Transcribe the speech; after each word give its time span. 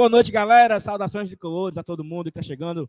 Boa 0.00 0.08
noite, 0.08 0.32
galera. 0.32 0.80
Saudações 0.80 1.28
de 1.28 1.36
colores 1.36 1.76
a 1.76 1.84
todo 1.84 2.02
mundo 2.02 2.32
que 2.32 2.38
está 2.38 2.40
chegando 2.40 2.88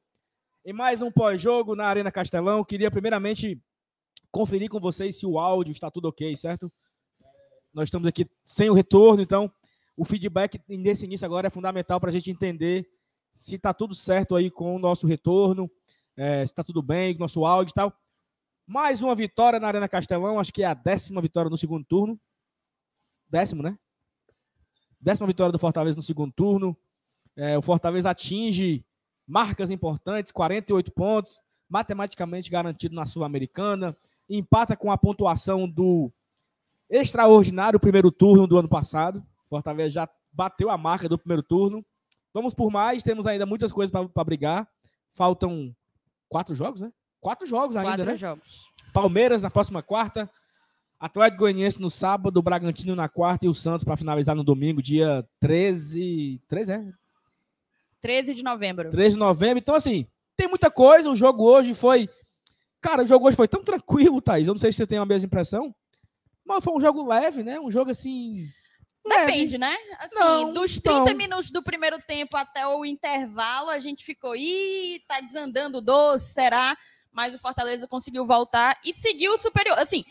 em 0.64 0.72
mais 0.72 1.02
um 1.02 1.12
pós-jogo 1.12 1.76
na 1.76 1.84
Arena 1.86 2.10
Castelão. 2.10 2.64
Queria 2.64 2.90
primeiramente 2.90 3.62
conferir 4.32 4.70
com 4.70 4.80
vocês 4.80 5.20
se 5.20 5.26
o 5.26 5.38
áudio 5.38 5.74
está 5.74 5.92
tudo 5.92 6.08
ok, 6.08 6.34
certo? 6.38 6.72
Nós 7.74 7.90
estamos 7.90 8.08
aqui 8.08 8.26
sem 8.46 8.70
o 8.70 8.74
retorno, 8.74 9.22
então 9.22 9.52
o 9.98 10.06
feedback 10.06 10.58
nesse 10.70 11.04
início 11.04 11.26
agora 11.26 11.48
é 11.48 11.50
fundamental 11.50 12.00
para 12.00 12.08
a 12.08 12.14
gente 12.14 12.32
entender 12.32 12.90
se 13.34 13.58
está 13.58 13.74
tudo 13.74 13.94
certo 13.94 14.34
aí 14.34 14.50
com 14.50 14.74
o 14.74 14.80
nosso 14.80 15.06
retorno, 15.06 15.70
é, 16.16 16.46
se 16.46 16.54
está 16.54 16.64
tudo 16.64 16.82
bem 16.82 17.14
com 17.14 17.20
o 17.20 17.26
nosso 17.26 17.46
áudio 17.46 17.72
e 17.72 17.76
tal. 17.76 17.94
Mais 18.66 19.02
uma 19.02 19.16
vitória 19.16 19.60
na 19.60 19.68
Arena 19.68 19.90
Castelão, 19.90 20.40
acho 20.40 20.54
que 20.54 20.64
é 20.64 20.66
a 20.66 20.74
décima 20.74 21.22
vitória 21.22 21.50
no 21.50 21.58
segundo 21.58 21.84
turno. 21.84 22.18
Décimo, 23.30 23.62
né? 23.62 23.78
Décima 24.98 25.28
vitória 25.28 25.52
do 25.52 25.60
Fortaleza 25.60 25.98
no 25.98 26.04
segundo 26.04 26.32
turno. 26.32 26.74
É, 27.36 27.58
o 27.58 27.62
Fortaleza 27.62 28.10
atinge 28.10 28.86
marcas 29.28 29.72
importantes, 29.72 30.32
48 30.32 30.92
pontos, 30.92 31.40
matematicamente 31.70 32.50
garantido 32.50 32.96
na 32.96 33.06
Sul-Americana. 33.06 33.96
Empata 34.30 34.76
com 34.76 34.92
a 34.92 34.98
pontuação 34.98 35.68
do 35.68 36.12
extraordinário 36.90 37.80
primeiro 37.80 38.12
turno 38.12 38.46
do 38.46 38.58
ano 38.58 38.68
passado. 38.68 39.24
Fortaleza 39.48 39.90
já 39.90 40.10
bateu 40.32 40.70
a 40.70 40.78
marca 40.78 41.08
do 41.08 41.18
primeiro 41.18 41.44
turno. 41.44 41.86
Vamos 42.34 42.54
por 42.54 42.72
mais, 42.72 43.04
temos 43.04 43.28
ainda 43.28 43.46
muitas 43.46 43.72
coisas 43.72 43.92
para 43.92 44.24
brigar. 44.24 44.68
Faltam 45.14 45.76
quatro 46.30 46.56
jogos, 46.56 46.82
né? 46.82 46.92
Quatro 47.20 47.46
jogos 47.46 47.76
ainda, 47.76 47.92
Quatro 47.92 48.06
né? 48.06 48.16
jogos. 48.16 48.66
Palmeiras 48.94 49.42
na 49.42 49.52
próxima 49.52 49.84
quarta, 49.84 50.30
Atlético 51.00 51.42
Goianiense 51.42 51.82
no 51.82 51.90
sábado, 51.90 52.42
Bragantino 52.42 52.96
na 52.96 53.10
quarta 53.10 53.46
e 53.46 53.50
o 53.50 53.54
Santos 53.54 53.84
para 53.84 53.98
finalizar 53.98 54.36
no 54.36 54.44
domingo, 54.44 54.82
dia 54.82 55.26
13. 55.40 56.42
13 56.48 56.72
é? 56.72 56.94
13 58.02 58.34
de 58.34 58.44
novembro. 58.44 58.90
13 58.90 59.16
de 59.16 59.20
novembro. 59.20 59.60
Então, 59.60 59.76
assim, 59.76 60.08
tem 60.36 60.48
muita 60.48 60.70
coisa. 60.72 61.10
O 61.10 61.16
jogo 61.16 61.44
hoje 61.44 61.74
foi. 61.74 62.10
Cara, 62.82 63.04
o 63.04 63.06
jogo 63.06 63.28
hoje 63.28 63.38
foi 63.38 63.48
tão 63.48 63.64
tranquilo, 63.64 64.22
Thaís. 64.22 64.48
Eu 64.48 64.54
não 64.54 64.60
sei 64.60 64.72
se 64.72 64.78
você 64.78 64.88
tem 64.88 64.98
a 64.98 65.06
mesma 65.06 65.28
impressão. 65.28 65.74
Mas 66.44 66.64
foi 66.64 66.74
um 66.74 66.80
jogo 66.80 67.08
leve, 67.08 67.44
né? 67.44 67.60
Um 67.60 67.72
jogo 67.72 67.92
assim. 67.92 68.48
leve. 69.06 69.26
Depende, 69.26 69.58
né? 69.58 69.76
Assim, 70.00 70.16
Não, 70.20 70.52
dos 70.52 70.80
30 70.80 71.12
não. 71.12 71.16
minutos 71.16 71.52
do 71.52 71.62
primeiro 71.62 72.00
tempo 72.02 72.36
até 72.36 72.68
o 72.68 72.84
intervalo, 72.84 73.70
a 73.70 73.80
gente 73.80 74.04
ficou, 74.04 74.36
ih, 74.36 75.00
tá 75.08 75.22
desandando 75.22 75.78
o 75.78 75.82
doce, 75.82 76.34
será? 76.34 76.76
Mas 77.12 77.36
o 77.36 77.40
Fortaleza 77.40 77.88
conseguiu 77.88 78.26
voltar 78.26 78.80
e 78.84 78.94
seguiu 78.94 79.34
o 79.34 79.38
superior. 79.38 79.78
Assim, 79.78 80.04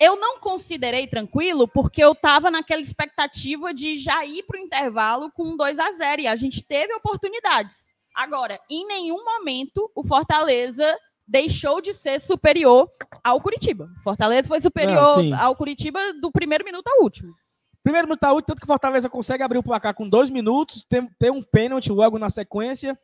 eu 0.00 0.16
não 0.16 0.40
considerei 0.40 1.06
tranquilo 1.06 1.68
porque 1.68 2.02
eu 2.02 2.14
tava 2.14 2.50
naquela 2.50 2.80
expectativa 2.80 3.74
de 3.74 3.98
já 3.98 4.24
ir 4.24 4.42
pro 4.44 4.58
intervalo 4.58 5.30
com 5.30 5.54
2 5.54 5.78
a 5.78 5.92
0 5.92 6.22
e 6.22 6.26
a 6.26 6.34
gente 6.36 6.64
teve 6.64 6.94
oportunidades. 6.94 7.86
Agora, 8.16 8.58
em 8.70 8.86
nenhum 8.86 9.22
momento 9.22 9.90
o 9.94 10.02
Fortaleza 10.02 10.98
deixou 11.28 11.80
de 11.80 11.92
ser 11.92 12.18
superior 12.18 12.88
ao 13.22 13.40
Curitiba. 13.40 13.88
O 14.00 14.02
Fortaleza 14.02 14.48
foi 14.48 14.60
superior 14.60 15.18
Não, 15.18 15.22
sim. 15.22 15.32
ao 15.34 15.54
Curitiba 15.54 16.00
do 16.14 16.32
primeiro 16.32 16.64
minuto 16.64 16.88
ao 16.88 17.02
último. 17.02 17.32
Primeiro 17.82 18.08
minuto 18.08 18.20
tá 18.20 18.32
útil, 18.32 18.46
tanto 18.46 18.58
que 18.58 18.64
o 18.64 18.66
Fortaleza 18.66 19.08
consegue 19.08 19.42
abrir 19.42 19.58
o 19.58 19.62
placar 19.62 19.94
com 19.94 20.08
dois 20.08 20.28
minutos, 20.28 20.84
tem, 20.88 21.06
tem 21.18 21.30
um 21.30 21.42
pênalti 21.42 21.92
logo 21.92 22.18
na 22.18 22.30
sequência. 22.30 22.98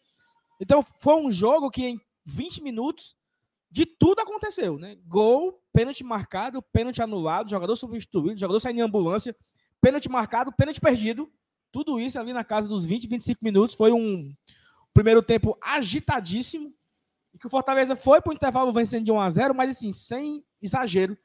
Então 0.61 0.85
foi 1.01 1.15
um 1.15 1.31
jogo 1.31 1.71
que 1.71 1.87
em 1.87 2.01
20 2.25 2.63
minutos 2.63 3.15
de 3.71 3.85
tudo 3.85 4.21
aconteceu, 4.21 4.79
né? 4.79 4.97
Gol, 5.07 5.61
pênalti 5.73 6.03
marcado, 6.05 6.63
pênalti 6.63 7.03
anulado, 7.03 7.51
jogador 7.51 7.77
substituído, 7.77 8.39
jogador 8.39 8.61
saindo 8.61 8.79
em 8.79 8.83
ambulância, 8.83 9.37
pênalti 9.81 10.09
marcado, 10.09 10.53
pênalti 10.53 10.81
perdido. 10.81 11.31
Tudo 11.71 12.01
isso 12.01 12.19
ali 12.19 12.33
na 12.33 12.45
casa 12.45 12.69
dos 12.69 12.85
20, 12.85 13.09
25 13.09 13.45
minutos. 13.45 13.75
Foi 13.75 13.93
um 13.93 14.33
primeiro 14.95 15.23
tempo 15.23 15.59
agitadíssimo. 15.61 16.73
E 17.35 17.39
que 17.39 17.47
o 17.47 17.51
Fortaleza 17.51 17.95
foi 17.95 18.21
para 18.21 18.31
o 18.31 18.35
intervalo 18.35 18.73
vencendo 18.73 19.05
de 19.05 19.13
1 19.13 19.21
a 19.21 19.29
0 19.29 19.55
mas 19.55 19.71
assim, 19.71 19.93
sem 19.93 20.43
exagero. 20.63 21.19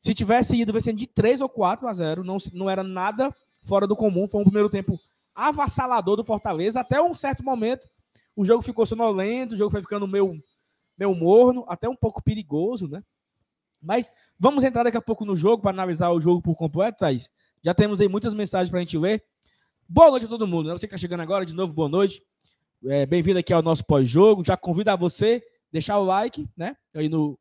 Se 0.00 0.14
tivesse 0.14 0.56
ido 0.56 0.72
vencendo 0.72 0.96
de 0.96 1.06
3 1.06 1.40
ou 1.40 1.48
4 1.48 1.86
a 1.86 1.92
0 1.92 2.24
não, 2.24 2.38
não 2.54 2.70
era 2.70 2.82
nada 2.82 3.34
fora 3.62 3.86
do 3.86 3.94
comum. 3.94 4.26
Foi 4.26 4.40
um 4.40 4.44
primeiro 4.44 4.70
tempo 4.70 4.98
avassalador 5.34 6.16
do 6.16 6.24
Fortaleza. 6.24 6.80
Até 6.80 7.00
um 7.02 7.12
certo 7.12 7.44
momento, 7.44 7.88
o 8.34 8.44
jogo 8.44 8.62
ficou 8.62 8.86
sonolento, 8.86 9.54
o 9.54 9.58
jogo 9.58 9.70
foi 9.70 9.82
ficando 9.82 10.06
meio, 10.08 10.42
meio 10.98 11.14
morno, 11.14 11.64
até 11.68 11.88
um 11.88 11.96
pouco 11.96 12.22
perigoso, 12.22 12.88
né? 12.88 13.02
Mas 13.80 14.10
vamos 14.38 14.64
entrar 14.64 14.82
daqui 14.82 14.96
a 14.96 15.02
pouco 15.02 15.24
no 15.24 15.36
jogo 15.36 15.62
para 15.62 15.70
analisar 15.70 16.10
o 16.10 16.20
jogo 16.20 16.42
por 16.42 16.56
completo, 16.56 16.98
Thaís. 16.98 17.30
Já 17.62 17.72
temos 17.72 18.00
aí 18.00 18.08
muitas 18.08 18.34
mensagens 18.34 18.70
para 18.70 18.80
a 18.80 18.82
gente 18.82 18.98
ler. 18.98 19.22
Boa 19.88 20.10
noite 20.10 20.26
a 20.26 20.28
todo 20.28 20.46
mundo. 20.46 20.68
né? 20.68 20.72
Você 20.72 20.86
que 20.86 20.94
está 20.94 21.00
chegando 21.00 21.20
agora, 21.20 21.46
de 21.46 21.54
novo, 21.54 21.72
boa 21.72 21.88
noite. 21.88 22.20
É, 22.86 23.06
Bem-vindo 23.06 23.38
aqui 23.38 23.52
ao 23.52 23.62
nosso 23.62 23.84
pós-jogo. 23.84 24.44
Já 24.44 24.56
convido 24.56 24.90
a 24.90 24.96
você 24.96 25.42
deixar 25.70 25.98
o 25.98 26.04
like, 26.04 26.48
né? 26.56 26.76
Aí 26.94 27.08
no, 27.08 27.38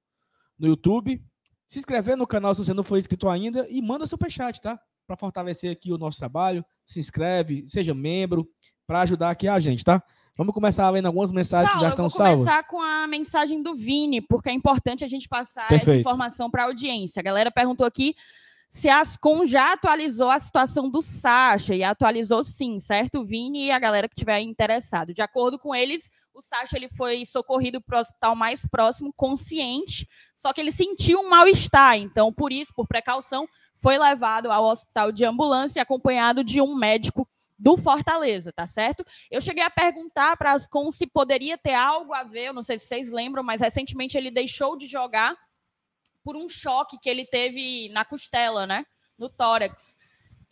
no 0.58 0.68
YouTube. 0.68 1.24
Se 1.66 1.80
inscrever 1.80 2.16
no 2.16 2.26
canal 2.28 2.56
se 2.56 2.64
você 2.64 2.74
não 2.74 2.84
for 2.84 2.98
inscrito 2.98 3.28
ainda 3.28 3.68
e 3.70 3.82
manda 3.82 4.06
superchat, 4.08 4.62
tá? 4.62 4.80
Para 5.06 5.18
fortalecer 5.18 5.72
aqui 5.72 5.92
o 5.92 5.98
nosso 5.98 6.20
trabalho. 6.20 6.64
Se 6.86 7.00
inscreve, 7.00 7.68
seja 7.68 7.94
membro, 7.94 8.48
para 8.86 9.02
ajudar 9.02 9.32
aqui 9.32 9.48
a 9.48 9.60
gente, 9.60 9.84
tá? 9.84 10.02
Vamos 10.38 10.54
começar 10.54 10.88
lendo 10.92 11.08
algumas 11.08 11.32
mensagens 11.32 11.68
que 11.68 11.80
Saulo, 11.80 11.82
já 11.82 11.88
eu 11.88 11.90
estão 11.90 12.10
salvas. 12.12 12.40
começar 12.40 12.64
com 12.66 12.80
a 12.80 13.08
mensagem 13.08 13.64
do 13.64 13.76
Vini, 13.76 14.22
porque 14.22 14.50
é 14.50 14.54
importante 14.54 15.04
a 15.04 15.08
gente 15.08 15.28
passar 15.28 15.62
essa 15.62 15.70
Perfeito. 15.70 16.02
informação 16.02 16.48
para 16.48 16.62
a 16.62 16.66
audiência. 16.68 17.20
A 17.20 17.24
galera 17.24 17.50
perguntou 17.50 17.88
aqui 17.88 18.16
se 18.70 18.88
a 18.88 19.02
Ascom 19.02 19.48
já 19.48 19.74
atualizou 19.74 20.30
a 20.30 20.40
situação 20.40 20.90
do 20.92 21.02
Sacha, 21.02 21.74
e 21.74 21.84
atualizou 21.84 22.44
sim, 22.44 22.80
certo, 22.80 23.26
Vini 23.26 23.66
e 23.66 23.72
a 23.72 23.80
galera 23.80 24.08
que 24.08 24.16
tiver 24.16 24.40
interessado. 24.42 25.12
De 25.12 25.24
acordo 25.24 25.58
com 25.58 25.74
eles, 25.74 26.12
o 26.36 26.42
Sacha 26.42 26.78
ele 26.78 26.90
foi 26.90 27.26
socorrido 27.26 27.82
para 27.82 27.98
o 27.98 28.02
hospital 28.02 28.36
mais 28.36 28.64
próximo, 28.68 29.12
consciente, 29.16 30.08
só 30.36 30.54
que 30.54 30.62
ele 30.62 30.72
sentiu 30.72 31.22
um 31.22 31.30
mal-estar, 31.30 31.98
então, 31.98 32.32
por 32.32 32.52
isso, 32.54 32.72
por 32.76 32.88
precaução, 32.88 33.48
foi 33.78 33.98
levado 33.98 34.52
ao 34.52 34.66
hospital 34.66 35.12
de 35.12 35.26
ambulância, 35.26 35.82
acompanhado 35.82 36.44
de 36.44 36.62
um 36.62 36.76
médico 36.76 37.28
do 37.58 37.76
Fortaleza, 37.78 38.52
tá 38.54 38.68
certo? 38.68 39.06
Eu 39.32 39.42
cheguei 39.42 39.64
a 39.64 39.70
perguntar 39.70 40.38
para 40.38 40.54
Ascom 40.54 40.92
se 40.92 41.08
poderia 41.08 41.58
ter 41.58 41.74
algo 41.74 42.14
a 42.14 42.24
ver, 42.24 42.48
eu 42.48 42.54
não 42.54 42.64
sei 42.64 42.78
se 42.78 42.88
vocês 42.88 43.12
lembram, 43.12 43.44
mas 43.44 43.62
recentemente 43.62 44.18
ele 44.18 44.30
deixou 44.30 44.78
de 44.78 44.88
jogar 44.88 45.36
por 46.24 46.36
um 46.36 46.48
choque 46.48 47.00
que 47.00 47.10
ele 47.10 47.26
teve 47.26 47.90
na 47.90 48.06
costela, 48.06 48.68
né? 48.68 48.86
No 49.18 49.30
tórax. 49.30 49.98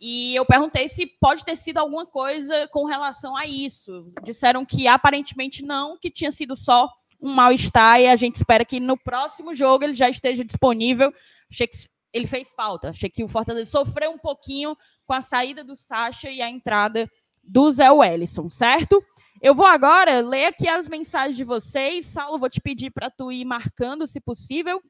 E 0.00 0.34
eu 0.34 0.44
perguntei 0.44 0.88
se 0.88 1.06
pode 1.06 1.44
ter 1.44 1.56
sido 1.56 1.78
alguma 1.78 2.06
coisa 2.06 2.68
com 2.68 2.84
relação 2.84 3.36
a 3.36 3.46
isso. 3.46 4.12
Disseram 4.22 4.64
que 4.64 4.86
aparentemente 4.86 5.64
não, 5.64 5.98
que 5.98 6.10
tinha 6.10 6.32
sido 6.32 6.54
só 6.54 6.90
um 7.20 7.32
mal-estar 7.32 8.00
e 8.00 8.08
a 8.08 8.16
gente 8.16 8.36
espera 8.36 8.64
que 8.64 8.78
no 8.78 8.96
próximo 8.96 9.54
jogo 9.54 9.84
ele 9.84 9.94
já 9.94 10.08
esteja 10.08 10.44
disponível. 10.44 11.12
Achei 11.50 11.66
que 11.66 11.76
ele 12.12 12.26
fez 12.26 12.50
falta. 12.56 12.90
Achei 12.90 13.10
que 13.10 13.24
o 13.24 13.28
Fortaleza 13.28 13.70
sofreu 13.70 14.10
um 14.10 14.18
pouquinho 14.18 14.76
com 15.04 15.12
a 15.12 15.20
saída 15.20 15.62
do 15.62 15.76
Sacha 15.76 16.30
e 16.30 16.40
a 16.40 16.48
entrada 16.48 17.10
do 17.42 17.70
Zé 17.70 17.90
Wellison, 17.90 18.48
certo? 18.48 19.02
Eu 19.40 19.54
vou 19.54 19.66
agora 19.66 20.20
ler 20.20 20.46
aqui 20.46 20.66
as 20.66 20.88
mensagens 20.88 21.36
de 21.36 21.44
vocês. 21.44 22.06
Saulo, 22.06 22.38
vou 22.38 22.48
te 22.48 22.60
pedir 22.60 22.90
para 22.90 23.10
tu 23.10 23.30
ir 23.30 23.44
marcando, 23.44 24.06
se 24.06 24.20
possível. 24.20 24.82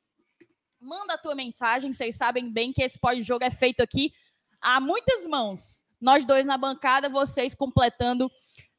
Manda 0.80 1.14
a 1.14 1.18
tua 1.18 1.34
mensagem. 1.34 1.92
Vocês 1.92 2.16
sabem 2.16 2.52
bem 2.52 2.72
que 2.72 2.82
esse 2.82 2.98
pós-jogo 2.98 3.44
é 3.44 3.50
feito 3.50 3.80
aqui 3.80 4.12
a 4.60 4.80
muitas 4.80 5.26
mãos. 5.26 5.84
Nós 6.00 6.24
dois 6.24 6.46
na 6.46 6.56
bancada, 6.56 7.08
vocês 7.08 7.54
completando 7.54 8.30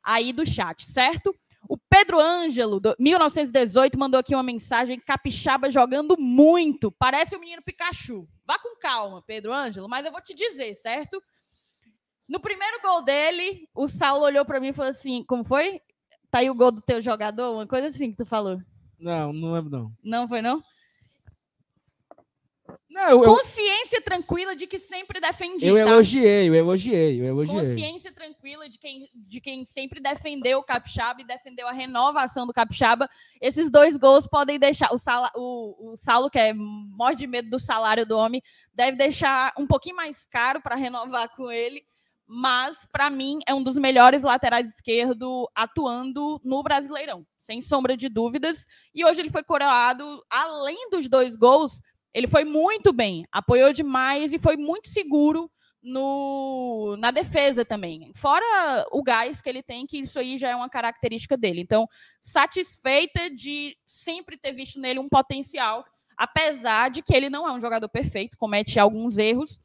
aí 0.03 0.31
do 0.31 0.45
chat, 0.45 0.85
certo? 0.85 1.35
O 1.69 1.77
Pedro 1.77 2.19
Ângelo, 2.19 2.79
do 2.79 2.95
1918, 2.97 3.99
mandou 3.99 4.19
aqui 4.19 4.33
uma 4.33 4.43
mensagem: 4.43 4.99
Capixaba 4.99 5.69
jogando 5.69 6.15
muito. 6.17 6.91
Parece 6.91 7.35
o 7.35 7.39
menino 7.39 7.61
Pikachu. 7.61 8.27
Vá 8.45 8.57
com 8.57 8.77
calma, 8.79 9.21
Pedro 9.25 9.53
Ângelo, 9.53 9.89
mas 9.89 10.05
eu 10.05 10.11
vou 10.11 10.21
te 10.21 10.33
dizer, 10.33 10.75
certo? 10.75 11.21
No 12.27 12.39
primeiro 12.39 12.81
gol 12.81 13.03
dele, 13.03 13.67
o 13.73 13.87
Saulo 13.87 14.25
olhou 14.25 14.45
para 14.45 14.59
mim 14.59 14.69
e 14.69 14.73
falou 14.73 14.91
assim: 14.91 15.23
Como 15.25 15.43
foi? 15.43 15.81
Tá 16.29 16.39
aí 16.39 16.49
o 16.49 16.55
gol 16.55 16.71
do 16.71 16.81
teu 16.81 17.01
jogador? 17.01 17.53
Uma 17.53 17.67
coisa 17.67 17.87
assim 17.87 18.11
que 18.11 18.17
tu 18.17 18.25
falou. 18.25 18.61
Não, 18.99 19.31
não 19.31 19.53
lembro, 19.53 19.71
não. 19.71 19.91
Não 20.03 20.27
foi, 20.27 20.41
não? 20.41 20.61
Não, 22.97 23.09
eu, 23.11 23.23
eu, 23.23 23.35
Consciência 23.35 24.01
tranquila 24.01 24.55
de 24.55 24.65
que 24.65 24.79
sempre 24.79 25.19
defendi. 25.19 25.67
eu 25.67 25.75
tá? 25.75 25.81
elogiei, 25.81 26.49
eu 26.49 26.55
elogiei, 26.55 27.21
eu 27.21 27.25
elogiei. 27.25 27.59
Consciência 27.59 28.11
tranquila 28.11 28.67
de 28.67 28.79
quem, 28.79 29.05
de 29.29 29.39
quem 29.39 29.63
sempre 29.65 29.99
defendeu 29.99 30.57
o 30.57 30.63
Capixaba 30.63 31.21
e 31.21 31.27
defendeu 31.27 31.67
a 31.67 31.71
renovação 31.71 32.47
do 32.47 32.53
Capixaba. 32.53 33.07
Esses 33.39 33.69
dois 33.69 33.97
gols 33.97 34.25
podem 34.25 34.57
deixar. 34.57 34.91
O, 34.91 34.97
Sala, 34.97 35.29
o, 35.35 35.91
o 35.91 35.95
Saulo, 35.95 36.27
que 36.27 36.39
é 36.39 36.51
morre 36.55 37.13
de 37.13 37.27
medo 37.27 37.51
do 37.51 37.59
salário 37.59 38.03
do 38.03 38.17
homem, 38.17 38.41
deve 38.73 38.97
deixar 38.97 39.53
um 39.59 39.67
pouquinho 39.67 39.95
mais 39.95 40.25
caro 40.25 40.59
para 40.59 40.75
renovar 40.75 41.29
com 41.35 41.51
ele. 41.51 41.85
Mas, 42.25 42.87
para 42.91 43.11
mim, 43.11 43.39
é 43.47 43.53
um 43.53 43.61
dos 43.61 43.77
melhores 43.77 44.23
laterais 44.23 44.67
esquerdo 44.67 45.47
atuando 45.53 46.41
no 46.43 46.63
Brasileirão, 46.63 47.25
sem 47.37 47.61
sombra 47.61 47.95
de 47.95 48.09
dúvidas. 48.09 48.65
E 48.93 49.05
hoje 49.05 49.21
ele 49.21 49.29
foi 49.29 49.43
coroado, 49.43 50.25
além 50.29 50.89
dos 50.89 51.07
dois 51.07 51.37
gols, 51.37 51.79
ele 52.13 52.27
foi 52.27 52.43
muito 52.43 52.91
bem, 52.91 53.25
apoiou 53.31 53.71
demais 53.71 54.33
e 54.33 54.39
foi 54.39 54.57
muito 54.57 54.87
seguro 54.87 55.49
no, 55.81 56.95
na 56.99 57.11
defesa 57.11 57.63
também. 57.63 58.11
Fora 58.15 58.85
o 58.91 59.01
gás 59.01 59.41
que 59.41 59.49
ele 59.49 59.63
tem, 59.63 59.85
que 59.85 59.99
isso 59.99 60.19
aí 60.19 60.37
já 60.37 60.49
é 60.49 60.55
uma 60.55 60.69
característica 60.69 61.37
dele. 61.37 61.61
Então, 61.61 61.87
satisfeita 62.19 63.29
de 63.29 63.75
sempre 63.85 64.37
ter 64.37 64.51
visto 64.51 64.79
nele 64.79 64.99
um 64.99 65.07
potencial, 65.07 65.85
apesar 66.17 66.89
de 66.89 67.01
que 67.01 67.15
ele 67.15 67.29
não 67.29 67.47
é 67.47 67.53
um 67.53 67.61
jogador 67.61 67.87
perfeito, 67.87 68.37
comete 68.37 68.79
alguns 68.79 69.17
erros, 69.17 69.59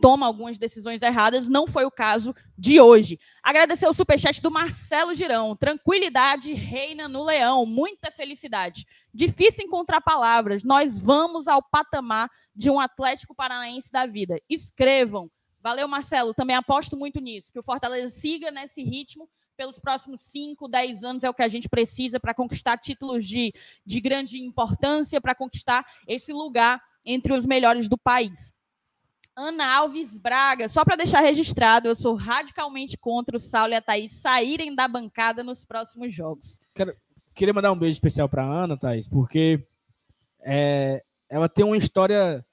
toma 0.00 0.26
algumas 0.26 0.58
decisões 0.58 1.02
erradas, 1.02 1.48
não 1.48 1.66
foi 1.66 1.84
o 1.84 1.90
caso 1.90 2.34
de 2.56 2.80
hoje. 2.80 3.18
Agradecer 3.42 3.86
o 3.86 3.94
superchat 3.94 4.40
do 4.40 4.50
Marcelo 4.50 5.14
Girão. 5.14 5.56
Tranquilidade 5.56 6.52
reina 6.52 7.08
no 7.08 7.24
Leão, 7.24 7.66
muita 7.66 8.10
felicidade. 8.10 8.86
Difícil 9.14 9.64
encontrar 9.64 10.00
palavras. 10.00 10.64
Nós 10.64 10.98
vamos 10.98 11.46
ao 11.46 11.62
patamar 11.62 12.28
de 12.54 12.68
um 12.68 12.80
Atlético 12.80 13.34
Paranaense 13.34 13.92
da 13.92 14.06
vida. 14.06 14.40
Escrevam. 14.50 15.30
Valeu, 15.62 15.86
Marcelo. 15.86 16.34
Também 16.34 16.56
aposto 16.56 16.96
muito 16.96 17.20
nisso, 17.20 17.52
que 17.52 17.58
o 17.58 17.62
Fortaleza 17.62 18.10
siga 18.10 18.50
nesse 18.50 18.82
ritmo 18.82 19.28
pelos 19.56 19.78
próximos 19.78 20.22
5, 20.22 20.66
10 20.68 21.04
anos 21.04 21.24
é 21.24 21.30
o 21.30 21.34
que 21.34 21.42
a 21.42 21.48
gente 21.48 21.68
precisa 21.68 22.18
para 22.18 22.34
conquistar 22.34 22.76
títulos 22.76 23.24
de, 23.24 23.54
de 23.86 24.00
grande 24.00 24.36
importância, 24.42 25.20
para 25.20 25.34
conquistar 25.34 25.86
esse 26.08 26.32
lugar 26.32 26.82
entre 27.04 27.32
os 27.32 27.46
melhores 27.46 27.88
do 27.88 27.96
país. 27.96 28.56
Ana 29.36 29.76
Alves 29.76 30.16
Braga, 30.16 30.68
só 30.68 30.84
para 30.84 30.96
deixar 30.96 31.20
registrado, 31.20 31.88
eu 31.88 31.96
sou 31.96 32.14
radicalmente 32.14 32.96
contra 32.96 33.36
o 33.36 33.40
Saulo 33.40 33.72
e 33.72 33.76
a 33.76 33.82
Thaís 33.82 34.12
saírem 34.12 34.74
da 34.74 34.86
bancada 34.86 35.42
nos 35.42 35.64
próximos 35.64 36.12
jogos. 36.14 36.60
Quero, 36.72 36.96
queria 37.34 37.52
mandar 37.52 37.72
um 37.72 37.78
beijo 37.78 37.94
especial 37.94 38.28
para 38.28 38.44
Ana, 38.44 38.76
Thaís, 38.76 39.08
porque 39.08 39.62
é, 40.40 41.04
ela 41.28 41.48
tem 41.48 41.64
uma 41.64 41.76
história 41.76 42.44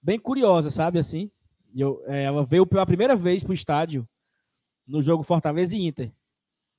bem 0.00 0.18
curiosa, 0.18 0.70
sabe 0.70 0.98
assim? 0.98 1.30
Eu, 1.74 2.02
é, 2.06 2.24
ela 2.24 2.44
veio 2.44 2.66
pela 2.66 2.86
primeira 2.86 3.16
vez 3.16 3.42
para 3.42 3.50
o 3.50 3.54
estádio 3.54 4.04
no 4.86 5.02
jogo 5.02 5.22
Fortaleza 5.22 5.76
e 5.76 5.86
Inter. 5.86 6.12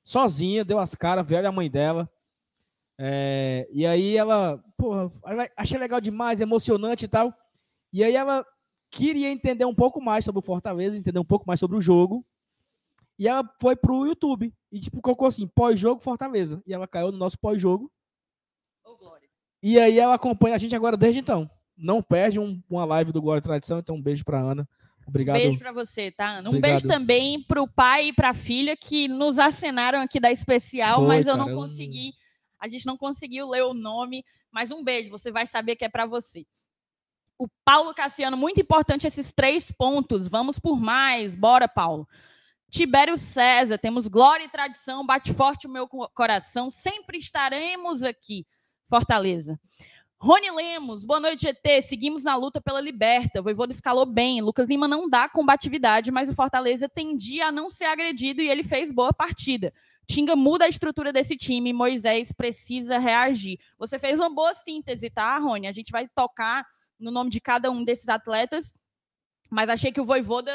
Sozinha, 0.03 0.65
deu 0.65 0.79
as 0.79 0.95
caras, 0.95 1.27
veio 1.27 1.47
a 1.47 1.51
mãe 1.51 1.69
dela. 1.69 2.09
É, 2.97 3.67
e 3.71 3.85
aí 3.85 4.17
ela, 4.17 4.63
porra, 4.75 5.11
achei 5.55 5.77
legal 5.77 6.01
demais, 6.01 6.41
emocionante 6.41 7.05
e 7.05 7.07
tal. 7.07 7.33
E 7.93 8.03
aí 8.03 8.15
ela 8.15 8.45
queria 8.89 9.29
entender 9.29 9.65
um 9.65 9.75
pouco 9.75 10.01
mais 10.01 10.25
sobre 10.25 10.39
o 10.39 10.43
Fortaleza, 10.43 10.97
entender 10.97 11.19
um 11.19 11.25
pouco 11.25 11.45
mais 11.45 11.59
sobre 11.59 11.77
o 11.77 11.81
jogo. 11.81 12.25
E 13.17 13.27
ela 13.27 13.43
foi 13.59 13.75
pro 13.75 14.05
YouTube 14.05 14.53
e 14.71 14.79
tipo 14.79 15.01
colocou 15.01 15.27
assim, 15.27 15.47
pós-jogo 15.47 16.01
Fortaleza. 16.01 16.61
E 16.65 16.73
ela 16.73 16.87
caiu 16.87 17.11
no 17.11 17.17
nosso 17.17 17.37
pós-jogo. 17.37 17.91
Oh, 18.85 18.97
e 19.61 19.79
aí 19.79 19.99
ela 19.99 20.13
acompanha 20.13 20.55
a 20.55 20.57
gente 20.57 20.75
agora 20.75 20.95
desde 20.95 21.19
então. 21.19 21.49
Não 21.77 22.01
perde 22.01 22.39
um, 22.39 22.61
uma 22.69 22.85
live 22.85 23.11
do 23.11 23.21
Glória 23.21 23.39
e 23.39 23.43
Tradição, 23.43 23.79
então 23.79 23.95
um 23.95 24.01
beijo 24.01 24.23
pra 24.23 24.39
Ana. 24.39 24.67
Obrigado. 25.07 25.37
Um 25.37 25.39
beijo 25.39 25.57
para 25.57 25.71
você, 25.71 26.11
tá, 26.11 26.37
Ana? 26.37 26.49
Um 26.49 26.55
Obrigado. 26.55 26.71
beijo 26.71 26.87
também 26.87 27.41
pro 27.43 27.67
pai 27.67 28.07
e 28.07 28.13
pra 28.13 28.33
filha 28.33 28.77
que 28.77 29.07
nos 29.07 29.39
acenaram 29.39 29.99
aqui 29.99 30.19
da 30.19 30.31
especial, 30.31 30.99
Foi, 30.99 31.07
mas 31.07 31.27
eu 31.27 31.35
não 31.35 31.55
consegui. 31.55 32.13
A 32.59 32.67
gente 32.67 32.85
não 32.85 32.97
conseguiu 32.97 33.49
ler 33.49 33.63
o 33.63 33.73
nome, 33.73 34.23
mas 34.51 34.71
um 34.71 34.83
beijo, 34.83 35.09
você 35.09 35.31
vai 35.31 35.47
saber 35.47 35.75
que 35.75 35.85
é 35.85 35.89
para 35.89 36.05
você 36.05 36.45
o 37.39 37.47
Paulo 37.63 37.93
Cassiano, 37.93 38.35
muito 38.35 38.59
importante 38.59 39.07
esses 39.07 39.31
três 39.31 39.71
pontos. 39.71 40.27
Vamos 40.27 40.59
por 40.59 40.77
mais. 40.77 41.33
Bora, 41.33 41.69
Paulo. 41.69 42.05
Tibério 42.69 43.17
César, 43.17 43.77
temos 43.77 44.07
glória 44.07 44.43
e 44.45 44.49
tradição, 44.49 45.05
bate 45.05 45.33
forte 45.33 45.67
o 45.67 45.69
meu 45.69 45.87
coração, 45.87 46.69
sempre 46.69 47.17
estaremos 47.17 48.03
aqui. 48.03 48.45
Fortaleza. 48.87 49.59
Rony 50.21 50.51
Lemos, 50.51 51.05
boa 51.05 51.19
noite, 51.19 51.43
GT. 51.43 51.81
Seguimos 51.81 52.23
na 52.23 52.35
luta 52.35 52.59
pela 52.59 52.81
liberta. 52.81 53.39
O 53.39 53.43
Voivoda 53.43 53.71
escalou 53.71 54.05
bem. 54.05 54.41
Lucas 54.41 54.67
Lima 54.67 54.85
não 54.85 55.09
dá 55.09 55.29
combatividade, 55.29 56.11
mas 56.11 56.27
o 56.27 56.33
Fortaleza 56.33 56.89
tendia 56.89 57.47
a 57.47 57.51
não 57.51 57.69
ser 57.69 57.85
agredido 57.85 58.41
e 58.41 58.49
ele 58.49 58.63
fez 58.63 58.91
boa 58.91 59.13
partida. 59.13 59.73
Tinga 60.05 60.35
muda 60.35 60.65
a 60.65 60.67
estrutura 60.67 61.13
desse 61.13 61.37
time. 61.37 61.71
Moisés 61.71 62.33
precisa 62.33 62.97
reagir. 62.97 63.59
Você 63.77 63.97
fez 63.97 64.19
uma 64.19 64.29
boa 64.29 64.53
síntese, 64.53 65.09
tá, 65.09 65.37
Rony? 65.37 65.67
A 65.67 65.71
gente 65.71 65.91
vai 65.91 66.07
tocar 66.09 66.65
no 66.99 67.11
nome 67.11 67.29
de 67.29 67.39
cada 67.39 67.71
um 67.71 67.83
desses 67.83 68.09
atletas, 68.09 68.73
mas 69.49 69.69
achei 69.69 69.89
que 69.89 70.01
o 70.01 70.05
Voivoda, 70.05 70.51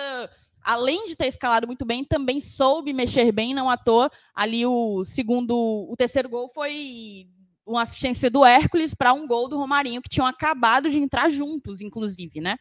além 0.64 1.06
de 1.06 1.14
ter 1.14 1.26
escalado 1.26 1.66
muito 1.66 1.84
bem, 1.84 2.02
também 2.02 2.40
soube 2.40 2.93
mexer 2.93 3.31
bem, 3.31 3.55
não 3.55 3.69
à 3.69 3.76
toa. 3.76 4.11
Ali 4.34 4.64
o 4.64 5.05
segundo, 5.05 5.55
o 5.55 5.94
terceiro 5.96 6.28
gol 6.28 6.49
foi 6.49 7.28
uma 7.66 7.82
assistência 7.82 8.31
do 8.31 8.44
Hércules 8.44 8.94
para 8.94 9.12
um 9.12 9.26
gol 9.26 9.49
do 9.49 9.58
Romarinho, 9.58 10.02
que 10.02 10.08
tinham 10.08 10.26
acabado 10.26 10.90
de 10.90 10.99
entrar 10.99 11.31
juntos, 11.31 11.81
inclusive, 11.81 12.40
né? 12.40 12.56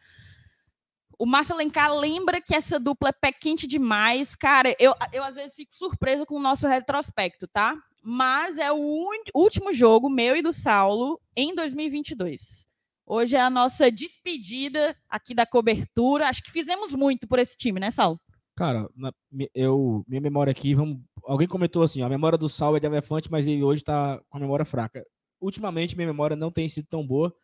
O 1.18 1.26
Márcio 1.26 1.54
Alencar 1.54 1.94
lembra 1.94 2.40
que 2.40 2.54
essa 2.54 2.78
dupla 2.78 3.10
é 3.10 3.12
pé 3.12 3.32
quente 3.32 3.66
demais. 3.66 4.34
Cara, 4.34 4.74
eu, 4.78 4.94
eu 5.12 5.22
às 5.22 5.36
vezes 5.36 5.54
fico 5.54 5.74
surpresa 5.74 6.26
com 6.26 6.36
o 6.36 6.42
nosso 6.42 6.66
retrospecto, 6.66 7.46
tá? 7.46 7.76
Mas 8.02 8.58
é 8.58 8.70
o 8.70 9.08
último 9.34 9.72
jogo 9.72 10.10
meu 10.10 10.36
e 10.36 10.42
do 10.42 10.52
Saulo 10.52 11.20
em 11.36 11.54
2022. 11.54 12.68
Hoje 13.06 13.36
é 13.36 13.40
a 13.40 13.50
nossa 13.50 13.90
despedida 13.90 14.96
aqui 15.08 15.34
da 15.34 15.44
cobertura. 15.44 16.28
Acho 16.28 16.42
que 16.42 16.50
fizemos 16.50 16.94
muito 16.94 17.28
por 17.28 17.38
esse 17.38 17.56
time, 17.56 17.78
né, 17.78 17.90
Saulo? 17.90 18.18
Cara, 18.56 18.88
na, 18.96 19.12
eu, 19.54 20.04
minha 20.06 20.20
memória 20.20 20.50
aqui, 20.50 20.74
vamos, 20.74 21.00
alguém 21.24 21.48
comentou 21.48 21.82
assim, 21.82 22.02
a 22.02 22.08
memória 22.08 22.38
do 22.38 22.48
Sal 22.48 22.76
é 22.76 22.80
de 22.80 22.86
elefante, 22.86 23.30
mas 23.30 23.46
ele 23.46 23.64
hoje 23.64 23.82
está 23.82 24.20
com 24.28 24.38
a 24.38 24.40
memória 24.40 24.64
fraca. 24.64 25.04
Ultimamente, 25.40 25.96
minha 25.96 26.06
memória 26.06 26.36
não 26.36 26.50
tem 26.50 26.68
sido 26.68 26.86
tão 26.88 27.06
boa 27.06 27.34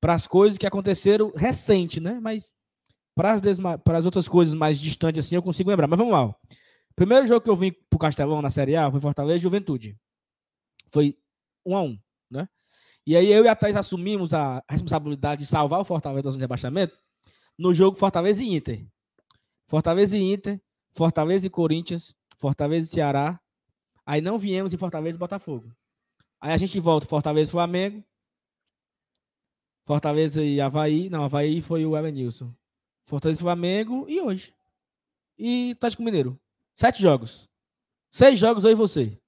para 0.00 0.14
as 0.14 0.26
coisas 0.26 0.58
que 0.58 0.66
aconteceram 0.66 1.32
recente, 1.34 2.00
né? 2.00 2.18
Mas 2.20 2.52
para 3.14 3.32
as, 3.32 3.40
para 3.84 3.98
as 3.98 4.04
outras 4.04 4.28
coisas 4.28 4.52
mais 4.52 4.78
distantes 4.78 5.24
assim, 5.24 5.36
eu 5.36 5.42
consigo 5.42 5.70
lembrar. 5.70 5.86
Mas 5.86 5.98
vamos 5.98 6.12
lá. 6.12 6.34
Primeiro 6.94 7.26
jogo 7.26 7.40
que 7.40 7.50
eu 7.50 7.56
vim 7.56 7.72
pro 7.88 7.98
Castelão 7.98 8.42
na 8.42 8.50
Série 8.50 8.76
A 8.76 8.90
foi 8.90 9.00
Fortaleza 9.00 9.38
e 9.38 9.42
Juventude. 9.42 9.96
Foi 10.92 11.16
um 11.64 11.76
a 11.76 11.82
um, 11.82 11.98
né? 12.30 12.48
E 13.08 13.16
aí 13.16 13.32
eu 13.32 13.42
e 13.42 13.48
a 13.48 13.56
Thais 13.56 13.74
assumimos 13.74 14.34
a 14.34 14.62
responsabilidade 14.68 15.40
de 15.40 15.46
salvar 15.46 15.80
o 15.80 15.84
Fortaleza 15.84 16.24
da 16.24 16.30
zona 16.30 16.40
de 16.40 16.44
rebaixamento 16.44 16.94
no 17.56 17.72
jogo 17.72 17.96
Fortaleza 17.96 18.44
e 18.44 18.54
Inter. 18.54 18.86
Fortaleza 19.66 20.14
e 20.18 20.20
Inter, 20.20 20.60
Fortaleza 20.92 21.46
e 21.46 21.50
Corinthians, 21.50 22.14
Fortaleza 22.36 22.84
e 22.84 22.90
Ceará. 22.90 23.40
Aí 24.04 24.20
não 24.20 24.38
viemos 24.38 24.74
em 24.74 24.76
Fortaleza 24.76 25.16
e 25.16 25.18
Botafogo. 25.18 25.74
Aí 26.38 26.52
a 26.52 26.58
gente 26.58 26.78
volta 26.78 27.06
Fortaleza 27.06 27.50
e 27.50 27.52
Flamengo. 27.52 28.04
Fortaleza 29.86 30.44
e 30.44 30.60
Havaí. 30.60 31.08
Não, 31.08 31.24
Havaí 31.24 31.62
foi 31.62 31.86
o 31.86 31.96
Elenilson. 31.96 32.54
Fortaleza 33.06 33.40
e 33.40 33.42
Flamengo 33.42 34.04
e 34.06 34.20
hoje. 34.20 34.54
E 35.38 35.74
Tático 35.76 36.02
Mineiro. 36.02 36.38
Sete 36.74 37.00
jogos. 37.00 37.48
Seis 38.10 38.38
jogos 38.38 38.64
eu 38.64 38.72
e 38.72 38.74
você. 38.74 39.18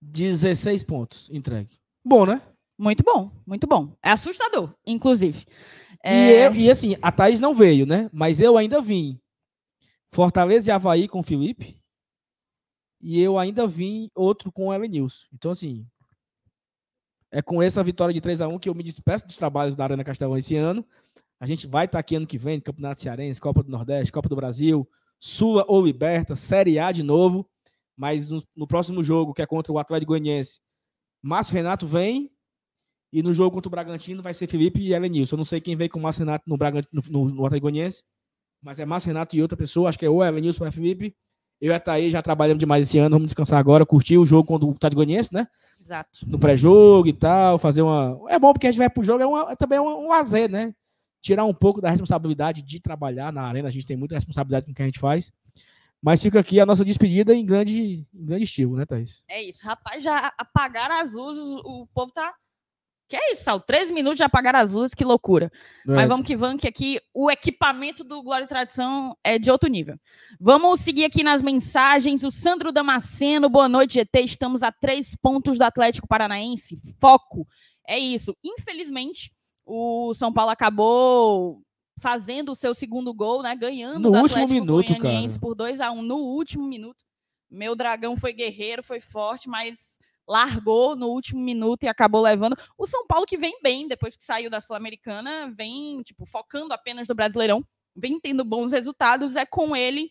16 0.00 0.84
pontos 0.84 1.28
entregue. 1.28 1.78
Bom, 2.02 2.24
né? 2.24 2.40
Muito 2.76 3.02
bom, 3.04 3.30
muito 3.46 3.66
bom. 3.66 3.96
É 4.02 4.10
assustador, 4.10 4.74
inclusive. 4.86 5.44
É... 6.02 6.14
E, 6.14 6.44
eu, 6.44 6.54
e 6.54 6.70
assim, 6.70 6.96
a 7.00 7.12
Thaís 7.12 7.40
não 7.40 7.54
veio, 7.54 7.86
né? 7.86 8.10
Mas 8.12 8.40
eu 8.40 8.58
ainda 8.58 8.80
vim. 8.80 9.18
Fortaleza 10.12 10.70
e 10.70 10.72
Havaí 10.72 11.08
com 11.08 11.20
o 11.20 11.24
Felipe. 11.24 11.80
E 13.00 13.20
eu 13.20 13.38
ainda 13.38 13.66
vim 13.66 14.10
outro 14.14 14.50
com 14.50 14.68
o 14.68 14.74
Elenilson. 14.74 15.26
Então, 15.32 15.50
assim, 15.50 15.86
é 17.30 17.42
com 17.42 17.62
essa 17.62 17.82
vitória 17.82 18.14
de 18.14 18.20
3 18.20 18.40
a 18.40 18.48
1 18.48 18.58
que 18.58 18.68
eu 18.68 18.74
me 18.74 18.82
despeço 18.82 19.26
dos 19.26 19.36
trabalhos 19.36 19.76
da 19.76 19.84
Arena 19.84 20.04
Castelão 20.04 20.38
esse 20.38 20.56
ano. 20.56 20.86
A 21.40 21.46
gente 21.46 21.66
vai 21.66 21.84
estar 21.84 21.98
aqui 21.98 22.16
ano 22.16 22.26
que 22.26 22.38
vem, 22.38 22.60
Campeonato 22.60 23.00
Cearense, 23.00 23.40
Copa 23.40 23.62
do 23.62 23.70
Nordeste, 23.70 24.12
Copa 24.12 24.28
do 24.28 24.36
Brasil, 24.36 24.88
Sula 25.20 25.64
ou 25.68 25.84
Liberta, 25.84 26.36
Série 26.36 26.78
A 26.78 26.92
de 26.92 27.02
novo. 27.02 27.48
Mas 27.96 28.30
no, 28.30 28.42
no 28.56 28.66
próximo 28.66 29.02
jogo, 29.02 29.34
que 29.34 29.42
é 29.42 29.46
contra 29.46 29.72
o 29.72 29.78
Atlético 29.78 30.12
Goianiense, 30.12 30.60
Márcio 31.22 31.54
Renato 31.54 31.86
vem 31.86 32.30
e 33.14 33.22
no 33.22 33.32
jogo 33.32 33.54
contra 33.54 33.68
o 33.68 33.70
Bragantino 33.70 34.20
vai 34.20 34.34
ser 34.34 34.48
Felipe 34.48 34.80
e 34.80 34.92
Elenilson. 34.92 35.36
Eu 35.36 35.38
não 35.38 35.44
sei 35.44 35.60
quem 35.60 35.76
veio 35.76 35.88
com 35.88 36.00
o 36.00 36.02
Márcio 36.02 36.24
Renato 36.24 36.42
no, 36.48 36.56
Bragantino, 36.56 37.00
no, 37.08 37.26
no, 37.26 37.48
no 37.48 37.60
mas 38.60 38.80
é 38.80 38.84
Márcio 38.84 39.06
Renato 39.06 39.36
e 39.36 39.40
outra 39.40 39.56
pessoa. 39.56 39.88
Acho 39.88 39.96
que 39.96 40.04
é 40.04 40.10
ou 40.10 40.24
Elenilson 40.24 40.64
ou 40.64 40.68
é 40.68 40.72
Felipe. 40.72 41.14
Eu 41.60 41.70
e 41.70 41.74
a 41.76 41.78
Thaís 41.78 42.12
já 42.12 42.20
trabalhamos 42.20 42.58
demais 42.58 42.88
esse 42.88 42.98
ano. 42.98 43.14
Vamos 43.14 43.26
descansar 43.26 43.60
agora, 43.60 43.86
curtir 43.86 44.18
o 44.18 44.26
jogo 44.26 44.48
contra 44.48 44.66
o 44.66 44.72
Atlético 44.72 45.04
né? 45.32 45.46
Exato. 45.80 46.10
No 46.26 46.40
pré-jogo 46.40 47.06
e 47.06 47.12
tal, 47.12 47.56
fazer 47.56 47.82
uma... 47.82 48.18
É 48.28 48.36
bom 48.36 48.52
porque 48.52 48.66
a 48.66 48.72
gente 48.72 48.80
vai 48.80 48.90
pro 48.90 49.04
jogo, 49.04 49.22
é, 49.22 49.26
uma, 49.26 49.52
é 49.52 49.54
também 49.54 49.78
um, 49.78 50.06
um 50.06 50.08
lazer, 50.08 50.50
né? 50.50 50.74
Tirar 51.20 51.44
um 51.44 51.54
pouco 51.54 51.80
da 51.80 51.90
responsabilidade 51.90 52.62
de 52.62 52.80
trabalhar 52.80 53.32
na 53.32 53.42
arena. 53.42 53.68
A 53.68 53.70
gente 53.70 53.86
tem 53.86 53.96
muita 53.96 54.16
responsabilidade 54.16 54.66
com 54.66 54.72
o 54.72 54.74
que 54.74 54.82
a 54.82 54.86
gente 54.86 54.98
faz. 54.98 55.30
Mas 56.02 56.20
fica 56.20 56.40
aqui 56.40 56.58
a 56.58 56.66
nossa 56.66 56.84
despedida 56.84 57.32
em 57.32 57.46
grande, 57.46 58.04
em 58.12 58.26
grande 58.26 58.42
estilo, 58.42 58.74
né, 58.74 58.84
Thaís? 58.84 59.22
É 59.28 59.40
isso. 59.40 59.64
Rapaz, 59.64 60.02
já 60.02 60.32
apagaram 60.36 61.00
as 61.00 61.12
luzes, 61.12 61.62
o 61.64 61.86
povo 61.94 62.10
tá 62.12 62.34
que 63.08 63.16
é 63.16 63.32
isso, 63.32 63.44
Sal? 63.44 63.60
13 63.60 63.92
minutos 63.92 64.16
de 64.16 64.22
apagar 64.22 64.56
as 64.56 64.72
luzes, 64.72 64.94
que 64.94 65.04
loucura. 65.04 65.50
É. 65.86 65.92
Mas 65.92 66.08
vamos 66.08 66.26
que 66.26 66.36
vamos, 66.36 66.60
que 66.60 66.68
aqui 66.68 67.00
o 67.12 67.30
equipamento 67.30 68.02
do 68.02 68.22
Glória 68.22 68.44
e 68.44 68.48
Tradição 68.48 69.16
é 69.22 69.38
de 69.38 69.50
outro 69.50 69.68
nível. 69.68 69.98
Vamos 70.40 70.80
seguir 70.80 71.04
aqui 71.04 71.22
nas 71.22 71.42
mensagens. 71.42 72.24
O 72.24 72.30
Sandro 72.30 72.72
Damasceno, 72.72 73.48
boa 73.48 73.68
noite, 73.68 73.94
GT. 73.94 74.20
Estamos 74.20 74.62
a 74.62 74.72
três 74.72 75.14
pontos 75.14 75.58
do 75.58 75.62
Atlético 75.62 76.08
Paranaense. 76.08 76.78
Foco. 76.98 77.46
É 77.86 77.98
isso. 77.98 78.34
Infelizmente, 78.42 79.30
o 79.64 80.14
São 80.14 80.32
Paulo 80.32 80.50
acabou 80.50 81.62
fazendo 82.00 82.52
o 82.52 82.56
seu 82.56 82.74
segundo 82.74 83.12
gol, 83.14 83.42
né? 83.42 83.54
Ganhando 83.54 84.00
No 84.00 84.10
do 84.10 84.18
último 84.18 84.42
Atlético 84.42 84.60
minuto, 84.60 84.86
Goianiense 84.86 85.34
cara. 85.34 85.40
por 85.40 85.54
2 85.54 85.80
a 85.80 85.90
1 85.90 86.02
no 86.02 86.16
último 86.16 86.66
minuto. 86.66 87.04
Meu 87.50 87.76
dragão 87.76 88.16
foi 88.16 88.32
guerreiro, 88.32 88.82
foi 88.82 89.00
forte, 89.00 89.48
mas 89.48 89.93
largou 90.26 90.96
no 90.96 91.08
último 91.08 91.40
minuto 91.40 91.84
e 91.84 91.88
acabou 91.88 92.22
levando. 92.22 92.56
O 92.78 92.86
São 92.86 93.06
Paulo 93.06 93.26
que 93.26 93.36
vem 93.36 93.58
bem 93.62 93.86
depois 93.86 94.16
que 94.16 94.24
saiu 94.24 94.50
da 94.50 94.60
Sul-Americana, 94.60 95.52
vem, 95.56 96.02
tipo, 96.02 96.24
focando 96.24 96.72
apenas 96.72 97.08
no 97.08 97.14
Brasileirão, 97.14 97.64
vem 97.94 98.18
tendo 98.18 98.44
bons 98.44 98.72
resultados, 98.72 99.36
é 99.36 99.44
com 99.44 99.76
ele 99.76 100.10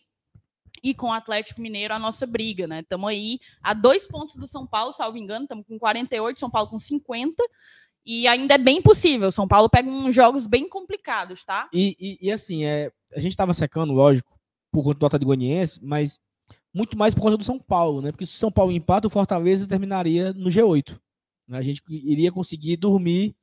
e 0.82 0.94
com 0.94 1.08
o 1.08 1.12
Atlético 1.12 1.60
Mineiro 1.60 1.94
a 1.94 1.98
nossa 1.98 2.26
briga, 2.26 2.66
né? 2.66 2.80
Estamos 2.80 3.08
aí 3.08 3.38
a 3.62 3.72
dois 3.74 4.06
pontos 4.06 4.36
do 4.36 4.46
São 4.46 4.66
Paulo, 4.66 4.92
salvo 4.92 5.16
engano, 5.16 5.44
estamos 5.44 5.66
com 5.66 5.78
48, 5.78 6.38
São 6.38 6.50
Paulo 6.50 6.68
com 6.68 6.78
50. 6.78 7.42
E 8.06 8.28
ainda 8.28 8.54
é 8.54 8.58
bem 8.58 8.82
possível. 8.82 9.32
São 9.32 9.48
Paulo 9.48 9.68
pega 9.68 9.88
uns 9.88 10.14
jogos 10.14 10.46
bem 10.46 10.68
complicados, 10.68 11.42
tá? 11.42 11.70
E, 11.72 11.96
e, 11.98 12.28
e 12.28 12.30
assim, 12.30 12.64
é, 12.64 12.92
a 13.14 13.20
gente 13.20 13.34
tava 13.34 13.54
secando, 13.54 13.94
lógico, 13.94 14.38
por 14.70 14.82
conta 14.82 14.98
do 14.98 15.06
Atlético 15.06 15.28
Goianiense, 15.28 15.80
mas 15.82 16.18
muito 16.74 16.98
mais 16.98 17.14
por 17.14 17.20
conta 17.22 17.36
do 17.36 17.44
São 17.44 17.58
Paulo, 17.58 18.02
né? 18.02 18.10
Porque 18.10 18.26
se 18.26 18.34
o 18.34 18.38
São 18.38 18.50
Paulo 18.50 18.72
empata, 18.72 19.06
o 19.06 19.10
Fortaleza 19.10 19.66
terminaria 19.68 20.32
no 20.32 20.50
G8. 20.50 20.98
né? 21.48 21.58
A 21.58 21.62
gente 21.62 21.82
iria 21.88 22.32
conseguir 22.32 22.76
dormir 22.76 23.34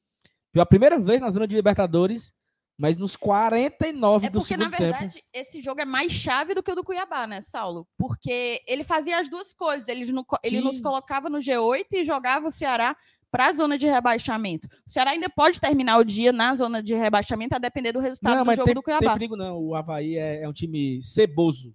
pela 0.51 0.65
primeira 0.65 0.99
vez 0.99 1.21
na 1.21 1.29
zona 1.31 1.47
de 1.47 1.55
Libertadores, 1.55 2.33
mas 2.77 2.97
nos 2.97 3.15
49 3.15 4.25
É 4.25 4.29
do 4.29 4.39
porque, 4.39 4.57
na 4.57 4.65
segundo 4.65 4.77
tempo. 4.77 4.91
verdade, 4.91 5.23
esse 5.33 5.61
jogo 5.61 5.81
é 5.81 5.85
mais 5.85 6.11
chave 6.11 6.53
do 6.53 6.61
que 6.63 6.71
o 6.71 6.75
do 6.75 6.83
Cuiabá, 6.83 7.25
né, 7.27 7.39
Saulo? 7.41 7.87
Porque 7.97 8.59
ele 8.67 8.83
fazia 8.83 9.19
as 9.19 9.29
duas 9.29 9.53
coisas. 9.53 9.87
Ele, 9.87 10.11
no- 10.11 10.25
ele 10.43 10.59
nos 10.61 10.81
colocava 10.81 11.29
no 11.29 11.37
G8 11.37 11.85
e 11.93 12.03
jogava 12.03 12.47
o 12.47 12.51
Ceará 12.51 12.95
para 13.29 13.47
a 13.47 13.53
zona 13.53 13.77
de 13.77 13.85
rebaixamento. 13.87 14.67
O 14.85 14.89
Ceará 14.91 15.11
ainda 15.11 15.29
pode 15.29 15.61
terminar 15.61 15.97
o 15.99 16.03
dia 16.03 16.33
na 16.33 16.53
zona 16.55 16.81
de 16.83 16.93
rebaixamento, 16.95 17.55
a 17.55 17.59
depender 17.59 17.93
do 17.93 17.99
resultado 17.99 18.35
Não, 18.35 18.43
do 18.43 18.51
jogo 18.55 18.65
tem, 18.65 18.73
do 18.73 18.81
tem 18.81 18.97
Cuiabá. 18.97 19.13
perigo 19.13 19.37
não. 19.37 19.57
O 19.57 19.73
Havaí 19.75 20.17
é, 20.17 20.41
é 20.43 20.49
um 20.49 20.53
time 20.53 21.01
ceboso. 21.01 21.73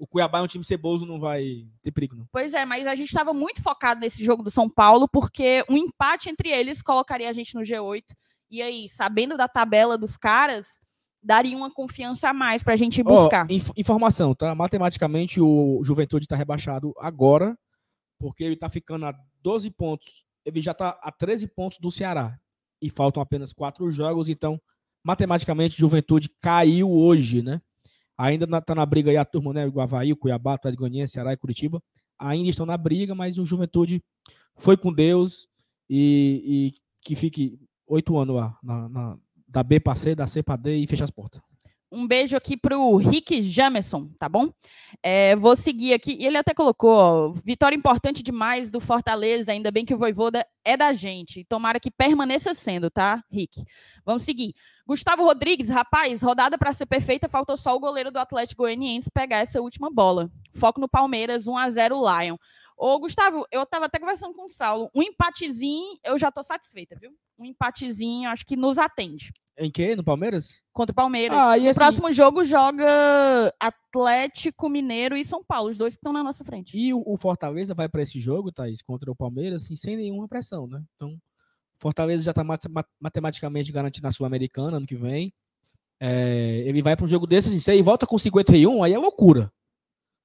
O 0.00 0.06
Cuiabá 0.06 0.38
é 0.38 0.42
um 0.42 0.46
time 0.46 0.64
ceboso, 0.64 1.04
não 1.04 1.20
vai 1.20 1.66
ter 1.82 1.92
perigo, 1.92 2.16
não. 2.16 2.26
Pois 2.32 2.54
é, 2.54 2.64
mas 2.64 2.86
a 2.86 2.94
gente 2.94 3.08
estava 3.08 3.34
muito 3.34 3.62
focado 3.62 4.00
nesse 4.00 4.24
jogo 4.24 4.42
do 4.42 4.50
São 4.50 4.66
Paulo, 4.68 5.06
porque 5.06 5.62
um 5.68 5.76
empate 5.76 6.30
entre 6.30 6.48
eles 6.48 6.80
colocaria 6.80 7.28
a 7.28 7.32
gente 7.34 7.54
no 7.54 7.60
G8. 7.60 8.02
E 8.50 8.62
aí, 8.62 8.88
sabendo 8.88 9.36
da 9.36 9.46
tabela 9.46 9.98
dos 9.98 10.16
caras, 10.16 10.80
daria 11.22 11.54
uma 11.56 11.70
confiança 11.70 12.30
a 12.30 12.32
mais 12.32 12.62
para 12.62 12.72
a 12.72 12.76
gente 12.76 13.02
buscar. 13.02 13.46
inf- 13.50 13.72
informação, 13.76 14.34
tá? 14.34 14.54
Matematicamente, 14.54 15.38
o 15.38 15.80
Juventude 15.84 16.24
está 16.24 16.34
rebaixado 16.34 16.94
agora, 16.98 17.54
porque 18.18 18.42
ele 18.42 18.54
está 18.54 18.70
ficando 18.70 19.04
a 19.04 19.14
12 19.42 19.70
pontos. 19.70 20.24
Ele 20.46 20.62
já 20.62 20.72
está 20.72 20.98
a 21.02 21.12
13 21.12 21.46
pontos 21.46 21.78
do 21.78 21.90
Ceará. 21.90 22.38
E 22.82 22.88
faltam 22.88 23.22
apenas 23.22 23.52
quatro 23.52 23.90
jogos, 23.90 24.30
então, 24.30 24.58
matematicamente, 25.04 25.76
Juventude 25.78 26.30
caiu 26.40 26.90
hoje, 26.90 27.42
né? 27.42 27.60
Ainda 28.22 28.46
na, 28.46 28.60
tá 28.60 28.74
na 28.74 28.84
briga 28.84 29.10
aí 29.10 29.16
a 29.16 29.24
turma, 29.24 29.52
né? 29.54 29.66
O 29.66 29.80
Havaí, 29.80 30.12
o 30.12 30.16
Cuiabá, 30.16 30.56
o 30.62 30.76
Goianiense, 30.76 31.14
Ceará 31.14 31.32
e 31.32 31.36
Curitiba. 31.38 31.82
Ainda 32.18 32.50
estão 32.50 32.66
na 32.66 32.76
briga, 32.76 33.14
mas 33.14 33.38
o 33.38 33.46
Juventude 33.46 34.02
foi 34.56 34.76
com 34.76 34.92
Deus 34.92 35.48
e, 35.88 36.72
e 36.74 36.80
que 37.02 37.14
fique 37.14 37.58
oito 37.86 38.18
anos 38.18 38.36
lá, 38.36 38.58
na, 38.62 38.88
na- 38.88 39.18
da 39.48 39.62
B 39.62 39.80
para 39.80 39.94
C, 39.96 40.14
da 40.14 40.26
C 40.26 40.42
para 40.42 40.56
D 40.56 40.76
e 40.76 40.86
fecha 40.86 41.04
as 41.04 41.10
portas. 41.10 41.40
Um 41.92 42.06
beijo 42.06 42.36
aqui 42.36 42.56
pro 42.56 42.96
Rick 42.96 43.42
Jamerson, 43.42 44.08
tá 44.16 44.28
bom? 44.28 44.48
É, 45.02 45.34
vou 45.34 45.56
seguir 45.56 45.92
aqui. 45.92 46.16
Ele 46.20 46.38
até 46.38 46.54
colocou, 46.54 46.90
ó, 46.90 47.32
vitória 47.44 47.74
importante 47.76 48.22
demais 48.22 48.70
do 48.70 48.78
Fortaleza, 48.78 49.50
ainda 49.50 49.72
bem 49.72 49.84
que 49.84 49.92
o 49.92 49.98
Voivoda 49.98 50.46
é 50.64 50.76
da 50.76 50.92
gente. 50.92 51.44
Tomara 51.44 51.80
que 51.80 51.90
permaneça 51.90 52.54
sendo, 52.54 52.88
tá, 52.90 53.24
Rick? 53.28 53.64
Vamos 54.04 54.22
seguir. 54.22 54.54
Gustavo 54.86 55.24
Rodrigues, 55.24 55.68
rapaz, 55.68 56.22
rodada 56.22 56.56
para 56.56 56.72
ser 56.72 56.86
perfeita, 56.86 57.28
faltou 57.28 57.56
só 57.56 57.74
o 57.74 57.80
goleiro 57.80 58.12
do 58.12 58.18
Atlético 58.18 58.62
Goianiense 58.62 59.10
pegar 59.10 59.38
essa 59.38 59.60
última 59.60 59.90
bola. 59.90 60.30
Foco 60.54 60.80
no 60.80 60.88
Palmeiras, 60.88 61.48
1 61.48 61.56
a 61.56 61.70
0 61.70 61.96
Lion. 61.96 62.36
Ô, 62.76 62.98
Gustavo, 62.98 63.46
eu 63.52 63.66
tava 63.66 63.86
até 63.86 63.98
conversando 63.98 64.32
com 64.32 64.46
o 64.46 64.48
Saulo. 64.48 64.90
Um 64.94 65.02
empatezinho, 65.02 65.98
eu 66.02 66.18
já 66.18 66.32
tô 66.32 66.42
satisfeita, 66.42 66.96
viu? 66.98 67.12
Um 67.38 67.44
empatezinho, 67.44 68.30
acho 68.30 68.46
que 68.46 68.56
nos 68.56 68.78
atende. 68.78 69.32
Em 69.60 69.70
que? 69.70 69.94
No 69.94 70.02
Palmeiras? 70.02 70.62
Contra 70.72 70.90
o 70.90 70.94
Palmeiras. 70.94 71.36
Ah, 71.36 71.58
e 71.58 71.64
no 71.64 71.70
assim- 71.70 71.78
próximo 71.78 72.10
jogo 72.10 72.42
joga 72.44 73.54
Atlético 73.60 74.70
Mineiro 74.70 75.14
e 75.18 75.24
São 75.24 75.44
Paulo, 75.44 75.68
os 75.68 75.76
dois 75.76 75.92
que 75.92 75.98
estão 75.98 76.14
na 76.14 76.24
nossa 76.24 76.42
frente. 76.42 76.74
E 76.74 76.94
o, 76.94 77.16
Fortaleza 77.18 77.74
vai 77.74 77.86
para 77.86 78.00
esse 78.00 78.18
jogo, 78.18 78.50
Thaís, 78.50 78.80
contra 78.80 79.10
o 79.10 79.14
Palmeiras, 79.14 79.64
assim, 79.64 79.76
sem 79.76 79.98
nenhuma 79.98 80.26
pressão, 80.26 80.66
né? 80.66 80.82
Então, 80.96 81.14
Fortaleza 81.78 82.22
já 82.22 82.30
está 82.30 82.42
matematicamente 82.98 83.70
garantido 83.70 84.06
na 84.06 84.12
Sul-Americana 84.12 84.78
ano 84.78 84.86
que 84.86 84.96
vem. 84.96 85.30
É, 86.00 86.62
ele 86.64 86.80
vai 86.80 86.96
para 86.96 87.04
um 87.04 87.08
jogo 87.08 87.26
desse, 87.26 87.48
assim, 87.48 87.60
se 87.60 87.70
ele 87.70 87.82
volta 87.82 88.06
com 88.06 88.16
51, 88.16 88.82
aí 88.82 88.94
é 88.94 88.98
loucura. 88.98 89.52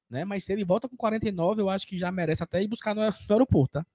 Né? 0.10 0.24
Mas 0.24 0.46
se 0.46 0.54
ele 0.54 0.63
volta 0.63 0.88
com 0.88 0.96
49, 0.96 1.62
eu 1.62 1.70
acho 1.70 1.86
que 1.86 1.98
já 1.98 2.10
merece 2.10 2.42
até 2.42 2.63
ir 2.63 2.70
buscar 2.70 2.96
no, 2.96 3.01
no 3.01 3.13
aeroporto, 3.32 3.80
tá? 3.80 3.86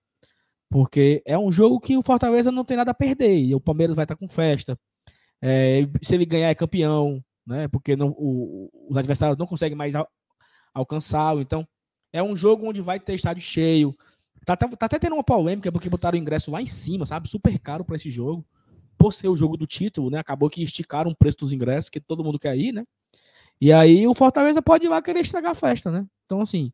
Porque 0.68 1.22
é 1.26 1.38
um 1.38 1.50
jogo 1.50 1.80
que 1.80 1.96
o 1.96 2.02
Fortaleza 2.02 2.52
não 2.52 2.64
tem 2.64 2.76
nada 2.76 2.90
a 2.90 2.94
perder. 2.94 3.38
E 3.38 3.54
o 3.54 3.60
Palmeiras 3.60 3.96
vai 3.96 4.04
estar 4.04 4.16
com 4.16 4.28
festa. 4.28 4.78
É, 5.42 5.80
se 6.02 6.14
ele 6.14 6.26
ganhar, 6.26 6.48
é 6.50 6.54
campeão, 6.54 7.22
né? 7.46 7.68
Porque 7.68 7.96
não, 7.96 8.08
o- 8.10 8.70
os 8.90 8.96
adversários 8.96 9.38
não 9.38 9.46
conseguem 9.46 9.76
mais 9.76 9.94
al- 9.94 10.08
alcançá-lo. 10.74 11.40
Então, 11.40 11.66
é 12.12 12.22
um 12.22 12.34
jogo 12.36 12.68
onde 12.68 12.80
vai 12.80 12.98
ter 13.00 13.14
estádio 13.14 13.42
cheio. 13.42 13.96
Tá, 14.44 14.56
tá- 14.56 14.68
tá 14.68 14.86
até 14.86 14.98
tendo 14.98 15.14
uma 15.14 15.24
polêmica 15.24 15.70
porque 15.72 15.88
botaram 15.88 16.16
o 16.18 16.20
ingresso 16.20 16.50
lá 16.50 16.60
em 16.60 16.66
cima, 16.66 17.06
sabe? 17.06 17.28
Super 17.28 17.58
caro 17.58 17.84
para 17.84 17.96
esse 17.96 18.10
jogo. 18.10 18.44
Por 18.98 19.12
ser 19.12 19.28
o 19.28 19.36
jogo 19.36 19.56
do 19.56 19.66
título, 19.66 20.10
né? 20.10 20.18
Acabou 20.18 20.50
que 20.50 20.62
esticaram 20.62 21.10
o 21.10 21.16
preço 21.16 21.38
dos 21.38 21.52
ingressos, 21.52 21.88
que 21.90 22.00
todo 22.00 22.22
mundo 22.24 22.38
quer 22.38 22.56
ir, 22.56 22.72
né? 22.72 22.84
E 23.60 23.72
aí 23.72 24.06
o 24.06 24.14
Fortaleza 24.14 24.60
pode 24.62 24.86
ir 24.86 24.88
lá 24.88 25.00
querer 25.02 25.20
estragar 25.20 25.52
a 25.52 25.54
festa, 25.54 25.90
né? 25.90 26.06
Então, 26.26 26.40
assim, 26.40 26.72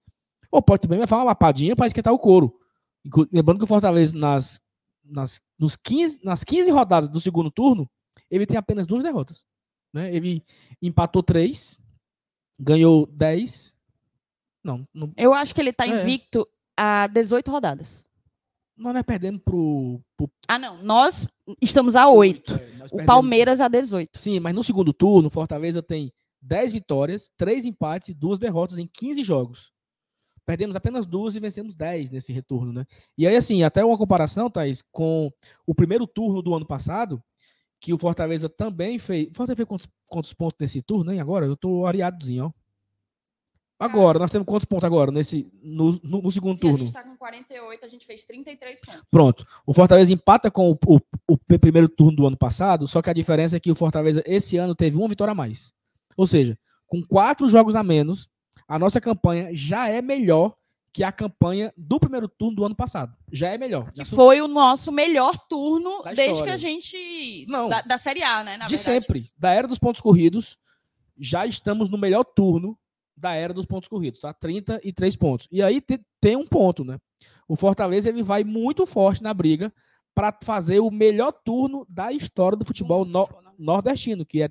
ou 0.50 0.62
pode 0.62 0.82
também 0.82 0.99
levar 0.99 1.16
uma 1.18 1.25
lapadinha 1.25 1.75
para 1.76 1.87
esquentar 1.87 2.12
o 2.12 2.18
couro. 2.18 2.54
Lembrando 3.32 3.58
que 3.58 3.64
o 3.64 3.68
Fortaleza, 3.68 4.16
nas, 4.16 4.61
nas, 5.04 5.40
nos 5.58 5.76
15, 5.76 6.18
nas 6.25 6.42
15 6.44 6.70
rodadas 6.70 7.08
do 7.08 7.20
segundo 7.20 7.50
turno, 7.50 7.88
ele 8.30 8.47
tem 8.47 8.56
apenas 8.56 8.87
duas 8.87 9.02
derrotas. 9.02 9.47
Né? 9.92 10.14
Ele 10.14 10.45
empatou 10.83 11.23
três, 11.23 11.80
ganhou 12.59 13.06
10. 13.06 13.75
Não, 14.62 14.87
não, 14.92 15.12
Eu 15.16 15.33
acho 15.33 15.54
que 15.54 15.61
ele 15.61 15.73
tá 15.73 15.87
É. 15.87 16.02
invicto 16.02 16.47
a 16.76 17.06
18 17.06 17.50
rodadas. 17.50 18.04
nós 18.78 18.92
não 18.92 19.00
é 19.00 19.02
perdendo 19.02 19.38
pro, 19.40 20.00
pro 20.18 20.30
Ah, 20.47 20.59
não. 20.59 20.83
Nós 20.83 21.26
estamos 21.62 21.97
a 21.97 22.11
8. 22.11 22.52
é, 22.52 22.56
O 22.56 22.59
perdemos- 22.59 23.06
Palmeiras 23.06 23.59
a 23.61 23.68
18. 23.68 24.18
Sim, 24.21 24.38
mas 24.38 24.54
no 24.54 24.62
segundo 24.62 24.92
turno, 24.92 25.30
Fortaleza 25.30 25.83
tem 25.83 26.12
10 26.42 26.75
vitórias, 26.75 27.30
3 27.38 27.64
empates 27.64 28.09
e 28.11 28.14
2 28.14 28.38
derrotas 28.38 28.76
em 28.76 28.87
15 28.87 29.23
jogos. 29.23 29.73
Perdemos 30.45 30.76
apenas 30.76 31.06
duas 31.06 31.35
e 31.35 31.40
vencemos 31.40 31.75
10 31.75 32.11
nesse 32.11 32.33
retorno, 32.35 32.71
né? 32.73 32.85
E 33.16 33.26
aí, 33.26 33.35
assim, 33.35 33.62
até 33.62 33.83
uma 33.85 33.97
comparação, 33.97 34.50
Thaís, 34.50 34.83
com 34.92 35.33
o 35.66 35.75
primeiro 35.75 36.06
turno 36.06 36.42
do 36.42 36.54
ano 36.54 36.66
passado, 36.66 37.21
que 37.80 37.92
o 37.92 37.99
Fortaleza 37.99 38.49
também 38.49 38.99
fez. 38.99 39.28
O 39.28 39.35
Fortaleza 39.35 39.56
fez 39.56 39.68
quantos, 39.68 39.88
quantos 40.09 40.33
pontos 40.35 40.56
nesse 40.61 40.83
turno, 40.83 41.12
hein? 41.12 41.21
Agora? 41.21 41.47
Eu 41.47 41.56
tô 41.56 41.87
areadozinho, 41.87 42.47
ó. 42.47 42.52
Agora, 43.78 44.18
nós 44.18 44.30
temos 44.30 44.47
quantos 44.47 44.64
pontos 44.64 44.85
agora 44.87 45.11
nesse, 45.12 45.47
no, 45.62 46.00
no, 46.02 46.23
no 46.23 46.30
segundo 46.30 46.56
Se 46.56 46.64
a 46.66 46.71
turno? 46.71 46.78
gente 46.78 46.92
tá 46.95 47.02
com 47.04 47.14
48, 47.14 47.85
a 47.85 47.88
gente 47.88 48.06
fez 48.06 48.25
33 48.25 48.80
pontos. 48.80 49.02
Pronto. 49.11 49.47
O 49.66 49.75
Fortaleza 49.75 50.11
empata 50.14 50.50
com 50.50 50.71
o, 50.71 50.78
o- 50.87 51.00
o 51.28 51.59
primeiro 51.59 51.87
turno 51.87 52.16
do 52.16 52.26
ano 52.26 52.38
passado, 52.38 52.87
só 52.88 53.02
que 53.02 53.11
a 53.11 53.12
diferença 53.12 53.56
é 53.59 53.61
que 53.61 53.71
o 53.71 53.75
Fortaleza 53.75 54.23
esse 54.25 54.56
ano 54.56 54.75
teve 54.75 54.97
uma 54.97 55.09
vitória 55.09 55.33
a 55.33 55.35
mais. 55.35 55.75
Ou 56.16 56.26
seja, 56.26 56.59
com 56.87 57.02
quatro 57.02 57.47
jogos 57.50 57.75
a 57.76 57.83
menos, 57.83 58.30
a 58.66 58.78
nossa 58.78 58.99
campanha 58.99 59.50
já 59.54 59.88
é 59.90 60.00
melhor 60.00 60.56
que 60.97 61.05
a 61.05 61.12
campanha 61.12 61.71
do 61.76 62.00
primeiro 62.00 62.26
turno 62.26 62.57
do 62.57 62.65
ano 62.65 62.75
passado. 62.75 63.15
Já 63.31 63.50
é 63.50 63.59
melhor. 63.59 63.93
Já 63.95 64.03
foi 64.07 64.41
o 64.41 64.49
nosso 64.49 64.91
melhor 64.91 65.37
turno 65.47 66.03
desde 66.15 66.43
que 66.43 66.49
a 66.49 66.57
gente. 66.57 67.45
Não. 67.50 67.69
Da, 67.69 67.83
da 67.83 67.99
Série 67.99 68.23
A, 68.23 68.43
né? 68.43 68.53
De 68.53 68.59
verdade. 68.61 68.79
sempre. 68.79 69.31
Da 69.37 69.50
era 69.53 69.69
dos 69.69 69.79
pontos 69.79 70.00
corridos, 70.00 70.57
já 71.19 71.47
estamos 71.47 71.91
no 71.91 71.99
melhor 71.99 72.25
turno 72.25 72.79
da 73.15 73.35
era 73.35 73.53
dos 73.53 73.67
pontos 73.67 73.91
corridos, 73.91 74.21
tá? 74.21 74.33
33 74.33 75.17
pontos. 75.17 75.47
E 75.53 75.62
aí 75.62 75.83
te- 75.83 76.00
tem 76.19 76.35
um 76.35 76.47
ponto, 76.47 76.83
né? 76.83 76.99
O 77.47 77.57
Fortaleza 77.57 78.09
ele 78.09 78.23
vai 78.23 78.43
muito 78.43 78.87
forte 78.87 79.23
na 79.23 79.35
briga 79.35 79.71
para 80.15 80.35
fazer 80.43 80.81
o 80.81 80.91
melhor 80.91 81.31
turno 81.31 81.87
da 81.91 82.11
história 82.11 82.57
do 82.57 82.65
futebol 82.65 83.05
no- 83.05 83.29
nordestino, 83.59 84.25
que 84.25 84.41
é, 84.43 84.49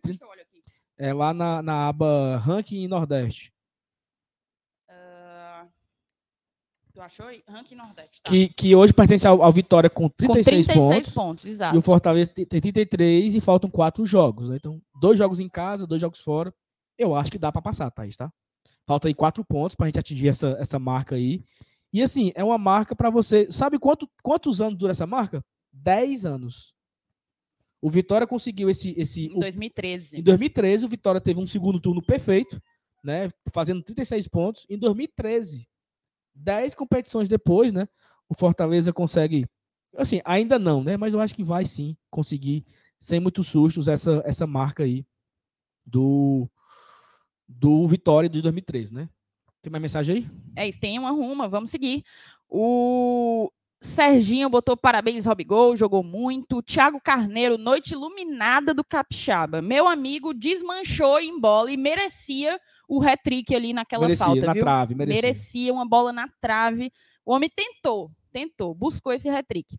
é 0.99 1.11
lá 1.11 1.33
na, 1.33 1.63
na 1.63 1.87
aba 1.87 2.37
Ranking 2.37 2.87
Nordeste. 2.87 3.51
Ah, 4.87 5.67
tu 6.95 7.01
achou 7.01 7.27
aí? 7.27 7.43
Ranking 7.47 7.75
Nordeste. 7.75 8.21
Tá. 8.21 8.29
Que, 8.29 8.47
que 8.47 8.73
hoje 8.73 8.93
pertence 8.93 9.27
ao, 9.27 9.43
ao 9.43 9.51
Vitória 9.51 9.89
com 9.89 10.03
Com 10.03 10.09
36, 10.09 10.65
36 10.65 10.79
pontos. 10.79 11.13
pontos, 11.13 11.45
E 11.45 11.49
exato. 11.49 11.77
o 11.77 11.81
Fortaleza 11.81 12.33
tem 12.33 12.45
tem 12.45 12.61
33 12.61 13.35
e 13.35 13.41
faltam 13.41 13.69
quatro 13.69 14.05
jogos. 14.05 14.49
Né? 14.49 14.55
Então, 14.55 14.81
dois 14.99 15.17
jogos 15.17 15.39
em 15.41 15.49
casa, 15.49 15.85
dois 15.85 16.01
jogos 16.01 16.21
fora. 16.21 16.53
Eu 16.97 17.13
acho 17.13 17.29
que 17.29 17.37
dá 17.37 17.51
para 17.51 17.61
passar, 17.61 17.91
Thaís, 17.91 18.15
tá? 18.15 18.31
Falta 18.87 19.09
aí 19.09 19.13
quatro 19.13 19.43
pontos 19.43 19.75
para 19.75 19.85
a 19.85 19.87
gente 19.89 19.99
atingir 19.99 20.29
essa, 20.29 20.55
essa 20.57 20.79
marca 20.79 21.15
aí. 21.15 21.43
E 21.91 22.01
assim, 22.01 22.31
é 22.33 22.43
uma 22.43 22.57
marca 22.57 22.95
para 22.95 23.09
você. 23.09 23.47
Sabe 23.51 23.77
quanto, 23.77 24.09
quantos 24.23 24.61
anos 24.61 24.79
dura 24.79 24.91
essa 24.91 25.05
marca? 25.05 25.43
10 25.73 26.25
anos. 26.25 26.73
O 27.81 27.89
Vitória 27.89 28.25
conseguiu 28.25 28.69
esse. 28.69 28.93
esse 28.97 29.25
Em 29.25 29.39
2013. 29.39 30.19
Em 30.19 30.23
2013, 30.23 30.85
o 30.85 30.89
Vitória 30.89 31.19
teve 31.19 31.41
um 31.41 31.47
segundo 31.47 31.79
turno 31.79 32.01
perfeito, 32.01 32.61
né? 33.03 33.27
Fazendo 33.53 33.83
36 33.83 34.27
pontos. 34.29 34.65
Em 34.69 34.77
2013, 34.77 35.67
10 36.35 36.75
competições 36.75 37.29
depois, 37.29 37.71
né? 37.71 37.87
O 38.27 38.35
Fortaleza 38.35 38.91
consegue. 38.91 39.47
Assim, 39.97 40.21
ainda 40.25 40.59
não, 40.59 40.83
né? 40.83 40.97
Mas 40.97 41.13
eu 41.13 41.21
acho 41.21 41.33
que 41.33 41.43
vai 41.43 41.65
sim 41.65 41.95
conseguir, 42.11 42.65
sem 42.99 43.19
muitos 43.19 43.47
sustos, 43.47 43.87
essa, 43.87 44.21
essa 44.25 44.45
marca 44.45 44.83
aí 44.83 45.05
do, 45.85 46.49
do 47.47 47.87
Vitória 47.87 48.29
de 48.29 48.41
2013, 48.41 48.93
né? 48.93 49.09
Tem 49.61 49.71
mais 49.71 49.81
mensagem 49.81 50.15
aí? 50.17 50.29
É 50.55 50.67
isso, 50.67 50.79
tem 50.79 50.99
uma 50.99 51.11
ruma, 51.11 51.47
vamos 51.47 51.71
seguir. 51.71 52.03
O 52.47 53.51
Serginho 53.81 54.49
botou 54.49 54.75
parabéns, 54.75 55.25
Robigol, 55.25 55.75
jogou 55.75 56.03
muito. 56.03 56.61
Thiago 56.61 56.99
Carneiro, 56.99 57.57
noite 57.57 57.93
iluminada 57.93 58.73
do 58.73 58.83
Capixaba. 58.83 59.61
Meu 59.61 59.87
amigo 59.87 60.33
desmanchou 60.33 61.19
em 61.19 61.39
bola 61.39 61.71
e 61.71 61.77
merecia 61.77 62.59
o 62.87 63.01
hat-trick 63.01 63.53
ali 63.55 63.73
naquela 63.73 64.03
merecia, 64.03 64.25
falta, 64.25 64.45
na 64.45 64.53
viu? 64.53 64.63
trave, 64.63 64.95
merecia. 64.95 65.21
merecia 65.21 65.73
uma 65.73 65.87
bola 65.87 66.11
na 66.11 66.27
trave. 66.41 66.91
O 67.25 67.33
homem 67.33 67.49
tentou, 67.49 68.11
tentou, 68.31 68.73
buscou 68.73 69.13
esse 69.13 69.29
hat-trick. 69.29 69.77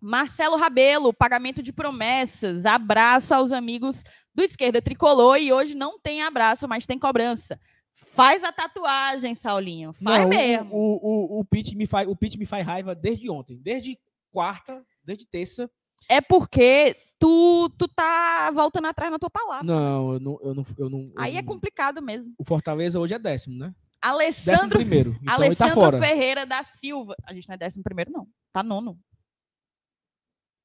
Marcelo 0.00 0.56
Rabelo, 0.56 1.12
pagamento 1.12 1.62
de 1.62 1.72
promessas. 1.72 2.64
Abraço 2.64 3.34
aos 3.34 3.52
amigos 3.52 4.04
do 4.34 4.42
Esquerda 4.42 4.80
Tricolor. 4.80 5.38
E 5.38 5.52
hoje 5.52 5.74
não 5.74 5.98
tem 5.98 6.22
abraço, 6.22 6.68
mas 6.68 6.86
tem 6.86 6.98
cobrança. 6.98 7.58
Faz 7.92 8.44
a 8.44 8.52
tatuagem, 8.52 9.34
Saulinho. 9.34 9.92
Faz 9.92 10.22
Não, 10.22 10.28
mesmo. 10.28 10.70
O, 10.72 11.36
o, 11.36 11.40
o, 11.40 11.44
Pete 11.44 11.74
me 11.74 11.86
faz, 11.86 12.08
o 12.08 12.14
Pete 12.14 12.38
me 12.38 12.46
faz 12.46 12.64
raiva 12.64 12.94
desde 12.94 13.28
ontem. 13.28 13.58
Desde 13.60 13.98
quarta, 14.30 14.84
desde 15.02 15.26
terça. 15.26 15.68
É 16.08 16.20
porque 16.20 16.96
tu, 17.18 17.68
tu 17.78 17.88
tá 17.88 18.50
voltando 18.52 18.86
atrás 18.86 19.10
na 19.10 19.18
tua 19.18 19.30
palavra. 19.30 19.64
Não, 19.64 20.12
eu 20.14 20.20
não. 20.20 20.38
Eu 20.42 20.54
não, 20.54 20.62
eu 20.78 20.90
não 20.90 21.00
eu 21.00 21.12
Aí 21.16 21.36
é 21.36 21.42
não- 21.42 21.48
complicado 21.48 22.00
mesmo. 22.02 22.32
O 22.38 22.44
Fortaleza 22.44 22.98
hoje 23.00 23.14
é 23.14 23.18
décimo, 23.18 23.56
né? 23.58 23.66
Décimo 23.66 23.78
Alessandro, 24.00 24.78
primeiro. 24.78 25.10
Então 25.20 25.24
tá 25.26 25.34
Alessandro 25.34 25.74
fora. 25.74 25.98
Ferreira 25.98 26.46
da 26.46 26.62
Silva. 26.62 27.14
A 27.24 27.34
gente 27.34 27.48
não 27.48 27.54
é 27.54 27.58
décimo 27.58 27.82
primeiro, 27.82 28.12
não. 28.12 28.28
Tá 28.52 28.62
nono. 28.62 28.98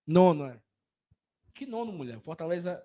Nono, 0.08 0.45
é. 0.45 0.60
Que 1.54 1.65
nono, 1.65 1.91
mulher? 1.91 2.19
Fortaleza. 2.19 2.82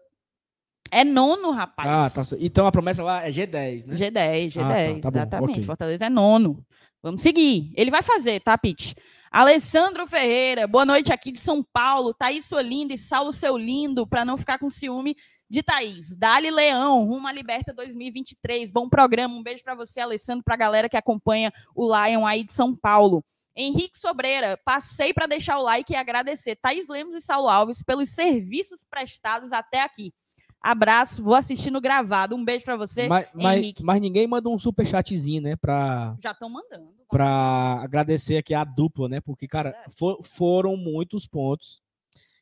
É 0.91 1.05
nono, 1.05 1.51
rapaz. 1.51 1.89
Ah, 1.89 2.09
tá. 2.09 2.23
Então 2.41 2.67
a 2.67 2.73
promessa 2.73 3.03
lá 3.03 3.23
é 3.27 3.31
G10, 3.31 3.87
né? 3.87 3.95
G10, 3.95 4.53
G10, 4.55 4.99
Ah, 4.99 5.01
tá, 5.03 5.03
tá 5.03 5.11
bom, 5.11 5.19
exatamente. 5.19 5.51
ok. 5.51 5.65
Fortaleza 5.65 6.07
é 6.07 6.09
nono. 6.09 6.65
Vamos 7.03 7.23
seguir. 7.23 7.73
Ele 7.77 7.91
vai 7.91 8.03
fazer, 8.03 8.41
tá, 8.41 8.59
Pete? 8.59 8.95
Alessandro 9.31 10.07
Ferreira, 10.07 10.67
boa 10.67 10.85
noite 10.85 11.13
aqui 11.13 11.31
de 11.31 11.39
São 11.39 11.63
Paulo. 11.63 12.13
Thaís 12.13 12.47
sua 12.47 12.63
linda 12.63 12.95
e 12.95 12.99
Saulo 12.99 13.33
seu 13.33 13.57
lindo, 13.57 14.07
para 14.07 14.25
não 14.25 14.37
ficar 14.37 14.59
com 14.59 14.69
ciúme 14.69 15.15
de 15.49 15.63
Thaís. 15.63 16.17
Dali 16.17 16.51
Leão, 16.51 17.05
rumo 17.05 17.29
à 17.29 17.33
Liberta 17.33 17.73
2023. 17.73 18.73
Bom 18.73 18.89
programa. 18.89 19.35
Um 19.35 19.43
beijo 19.43 19.63
para 19.63 19.75
você, 19.75 20.01
Alessandro, 20.01 20.43
para 20.43 20.55
a 20.55 20.59
galera 20.59 20.89
que 20.89 20.97
acompanha 20.97 21.53
o 21.75 21.87
Lion 21.87 22.27
aí 22.27 22.43
de 22.43 22.53
São 22.53 22.75
Paulo. 22.75 23.25
Henrique 23.55 23.99
Sobreira, 23.99 24.59
passei 24.65 25.13
para 25.13 25.27
deixar 25.27 25.59
o 25.59 25.63
like 25.63 25.93
e 25.93 25.97
agradecer 25.97 26.57
Thaís 26.57 26.89
Lemos 26.89 27.15
e 27.15 27.21
Saulo 27.21 27.49
Alves 27.49 27.83
pelos 27.83 28.11
serviços 28.11 28.85
prestados 28.89 29.53
até 29.53 29.83
aqui. 29.83 30.13
Abraço, 30.61 31.23
vou 31.23 31.35
assistindo 31.35 31.81
gravado. 31.81 32.35
Um 32.35 32.45
beijo 32.45 32.65
para 32.65 32.77
você. 32.77 33.07
Mas, 33.09 33.29
mas, 33.33 33.59
Henrique. 33.59 33.85
mas 33.85 34.01
ninguém 34.01 34.27
manda 34.27 34.49
um 34.49 34.59
superchatzinho, 34.59 35.41
né? 35.43 35.57
Pra, 35.57 36.17
Já 36.21 36.33
estão 36.33 36.49
mandando. 36.51 36.93
pra 37.09 37.81
agradecer 37.83 38.37
aqui 38.37 38.53
a 38.55 38.65
dupla, 38.65 39.09
né? 39.09 39.21
Porque, 39.21 39.47
cara, 39.47 39.75
for- 39.97 40.19
foram 40.25 40.77
muitos 40.77 41.27
pontos 41.27 41.81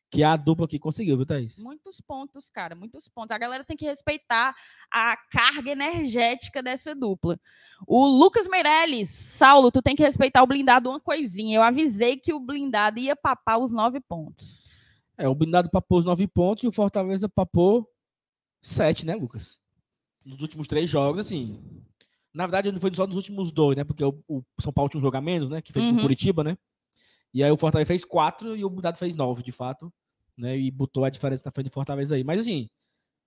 que 0.08 0.22
a 0.22 0.34
dupla 0.36 0.64
aqui 0.66 0.78
conseguiu, 0.78 1.16
viu, 1.16 1.26
Thaís? 1.26 1.62
Muitos 1.62 2.00
pontos, 2.00 2.48
cara, 2.48 2.74
muitos 2.74 3.06
pontos. 3.08 3.34
A 3.34 3.38
galera 3.38 3.64
tem 3.64 3.76
que 3.76 3.84
respeitar 3.84 4.54
a 4.90 5.16
carga 5.30 5.72
energética 5.72 6.62
dessa 6.62 6.94
dupla. 6.94 7.38
O 7.86 8.06
Lucas 8.06 8.48
Meirelles, 8.48 9.10
Saulo, 9.10 9.70
tu 9.70 9.82
tem 9.82 9.94
que 9.96 10.02
respeitar 10.04 10.42
o 10.42 10.46
blindado 10.46 10.88
uma 10.88 11.00
coisinha. 11.00 11.56
Eu 11.58 11.62
avisei 11.62 12.16
que 12.16 12.32
o 12.32 12.40
blindado 12.40 12.98
ia 12.98 13.14
papar 13.16 13.58
os 13.58 13.72
nove 13.72 14.00
pontos. 14.00 14.64
É, 15.18 15.28
o 15.28 15.34
blindado 15.34 15.68
papou 15.70 15.98
os 15.98 16.04
nove 16.04 16.26
pontos 16.26 16.64
e 16.64 16.66
o 16.68 16.72
Fortaleza 16.72 17.28
papou 17.28 17.90
sete, 18.66 19.06
né, 19.06 19.14
Lucas? 19.14 19.58
Nos 20.24 20.40
últimos 20.42 20.66
três 20.66 20.88
jogos, 20.90 21.26
assim. 21.26 21.60
Na 22.34 22.44
verdade, 22.46 22.70
não 22.72 22.80
foi 22.80 22.94
só 22.94 23.06
nos 23.06 23.16
últimos 23.16 23.50
dois, 23.52 23.76
né? 23.76 23.84
Porque 23.84 24.04
o, 24.04 24.22
o 24.28 24.42
São 24.60 24.72
Paulo 24.72 24.88
tinha 24.90 24.98
um 24.98 25.02
jogo 25.02 25.16
a 25.16 25.20
menos, 25.20 25.48
né? 25.50 25.62
Que 25.62 25.72
fez 25.72 25.86
com 25.86 25.92
Uhum. 25.92 25.98
o 25.98 26.02
Curitiba, 26.02 26.44
né? 26.44 26.56
E 27.32 27.42
aí 27.44 27.50
o 27.50 27.56
Fortaleza 27.56 27.86
fez 27.88 28.04
quatro 28.04 28.56
e 28.56 28.64
o 28.64 28.70
blindado 28.70 28.98
fez 28.98 29.14
nove, 29.16 29.42
de 29.42 29.52
fato. 29.52 29.92
Né? 30.36 30.58
E 30.58 30.70
botou 30.70 31.04
a 31.04 31.10
diferença 31.10 31.42
na 31.46 31.52
frente 31.52 31.66
do 31.68 31.72
Fortaleza 31.72 32.14
aí. 32.14 32.22
Mas 32.24 32.40
assim, 32.42 32.68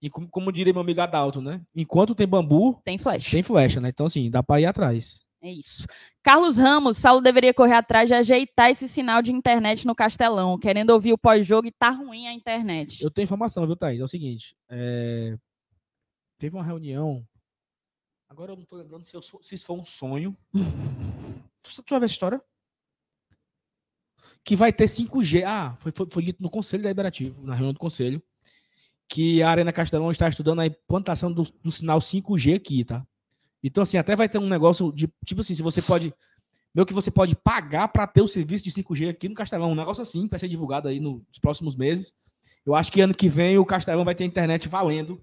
e 0.01 0.09
como, 0.09 0.27
como 0.29 0.51
diria 0.51 0.71
meu 0.73 0.81
amigo 0.81 1.01
Adalto, 1.01 1.41
né? 1.41 1.61
Enquanto 1.75 2.13
tem 2.13 2.27
bambu, 2.27 2.79
Tem 2.85 2.97
flash. 2.97 3.31
tem 3.31 3.41
flecha, 3.43 3.79
né? 3.81 3.89
Então, 3.89 4.05
assim, 4.05 4.29
dá 4.29 4.43
pra 4.43 4.61
ir 4.61 4.65
atrás. 4.65 5.21
É 5.41 5.51
isso. 5.51 5.87
Carlos 6.21 6.57
Ramos, 6.57 6.97
Saulo 6.97 7.21
deveria 7.21 7.53
correr 7.53 7.75
atrás 7.75 8.07
de 8.09 8.13
ajeitar 8.13 8.69
esse 8.69 8.89
sinal 8.89 9.21
de 9.21 9.31
internet 9.31 9.87
no 9.87 9.95
Castelão. 9.95 10.59
Querendo 10.59 10.89
ouvir 10.89 11.13
o 11.13 11.17
pós-jogo 11.17 11.67
e 11.67 11.71
tá 11.71 11.89
ruim 11.89 12.27
a 12.27 12.33
internet. 12.33 13.01
Eu 13.01 13.09
tenho 13.09 13.23
informação, 13.23 13.65
viu, 13.65 13.75
Thaís? 13.75 13.99
É 13.99 14.03
o 14.03 14.07
seguinte. 14.07 14.55
é, 14.69 15.37
Teve 16.37 16.55
uma 16.55 16.63
reunião. 16.63 17.25
Agora 18.29 18.51
eu 18.51 18.57
não 18.57 18.65
tô 18.65 18.75
lembrando 18.75 19.05
se, 19.05 19.15
eu 19.15 19.21
se 19.21 19.55
isso 19.55 19.65
foi 19.65 19.77
um 19.77 19.85
sonho. 19.85 20.37
tu, 21.63 21.83
tu 21.83 21.83
viu 21.87 21.97
essa 21.97 22.05
história? 22.05 22.41
Que 24.43 24.55
vai 24.55 24.71
ter 24.71 24.85
5G. 24.85 25.43
Ah, 25.45 25.75
foi, 25.79 25.91
foi, 25.91 26.07
foi 26.09 26.23
dito 26.23 26.43
no 26.43 26.49
Conselho 26.49 26.83
Deliberativo, 26.83 27.45
na 27.45 27.53
reunião 27.53 27.73
do 27.73 27.79
Conselho, 27.79 28.21
que 29.07 29.41
a 29.41 29.49
Arena 29.49 29.73
Castelão 29.73 30.11
está 30.11 30.29
estudando 30.29 30.59
a 30.59 30.65
implantação 30.65 31.31
do, 31.31 31.43
do 31.63 31.71
sinal 31.71 31.99
5G 31.99 32.55
aqui, 32.55 32.85
tá? 32.85 33.05
Então, 33.63 33.83
assim, 33.83 33.97
até 33.97 34.15
vai 34.15 34.29
ter 34.29 34.37
um 34.37 34.47
negócio 34.47 34.91
de. 34.91 35.11
Tipo 35.25 35.41
assim, 35.41 35.53
se 35.53 35.61
você 35.61 35.81
pode. 35.81 36.13
Meio 36.73 36.85
que 36.85 36.93
você 36.93 37.09
pode 37.09 37.35
pagar 37.35 37.87
para 37.87 38.05
ter 38.05 38.21
o 38.21 38.27
serviço 38.27 38.63
de 38.63 38.71
5G 38.71 39.09
aqui 39.09 39.27
no 39.27 39.35
Castelão. 39.35 39.71
Um 39.71 39.75
negócio 39.75 40.01
assim, 40.01 40.27
vai 40.27 40.37
ser 40.37 40.47
divulgado 40.47 40.87
aí 40.87 40.99
nos 40.99 41.39
próximos 41.41 41.75
meses. 41.75 42.13
Eu 42.65 42.75
acho 42.75 42.91
que 42.91 43.01
ano 43.01 43.13
que 43.13 43.27
vem 43.27 43.57
o 43.57 43.65
Castelão 43.65 44.05
vai 44.05 44.13
ter 44.13 44.23
internet 44.23 44.67
valendo, 44.67 45.19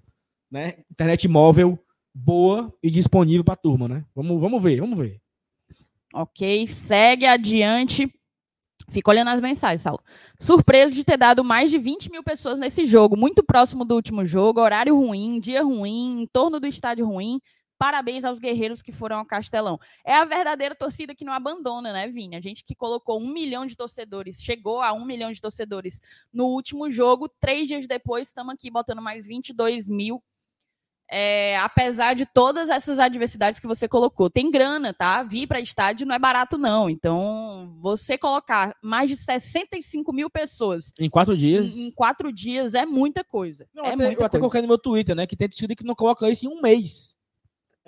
né? 0.51 0.79
Internet 0.91 1.27
móvel 1.27 1.79
boa 2.13 2.73
e 2.81 2.89
disponível 2.89 3.43
para 3.43 3.53
a 3.53 3.57
turma, 3.57 3.87
né? 3.87 4.05
Vamos, 4.15 4.41
vamos 4.41 4.61
ver, 4.61 4.79
vamos 4.79 4.97
ver. 4.97 5.21
Ok, 6.13 6.67
segue 6.67 7.25
adiante. 7.25 8.11
Fica 8.89 9.11
olhando 9.11 9.29
as 9.29 9.41
mensagens, 9.41 9.81
Saulo. 9.81 9.99
Surpreso 10.39 10.93
de 10.93 11.03
ter 11.03 11.17
dado 11.17 11.43
mais 11.43 11.69
de 11.69 11.77
20 11.77 12.09
mil 12.09 12.23
pessoas 12.23 12.57
nesse 12.57 12.85
jogo, 12.85 13.17
muito 13.17 13.43
próximo 13.43 13.83
do 13.83 13.95
último 13.95 14.25
jogo, 14.25 14.61
horário 14.61 14.95
ruim, 14.95 15.39
dia 15.39 15.61
ruim, 15.61 16.21
em 16.21 16.27
torno 16.27 16.59
do 16.59 16.65
estádio 16.65 17.05
ruim. 17.05 17.39
Parabéns 17.77 18.25
aos 18.25 18.39
guerreiros 18.39 18.81
que 18.81 18.91
foram 18.91 19.19
ao 19.19 19.25
Castelão. 19.25 19.79
É 20.05 20.15
a 20.15 20.25
verdadeira 20.25 20.73
torcida 20.73 21.13
que 21.13 21.25
não 21.25 21.33
abandona, 21.33 21.93
né, 21.93 22.07
Vini? 22.07 22.35
A 22.35 22.41
gente 22.41 22.63
que 22.63 22.75
colocou 22.75 23.19
um 23.19 23.31
milhão 23.31 23.65
de 23.65 23.75
torcedores, 23.75 24.41
chegou 24.41 24.81
a 24.81 24.93
um 24.93 25.05
milhão 25.05 25.31
de 25.31 25.41
torcedores 25.41 26.01
no 26.33 26.45
último 26.45 26.89
jogo, 26.89 27.29
três 27.39 27.67
dias 27.67 27.87
depois, 27.87 28.27
estamos 28.27 28.53
aqui 28.53 28.71
botando 28.71 29.01
mais 29.01 29.25
22 29.25 29.87
mil 29.87 30.21
é, 31.09 31.57
apesar 31.59 32.13
de 32.13 32.25
todas 32.25 32.69
essas 32.69 32.99
adversidades 32.99 33.59
que 33.59 33.67
você 33.67 33.87
colocou. 33.87 34.29
Tem 34.29 34.51
grana, 34.51 34.93
tá? 34.93 35.23
Vir 35.23 35.47
para 35.47 35.59
estádio 35.59 36.05
não 36.05 36.13
é 36.13 36.19
barato, 36.19 36.57
não. 36.57 36.89
Então, 36.89 37.73
você 37.79 38.17
colocar 38.17 38.75
mais 38.81 39.09
de 39.09 39.15
65 39.15 40.11
mil 40.11 40.29
pessoas 40.29 40.91
Em 40.99 41.09
quatro 41.09 41.35
dias. 41.35 41.77
em, 41.77 41.87
em 41.87 41.91
quatro 41.91 42.31
dias 42.31 42.73
é 42.73 42.85
muita 42.85 43.23
coisa. 43.23 43.67
Não, 43.73 43.85
é 43.85 43.93
até, 43.93 43.95
muita 43.95 44.21
eu 44.21 44.25
até 44.25 44.39
coloquei 44.39 44.61
no 44.61 44.67
meu 44.67 44.77
Twitter, 44.77 45.15
né? 45.15 45.25
Que 45.25 45.37
tem 45.37 45.47
torcida 45.47 45.75
que 45.75 45.85
não 45.85 45.95
coloca 45.95 46.29
isso 46.29 46.45
em 46.45 46.49
um 46.49 46.61
mês. 46.61 47.16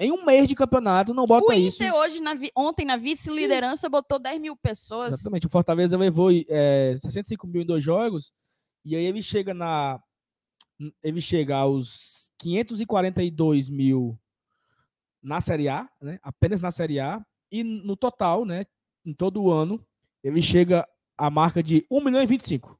Em 0.01 0.13
um 0.13 0.23
mês 0.23 0.47
de 0.47 0.55
campeonato, 0.55 1.13
não 1.13 1.25
bota 1.25 1.47
O 1.51 1.53
isso. 1.53 1.83
Inter 1.83 1.93
hoje, 1.93 2.21
na 2.21 2.33
vi- 2.33 2.51
ontem, 2.55 2.85
na 2.85 2.95
vice-liderança, 2.95 3.89
botou 3.89 4.17
10 4.17 4.39
mil 4.39 4.55
pessoas. 4.55 5.11
Exatamente. 5.11 5.45
O 5.45 5.49
Fortaleza 5.49 5.97
levou 5.97 6.29
é, 6.47 6.95
65 6.97 7.45
mil 7.45 7.61
em 7.63 7.65
dois 7.65 7.83
jogos. 7.83 8.31
E 8.85 8.95
aí 8.95 9.03
ele 9.03 9.21
chega 9.21 9.53
na. 9.53 10.01
Ele 11.03 11.19
chega 11.19 11.57
aos 11.57 12.31
542 12.37 13.67
mil 13.69 14.17
na 15.21 15.41
Série 15.41 15.67
A, 15.67 15.89
né? 16.01 16.17
Apenas 16.23 16.61
na 16.61 16.71
Série 16.71 17.01
A. 17.01 17.21
E 17.51 17.61
no 17.61 17.97
total, 17.97 18.45
né? 18.45 18.65
Em 19.05 19.13
todo 19.13 19.41
o 19.43 19.51
ano, 19.51 19.85
ele 20.23 20.41
chega 20.41 20.87
à 21.17 21.29
marca 21.29 21.61
de 21.61 21.85
1 21.91 22.01
milhão 22.01 22.23
e 22.23 22.25
25. 22.25 22.79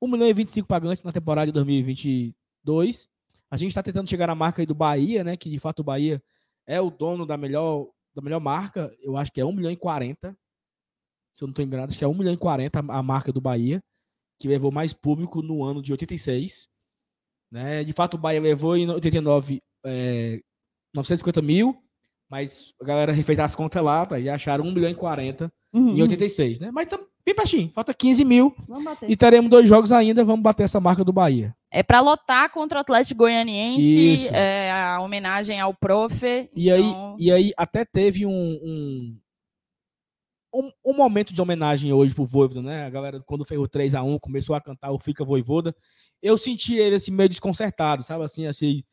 1 0.00 0.06
milhão 0.06 0.28
e 0.28 0.32
25 0.32 0.68
pagantes 0.68 1.02
na 1.02 1.10
temporada 1.10 1.46
de 1.46 1.52
2022. 1.52 3.08
A 3.50 3.56
gente 3.56 3.70
está 3.70 3.82
tentando 3.82 4.08
chegar 4.08 4.28
na 4.28 4.34
marca 4.36 4.64
do 4.64 4.74
Bahia, 4.74 5.24
né? 5.24 5.36
Que 5.36 5.50
de 5.50 5.58
fato 5.58 5.80
o 5.80 5.84
Bahia 5.84 6.22
é 6.66 6.80
o 6.80 6.90
dono 6.90 7.26
da 7.26 7.36
melhor, 7.36 7.86
da 8.14 8.22
melhor 8.22 8.40
marca. 8.40 8.90
Eu 9.02 9.16
acho 9.16 9.32
que 9.32 9.40
é 9.40 9.44
1 9.44 9.52
milhão 9.52 9.70
e 9.70 9.76
40 9.76 10.36
se 11.32 11.42
eu 11.42 11.48
não 11.48 11.50
estou 11.50 11.64
enganado, 11.64 11.90
acho 11.90 11.98
que 11.98 12.04
é 12.04 12.08
1 12.08 12.14
milhão 12.14 12.32
e 12.32 12.36
40 12.36 12.78
a 12.78 13.02
marca 13.02 13.32
do 13.32 13.40
Bahia, 13.40 13.82
que 14.38 14.46
levou 14.46 14.70
mais 14.70 14.92
público 14.92 15.42
no 15.42 15.64
ano 15.64 15.82
de 15.82 15.90
86. 15.90 16.68
Né? 17.50 17.82
De 17.82 17.92
fato, 17.92 18.14
o 18.14 18.18
Bahia 18.18 18.40
levou 18.40 18.76
em 18.76 18.88
89 18.88 19.60
é, 19.84 20.40
950 20.94 21.42
mil, 21.42 21.76
Mas 22.30 22.72
a 22.80 22.84
galera 22.84 23.12
fez 23.14 23.38
as 23.40 23.54
contas 23.54 23.82
lá, 23.82 24.06
tá? 24.06 24.18
E 24.18 24.28
acharam 24.28 24.64
1 24.64 24.72
milhão 24.72 24.90
e 24.90 24.94
40 24.94 25.52
Uhum, 25.72 25.96
em 25.96 26.02
86, 26.02 26.60
né? 26.60 26.70
Mas 26.70 26.86
tam- 26.86 27.04
bem 27.26 27.34
pertinho, 27.34 27.68
falta 27.70 27.92
15 27.92 28.24
mil 28.24 28.54
e 29.08 29.16
teremos 29.16 29.50
dois 29.50 29.68
jogos 29.68 29.90
ainda, 29.90 30.24
vamos 30.24 30.42
bater 30.42 30.62
essa 30.62 30.78
marca 30.78 31.02
do 31.02 31.12
Bahia. 31.12 31.52
É 31.76 31.82
para 31.82 32.00
lotar 32.00 32.52
contra 32.52 32.78
o 32.78 32.80
Atlético 32.80 33.18
Goianiense, 33.18 34.28
é, 34.28 34.70
a 34.70 35.00
homenagem 35.00 35.58
ao 35.60 35.74
prof. 35.74 36.24
E 36.54 36.70
aí, 36.70 36.80
então- 36.80 37.16
e 37.18 37.32
aí 37.32 37.52
até 37.56 37.84
teve 37.84 38.24
um, 38.24 38.30
um, 38.32 39.18
um, 40.54 40.70
um 40.86 40.96
momento 40.96 41.34
de 41.34 41.42
homenagem 41.42 41.92
hoje 41.92 42.14
pro 42.14 42.24
Voivoda, 42.24 42.62
né? 42.62 42.84
A 42.86 42.90
galera, 42.90 43.20
quando 43.26 43.44
fez 43.44 43.60
o 43.60 43.66
3x1, 43.68 44.20
começou 44.20 44.54
a 44.54 44.60
cantar 44.60 44.92
o 44.92 45.00
Fica 45.00 45.24
Voivoda. 45.24 45.74
Eu 46.22 46.38
senti 46.38 46.76
ele 46.76 46.94
assim, 46.94 47.10
meio 47.10 47.28
desconcertado, 47.28 48.04
sabe? 48.04 48.22
Assim, 48.22 48.46
assim, 48.46 48.84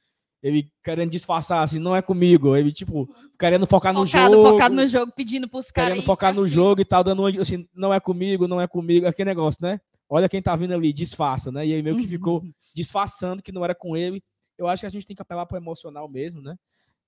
ele 0.41 0.67
querendo 0.83 1.11
disfarçar, 1.11 1.61
assim, 1.63 1.77
não 1.77 1.95
é 1.95 2.01
comigo. 2.01 2.55
Ele, 2.57 2.71
tipo, 2.71 3.07
querendo 3.39 3.67
focar 3.67 3.93
no 3.93 4.07
focado, 4.07 4.33
jogo. 4.33 4.49
focado 4.49 4.73
no 4.75 4.87
jogo, 4.87 5.11
pedindo 5.15 5.47
pros 5.47 5.69
caras. 5.69 5.91
querendo 5.91 6.03
focar 6.03 6.33
pra 6.33 6.41
no 6.41 6.47
jogo 6.47 6.81
e 6.81 6.85
tal, 6.85 7.03
dando 7.03 7.27
assim, 7.39 7.67
não 7.75 7.93
é 7.93 7.99
comigo, 7.99 8.47
não 8.47 8.59
é 8.59 8.65
comigo, 8.67 9.05
aquele 9.05 9.29
negócio, 9.29 9.59
né? 9.61 9.79
Olha 10.13 10.27
quem 10.27 10.41
tá 10.41 10.53
vindo 10.57 10.73
ali, 10.73 10.91
disfarça, 10.91 11.53
né? 11.53 11.65
E 11.65 11.73
aí 11.73 11.81
meio 11.81 11.95
que 11.95 12.01
Uhum. 12.03 12.07
ficou 12.09 12.43
disfarçando 12.75 13.41
que 13.41 13.49
não 13.51 13.63
era 13.63 13.73
com 13.73 13.95
ele. 13.95 14.21
Eu 14.57 14.67
acho 14.67 14.81
que 14.81 14.85
a 14.85 14.89
gente 14.89 15.07
tem 15.07 15.15
que 15.15 15.21
apelar 15.21 15.45
pro 15.45 15.55
emocional 15.57 16.09
mesmo, 16.09 16.41
né? 16.41 16.57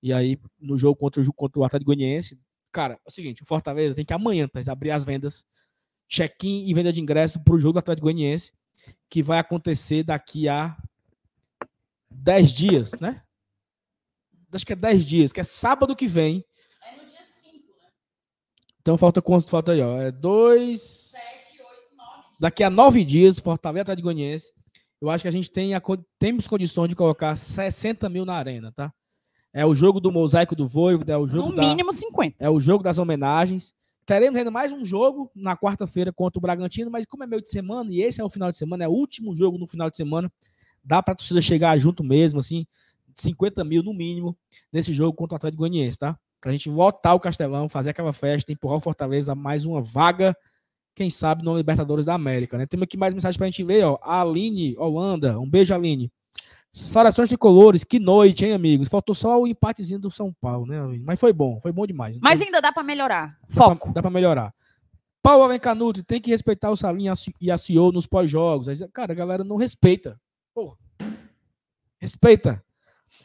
E 0.02 0.10
aí, 0.10 0.38
no 0.58 0.78
jogo 0.78 0.96
contra 0.96 1.20
o, 1.22 1.32
contra 1.34 1.60
o 1.60 1.64
Atlético 1.64 1.90
Goianiense, 1.94 2.40
cara, 2.72 2.94
é 2.94 2.98
o 3.06 3.10
seguinte, 3.10 3.42
o 3.42 3.46
Fortaleza 3.46 3.94
tem 3.94 4.04
que 4.06 4.12
amanhã 4.14 4.48
tá, 4.48 4.60
abrir 4.72 4.90
as 4.90 5.04
vendas, 5.04 5.44
check-in 6.08 6.66
e 6.66 6.72
venda 6.72 6.90
de 6.92 7.00
ingresso 7.00 7.38
pro 7.44 7.60
jogo 7.60 7.74
do 7.74 7.78
Atlético 7.80 8.06
Goianiense, 8.06 8.52
que 9.10 9.22
vai 9.22 9.38
acontecer 9.38 10.02
daqui 10.02 10.48
a 10.48 10.74
10 12.10 12.52
dias, 12.52 12.92
né? 13.00 13.22
Acho 14.50 14.64
que 14.64 14.72
é 14.72 14.76
10 14.76 15.04
dias, 15.04 15.32
que 15.32 15.40
é 15.40 15.44
sábado 15.44 15.94
que 15.96 16.06
vem. 16.06 16.42
É 16.82 16.96
no 16.96 17.04
dia 17.06 17.20
5, 17.42 17.56
né? 17.82 17.88
Então 18.80 18.96
falta 18.96 19.20
quanto? 19.20 19.48
Falta 19.48 19.72
aí, 19.72 19.80
ó. 19.82 20.00
É 20.00 20.10
dois. 20.12 20.80
7, 20.80 21.22
8, 21.26 21.28
9. 21.34 21.43
Daqui 22.38 22.62
a 22.62 22.70
nove 22.70 23.04
dias, 23.04 23.38
Fortaleza 23.38 23.82
Atlético 23.82 24.06
Goianiense. 24.06 24.52
Eu 25.00 25.10
acho 25.10 25.22
que 25.22 25.28
a 25.28 25.32
gente 25.32 25.50
tem 25.50 25.74
a, 25.74 25.82
temos 26.18 26.46
condições 26.46 26.88
de 26.88 26.96
colocar 26.96 27.36
60 27.36 28.08
mil 28.08 28.24
na 28.24 28.34
arena, 28.34 28.72
tá? 28.72 28.92
É 29.52 29.64
o 29.64 29.74
jogo 29.74 30.00
do 30.00 30.10
mosaico 30.10 30.56
do 30.56 30.66
Voivoda, 30.66 31.12
é 31.12 31.16
o 31.16 31.28
jogo 31.28 31.50
No 31.50 31.54
da, 31.56 31.62
mínimo 31.62 31.92
50. 31.92 32.36
é 32.38 32.50
o 32.50 32.58
jogo 32.58 32.82
das 32.82 32.98
homenagens. 32.98 33.72
Teremos 34.06 34.36
ainda 34.36 34.50
mais 34.50 34.72
um 34.72 34.84
jogo 34.84 35.30
na 35.34 35.56
quarta-feira 35.56 36.12
contra 36.12 36.38
o 36.38 36.42
Bragantino, 36.42 36.90
mas 36.90 37.06
como 37.06 37.22
é 37.24 37.26
meio 37.26 37.40
de 37.40 37.48
semana 37.48 37.90
e 37.92 38.02
esse 38.02 38.20
é 38.20 38.24
o 38.24 38.28
final 38.28 38.50
de 38.50 38.56
semana, 38.56 38.84
é 38.84 38.88
o 38.88 38.92
último 38.92 39.34
jogo 39.34 39.56
no 39.56 39.66
final 39.66 39.88
de 39.88 39.96
semana, 39.96 40.30
dá 40.82 41.02
pra 41.02 41.14
torcida 41.14 41.40
chegar 41.40 41.78
junto 41.78 42.04
mesmo, 42.04 42.40
assim, 42.40 42.66
50 43.14 43.64
mil 43.64 43.82
no 43.82 43.94
mínimo 43.94 44.36
nesse 44.72 44.92
jogo 44.92 45.16
contra 45.16 45.34
o 45.34 45.36
Atlético 45.36 45.60
Goianiense, 45.60 45.98
tá? 45.98 46.18
Pra 46.40 46.52
gente 46.52 46.68
lotar 46.68 47.14
o 47.14 47.20
Castelão, 47.20 47.68
fazer 47.68 47.90
aquela 47.90 48.12
festa, 48.12 48.52
empurrar 48.52 48.76
o 48.78 48.80
Fortaleza 48.80 49.32
a 49.32 49.34
mais 49.34 49.64
uma 49.64 49.80
vaga, 49.80 50.36
quem 50.94 51.10
sabe 51.10 51.42
no 51.42 51.56
Libertadores 51.56 52.04
da 52.04 52.14
América, 52.14 52.56
né? 52.56 52.66
Temos 52.66 52.84
aqui 52.84 52.96
mais 52.96 53.12
mensagem 53.12 53.36
pra 53.36 53.46
gente 53.46 53.64
ler, 53.64 53.84
ó. 53.84 53.98
A 54.02 54.20
Aline 54.20 54.76
Holanda, 54.78 55.38
um 55.38 55.48
beijo, 55.48 55.74
Aline. 55.74 56.10
Saudações 56.72 57.28
tricolores, 57.28 57.84
que 57.84 57.98
noite, 58.00 58.44
hein, 58.44 58.52
amigos? 58.52 58.88
Faltou 58.88 59.14
só 59.14 59.40
o 59.40 59.46
empatezinho 59.46 60.00
do 60.00 60.10
São 60.10 60.32
Paulo, 60.40 60.66
né? 60.66 60.80
Aline? 60.80 61.04
Mas 61.04 61.20
foi 61.20 61.32
bom, 61.32 61.60
foi 61.60 61.72
bom 61.72 61.86
demais. 61.86 62.18
Mas 62.20 62.40
ainda 62.40 62.60
dá 62.60 62.72
pra 62.72 62.82
melhorar. 62.82 63.38
Foco. 63.48 63.92
Dá 63.92 64.02
pra 64.02 64.10
melhorar. 64.10 64.52
Paulo 65.22 65.44
Alencanuto, 65.44 66.04
tem 66.04 66.20
que 66.20 66.30
respeitar 66.30 66.70
o 66.70 66.76
Salim 66.76 67.06
e 67.40 67.50
a 67.50 67.54
a 67.54 67.58
CEO 67.58 67.92
nos 67.92 68.06
pós-jogos. 68.06 68.68
Cara, 68.92 69.12
a 69.12 69.16
galera 69.16 69.42
não 69.42 69.56
respeita. 69.56 70.20
Porra. 70.54 70.76
Respeita. 71.98 72.62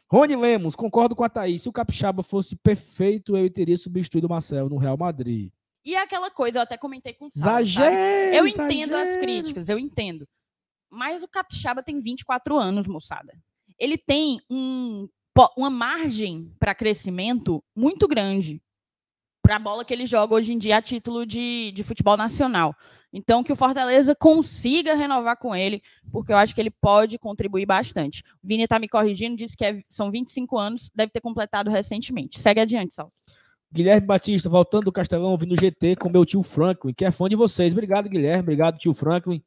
Rony 0.09 0.35
Lemos, 0.35 0.75
concordo 0.75 1.15
com 1.15 1.23
a 1.23 1.29
Thaís. 1.29 1.61
Se 1.61 1.69
o 1.69 1.73
Capixaba 1.73 2.23
fosse 2.23 2.55
perfeito, 2.55 3.35
eu 3.35 3.49
teria 3.51 3.77
substituído 3.77 4.27
o 4.27 4.29
Marcelo 4.29 4.69
no 4.69 4.77
Real 4.77 4.97
Madrid. 4.97 5.51
E 5.85 5.95
é 5.95 6.01
aquela 6.01 6.29
coisa, 6.29 6.59
eu 6.59 6.61
até 6.63 6.77
comentei 6.77 7.13
com 7.13 7.25
o 7.25 7.29
Saulo, 7.29 7.67
sabe? 7.67 7.69
Exagero! 7.69 8.35
Eu 8.35 8.47
entendo 8.47 8.95
as 8.95 9.01
exagero. 9.09 9.21
críticas, 9.21 9.69
eu 9.69 9.79
entendo. 9.79 10.27
Mas 10.89 11.23
o 11.23 11.27
Capixaba 11.27 11.83
tem 11.83 12.01
24 12.01 12.57
anos, 12.57 12.87
moçada. 12.87 13.33
Ele 13.77 13.97
tem 13.97 14.41
um, 14.49 15.07
uma 15.57 15.69
margem 15.69 16.51
para 16.59 16.75
crescimento 16.75 17.63
muito 17.75 18.07
grande 18.07 18.61
para 19.41 19.55
a 19.55 19.59
bola 19.59 19.85
que 19.85 19.93
ele 19.93 20.05
joga 20.05 20.35
hoje 20.35 20.53
em 20.53 20.57
dia 20.57 20.77
a 20.77 20.81
título 20.81 21.25
de, 21.25 21.71
de 21.71 21.83
futebol 21.83 22.17
nacional. 22.17 22.75
Então, 23.11 23.43
que 23.43 23.51
o 23.51 23.55
Fortaleza 23.55 24.13
consiga 24.13 24.93
renovar 24.93 25.37
com 25.37 25.55
ele, 25.55 25.81
porque 26.11 26.31
eu 26.31 26.37
acho 26.37 26.53
que 26.53 26.61
ele 26.61 26.69
pode 26.69 27.17
contribuir 27.17 27.65
bastante. 27.65 28.21
O 28.43 28.47
Vini 28.47 28.63
está 28.63 28.77
me 28.77 28.87
corrigindo, 28.87 29.35
disse 29.35 29.57
que 29.57 29.65
é- 29.65 29.81
são 29.89 30.11
25 30.11 30.57
anos, 30.57 30.91
deve 30.93 31.11
ter 31.11 31.21
completado 31.21 31.71
recentemente. 31.71 32.39
Segue 32.39 32.59
adiante, 32.59 32.93
Sal. 32.93 33.11
Guilherme 33.71 34.07
Batista, 34.07 34.49
voltando 34.49 34.85
do 34.85 34.91
Castelão, 34.91 35.29
ouvindo 35.29 35.53
o 35.53 35.59
GT 35.59 35.95
com 35.95 36.09
meu 36.09 36.25
tio 36.25 36.41
Franklin, 36.41 36.93
que 36.93 37.05
é 37.05 37.11
fã 37.11 37.29
de 37.29 37.35
vocês. 37.35 37.71
Obrigado, 37.71 38.09
Guilherme. 38.09 38.41
Obrigado, 38.41 38.79
tio 38.79 38.93
Franklin. 38.93 39.43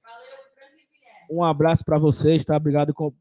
Um 1.30 1.42
abraço 1.42 1.84
para 1.84 1.98
vocês, 1.98 2.44
tá? 2.44 2.56
Obrigado. 2.56 2.94
Com... 2.94 3.12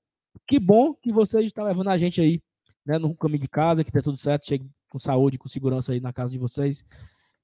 Que 0.48 0.60
bom 0.60 0.94
que 0.94 1.12
vocês 1.12 1.46
estão 1.46 1.66
levando 1.66 1.90
a 1.90 1.98
gente 1.98 2.22
aí, 2.22 2.42
né, 2.86 3.00
no 3.00 3.16
caminho 3.16 3.42
de 3.42 3.48
casa, 3.48 3.84
que 3.84 3.92
tá 3.92 4.02
tudo 4.02 4.18
certo, 4.18 4.46
chegue 4.46 4.70
com 4.92 5.00
saúde, 5.00 5.38
com 5.38 5.50
segurança 5.50 5.92
aí 5.92 6.00
na 6.00 6.14
casa 6.14 6.34
de 6.34 6.38
vocês. 6.40 6.84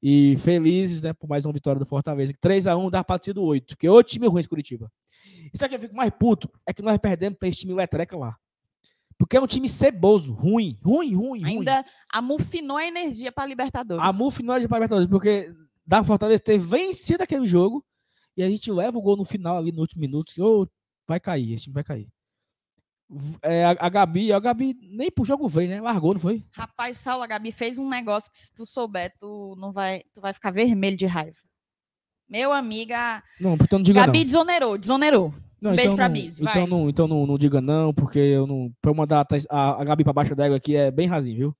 E 0.03 0.37
felizes, 0.37 1.01
né, 1.01 1.11
por 1.13 1.27
mais 1.27 1.43
uma 1.43 1.53
vitória 1.53 1.79
do 1.79 1.85
Fortaleza. 1.85 2.33
3x1 2.33 2.91
dá 2.91 3.03
pra 3.03 3.17
ter 3.17 3.33
do 3.33 3.41
8, 3.41 3.75
que 3.75 3.87
é 3.87 3.91
outro 3.91 4.11
time 4.11 4.27
ruim 4.27 4.39
esse 4.39 4.49
Curitiba. 4.49 4.91
E 5.51 5.57
sabe 5.57 5.73
o 5.73 5.79
que 5.79 5.85
eu 5.85 5.89
fico 5.89 5.97
mais 5.97 6.11
puto? 6.11 6.47
É 6.67 6.73
que 6.73 6.83
nós 6.83 6.97
perdemos 6.99 7.39
pra 7.39 7.47
esse 7.47 7.59
time 7.59 7.73
letreca 7.73 8.15
lá. 8.15 8.35
Porque 9.17 9.36
é 9.36 9.41
um 9.41 9.47
time 9.47 9.67
ceboso, 9.67 10.32
ruim, 10.32 10.77
ruim, 10.84 11.15
ruim, 11.15 11.41
ruim. 11.41 11.45
Ainda 11.45 11.84
amufinou 12.12 12.77
a 12.77 12.86
energia 12.86 13.32
para 13.32 13.47
Libertadores. 13.47 14.03
A 14.03 14.13
MUF 14.13 14.43
não 14.43 14.53
é 14.53 14.58
de 14.58 14.65
Libertadores, 14.65 15.10
porque 15.10 15.51
da 15.86 16.03
Fortaleza 16.03 16.43
ter 16.43 16.60
vencido 16.60 17.23
aquele 17.23 17.47
jogo 17.47 17.84
e 18.36 18.43
a 18.43 18.49
gente 18.49 18.71
leva 18.71 18.97
o 18.97 19.01
gol 19.01 19.17
no 19.17 19.25
final 19.25 19.58
ali 19.58 19.71
no 19.71 19.82
último 19.82 20.01
minuto. 20.01 20.34
que, 20.34 20.41
ô, 20.41 20.67
vai 21.08 21.19
cair, 21.19 21.53
esse 21.53 21.63
time 21.63 21.73
vai 21.73 21.84
cair. 21.84 22.08
É, 23.41 23.65
a, 23.65 23.69
a 23.80 23.89
Gabi, 23.89 24.34
a 24.34 24.39
Gabi 24.39 24.75
nem 24.82 25.10
pro 25.10 25.23
jogo 25.23 25.47
veio, 25.47 25.69
né? 25.69 25.80
Largou, 25.82 26.13
não 26.13 26.19
foi? 26.19 26.45
Rapaz, 26.51 26.97
Saulo, 26.97 27.23
a 27.23 27.27
Gabi 27.27 27.51
fez 27.53 27.80
um 27.80 27.88
negócio 27.89 28.30
que 28.30 28.38
se 28.38 28.53
tu 28.53 28.65
souber, 28.65 29.13
tu 29.17 29.56
não 29.58 29.71
vai, 29.71 30.03
tu 30.13 30.19
vai 30.19 30.34
ficar 30.34 30.51
vermelho 30.51 30.97
de 30.97 31.06
raiva. 31.06 31.38
Meu 32.30 32.51
amiga, 32.51 33.23
Não, 33.39 33.53
então 33.53 33.80
não 33.80 33.84
diga 33.84 34.06
Gabi 34.06 34.19
não. 34.19 34.25
desonerou, 34.25 34.77
desonerou. 34.77 35.34
Não. 35.61 35.71
um 35.71 35.75
beijo 35.75 35.93
então 35.93 35.95
pra 35.95 36.09
Biz, 36.09 36.39
Então, 36.39 36.53
vai. 36.53 36.67
não, 36.67 36.89
então 36.89 37.07
não, 37.07 37.25
não 37.25 37.37
diga 37.37 37.61
não, 37.61 37.93
porque 37.93 38.19
eu 38.19 38.45
não. 38.45 38.71
Pra 38.81 38.91
eu 38.91 38.95
mandar 38.95 39.25
a, 39.49 39.81
a, 39.81 39.83
Gabi 39.83 40.03
pra 40.03 40.13
baixo 40.13 40.35
d'égua 40.35 40.57
aqui 40.57 40.75
é 40.75 40.91
bem 40.91 41.07
rasinho, 41.07 41.37
viu? 41.37 41.57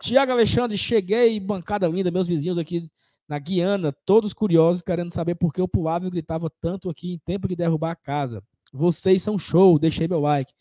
Tiago 0.00 0.32
Alexandre, 0.32 0.76
cheguei, 0.76 1.38
bancada 1.40 1.86
linda, 1.88 2.10
meus 2.10 2.26
vizinhos 2.28 2.58
aqui 2.58 2.90
na 3.28 3.38
Guiana, 3.38 3.92
todos 4.04 4.34
curiosos, 4.34 4.82
querendo 4.82 5.10
saber 5.10 5.34
por 5.34 5.52
que 5.52 5.60
eu 5.60 5.68
pulava 5.68 6.06
e 6.06 6.10
gritava 6.10 6.50
tanto 6.60 6.90
aqui 6.90 7.14
em 7.14 7.18
tempo 7.18 7.48
de 7.48 7.56
derrubar 7.56 7.92
a 7.92 7.96
casa. 7.96 8.42
Vocês 8.72 9.22
são 9.22 9.38
show, 9.38 9.78
deixei 9.78 10.06
meu 10.06 10.20
like. 10.20 10.52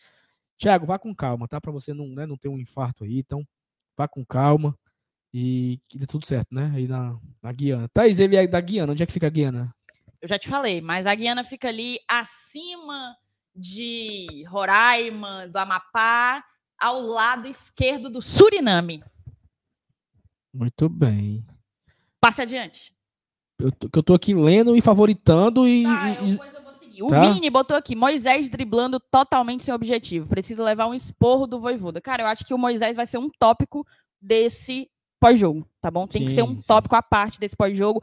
Tiago, 0.57 0.86
vá 0.86 0.97
com 0.97 1.13
calma, 1.13 1.47
tá? 1.47 1.59
Pra 1.59 1.71
você 1.71 1.93
não, 1.93 2.07
né, 2.07 2.25
não 2.25 2.38
ter 2.38 2.47
um 2.47 2.57
infarto 2.57 3.03
aí, 3.03 3.19
então 3.19 3.45
vá 3.97 4.07
com 4.07 4.25
calma 4.25 4.77
e 5.33 5.79
que 5.89 5.97
dê 5.97 6.05
tudo 6.05 6.25
certo, 6.25 6.53
né? 6.53 6.71
Aí 6.75 6.88
na, 6.88 7.17
na 7.41 7.51
Guiana. 7.51 7.89
Thaís, 7.89 8.19
ele 8.19 8.36
é 8.36 8.47
da 8.47 8.62
Guiana, 8.62 8.93
onde 8.93 9.03
é 9.03 9.05
que 9.05 9.12
fica 9.12 9.27
a 9.27 9.31
Guiana? 9.31 9.73
Eu 10.23 10.29
já 10.29 10.39
te 10.39 10.47
falei, 10.47 10.79
mas 10.79 11.05
a 11.05 11.13
Guiana 11.13 11.43
fica 11.43 11.67
ali 11.67 11.99
acima 12.07 13.13
de 13.53 14.45
Roraima, 14.47 15.49
do 15.49 15.57
Amapá, 15.57 16.41
ao 16.79 17.01
lado 17.01 17.45
esquerdo 17.45 18.09
do 18.09 18.21
Suriname. 18.21 19.03
Muito 20.53 20.88
bem. 20.88 21.45
Passe 22.21 22.41
adiante. 22.41 22.95
Eu 23.59 23.69
tô, 23.69 23.89
eu 23.93 24.01
tô 24.03 24.13
aqui 24.13 24.33
lendo 24.33 24.77
e 24.77 24.81
favoritando 24.81 25.67
e. 25.67 25.83
Tá, 25.83 26.09
e- 26.09 26.15
eu, 26.15 26.25
depois 26.31 26.53
eu 26.53 26.63
vou 26.63 26.73
seguir. 26.73 27.03
O 27.03 27.09
Tá. 27.09 27.19
Vini 27.33 27.49
botou 27.49 27.75
aqui, 27.75 27.93
Moisés 27.93 28.49
driblando 28.49 29.01
totalmente 29.01 29.63
sem 29.63 29.73
objetivo. 29.73 30.29
Precisa 30.29 30.63
levar 30.63 30.88
um 30.88 30.93
esporro 30.93 31.45
do 31.45 31.59
Voivoda. 31.59 31.99
Cara, 31.99 32.23
eu 32.23 32.27
acho 32.27 32.45
que 32.45 32.53
o 32.53 32.57
Moisés 32.57 32.95
vai 32.95 33.05
ser 33.05 33.17
um 33.17 33.29
tópico 33.29 33.86
desse 34.21 34.89
pós-jogo, 35.19 35.67
tá 35.81 35.89
bom? 35.89 36.05
Tem 36.07 36.25
que 36.25 36.31
ser 36.33 36.43
um 36.43 36.55
Sim, 36.55 36.62
sim. 36.62 36.67
tópico 36.67 36.95
à 36.95 37.01
parte 37.01 37.39
desse 37.39 37.55
pós-jogo. 37.55 38.01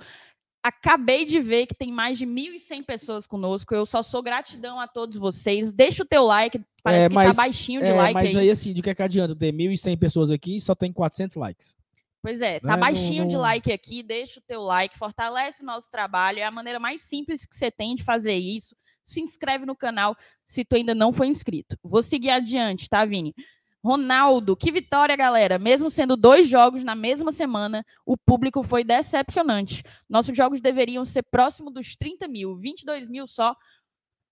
Acabei 0.63 1.25
de 1.25 1.41
ver 1.41 1.67
que 1.67 1.75
tem 1.75 1.91
mais 1.91 2.19
de 2.19 2.27
1.100 2.27 2.85
pessoas 2.85 3.27
conosco. 3.27 3.75
Eu 3.75 3.87
só 3.87 4.03
sou 4.03 4.23
gratidão 4.23 4.79
a 4.79 4.87
todos 4.87 5.17
vocês. 5.17 5.73
Deixa 5.73 6.03
o 6.03 6.07
teu 6.07 6.25
like. 6.25 6.61
Parece 6.83 7.05
É, 7.05 7.09
que 7.09 7.15
mas- 7.15 7.29
tá 7.37 7.43
baixinho 7.43 7.81
de 7.81 7.89
é, 7.89 7.95
like 7.95 8.15
mas 8.15 8.31
aí. 8.37 8.43
aí, 8.43 8.51
assim, 8.51 8.75
de 8.75 8.83
que, 8.83 8.91
é 8.91 8.95
que 8.95 9.03
adianta 9.03 9.35
ter 9.35 9.53
1.100 9.53 9.97
pessoas 9.99 10.31
aqui 10.31 10.57
e 10.57 10.61
só 10.61 10.75
tem 10.75 10.93
400 10.93 11.37
likes? 11.37 11.75
Pois 12.23 12.43
é, 12.43 12.61
tá 12.61 12.73
não- 12.73 12.81
baixinho 12.81 13.27
de 13.27 13.35
não- 13.35 13.41
like 13.41 13.73
aqui. 13.73 14.03
Deixa 14.03 14.39
o 14.39 14.43
teu 14.47 14.61
like, 14.61 14.99
fortalece 14.99 15.63
o 15.63 15.67
nosso 15.67 15.91
trabalho. 15.91 16.41
É 16.41 16.45
a 16.45 16.51
maneira 16.51 16.79
mais 16.79 17.01
simples 17.03 17.47
que 17.47 17.57
você 17.57 17.71
tem 17.71 17.95
de 17.95 18.03
fazer 18.05 18.35
isso. 18.35 18.77
Se 19.07 19.21
inscreve 19.23 19.65
no 19.65 19.75
canal 19.75 20.15
se 20.45 20.63
tu 20.65 20.77
ainda 20.77 20.95
não 20.95 21.11
foi 21.13 21.29
inscrito. 21.29 21.77
Vou 21.83 22.03
seguir 22.03 22.31
adiante, 22.31 22.87
tá, 22.89 23.05
Vini? 23.07 23.35
Ronaldo, 23.83 24.57
que 24.57 24.71
vitória, 24.71 25.17
galera. 25.17 25.59
Mesmo 25.59 25.91
sendo 25.91 26.17
dois 26.17 26.49
jogos 26.49 26.85
na 26.85 26.95
mesma 26.95 27.33
semana, 27.33 27.85
o 28.05 28.17
público 28.17 28.63
foi 28.63 28.85
decepcionante. 28.85 29.83
Nossos 30.09 30.37
jogos 30.37 30.61
deveriam 30.61 31.05
ser 31.05 31.23
próximo 31.23 31.71
dos 31.71 31.97
30 31.97 32.29
mil, 32.29 32.57
22 32.57 33.09
mil 33.09 33.27
só. 33.27 33.57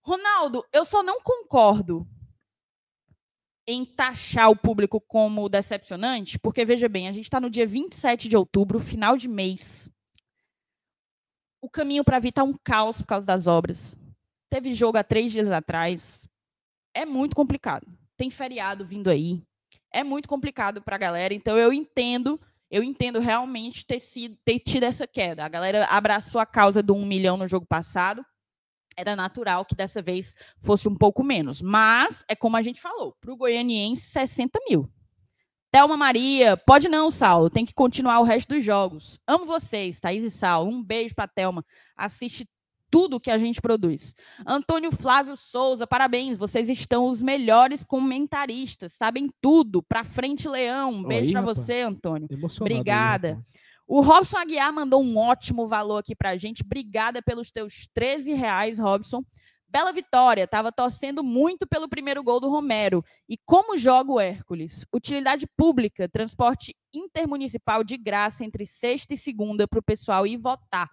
Ronaldo, 0.02 0.64
eu 0.72 0.84
só 0.84 1.02
não 1.02 1.20
concordo 1.22 2.06
em 3.66 3.84
taxar 3.84 4.50
o 4.50 4.56
público 4.56 5.00
como 5.00 5.48
decepcionante, 5.48 6.38
porque 6.38 6.64
veja 6.64 6.88
bem, 6.88 7.06
a 7.06 7.12
gente 7.12 7.24
está 7.24 7.38
no 7.38 7.50
dia 7.50 7.66
27 7.66 8.28
de 8.28 8.36
outubro, 8.36 8.80
final 8.80 9.16
de 9.16 9.28
mês. 9.28 9.90
O 11.60 11.68
caminho 11.68 12.04
para 12.04 12.18
vir 12.18 12.30
está 12.30 12.42
um 12.42 12.54
caos 12.54 13.02
por 13.02 13.08
causa 13.08 13.26
das 13.26 13.46
obras. 13.46 13.96
Teve 14.50 14.72
jogo 14.72 14.96
há 14.96 15.04
três 15.04 15.32
dias 15.32 15.50
atrás. 15.50 16.26
É 16.94 17.04
muito 17.04 17.36
complicado. 17.36 17.86
Tem 18.18 18.28
feriado 18.28 18.84
vindo 18.84 19.08
aí. 19.08 19.42
É 19.90 20.04
muito 20.04 20.28
complicado 20.28 20.82
para 20.82 20.96
a 20.96 20.98
galera. 20.98 21.32
Então 21.32 21.56
eu 21.56 21.72
entendo, 21.72 22.38
eu 22.70 22.82
entendo 22.82 23.18
realmente 23.18 23.86
ter, 23.86 24.00
sido, 24.00 24.36
ter 24.44 24.58
tido 24.58 24.82
essa 24.82 25.06
queda. 25.06 25.44
A 25.44 25.48
galera 25.48 25.86
abraçou 25.86 26.38
a 26.38 26.44
causa 26.44 26.82
do 26.82 26.94
um 26.94 27.06
milhão 27.06 27.38
no 27.38 27.48
jogo 27.48 27.64
passado 27.64 28.22
era 28.98 29.14
natural 29.14 29.64
que 29.64 29.76
dessa 29.76 30.02
vez 30.02 30.34
fosse 30.60 30.88
um 30.88 30.94
pouco 30.94 31.22
menos. 31.22 31.62
Mas, 31.62 32.24
é 32.28 32.34
como 32.34 32.56
a 32.56 32.62
gente 32.62 32.80
falou, 32.80 33.14
para 33.20 33.32
o 33.32 33.36
goianiense, 33.36 34.02
60 34.02 34.58
mil. 34.68 34.90
Thelma 35.70 35.96
Maria, 35.96 36.56
pode 36.56 36.88
não, 36.88 37.10
Saulo, 37.10 37.48
tem 37.48 37.64
que 37.64 37.74
continuar 37.74 38.18
o 38.18 38.24
resto 38.24 38.54
dos 38.54 38.64
jogos. 38.64 39.20
Amo 39.26 39.44
vocês, 39.44 40.00
Thaís 40.00 40.24
e 40.24 40.30
Saulo. 40.30 40.70
Um 40.70 40.82
beijo 40.82 41.14
para 41.14 41.28
Thelma. 41.28 41.64
Assiste 41.96 42.48
tudo 42.90 43.20
que 43.20 43.30
a 43.30 43.38
gente 43.38 43.60
produz. 43.60 44.14
Antônio 44.46 44.90
Flávio 44.90 45.36
Souza, 45.36 45.86
parabéns, 45.86 46.38
vocês 46.38 46.68
estão 46.68 47.06
os 47.06 47.20
melhores 47.20 47.84
comentaristas, 47.84 48.92
sabem 48.92 49.30
tudo. 49.40 49.82
Para 49.82 50.04
frente, 50.04 50.48
Leão. 50.48 50.92
Um 50.92 51.04
beijo 51.04 51.32
para 51.32 51.42
você, 51.42 51.82
Antônio. 51.82 52.28
Obrigada. 52.60 53.28
Aí, 53.28 53.58
o 53.86 54.02
Robson 54.02 54.36
Aguiar 54.36 54.70
mandou 54.70 55.02
um 55.02 55.16
ótimo 55.16 55.66
valor 55.66 55.96
aqui 55.96 56.14
pra 56.14 56.36
gente. 56.36 56.62
Obrigada 56.62 57.22
pelos 57.22 57.50
teus 57.50 57.88
13 57.94 58.34
reais, 58.34 58.78
Robson. 58.78 59.24
Bela 59.70 59.92
vitória, 59.92 60.44
estava 60.44 60.72
torcendo 60.72 61.22
muito 61.22 61.66
pelo 61.66 61.88
primeiro 61.88 62.22
gol 62.22 62.40
do 62.40 62.48
Romero. 62.48 63.04
E 63.28 63.36
como 63.44 63.76
joga 63.76 64.12
o 64.12 64.20
Hércules? 64.20 64.86
Utilidade 64.92 65.46
pública, 65.56 66.08
transporte 66.08 66.74
intermunicipal 66.92 67.84
de 67.84 67.98
graça 67.98 68.44
entre 68.44 68.64
sexta 68.66 69.12
e 69.12 69.18
segunda 69.18 69.68
para 69.68 69.78
o 69.78 69.82
pessoal 69.82 70.26
ir 70.26 70.38
votar. 70.38 70.90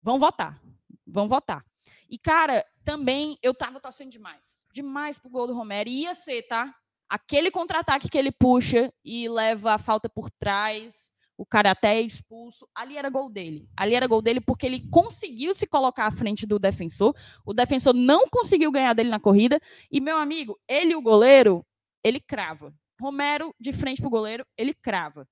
Vão 0.00 0.18
votar, 0.18 0.60
vão 1.08 1.28
votar. 1.28 1.64
E, 2.10 2.18
cara, 2.18 2.64
também 2.84 3.38
eu 3.42 3.52
estava 3.52 3.80
torcendo 3.80 4.10
demais. 4.10 4.58
Demais 4.72 5.18
pro 5.18 5.30
gol 5.30 5.46
do 5.46 5.54
Romero. 5.54 5.88
E 5.88 6.02
ia 6.02 6.14
ser, 6.14 6.42
tá? 6.42 6.74
Aquele 7.08 7.50
contra-ataque 7.50 8.08
que 8.08 8.18
ele 8.18 8.30
puxa 8.30 8.92
e 9.04 9.28
leva 9.28 9.74
a 9.74 9.78
falta 9.78 10.08
por 10.08 10.30
trás 10.30 11.12
o 11.38 11.46
cara 11.46 11.70
até 11.70 11.96
é 11.96 12.00
expulso. 12.00 12.68
Ali 12.74 12.96
era 12.96 13.08
gol 13.08 13.30
dele. 13.30 13.70
Ali 13.76 13.94
era 13.94 14.08
gol 14.08 14.20
dele 14.20 14.40
porque 14.40 14.66
ele 14.66 14.80
conseguiu 14.90 15.54
se 15.54 15.68
colocar 15.68 16.06
à 16.06 16.10
frente 16.10 16.44
do 16.44 16.58
defensor. 16.58 17.14
O 17.46 17.54
defensor 17.54 17.94
não 17.94 18.28
conseguiu 18.28 18.72
ganhar 18.72 18.92
dele 18.92 19.08
na 19.08 19.20
corrida. 19.20 19.60
E, 19.88 20.00
meu 20.00 20.16
amigo, 20.16 20.58
ele, 20.66 20.96
o 20.96 21.00
goleiro, 21.00 21.64
ele 22.02 22.18
crava. 22.18 22.74
Romero, 23.00 23.54
de 23.58 23.72
frente 23.72 24.00
pro 24.00 24.10
goleiro, 24.10 24.44
ele 24.56 24.74
crava. 24.74 25.28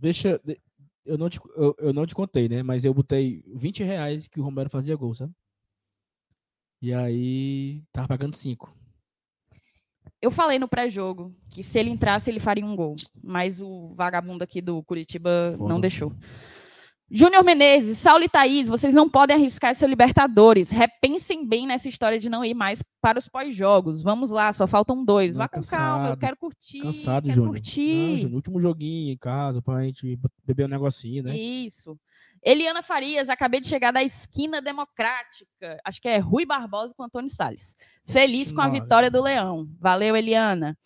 Deixa. 0.00 0.40
Eu 1.04 1.16
não, 1.16 1.28
te, 1.28 1.40
eu, 1.56 1.74
eu 1.78 1.92
não 1.92 2.06
te 2.06 2.14
contei, 2.14 2.48
né? 2.48 2.62
Mas 2.62 2.84
eu 2.84 2.92
botei 2.92 3.42
20 3.46 3.82
reais 3.82 4.28
que 4.28 4.38
o 4.38 4.42
Romero 4.42 4.70
fazia 4.70 4.96
gol, 4.96 5.14
sabe? 5.14 5.32
E 6.82 6.94
aí, 6.94 7.82
tava 7.92 8.08
pagando 8.08 8.34
5. 8.34 8.74
Eu 10.22 10.30
falei 10.30 10.58
no 10.58 10.68
pré-jogo 10.68 11.34
que 11.50 11.62
se 11.62 11.78
ele 11.78 11.90
entrasse, 11.90 12.30
ele 12.30 12.40
faria 12.40 12.64
um 12.64 12.76
gol. 12.76 12.96
Mas 13.22 13.60
o 13.60 13.88
vagabundo 13.88 14.44
aqui 14.44 14.60
do 14.60 14.82
Curitiba 14.82 15.54
Foda. 15.56 15.68
não 15.68 15.80
deixou. 15.80 16.12
Júnior 17.12 17.42
Menezes, 17.42 17.98
Saulo 17.98 18.22
e 18.22 18.28
Thaís, 18.28 18.68
vocês 18.68 18.94
não 18.94 19.10
podem 19.10 19.34
arriscar 19.34 19.72
essa 19.72 19.84
Libertadores. 19.84 20.70
Repensem 20.70 21.44
bem 21.44 21.66
nessa 21.66 21.88
história 21.88 22.20
de 22.20 22.28
não 22.28 22.44
ir 22.44 22.54
mais 22.54 22.80
para 23.00 23.18
os 23.18 23.28
pós-jogos. 23.28 24.00
Vamos 24.00 24.30
lá, 24.30 24.52
só 24.52 24.64
faltam 24.64 25.04
dois. 25.04 25.34
Vá 25.34 25.48
com 25.48 25.60
calma, 25.60 26.10
eu 26.10 26.16
quero 26.16 26.36
curtir. 26.36 26.78
Cansado, 26.78 27.24
quero 27.24 27.34
Júnior. 27.34 27.54
curtir. 27.54 28.10
Não, 28.10 28.16
Júnior, 28.16 28.36
último 28.36 28.60
joguinho 28.60 29.12
em 29.12 29.18
casa, 29.18 29.60
pra 29.60 29.82
gente 29.82 30.16
beber 30.44 30.66
um 30.66 30.68
negocinho, 30.68 31.24
né? 31.24 31.36
Isso. 31.36 31.98
Eliana 32.42 32.80
Farias, 32.80 33.28
acabei 33.28 33.60
de 33.60 33.66
chegar 33.66 33.90
da 33.90 34.04
esquina 34.04 34.62
democrática. 34.62 35.78
Acho 35.84 36.00
que 36.00 36.08
é 36.08 36.18
Rui 36.18 36.46
Barbosa 36.46 36.94
com 36.96 37.02
Antônio 37.02 37.28
Salles. 37.28 37.76
Feliz 38.06 38.52
com 38.52 38.60
a 38.60 38.68
vitória 38.68 39.10
do 39.10 39.20
Leão. 39.20 39.68
Valeu, 39.80 40.16
Eliana. 40.16 40.78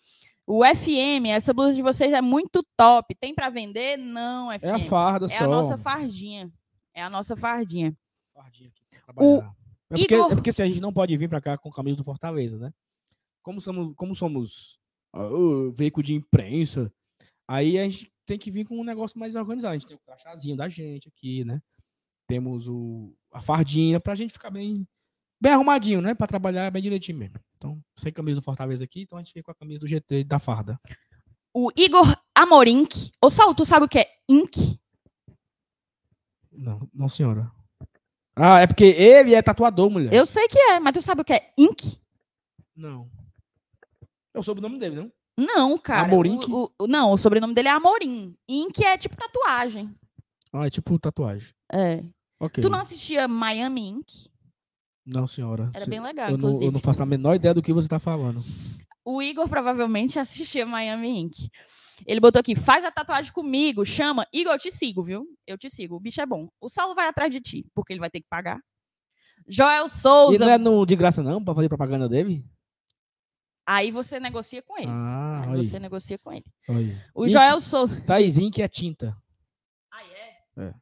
O 0.47 0.63
FM, 0.63 1.27
essa 1.29 1.53
blusa 1.53 1.73
de 1.73 1.81
vocês 1.81 2.13
é 2.13 2.21
muito 2.21 2.63
top. 2.77 3.15
Tem 3.15 3.33
para 3.33 3.49
vender? 3.49 3.97
Não, 3.97 4.51
FM. 4.51 4.63
É 4.63 4.71
a 4.71 4.79
farda 4.79 5.25
é 5.25 5.29
só. 5.29 5.35
É 5.35 5.39
a 5.39 5.47
nossa 5.47 5.77
fardinha. 5.77 6.51
É 6.93 7.01
a 7.01 7.09
nossa 7.09 7.35
fardinha. 7.35 7.97
Fardinha 8.33 8.69
aqui 8.69 8.85
o 9.17 9.43
é 9.89 9.95
porque, 9.97 10.15
Igor... 10.15 10.31
é 10.31 10.35
porque 10.35 10.49
assim, 10.49 10.61
a 10.63 10.67
gente 10.67 10.81
não 10.81 10.93
pode 10.93 11.15
vir 11.15 11.29
para 11.29 11.41
cá 11.41 11.57
com 11.57 11.71
camisa 11.71 11.97
do 11.97 12.03
Fortaleza, 12.03 12.57
né? 12.57 12.73
Como 13.43 13.61
somos, 13.61 13.93
como 13.95 14.15
somos 14.15 14.79
uh, 15.15 15.71
veículo 15.71 16.03
de 16.03 16.13
imprensa, 16.15 16.91
aí 17.47 17.77
a 17.77 17.83
gente 17.83 18.11
tem 18.25 18.39
que 18.39 18.49
vir 18.49 18.65
com 18.65 18.79
um 18.79 18.83
negócio 18.83 19.19
mais 19.19 19.35
organizado. 19.35 19.73
A 19.73 19.77
gente 19.77 19.87
tem 19.87 19.95
o 19.95 19.99
crachazinho 19.99 20.57
da 20.57 20.67
gente 20.67 21.07
aqui, 21.07 21.45
né? 21.45 21.61
Temos 22.27 22.67
o, 22.67 23.13
a 23.31 23.41
fardinha 23.41 23.99
pra 23.99 24.15
gente 24.15 24.33
ficar 24.33 24.49
bem, 24.49 24.87
bem 25.39 25.53
arrumadinho, 25.53 26.01
né? 26.01 26.15
Pra 26.15 26.25
trabalhar 26.25 26.71
bem 26.71 26.81
direitinho 26.81 27.19
mesmo. 27.19 27.39
Então, 27.65 27.83
sem 27.95 28.13
camisa 28.13 28.39
do 28.39 28.43
Fortaleza 28.43 28.83
aqui, 28.83 29.01
então 29.01 29.17
a 29.17 29.21
gente 29.21 29.33
fica 29.33 29.45
com 29.45 29.51
a 29.51 29.55
camisa 29.55 29.79
do 29.79 29.87
GT 29.87 30.23
da 30.23 30.37
farda. 30.37 30.79
O 31.51 31.71
Igor 31.75 32.15
Amorink. 32.35 33.11
Ô, 33.19 33.29
Saulo, 33.29 33.55
tu 33.55 33.65
sabe 33.65 33.85
o 33.85 33.89
que 33.89 33.99
é 33.99 34.07
ink? 34.29 34.79
Não, 36.51 36.87
não, 36.93 37.09
senhora. 37.09 37.51
Ah, 38.35 38.59
é 38.59 38.67
porque 38.67 38.83
ele 38.83 39.33
é 39.33 39.41
tatuador, 39.41 39.89
mulher. 39.89 40.13
Eu 40.13 40.25
sei 40.25 40.47
que 40.47 40.59
é, 40.59 40.79
mas 40.79 40.93
tu 40.93 41.01
sabe 41.01 41.21
o 41.21 41.25
que 41.25 41.33
é 41.33 41.53
ink? 41.57 41.99
Não. 42.75 43.09
Eu 44.33 44.43
soube 44.43 44.59
o 44.59 44.61
nome 44.61 44.77
dele, 44.77 44.95
não? 44.95 45.11
Não, 45.37 45.77
cara. 45.77 46.07
Amorim? 46.07 46.39
O, 46.47 46.69
o, 46.77 46.87
não, 46.87 47.11
o 47.11 47.17
sobrenome 47.17 47.53
dele 47.53 47.69
é 47.69 47.71
Amorim. 47.71 48.35
Ink 48.47 48.83
é 48.83 48.97
tipo 48.97 49.15
tatuagem. 49.15 49.93
Ah, 50.53 50.67
é 50.67 50.69
tipo 50.69 50.99
tatuagem. 50.99 51.49
É. 51.71 52.03
Okay. 52.39 52.61
Tu 52.61 52.69
não 52.69 52.79
assistia 52.79 53.27
Miami 53.27 53.87
Ink? 53.87 54.29
Não, 55.05 55.27
senhora. 55.27 55.69
Era 55.73 55.85
bem 55.85 55.99
legal, 55.99 56.29
eu 56.29 56.35
inclusive. 56.35 56.61
Não, 56.61 56.69
eu 56.69 56.71
não 56.73 56.79
faço 56.79 57.03
a 57.03 57.05
menor 57.05 57.35
ideia 57.35 57.53
do 57.53 57.61
que 57.61 57.71
você 57.71 57.85
está 57.85 57.99
falando. 57.99 58.41
O 59.03 59.21
Igor 59.21 59.47
provavelmente 59.47 60.17
assistia 60.19 60.65
Miami 60.65 61.09
Ink. 61.19 61.49
Ele 62.05 62.19
botou 62.19 62.39
aqui, 62.39 62.55
faz 62.55 62.83
a 62.83 62.91
tatuagem 62.91 63.31
comigo, 63.31 63.85
chama. 63.85 64.27
Igor, 64.33 64.53
eu 64.53 64.59
te 64.59 64.71
sigo, 64.71 65.03
viu? 65.03 65.27
Eu 65.45 65.57
te 65.57 65.69
sigo. 65.69 65.95
O 65.95 65.99
bicho 65.99 66.19
é 66.19 66.25
bom. 66.25 66.49
O 66.59 66.69
Saulo 66.69 66.95
vai 66.95 67.07
atrás 67.07 67.31
de 67.31 67.39
ti, 67.39 67.65
porque 67.73 67.93
ele 67.93 67.99
vai 67.99 68.09
ter 68.09 68.19
que 68.19 68.27
pagar. 68.27 68.59
Joel 69.47 69.87
Souza. 69.87 70.35
E 70.35 70.39
não 70.39 70.49
é 70.49 70.57
no, 70.57 70.85
de 70.85 70.95
graça, 70.95 71.21
não, 71.21 71.43
pra 71.43 71.53
fazer 71.53 71.69
propaganda 71.69 72.09
dele? 72.09 72.43
Aí 73.65 73.91
você 73.91 74.19
negocia 74.19 74.61
com 74.61 74.77
ele. 74.77 74.91
Ah, 74.91 75.43
aí, 75.47 75.59
aí. 75.59 75.65
você 75.65 75.79
negocia 75.79 76.17
com 76.17 76.31
ele. 76.31 76.45
Aí. 76.67 76.97
O 77.13 77.27
Joel 77.27 77.61
Souza. 77.61 77.99
Taizinho 78.01 78.51
que 78.51 78.61
é 78.61 78.67
tinta. 78.67 79.15
Ah, 79.91 80.03
é? 80.03 80.63
É. 80.65 80.73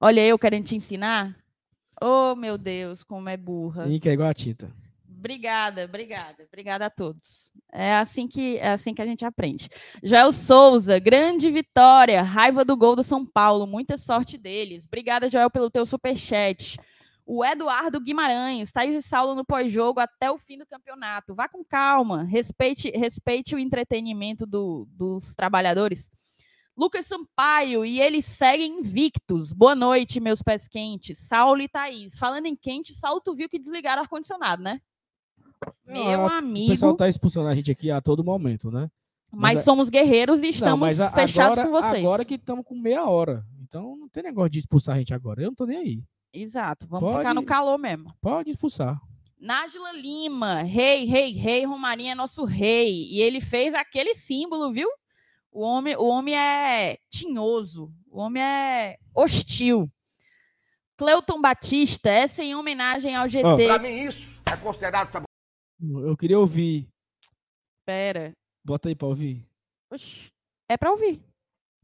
Olha 0.00 0.20
eu 0.26 0.38
querendo 0.38 0.64
te 0.64 0.76
ensinar. 0.76 1.36
Oh, 2.02 2.34
meu 2.34 2.58
Deus, 2.58 3.04
como 3.04 3.28
é 3.28 3.36
burra. 3.36 3.86
Ink 3.88 4.08
é 4.08 4.12
igual 4.12 4.28
a 4.28 4.34
tinta. 4.34 4.70
Obrigada, 5.08 5.84
obrigada. 5.84 6.44
Obrigada 6.52 6.86
a 6.86 6.90
todos. 6.90 7.52
É 7.72 7.94
assim 7.94 8.26
que 8.26 8.56
é 8.58 8.70
assim 8.70 8.92
que 8.92 9.00
a 9.00 9.06
gente 9.06 9.24
aprende. 9.24 9.68
Joel 10.02 10.32
Souza, 10.32 10.98
grande 10.98 11.48
vitória. 11.48 12.20
Raiva 12.22 12.64
do 12.64 12.76
gol 12.76 12.96
do 12.96 13.04
São 13.04 13.24
Paulo. 13.24 13.64
Muita 13.64 13.96
sorte 13.96 14.36
deles. 14.36 14.84
Obrigada, 14.84 15.28
Joel, 15.28 15.48
pelo 15.48 15.70
teu 15.70 15.86
superchat. 15.86 16.76
O 17.24 17.44
Eduardo 17.44 18.00
Guimarães, 18.00 18.72
Thaís 18.72 18.96
e 18.96 19.00
Saulo 19.08 19.36
no 19.36 19.44
pós-jogo 19.44 20.00
até 20.00 20.28
o 20.28 20.38
fim 20.38 20.58
do 20.58 20.66
campeonato. 20.66 21.36
Vá 21.36 21.48
com 21.48 21.64
calma, 21.64 22.24
respeite, 22.24 22.90
respeite 22.90 23.54
o 23.54 23.60
entretenimento 23.60 24.44
do, 24.44 24.88
dos 24.90 25.36
trabalhadores. 25.36 26.10
Lucas 26.76 27.06
Sampaio, 27.06 27.84
e 27.84 28.00
eles 28.00 28.24
seguem 28.24 28.80
invictos. 28.80 29.52
Boa 29.52 29.74
noite, 29.74 30.20
meus 30.20 30.42
pés 30.42 30.66
quentes. 30.66 31.18
Saulo 31.18 31.60
e 31.60 31.68
Thaís. 31.68 32.18
Falando 32.18 32.46
em 32.46 32.56
quente, 32.56 32.94
Saulo, 32.94 33.20
tu 33.20 33.34
viu 33.34 33.48
que 33.48 33.58
desligaram 33.58 34.00
o 34.00 34.04
ar-condicionado, 34.04 34.62
né? 34.62 34.80
Meu 35.86 36.26
amigo. 36.26 36.66
O 36.66 36.70
pessoal 36.70 36.96
tá 36.96 37.08
expulsando 37.08 37.48
a 37.48 37.54
gente 37.54 37.70
aqui 37.70 37.90
a 37.90 38.00
todo 38.00 38.24
momento, 38.24 38.70
né? 38.70 38.90
Mas, 39.30 39.56
mas 39.56 39.64
somos 39.64 39.88
guerreiros 39.88 40.42
e 40.42 40.48
estamos 40.48 40.98
não, 40.98 41.10
fechados 41.10 41.58
agora, 41.58 41.68
com 41.68 41.82
vocês. 41.82 42.04
Agora 42.04 42.24
que 42.24 42.34
estamos 42.34 42.64
com 42.64 42.74
meia 42.74 43.04
hora. 43.04 43.44
Então 43.62 43.96
não 43.96 44.08
tem 44.08 44.22
negócio 44.22 44.50
de 44.50 44.58
expulsar 44.58 44.96
a 44.96 44.98
gente 44.98 45.14
agora. 45.14 45.42
Eu 45.42 45.46
não 45.46 45.54
tô 45.54 45.66
nem 45.66 45.78
aí. 45.78 46.02
Exato, 46.32 46.86
vamos 46.86 47.08
pode, 47.08 47.18
ficar 47.18 47.34
no 47.34 47.44
calor 47.44 47.78
mesmo. 47.78 48.14
Pode 48.20 48.50
expulsar. 48.50 48.98
Nájila 49.38 49.92
Lima, 49.92 50.62
rei, 50.62 51.04
rei, 51.04 51.32
rei, 51.32 51.64
Romarinho 51.64 52.12
é 52.12 52.14
nosso 52.14 52.44
rei. 52.44 53.08
E 53.10 53.20
ele 53.20 53.40
fez 53.40 53.74
aquele 53.74 54.14
símbolo, 54.14 54.72
viu? 54.72 54.88
O 55.52 55.60
homem, 55.60 55.94
o 55.96 56.04
homem 56.04 56.34
é 56.34 56.98
tinhoso, 57.10 57.92
o 58.10 58.20
homem 58.20 58.42
é 58.42 58.96
hostil. 59.14 59.86
Cleuton 60.96 61.42
Batista, 61.42 62.08
essa 62.08 62.42
em 62.42 62.54
homenagem 62.54 63.14
ao 63.14 63.28
GT. 63.28 63.46
Oh. 63.46 63.56
Pra 63.56 63.78
mim, 63.78 64.02
isso 64.02 64.40
é 64.50 64.56
considerado 64.56 65.10
sabor. 65.10 65.26
Eu 65.78 66.16
queria 66.16 66.38
ouvir. 66.38 66.88
Pera. 67.84 68.32
Bota 68.64 68.88
aí 68.88 68.94
pra 68.94 69.08
ouvir. 69.08 69.46
Oxi. 69.92 70.28
É 70.70 70.76
pra 70.76 70.90
ouvir. 70.90 71.20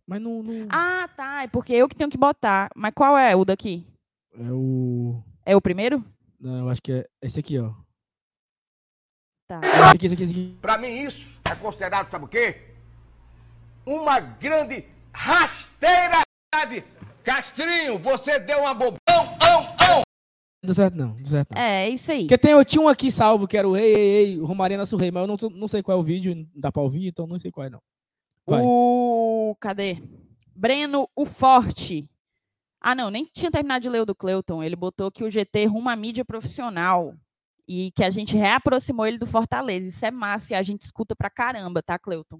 Mas 0.06 0.22
não, 0.22 0.42
não. 0.42 0.66
Ah, 0.70 1.06
tá. 1.14 1.42
É 1.42 1.48
porque 1.48 1.74
eu 1.74 1.88
que 1.88 1.96
tenho 1.96 2.10
que 2.10 2.16
botar. 2.16 2.70
Mas 2.74 2.94
qual 2.94 3.18
é 3.18 3.36
o 3.36 3.44
daqui? 3.44 3.86
É 4.32 4.50
o. 4.50 5.22
É 5.44 5.54
o 5.54 5.60
primeiro? 5.60 6.02
Não, 6.40 6.60
eu 6.60 6.68
acho 6.70 6.80
que 6.80 6.92
é 6.92 7.08
esse 7.20 7.38
aqui, 7.38 7.58
ó. 7.58 7.74
Tá. 9.46 9.60
Aqui, 9.90 10.06
aqui, 10.06 10.14
aqui, 10.14 10.24
aqui. 10.24 10.58
Pra 10.60 10.78
mim 10.78 10.88
isso 10.88 11.40
é 11.50 11.54
considerado, 11.56 12.08
sabe 12.08 12.24
o 12.24 12.28
quê? 12.28 12.77
Uma 13.88 14.20
grande 14.20 14.84
rasteira. 15.14 16.20
Castrinho, 17.24 17.98
você 17.98 18.38
deu 18.38 18.60
uma 18.60 18.74
bobão, 18.74 18.98
ão, 19.08 19.62
ão. 19.80 20.02
Não 20.62 20.66
deu 20.66 20.74
certo 20.74 20.94
não, 20.94 21.08
não 21.08 21.16
deu 21.16 21.26
certo 21.26 21.54
não. 21.54 21.62
É, 21.62 21.86
é 21.86 21.88
isso 21.88 22.12
aí. 22.12 22.20
Porque 22.20 22.36
tem, 22.36 22.50
eu 22.50 22.62
tinha 22.66 22.82
um 22.82 22.88
aqui 22.88 23.10
salvo, 23.10 23.48
que 23.48 23.56
era 23.56 23.66
o 23.66 23.74
Ei, 23.78 23.94
Ei, 23.94 24.16
Ei, 24.16 24.38
o 24.38 24.44
Romaria 24.44 24.76
Nosso 24.76 24.94
Rei, 24.98 25.10
mas 25.10 25.22
eu 25.22 25.26
não, 25.26 25.50
não 25.56 25.66
sei 25.66 25.82
qual 25.82 25.96
é 25.96 26.00
o 26.00 26.04
vídeo, 26.04 26.34
não 26.34 26.46
dá 26.54 26.70
pra 26.70 26.82
ouvir, 26.82 27.06
então 27.06 27.26
não 27.26 27.38
sei 27.38 27.50
qual 27.50 27.66
é 27.66 27.70
não. 27.70 27.80
Vai. 28.46 28.60
O. 28.62 29.56
Cadê? 29.58 30.02
Breno, 30.54 31.08
o 31.16 31.24
Forte. 31.24 32.10
Ah, 32.82 32.94
não, 32.94 33.10
nem 33.10 33.24
tinha 33.24 33.50
terminado 33.50 33.82
de 33.82 33.88
ler 33.88 34.02
o 34.02 34.06
do 34.06 34.14
Cleuton. 34.14 34.62
Ele 34.62 34.76
botou 34.76 35.10
que 35.10 35.24
o 35.24 35.30
GT 35.30 35.64
rumo 35.64 35.88
à 35.88 35.96
mídia 35.96 36.26
profissional. 36.26 37.14
E 37.66 37.90
que 37.92 38.04
a 38.04 38.10
gente 38.10 38.36
reaproximou 38.36 39.06
ele 39.06 39.16
do 39.16 39.26
Fortaleza. 39.26 39.88
Isso 39.88 40.04
é 40.04 40.10
massa 40.10 40.52
e 40.52 40.56
a 40.56 40.62
gente 40.62 40.82
escuta 40.82 41.16
pra 41.16 41.30
caramba, 41.30 41.82
tá, 41.82 41.98
Cleuton? 41.98 42.38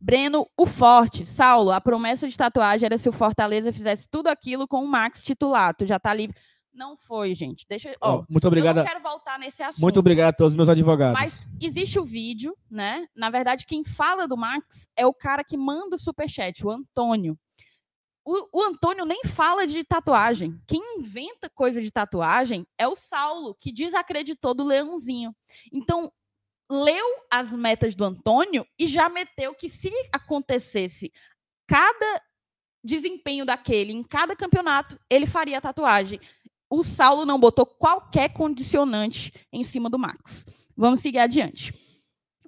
Breno, 0.00 0.46
o 0.56 0.66
Forte. 0.66 1.26
Saulo, 1.26 1.70
a 1.70 1.80
promessa 1.80 2.28
de 2.28 2.36
tatuagem 2.36 2.86
era 2.86 2.98
se 2.98 3.08
o 3.08 3.12
Fortaleza 3.12 3.72
fizesse 3.72 4.08
tudo 4.10 4.28
aquilo 4.28 4.66
com 4.68 4.82
o 4.84 4.86
Max 4.88 5.22
titular. 5.22 5.74
Tu 5.74 5.86
já 5.86 5.98
tá 5.98 6.14
livre. 6.14 6.36
Não 6.72 6.96
foi, 6.96 7.34
gente. 7.34 7.66
Deixa 7.68 7.88
eu. 7.90 7.96
Ó, 8.00 8.24
muito 8.28 8.44
eu 8.44 8.48
obrigado, 8.48 8.76
não 8.76 8.82
a- 8.82 8.86
quero 8.86 9.02
voltar 9.02 9.36
nesse 9.38 9.62
assunto. 9.62 9.80
muito 9.82 9.98
obrigado 9.98 10.28
a 10.28 10.32
todos 10.32 10.52
os 10.52 10.56
meus 10.56 10.68
advogados. 10.68 11.18
Mas 11.20 11.48
existe 11.60 11.98
o 11.98 12.04
vídeo, 12.04 12.56
né? 12.70 13.06
Na 13.16 13.30
verdade, 13.30 13.66
quem 13.66 13.82
fala 13.82 14.28
do 14.28 14.36
Max 14.36 14.88
é 14.96 15.04
o 15.04 15.12
cara 15.12 15.42
que 15.42 15.56
manda 15.56 15.96
o 15.96 15.98
superchat, 15.98 16.64
o 16.64 16.70
Antônio. 16.70 17.36
O, 18.24 18.60
o 18.60 18.62
Antônio 18.62 19.04
nem 19.06 19.22
fala 19.24 19.66
de 19.66 19.82
tatuagem. 19.82 20.54
Quem 20.66 20.98
inventa 21.00 21.48
coisa 21.48 21.80
de 21.82 21.90
tatuagem 21.90 22.64
é 22.76 22.86
o 22.86 22.94
Saulo, 22.94 23.56
que 23.58 23.72
desacreditou 23.72 24.54
do 24.54 24.62
leãozinho. 24.64 25.34
Então, 25.72 26.12
leu 26.70 27.06
as 27.30 27.52
metas 27.52 27.94
do 27.94 28.04
Antônio 28.04 28.66
e 28.78 28.86
já 28.86 29.08
meteu 29.08 29.54
que 29.54 29.68
se 29.68 29.90
acontecesse 30.12 31.12
cada 31.66 32.22
desempenho 32.82 33.44
daquele 33.44 33.92
em 33.92 34.02
cada 34.02 34.36
campeonato, 34.36 34.98
ele 35.10 35.26
faria 35.26 35.58
a 35.58 35.60
tatuagem. 35.60 36.20
O 36.70 36.82
Saulo 36.84 37.24
não 37.24 37.40
botou 37.40 37.66
qualquer 37.66 38.32
condicionante 38.32 39.32
em 39.52 39.64
cima 39.64 39.88
do 39.88 39.98
Max. 39.98 40.46
Vamos 40.76 41.00
seguir 41.00 41.18
adiante. 41.18 41.72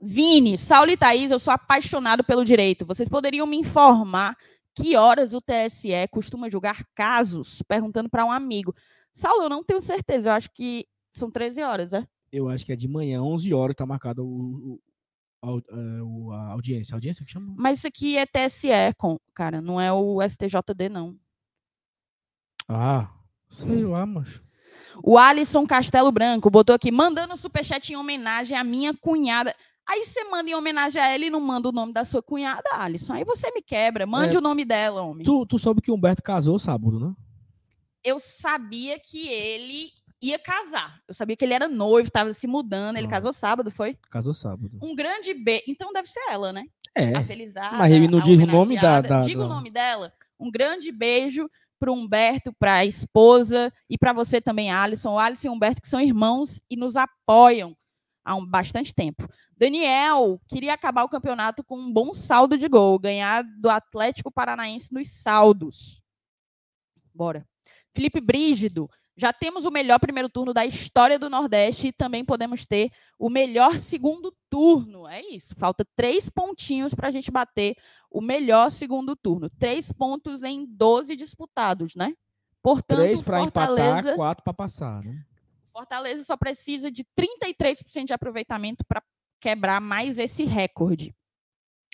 Vini, 0.01 0.57
Saulo 0.57 0.91
e 0.91 0.97
Thaís, 0.97 1.31
eu 1.31 1.39
sou 1.39 1.53
apaixonado 1.53 2.25
pelo 2.25 2.45
direito. 2.45 2.87
Vocês 2.87 3.09
poderiam 3.09 3.47
me 3.47 3.59
informar 3.59 4.37
que 4.75 4.97
horas 4.97 5.35
o 5.35 5.41
TSE 5.41 6.09
costuma 6.11 6.49
julgar 6.49 6.85
casos? 6.95 7.63
Perguntando 7.63 8.09
para 8.09 8.25
um 8.25 8.33
amigo. 8.33 8.75
Saulo, 9.13 9.45
eu 9.45 9.49
não 9.49 9.65
tenho 9.65 9.81
certeza. 9.83 10.29
Eu 10.29 10.33
acho 10.33 10.51
que 10.55 10.87
são 11.13 11.31
13 11.31 11.63
horas, 11.63 11.93
é? 11.93 12.07
Eu 12.33 12.49
acho 12.49 12.65
que 12.65 12.73
é 12.73 12.77
de 12.77 12.87
manhã, 12.89 13.23
11 13.23 13.53
horas, 13.53 13.75
tá 13.77 13.85
marcado 13.85 14.25
o, 14.25 14.81
é, 15.43 16.03
o- 16.03 16.33
a 16.33 16.53
audiência. 16.53 16.95
A 16.95 16.97
audiência 16.97 17.25
que 17.25 17.31
chama? 17.33 17.53
Mas 17.57 17.79
isso 17.79 17.87
aqui 17.89 18.17
é 18.17 18.25
TSE, 18.27 18.69
cara, 19.35 19.61
não 19.61 19.81
é 19.81 19.93
o 19.93 20.21
STJD, 20.23 20.89
não. 20.89 21.17
Ah, 22.69 23.11
sei 23.49 23.85
lá, 23.85 24.07
macho. 24.07 24.43
O 25.03 25.19
Alisson 25.19 25.67
Castelo 25.67 26.13
Branco 26.13 26.51
botou 26.51 26.75
aqui, 26.75 26.91
mandando 26.93 27.37
superchat 27.37 27.93
em 27.93 27.97
homenagem 27.97 28.57
à 28.57 28.63
minha 28.63 28.95
cunhada. 28.95 29.55
Aí 29.89 30.05
você 30.05 30.23
manda 30.25 30.49
em 30.51 30.55
homenagem 30.55 31.01
a 31.03 31.09
ela 31.09 31.25
e 31.25 31.31
não 31.31 31.41
manda 31.41 31.69
o 31.69 31.73
nome 31.73 31.93
da 31.93 32.05
sua 32.05 32.23
cunhada, 32.23 32.69
Alisson. 32.75 33.15
Aí 33.15 33.25
você 33.25 33.51
me 33.51 33.61
quebra. 33.63 34.07
Mande 34.07 34.37
É. 34.37 34.39
o 34.39 34.43
nome 34.43 34.65
dela, 34.65 35.03
homem. 35.03 35.25
Tu, 35.25 35.47
tu 35.47 35.59
soube 35.59 35.81
que 35.81 35.91
o 35.91 35.95
Humberto 35.95 36.23
casou 36.23 36.59
sábado, 36.59 37.01
né? 37.01 37.13
Eu 38.05 38.21
sabia 38.21 38.99
que 39.01 39.27
ele 39.29 39.91
ia 40.23 40.39
casar. 40.39 41.01
Eu 41.09 41.15
sabia 41.15 41.37
que 41.37 41.45
ele 41.45 41.55
era 41.55 41.69
noivo, 41.69 42.09
estava 42.09 42.33
se 42.35 42.47
mudando. 42.47 42.97
Ele 42.97 43.07
Ah. 43.07 43.11
casou 43.11 43.33
sábado, 43.33 43.71
foi? 43.71 43.97
Casou 44.11 44.33
sábado. 44.35 44.79
Um 44.83 44.95
grande 44.95 45.33
beijo. 45.35 45.65
Então 45.69 45.93
deve 45.93 46.09
ser 46.09 46.21
ela, 46.31 46.53
né? 46.53 46.65
É. 46.95 47.17
A 47.17 47.25
Felizarda. 47.25 47.77
Mas 47.79 47.93
ele 47.93 48.09
não 48.09 48.21
diz 48.21 48.39
o 48.41 48.47
nome 48.47 48.81
da- 48.81 49.01
da- 49.01 49.21
Diga 49.21 49.41
o 49.45 49.49
da- 49.49 49.55
nome 49.55 49.71
dela. 49.71 50.13
Um 50.39 50.51
grande 50.51 50.91
beijo 50.91 51.49
para 51.79 51.93
Humberto, 51.93 52.53
para 52.59 52.75
a 52.75 52.85
esposa 52.85 53.73
e 53.89 53.97
para 53.97 54.13
você 54.13 54.41
também, 54.41 54.71
Alisson. 54.71 55.13
O 55.15 55.19
Alisson 55.19 55.47
e 55.47 55.51
o 55.51 55.53
Humberto, 55.55 55.81
que 55.81 55.89
são 55.89 56.01
irmãos 56.01 56.61
e 56.69 56.77
nos 56.77 56.97
apoiam 56.97 57.75
há 58.25 58.35
um, 58.35 58.45
bastante 58.45 58.95
tempo. 58.95 59.27
Daniel 59.57 60.41
queria 60.49 60.75
acabar 60.75 61.05
o 61.05 61.09
campeonato 61.09 61.63
com 61.65 61.79
um 61.79 61.93
bom 61.93 62.13
saldo 62.13 62.59
de 62.59 62.69
gol, 62.69 62.99
ganhar 62.99 63.43
do 63.59 63.71
Atlético 63.71 64.31
Paranaense 64.31 64.93
nos 64.93 65.09
saldos. 65.11 66.03
Bora. 67.15 67.47
Felipe 67.95 68.21
Brígido, 68.21 68.89
já 69.17 69.33
temos 69.33 69.65
o 69.65 69.71
melhor 69.71 69.99
primeiro 69.99 70.29
turno 70.29 70.55
da 70.55 70.65
história 70.65 71.19
do 71.19 71.29
Nordeste 71.29 71.89
e 71.89 71.93
também 71.93 72.25
podemos 72.25 72.65
ter 72.65 72.91
o 73.19 73.29
melhor 73.29 73.79
segundo 73.79 74.35
turno. 74.49 75.07
É 75.07 75.21
isso. 75.21 75.55
Falta 75.57 75.87
três 75.95 76.29
pontinhos 76.31 76.95
para 76.95 77.09
a 77.09 77.11
gente 77.11 77.31
bater 77.31 77.77
o 78.11 78.21
melhor 78.21 78.71
segundo 78.71 79.15
turno. 79.15 79.51
Três 79.51 79.93
pontos 79.93 80.43
em 80.43 80.65
12 80.67 81.15
disputados, 81.17 81.95
né? 81.95 82.15
Portanto, 82.63 82.99
Três 82.99 83.23
pra 83.23 83.41
Fortaleza, 83.43 83.91
empatar, 83.91 84.17
quatro 84.17 84.45
pra 84.45 84.53
passar, 84.53 85.03
né? 85.03 85.25
Fortaleza 85.73 86.25
só 86.25 86.37
precisa 86.37 86.91
de 86.91 87.05
33% 87.19 88.07
de 88.07 88.13
aproveitamento 88.13 88.85
para 88.85 89.03
quebrar 89.41 89.81
mais 89.81 90.19
esse 90.19 90.45
recorde. 90.45 91.15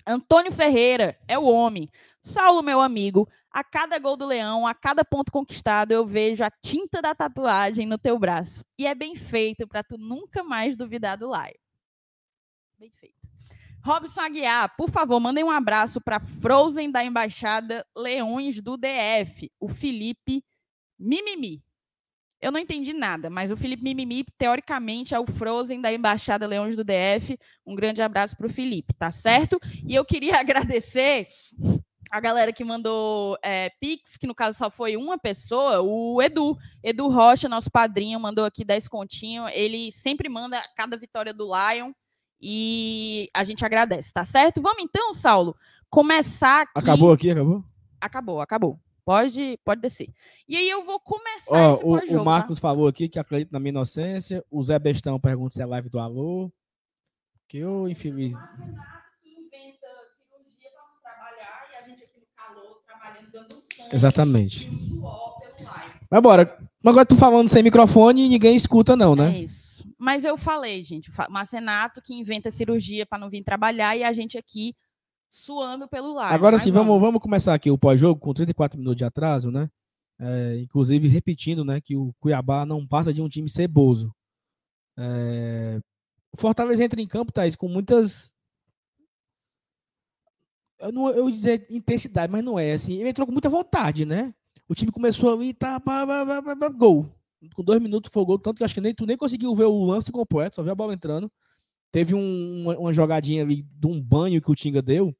Antônio 0.05 0.51
Ferreira 0.51 1.17
é 1.27 1.37
o 1.37 1.45
homem. 1.45 1.89
Saulo, 2.21 2.63
meu 2.63 2.81
amigo, 2.81 3.27
a 3.51 3.63
cada 3.63 3.97
gol 3.97 4.15
do 4.15 4.25
Leão, 4.25 4.67
a 4.67 4.73
cada 4.73 5.03
ponto 5.03 5.31
conquistado, 5.31 5.91
eu 5.91 6.05
vejo 6.05 6.43
a 6.43 6.51
tinta 6.51 7.01
da 7.01 7.15
tatuagem 7.15 7.85
no 7.85 7.97
teu 7.97 8.17
braço. 8.19 8.63
E 8.77 8.85
é 8.85 8.93
bem 8.93 9.15
feito 9.15 9.67
para 9.67 9.83
tu 9.83 9.97
nunca 9.97 10.43
mais 10.43 10.75
duvidar 10.75 11.17
do 11.17 11.27
Lion. 11.27 11.53
Bem 12.77 12.91
feito. 12.91 13.17
Robson 13.83 14.21
Aguiar, 14.21 14.75
por 14.75 14.89
favor, 14.89 15.19
mandem 15.19 15.43
um 15.43 15.49
abraço 15.49 16.01
para 16.01 16.19
Frozen 16.19 16.91
da 16.91 17.03
Embaixada 17.03 17.85
Leões 17.95 18.61
do 18.61 18.75
DF, 18.75 19.49
o 19.59 19.67
Felipe 19.67 20.43
Mimimi. 20.99 21.63
Eu 22.39 22.51
não 22.51 22.59
entendi 22.59 22.93
nada, 22.93 23.29
mas 23.29 23.49
o 23.49 23.57
Felipe 23.57 23.83
Mimimi, 23.83 24.23
teoricamente, 24.37 25.15
é 25.15 25.19
o 25.19 25.25
Frozen 25.25 25.81
da 25.81 25.91
Embaixada 25.91 26.45
Leões 26.45 26.75
do 26.75 26.83
DF. 26.83 27.37
Um 27.65 27.73
grande 27.73 28.01
abraço 28.01 28.37
para 28.37 28.45
o 28.45 28.49
Felipe, 28.49 28.93
tá 28.93 29.11
certo? 29.11 29.59
E 29.87 29.95
eu 29.95 30.05
queria 30.05 30.37
agradecer 30.39 31.27
a 32.11 32.19
galera 32.19 32.53
que 32.53 32.63
mandou 32.63 33.37
é, 33.43 33.69
Pix, 33.79 34.17
que 34.17 34.27
no 34.27 34.35
caso 34.35 34.57
só 34.57 34.69
foi 34.69 34.95
uma 34.95 35.17
pessoa, 35.17 35.81
o 35.81 36.21
Edu. 36.21 36.57
Edu 36.83 37.09
Rocha, 37.09 37.49
nosso 37.49 37.69
padrinho, 37.69 38.19
mandou 38.19 38.45
aqui 38.45 38.63
10 38.63 38.87
continho. 38.87 39.47
Ele 39.49 39.91
sempre 39.91 40.29
manda 40.29 40.61
cada 40.75 40.97
vitória 40.97 41.33
do 41.33 41.45
Lion 41.45 41.91
e 42.41 43.29
a 43.33 43.43
gente 43.43 43.65
agradece, 43.65 44.13
tá 44.13 44.23
certo? 44.23 44.61
Vamos 44.61 44.83
então, 44.83 45.13
Saulo, 45.13 45.55
começar 45.89 46.61
aqui. 46.61 46.71
Acabou 46.75 47.11
aqui, 47.11 47.31
acabou? 47.31 47.63
Acabou, 47.99 48.41
acabou. 48.41 48.79
Pode, 49.07 49.57
pode 49.63 49.79
descer. 49.79 50.09
E 50.49 50.57
aí 50.57 50.69
eu 50.69 50.83
vou 50.83 50.99
começar 50.99 51.55
Ó, 51.55 51.73
esse 51.73 51.85
o, 51.85 51.87
pós-jogo, 51.91 52.13
o 52.13 52.17
tá? 52.17 52.23
Marcos 52.25 52.59
falou 52.59 52.87
aqui 52.89 53.07
que 53.07 53.17
acredita 53.17 53.53
na 53.53 53.59
minha 53.59 53.69
inocência. 53.69 54.43
O 54.51 54.61
Zé 54.61 54.77
Bestão 54.77 55.17
pergunta 55.17 55.53
se 55.53 55.61
é 55.61 55.65
live 55.65 55.89
do 55.89 55.97
Alô. 55.97 56.51
Que 57.47 57.59
eu 57.59 57.87
infeliz. 57.87 58.33
que 58.35 59.29
inventa 59.29 59.87
cirurgia 60.29 60.69
para 60.71 60.83
não 60.83 60.99
trabalhar 61.01 61.69
e 61.71 61.75
a 61.77 61.87
gente 61.87 62.03
aqui 62.03 62.19
no 62.19 62.27
calor 62.35 62.81
trabalhando 62.85 63.26
dando 63.41 63.55
sangue 63.75 63.95
Exatamente. 63.95 64.75
suor 64.75 65.39
pelo. 65.39 65.69
Mas 66.09 66.21
bora. 66.21 66.57
Agora 66.85 67.05
tu 67.05 67.15
falando 67.15 67.47
sem 67.49 67.63
microfone 67.63 68.25
e 68.25 68.29
ninguém 68.29 68.55
escuta, 68.55 68.95
não, 68.95 69.13
É 69.13 69.15
né? 69.15 69.39
isso. 69.39 69.67
Mas 69.99 70.23
eu 70.23 70.37
falei, 70.37 70.83
gente, 70.83 71.11
Marcenato 71.29 72.01
que 72.01 72.13
inventa 72.13 72.51
cirurgia 72.51 73.05
para 73.05 73.17
não 73.17 73.29
vir 73.29 73.43
trabalhar 73.43 73.97
e 73.97 74.03
a 74.03 74.13
gente 74.13 74.37
aqui 74.37 74.75
suando 75.29 75.87
pelo 75.87 76.13
live. 76.13 76.33
Agora 76.33 76.57
sim, 76.59 76.71
vamos, 76.71 76.99
vamos 77.01 77.21
começar 77.21 77.53
aqui 77.53 77.69
o 77.71 77.77
pós-jogo 77.77 78.19
com 78.19 78.33
34 78.33 78.77
minutos 78.77 78.97
de 78.97 79.03
atraso, 79.05 79.51
né? 79.51 79.69
É, 80.19 80.57
inclusive 80.59 81.07
repetindo, 81.07 81.63
né, 81.65 81.79
que 81.79 81.95
o 81.95 82.11
Cuiabá 82.19 82.65
não 82.65 82.87
passa 82.87 83.13
de 83.13 83.21
um 83.21 83.27
time 83.29 83.49
ceboso. 83.49 84.11
É, 84.97 85.79
o 86.31 86.39
Fortaleza 86.39 86.83
entra 86.83 87.01
em 87.01 87.07
campo, 87.07 87.31
Thaís, 87.31 87.55
com 87.55 87.67
muitas. 87.67 88.33
Eu 90.79 90.91
não 90.91 91.09
eu 91.09 91.27
ia 91.27 91.33
dizer 91.35 91.65
intensidade, 91.69 92.31
mas 92.31 92.43
não 92.43 92.57
é 92.59 92.73
assim. 92.73 92.93
Ele 92.99 93.09
entrou 93.09 93.25
com 93.25 93.33
muita 93.33 93.49
vontade, 93.49 94.05
né? 94.05 94.33
O 94.69 94.75
time 94.75 94.91
começou 94.91 95.33
ali, 95.33 95.53
tá, 95.53 95.79
pá, 95.79 96.05
pá, 96.05 96.41
pá, 96.43 96.55
pá, 96.55 96.69
gol. 96.69 97.05
Com 97.55 97.63
dois 97.63 97.81
minutos 97.81 98.11
foi 98.11 98.25
gol, 98.25 98.37
tanto 98.39 98.57
que 98.57 98.63
acho 98.63 98.73
que 98.73 98.81
nem, 98.81 98.93
tu 98.93 99.05
nem 99.05 99.15
conseguiu 99.17 99.53
ver 99.55 99.65
o 99.65 99.83
lance 99.85 100.11
completo, 100.11 100.55
só 100.57 100.63
viu 100.63 100.71
a 100.71 100.75
bola 100.75 100.93
entrando. 100.93 101.31
Teve 101.91 102.13
um- 102.13 102.61
uma, 102.63 102.77
uma 102.77 102.93
jogadinha 102.93 103.43
ali 103.43 103.63
de 103.63 103.87
um 103.87 104.01
banho 104.01 104.41
que 104.41 104.51
o 104.51 104.55
Tinga 104.55 104.81
deu. 104.81 105.15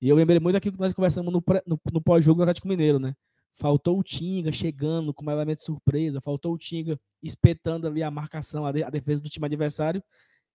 E 0.00 0.08
eu 0.08 0.16
lembrei 0.16 0.38
muito 0.38 0.54
daquilo 0.54 0.74
que 0.74 0.80
nós 0.80 0.92
conversamos 0.92 1.32
no, 1.32 1.40
pré- 1.40 1.62
no, 1.66 1.80
no 1.92 2.00
pós-jogo 2.00 2.38
do 2.38 2.42
Atlético 2.42 2.68
Mineiro, 2.68 2.98
né? 2.98 3.14
Faltou 3.52 3.98
o 3.98 4.02
Tinga 4.02 4.52
chegando 4.52 5.14
com 5.14 5.24
um 5.24 5.30
elemento 5.30 5.62
surpresa, 5.62 6.20
faltou 6.20 6.52
o 6.52 6.58
Tinga 6.58 6.98
espetando 7.22 7.86
ali 7.86 8.02
a 8.02 8.10
marcação, 8.10 8.66
a, 8.66 8.72
de- 8.72 8.82
a 8.82 8.90
defesa 8.90 9.22
do 9.22 9.30
time 9.30 9.46
adversário. 9.46 10.02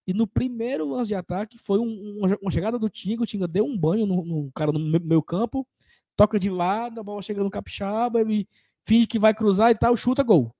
E 0.07 0.13
no 0.13 0.25
primeiro 0.25 0.87
lance 0.89 1.09
de 1.09 1.15
ataque 1.15 1.57
foi 1.57 1.79
um- 1.79 2.17
uma, 2.19 2.37
uma 2.41 2.51
chegada 2.51 2.79
do 2.79 2.89
Tinga, 2.89 3.23
o 3.23 3.25
Tinga 3.25 3.47
deu 3.47 3.65
um 3.65 3.77
banho 3.77 4.05
no, 4.05 4.23
no 4.25 4.51
cara 4.53 4.71
no 4.71 4.79
me- 4.79 4.99
meio 4.99 5.21
campo, 5.21 5.67
toca 6.15 6.39
de 6.39 6.49
lado, 6.49 6.99
a 6.99 7.03
bola 7.03 7.21
chega 7.21 7.43
no 7.43 7.49
capixaba, 7.49 8.19
ele 8.21 8.47
finge 8.85 9.05
que 9.07 9.19
vai 9.19 9.33
cruzar 9.33 9.71
e 9.71 9.75
tal, 9.75 9.95
chuta 9.95 10.23
gol. 10.23 10.51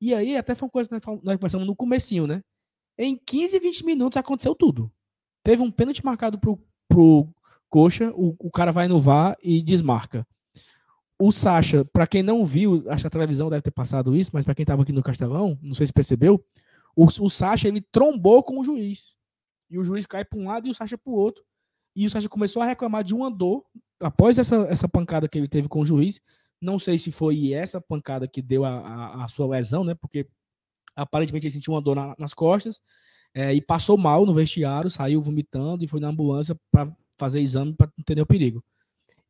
E 0.00 0.12
aí, 0.14 0.36
até 0.36 0.54
foi 0.54 0.66
uma 0.66 0.72
coisa 0.72 0.88
que 0.88 0.94
nós, 0.94 1.04
nós 1.22 1.36
conversamos 1.36 1.66
no 1.66 1.76
comecinho, 1.76 2.26
né? 2.26 2.42
Em 2.98 3.16
15, 3.16 3.58
20 3.58 3.84
minutos 3.84 4.16
aconteceu 4.16 4.54
tudo. 4.54 4.90
Teve 5.44 5.62
um 5.62 5.70
pênalti 5.70 6.04
marcado 6.04 6.38
pro, 6.38 6.60
pro 6.88 7.28
Coxa, 7.70 8.12
o, 8.14 8.34
o 8.38 8.50
cara 8.50 8.70
vai 8.72 8.86
no 8.88 9.00
VAR 9.00 9.36
e 9.42 9.62
desmarca. 9.62 10.26
O 11.18 11.30
Sacha, 11.30 11.84
para 11.84 12.06
quem 12.06 12.22
não 12.22 12.44
viu, 12.44 12.82
acho 12.88 13.02
que 13.02 13.06
a 13.06 13.10
televisão 13.10 13.48
deve 13.48 13.62
ter 13.62 13.70
passado 13.70 14.14
isso, 14.16 14.30
mas 14.34 14.44
para 14.44 14.54
quem 14.54 14.64
estava 14.64 14.82
aqui 14.82 14.92
no 14.92 15.02
Castelão, 15.02 15.56
não 15.62 15.74
sei 15.74 15.86
se 15.86 15.92
percebeu, 15.92 16.44
o, 16.96 17.04
o 17.04 17.28
Sacha 17.28 17.68
ele 17.68 17.80
trombou 17.80 18.42
com 18.42 18.58
o 18.58 18.64
juiz. 18.64 19.16
E 19.70 19.78
o 19.78 19.84
juiz 19.84 20.06
cai 20.06 20.24
para 20.24 20.38
um 20.38 20.46
lado 20.46 20.66
e 20.66 20.70
o 20.70 20.74
Sacha 20.74 20.98
para 20.98 21.12
o 21.12 21.16
outro. 21.16 21.42
E 21.96 22.06
o 22.06 22.10
Sacha 22.10 22.28
começou 22.28 22.62
a 22.62 22.66
reclamar 22.66 23.04
de 23.04 23.14
uma 23.14 23.30
dor 23.30 23.64
após 24.00 24.38
essa, 24.38 24.66
essa 24.68 24.88
pancada 24.88 25.28
que 25.28 25.38
ele 25.38 25.48
teve 25.48 25.68
com 25.68 25.80
o 25.80 25.84
juiz. 25.84 26.20
Não 26.60 26.78
sei 26.78 26.98
se 26.98 27.10
foi 27.10 27.52
essa 27.52 27.80
pancada 27.80 28.28
que 28.28 28.40
deu 28.40 28.64
a, 28.64 28.70
a, 28.70 29.24
a 29.24 29.28
sua 29.28 29.48
lesão, 29.48 29.84
né? 29.84 29.94
Porque 29.94 30.26
aparentemente 30.94 31.46
ele 31.46 31.52
sentiu 31.52 31.72
uma 31.72 31.80
dor 31.80 31.96
na, 31.96 32.14
nas 32.18 32.34
costas 32.34 32.80
é, 33.34 33.52
e 33.54 33.60
passou 33.60 33.96
mal 33.96 34.26
no 34.26 34.34
vestiário, 34.34 34.90
saiu 34.90 35.20
vomitando 35.20 35.84
e 35.84 35.88
foi 35.88 36.00
na 36.00 36.08
ambulância 36.08 36.56
para 36.70 36.94
fazer 37.18 37.40
exame 37.40 37.74
para 37.74 37.90
entender 37.98 38.22
o 38.22 38.26
perigo. 38.26 38.62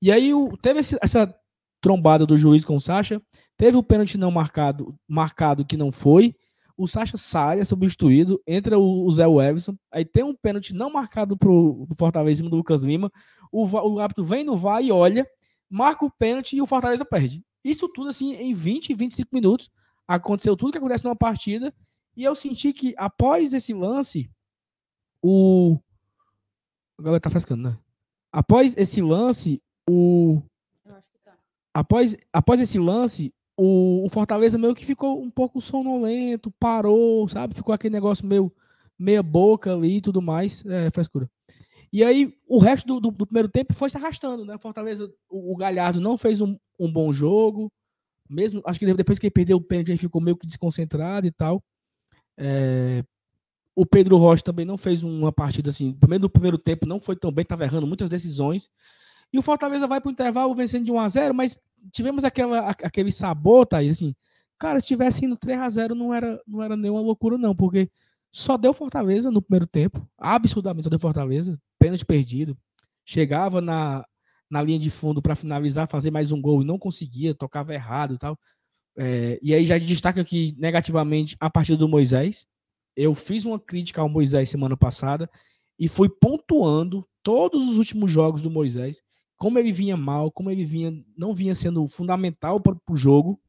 E 0.00 0.10
aí 0.10 0.34
o, 0.34 0.56
teve 0.56 0.80
esse, 0.80 0.98
essa 1.00 1.32
trombada 1.80 2.26
do 2.26 2.38
juiz 2.38 2.64
com 2.64 2.76
o 2.76 2.80
Sacha, 2.80 3.20
teve 3.56 3.76
o 3.76 3.82
pênalti 3.82 4.18
não 4.18 4.30
marcado, 4.30 4.96
marcado 5.06 5.64
que 5.64 5.76
não 5.76 5.92
foi, 5.92 6.34
o 6.76 6.86
Sacha 6.86 7.16
sai, 7.16 7.60
é 7.60 7.64
substituído, 7.64 8.40
entra 8.46 8.78
o, 8.78 9.06
o 9.06 9.12
Zé 9.12 9.24
Everson, 9.24 9.76
aí 9.90 10.04
tem 10.04 10.24
um 10.24 10.34
pênalti 10.34 10.72
não 10.72 10.92
marcado 10.92 11.36
pro, 11.36 11.86
pro 11.86 11.96
Fortaleza 11.96 12.42
do 12.42 12.56
Lucas 12.56 12.82
Lima, 12.82 13.10
o, 13.50 13.64
o 13.64 13.98
árbitro 13.98 14.24
vem 14.24 14.44
no 14.44 14.56
VAR 14.56 14.82
e 14.82 14.90
olha, 14.90 15.26
marca 15.68 16.04
o 16.04 16.10
pênalti 16.10 16.56
e 16.56 16.62
o 16.62 16.66
Fortaleza 16.66 17.04
perde. 17.04 17.44
Isso 17.64 17.88
tudo 17.88 18.08
assim 18.08 18.34
em 18.34 18.54
20, 18.54 18.94
25 18.94 19.28
minutos, 19.32 19.70
aconteceu 20.06 20.56
tudo 20.56 20.72
que 20.72 20.78
acontece 20.78 21.04
numa 21.04 21.16
partida, 21.16 21.74
e 22.16 22.24
eu 22.24 22.34
senti 22.34 22.72
que 22.72 22.94
após 22.96 23.52
esse 23.52 23.72
lance, 23.72 24.30
o. 25.22 25.78
A 26.98 27.02
galera 27.02 27.20
tá 27.20 27.30
frescando, 27.30 27.70
né? 27.70 27.78
Após 28.30 28.76
esse 28.76 29.00
lance, 29.00 29.62
o. 29.88 30.42
Tá. 30.84 31.02
Após, 31.72 32.16
após 32.32 32.60
esse 32.60 32.78
lance, 32.78 33.32
o, 33.57 34.05
o, 34.07 34.09
Fortaleza 34.09 34.59
meio 34.59 34.74
que 34.74 34.84
ficou 34.84 35.22
um 35.22 35.30
pouco 35.30 35.61
sonolento, 35.61 36.50
parou, 36.59 37.28
sabe? 37.28 37.55
Ficou 37.55 37.74
aquele 37.74 37.94
negócio 37.94 38.26
meio 38.26 38.53
meia 38.98 39.22
boca 39.22 39.72
ali 39.72 39.96
e 39.96 40.00
tudo 40.00 40.22
mais. 40.22 40.64
É, 40.66 40.90
frescura. 40.90 41.28
E 41.92 42.03
aí, 42.03 42.34
o 42.48 42.59
resto 42.59 42.86
do, 42.86 43.00
do, 43.00 43.11
do 43.11 43.26
primeiro 43.26 43.48
tempo 43.48 43.74
foi 43.74 43.90
se 43.90 43.98
arrastando, 43.98 44.44
né? 44.44 44.57
Fortaleza, 44.59 45.12
o, 45.28 45.53
o 45.53 45.57
Galhardo 45.57 46.00
não 46.00 46.16
fez 46.16 46.40
um, 46.40 46.57
um, 46.78 46.90
bom 46.90 47.12
jogo. 47.12 47.70
Mesmo, 48.30 48.62
acho 48.64 48.78
que 48.78 48.94
depois 48.94 49.18
que 49.18 49.26
ele 49.26 49.32
perdeu 49.32 49.59
o 49.59 49.62
pênalti, 49.62 49.90
ele 49.90 49.98
ficou 49.98 50.22
meio 50.22 50.36
que 50.36 50.46
desconcentrado 50.46 51.26
e 51.26 51.30
tal. 51.30 51.62
É, 52.38 53.05
o 53.74 53.84
Pedro 53.84 54.16
Rocha 54.16 54.42
também 54.42 54.64
não 54.64 54.78
fez 54.78 55.05
uma 55.05 55.30
partida 55.30 55.68
assim. 55.68 55.92
Primeiro 55.92 56.22
no 56.22 56.30
primeiro 56.30 56.57
tempo 56.57 56.86
não 56.86 56.98
foi 56.98 57.16
tão 57.16 57.30
bem, 57.30 57.42
estava 57.42 57.64
errando 57.64 57.86
muitas 57.86 58.09
decisões. 58.09 58.70
E 59.32 59.38
o 59.38 59.42
Fortaleza 59.42 59.86
vai 59.86 60.00
para 60.00 60.08
o 60.08 60.12
intervalo 60.12 60.54
vencendo 60.54 60.84
de 60.84 60.92
1 60.92 61.00
a 61.00 61.08
0 61.08 61.34
mas 61.34 61.60
tivemos 61.90 62.24
aquela, 62.24 62.70
aquele 62.70 63.10
sabor, 63.10 63.66
tá 63.66 63.78
assim. 63.78 64.14
Cara, 64.58 64.78
se 64.78 64.86
tivesse 64.86 65.24
indo 65.24 65.36
3 65.36 65.60
a 65.60 65.68
0 65.68 65.94
não 65.94 66.12
era, 66.12 66.40
não 66.46 66.62
era 66.62 66.76
nenhuma 66.76 67.00
loucura, 67.00 67.38
não, 67.38 67.56
porque 67.56 67.90
só 68.30 68.56
deu 68.56 68.72
Fortaleza 68.72 69.30
no 69.30 69.42
primeiro 69.42 69.66
tempo. 69.66 70.06
Absurdamente 70.18 70.84
só 70.84 70.90
deu 70.90 70.98
Fortaleza. 70.98 71.58
Pênalti 71.78 72.04
perdido. 72.04 72.56
Chegava 73.04 73.60
na, 73.60 74.04
na 74.48 74.62
linha 74.62 74.78
de 74.78 74.90
fundo 74.90 75.20
para 75.20 75.34
finalizar, 75.34 75.88
fazer 75.88 76.10
mais 76.10 76.30
um 76.30 76.40
gol 76.40 76.62
e 76.62 76.64
não 76.64 76.78
conseguia, 76.78 77.34
tocava 77.34 77.74
errado 77.74 78.14
e 78.14 78.18
tal. 78.18 78.38
É, 78.96 79.38
e 79.42 79.54
aí 79.54 79.66
já 79.66 79.78
destaca 79.78 80.20
aqui 80.20 80.54
negativamente 80.58 81.36
a 81.40 81.50
partida 81.50 81.78
do 81.78 81.88
Moisés. 81.88 82.46
Eu 82.94 83.14
fiz 83.14 83.44
uma 83.44 83.58
crítica 83.58 84.00
ao 84.00 84.08
Moisés 84.08 84.50
semana 84.50 84.76
passada 84.76 85.28
e 85.78 85.88
fui 85.88 86.08
pontuando 86.08 87.06
todos 87.22 87.68
os 87.68 87.78
últimos 87.78 88.10
jogos 88.10 88.42
do 88.42 88.50
Moisés, 88.50 89.02
como 89.43 89.59
ele 89.59 89.72
vinha 89.72 89.97
mal, 89.97 90.30
como 90.30 90.53
ele 90.53 90.64
vinha 90.64 91.05
não 91.16 91.34
vinha 91.34 91.53
sendo 91.53 91.84
fundamental 91.88 92.61
para 92.61 92.76
o 92.88 92.97
jogo. 92.97 93.40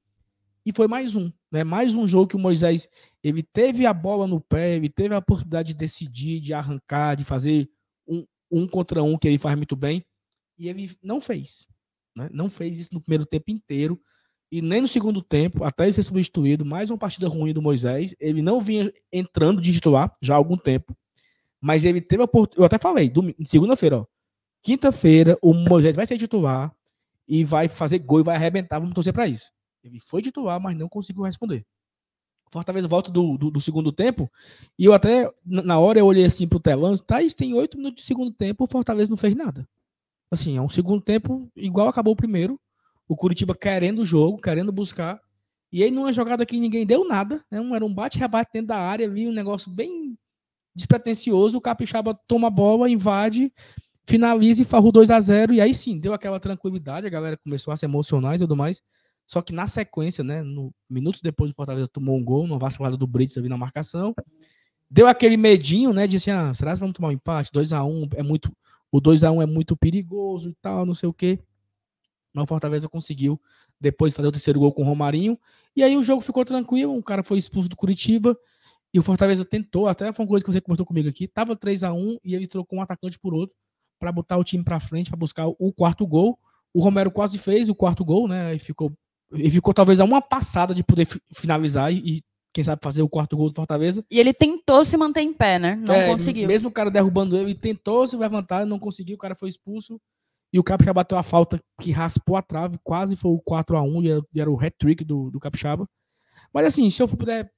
E 0.66 0.74
foi 0.76 0.88
mais 0.88 1.14
um, 1.14 1.32
né? 1.52 1.64
Mais 1.64 1.94
um 1.94 2.08
jogo 2.08 2.30
que 2.30 2.36
o 2.36 2.39
Moisés 2.39 2.89
ele 3.24 3.44
teve 3.44 3.86
a 3.86 3.94
bola 3.94 4.26
no 4.26 4.41
pé, 4.41 4.76
ele 4.76 4.89
teve 4.89 5.14
a 5.14 5.22
possibilidade 5.22 5.68
de 5.68 5.76
decidir, 5.76 6.39
de 6.39 6.52
arrancar, 6.52 7.14
de 7.14 7.24
fazer 7.24 7.70
um, 8.08 8.26
um 8.50 8.68
contra 8.68 9.04
um 9.04 9.16
que 9.20 9.28
ele 9.28 9.38
faz 9.38 9.56
muito 9.56 9.76
bem, 9.76 10.04
e 10.58 10.68
ele 10.68 10.89
não 11.00 11.22
fez. 11.22 11.68
Né? 12.18 12.28
Não 12.34 12.50
fez 12.50 12.76
isso 12.76 12.96
no 12.96 13.00
primeiro 13.00 13.24
tempo 13.24 13.52
inteiro. 13.52 14.02
E 14.52 14.64
nem 14.64 14.82
no 14.82 14.88
segundo 14.88 15.22
tempo, 15.22 15.64
até 15.64 15.84
ele 15.84 15.94
ser 15.94 16.02
substituído, 16.02 16.66
mais 16.66 16.89
uma 16.89 16.98
partida 16.98 17.28
ruim 17.28 17.54
do 17.54 17.62
Moisés. 17.62 18.16
Ele 18.20 18.41
não 18.41 18.60
vinha 18.60 18.91
entrando 19.12 19.62
de 19.62 19.72
titular 19.72 20.12
já 20.20 20.34
há 20.34 20.38
algum 20.38 20.58
tempo. 20.58 20.98
Mas 21.62 21.86
ele 21.86 22.02
teve 22.02 22.24
a 22.24 22.26
oportunidade. 22.26 22.60
Eu 22.62 22.66
até 22.66 22.80
falei, 22.80 23.14
segunda-feira, 23.46 24.00
ó. 24.00 24.12
Quinta-feira, 24.64 25.38
o 25.41 25.53
Moisés 25.53 25.95
vai 25.95 26.05
ser 26.05 26.18
titular 26.18 26.74
e 27.28 27.43
vai 27.43 27.68
fazer 27.68 27.99
gol 27.99 28.22
e 28.22 28.24
vai 28.24 28.36
arrebentar. 28.36 28.80
Vamos 28.80 28.95
torcer 28.95 29.14
para 29.14 29.28
isso. 29.28 29.51
Ele 29.84 29.99
foi 29.99 30.22
titular, 30.22 30.59
mas 30.59 30.76
não 30.76 30.89
conseguiu 30.89 31.24
responder. 31.24 31.66
Fortaleza 32.51 32.88
volta 32.88 33.11
do, 33.11 33.38
do, 33.38 33.51
do, 33.51 33.59
segundo 33.59 33.91
tempo. 33.91 34.32
E 34.80 34.86
eu 34.86 34.93
até, 34.93 35.30
na 35.45 35.78
hora, 35.78 35.99
eu 35.99 36.05
olhei 36.05 36.26
assim 36.26 36.47
pro 36.47 36.59
telão. 36.59 36.95
Tá, 36.97 37.22
isso 37.22 37.36
tem 37.36 37.53
oito 37.53 37.78
minutos 37.78 38.03
de 38.03 38.07
segundo 38.07 38.32
tempo. 38.32 38.64
O 38.64 38.68
Fortaleza 38.68 39.09
não 39.09 39.18
fez 39.18 39.36
nada. 39.36 39.68
Assim, 40.32 40.57
é 40.57 40.61
um 40.61 40.70
segundo 40.70 41.01
tempo 41.01 41.51
igual 41.55 41.88
acabou 41.88 42.14
o 42.14 42.18
primeiro 42.18 42.59
o 43.07 43.16
Curitiba 43.16 43.55
querendo 43.55 43.99
o 43.99 44.05
jogo, 44.05 44.41
querendo 44.41 44.72
buscar. 44.72 45.22
E 45.72 45.84
aí, 45.84 45.91
numa 45.91 46.14
jogada 46.14 46.45
que 46.45 46.59
ninguém 46.59 46.86
deu 46.86 47.07
nada, 47.07 47.43
né? 47.49 47.59
Era 47.76 47.86
um 47.86 47.93
bate-rebate 47.93 48.51
dentro 48.53 48.68
da 48.68 48.78
área 48.78 49.07
ali, 49.07 49.28
um 49.28 49.34
negócio 49.34 49.72
bem 49.72 50.18
despretensioso. 50.76 51.57
O 51.57 51.61
Capixaba 51.61 52.14
toma 52.28 52.47
a 52.47 52.51
bola, 52.51 52.89
invade, 52.89 53.51
finaliza 54.06 54.62
e 54.62 54.66
farrou 54.66 54.91
2 54.91 55.10
a 55.10 55.20
0 55.20 55.54
E 55.54 55.62
aí 55.62 55.74
sim, 55.74 55.97
deu 55.97 56.14
aquela 56.14 56.39
tranquilidade, 56.39 57.08
a 57.08 57.10
galera 57.10 57.38
começou 57.38 57.74
a 57.74 57.78
se 57.78 57.86
emocionar 57.86 58.36
e 58.36 58.39
tudo 58.39 58.56
mais. 58.56 58.82
Só 59.26 59.41
que 59.41 59.54
na 59.54 59.68
sequência, 59.68 60.24
né, 60.24 60.43
no, 60.43 60.74
minutos 60.89 61.22
depois 61.22 61.51
o 61.51 61.56
Fortaleza 61.56 61.88
tomou 61.88 62.18
um 62.18 62.24
gol, 62.24 62.43
uma 62.43 62.60
vacilada 62.60 62.97
do 62.97 63.08
Brits 63.08 63.38
ali 63.38 63.47
na 63.47 63.58
marcação. 63.58 64.14
Deu 64.89 65.08
aquele 65.08 65.38
medinho, 65.38 65.93
né, 65.93 66.06
disse, 66.06 66.30
ah, 66.30 66.54
será 66.54 66.74
que 66.74 66.80
vamos 66.80 66.93
tomar 66.93 67.08
um 67.10 67.14
empate? 67.14 67.51
2 67.51 67.74
a 67.74 67.84
1 67.84 68.10
é 68.16 68.24
muito 68.24 68.51
o 68.91 69.01
2 69.01 69.24
a 69.24 69.32
1 69.32 69.41
é 69.41 69.45
muito 69.47 69.76
perigoso 69.76 70.49
e 70.49 70.54
tal, 70.62 70.86
não 70.86 70.93
sei 70.93 71.10
o 71.10 71.14
quê. 71.14 71.39
Mas 72.32 72.43
o 72.43 72.47
Fortaleza 72.47 72.88
conseguiu 72.88 73.41
depois 73.80 74.14
fazer 74.14 74.28
o 74.28 74.32
terceiro 74.32 74.60
gol 74.60 74.72
com 74.72 74.84
o 74.84 74.86
Romarinho. 74.86 75.39
E 75.76 75.84
aí 75.84 75.97
o 75.97 76.04
jogo 76.04 76.22
ficou 76.22 76.45
tranquilo. 76.45 76.95
O 76.95 77.04
cara 77.04 77.24
foi 77.24 77.38
expulso 77.39 77.70
do 77.70 77.76
Curitiba. 77.76 78.38
E 78.93 78.99
o 78.99 79.04
Fortaleza 79.04 79.43
tentou, 79.43 79.88
até 79.88 80.12
foi 80.14 80.26
uma 80.26 80.30
coisa 80.30 80.45
que 80.45 80.51
você 80.51 80.62
comentou 80.62 80.86
comigo 80.86 81.10
aqui. 81.10 81.28
Tava 81.28 81.56
3 81.56 81.84
a 81.84 81.91
1 81.91 82.20
e 82.24 82.36
ele 82.36 82.47
trocou 82.47 82.78
um 82.78 82.82
atacante 82.84 83.18
por 83.18 83.34
outro 83.34 83.56
para 84.00 84.12
botar 84.12 84.38
o 84.38 84.44
time 84.44 84.64
para 84.64 84.80
frente, 84.80 85.10
para 85.10 85.18
buscar 85.18 85.48
o 85.48 85.74
quarto 85.74 86.06
gol. 86.06 86.38
O 86.74 86.82
Romero 86.82 87.12
quase 87.12 87.38
fez 87.38 87.70
o 87.70 87.76
quarto 87.76 88.04
gol, 88.04 88.28
né? 88.28 88.56
E 88.56 88.60
ficou, 88.60 88.91
e 89.34 89.50
ficou 89.50 89.74
talvez 89.74 90.00
a 90.00 90.04
uma 90.04 90.22
passada 90.22 90.74
de 90.74 90.84
poder 90.84 91.08
finalizar 91.34 91.94
e, 91.94 92.24
quem 92.54 92.64
sabe, 92.64 92.82
fazer 92.84 93.02
o 93.02 93.10
quarto 93.10 93.38
gol 93.38 93.50
do 93.50 93.56
Fortaleza. 93.56 94.04
E 94.10 94.20
ele 94.20 94.34
tentou 94.34 94.84
se 94.84 94.98
manter 94.98 95.22
em 95.22 95.34
pé, 95.34 95.60
né? 95.60 95.76
Não 95.76 95.94
é, 95.94 96.08
conseguiu. 96.08 96.48
Mesmo 96.48 96.70
o 96.70 96.72
cara 96.72 96.89
derrubando 96.89 97.36
ele, 97.36 97.52
ele 97.52 97.56
tentou 97.56 98.06
se 98.08 98.16
levantar, 98.18 98.66
não 98.66 98.80
conseguiu, 98.80 99.16
o 99.16 99.20
cara 99.20 99.36
foi 99.36 99.50
expulso. 99.50 100.00
E 100.52 100.60
o 100.60 100.64
Capixaba 100.64 101.00
bateu 101.00 101.18
a 101.18 101.24
falta 101.24 101.60
que 101.82 101.91
raspou 101.91 102.36
a 102.36 102.41
trave, 102.41 102.78
quase 102.84 103.16
foi 103.16 103.32
o 103.32 103.39
4 103.39 103.76
a 103.76 103.82
1 103.82 104.04
e 104.04 104.10
era, 104.10 104.22
e 104.36 104.41
era 104.41 104.52
o 104.52 104.60
hat-trick 104.60 105.04
do, 105.04 105.32
do 105.32 105.39
Capixaba. 105.39 105.88
Mas 106.54 106.68
assim, 106.68 106.88
se 106.91 107.02
eu 107.02 107.08
puder 107.08 107.52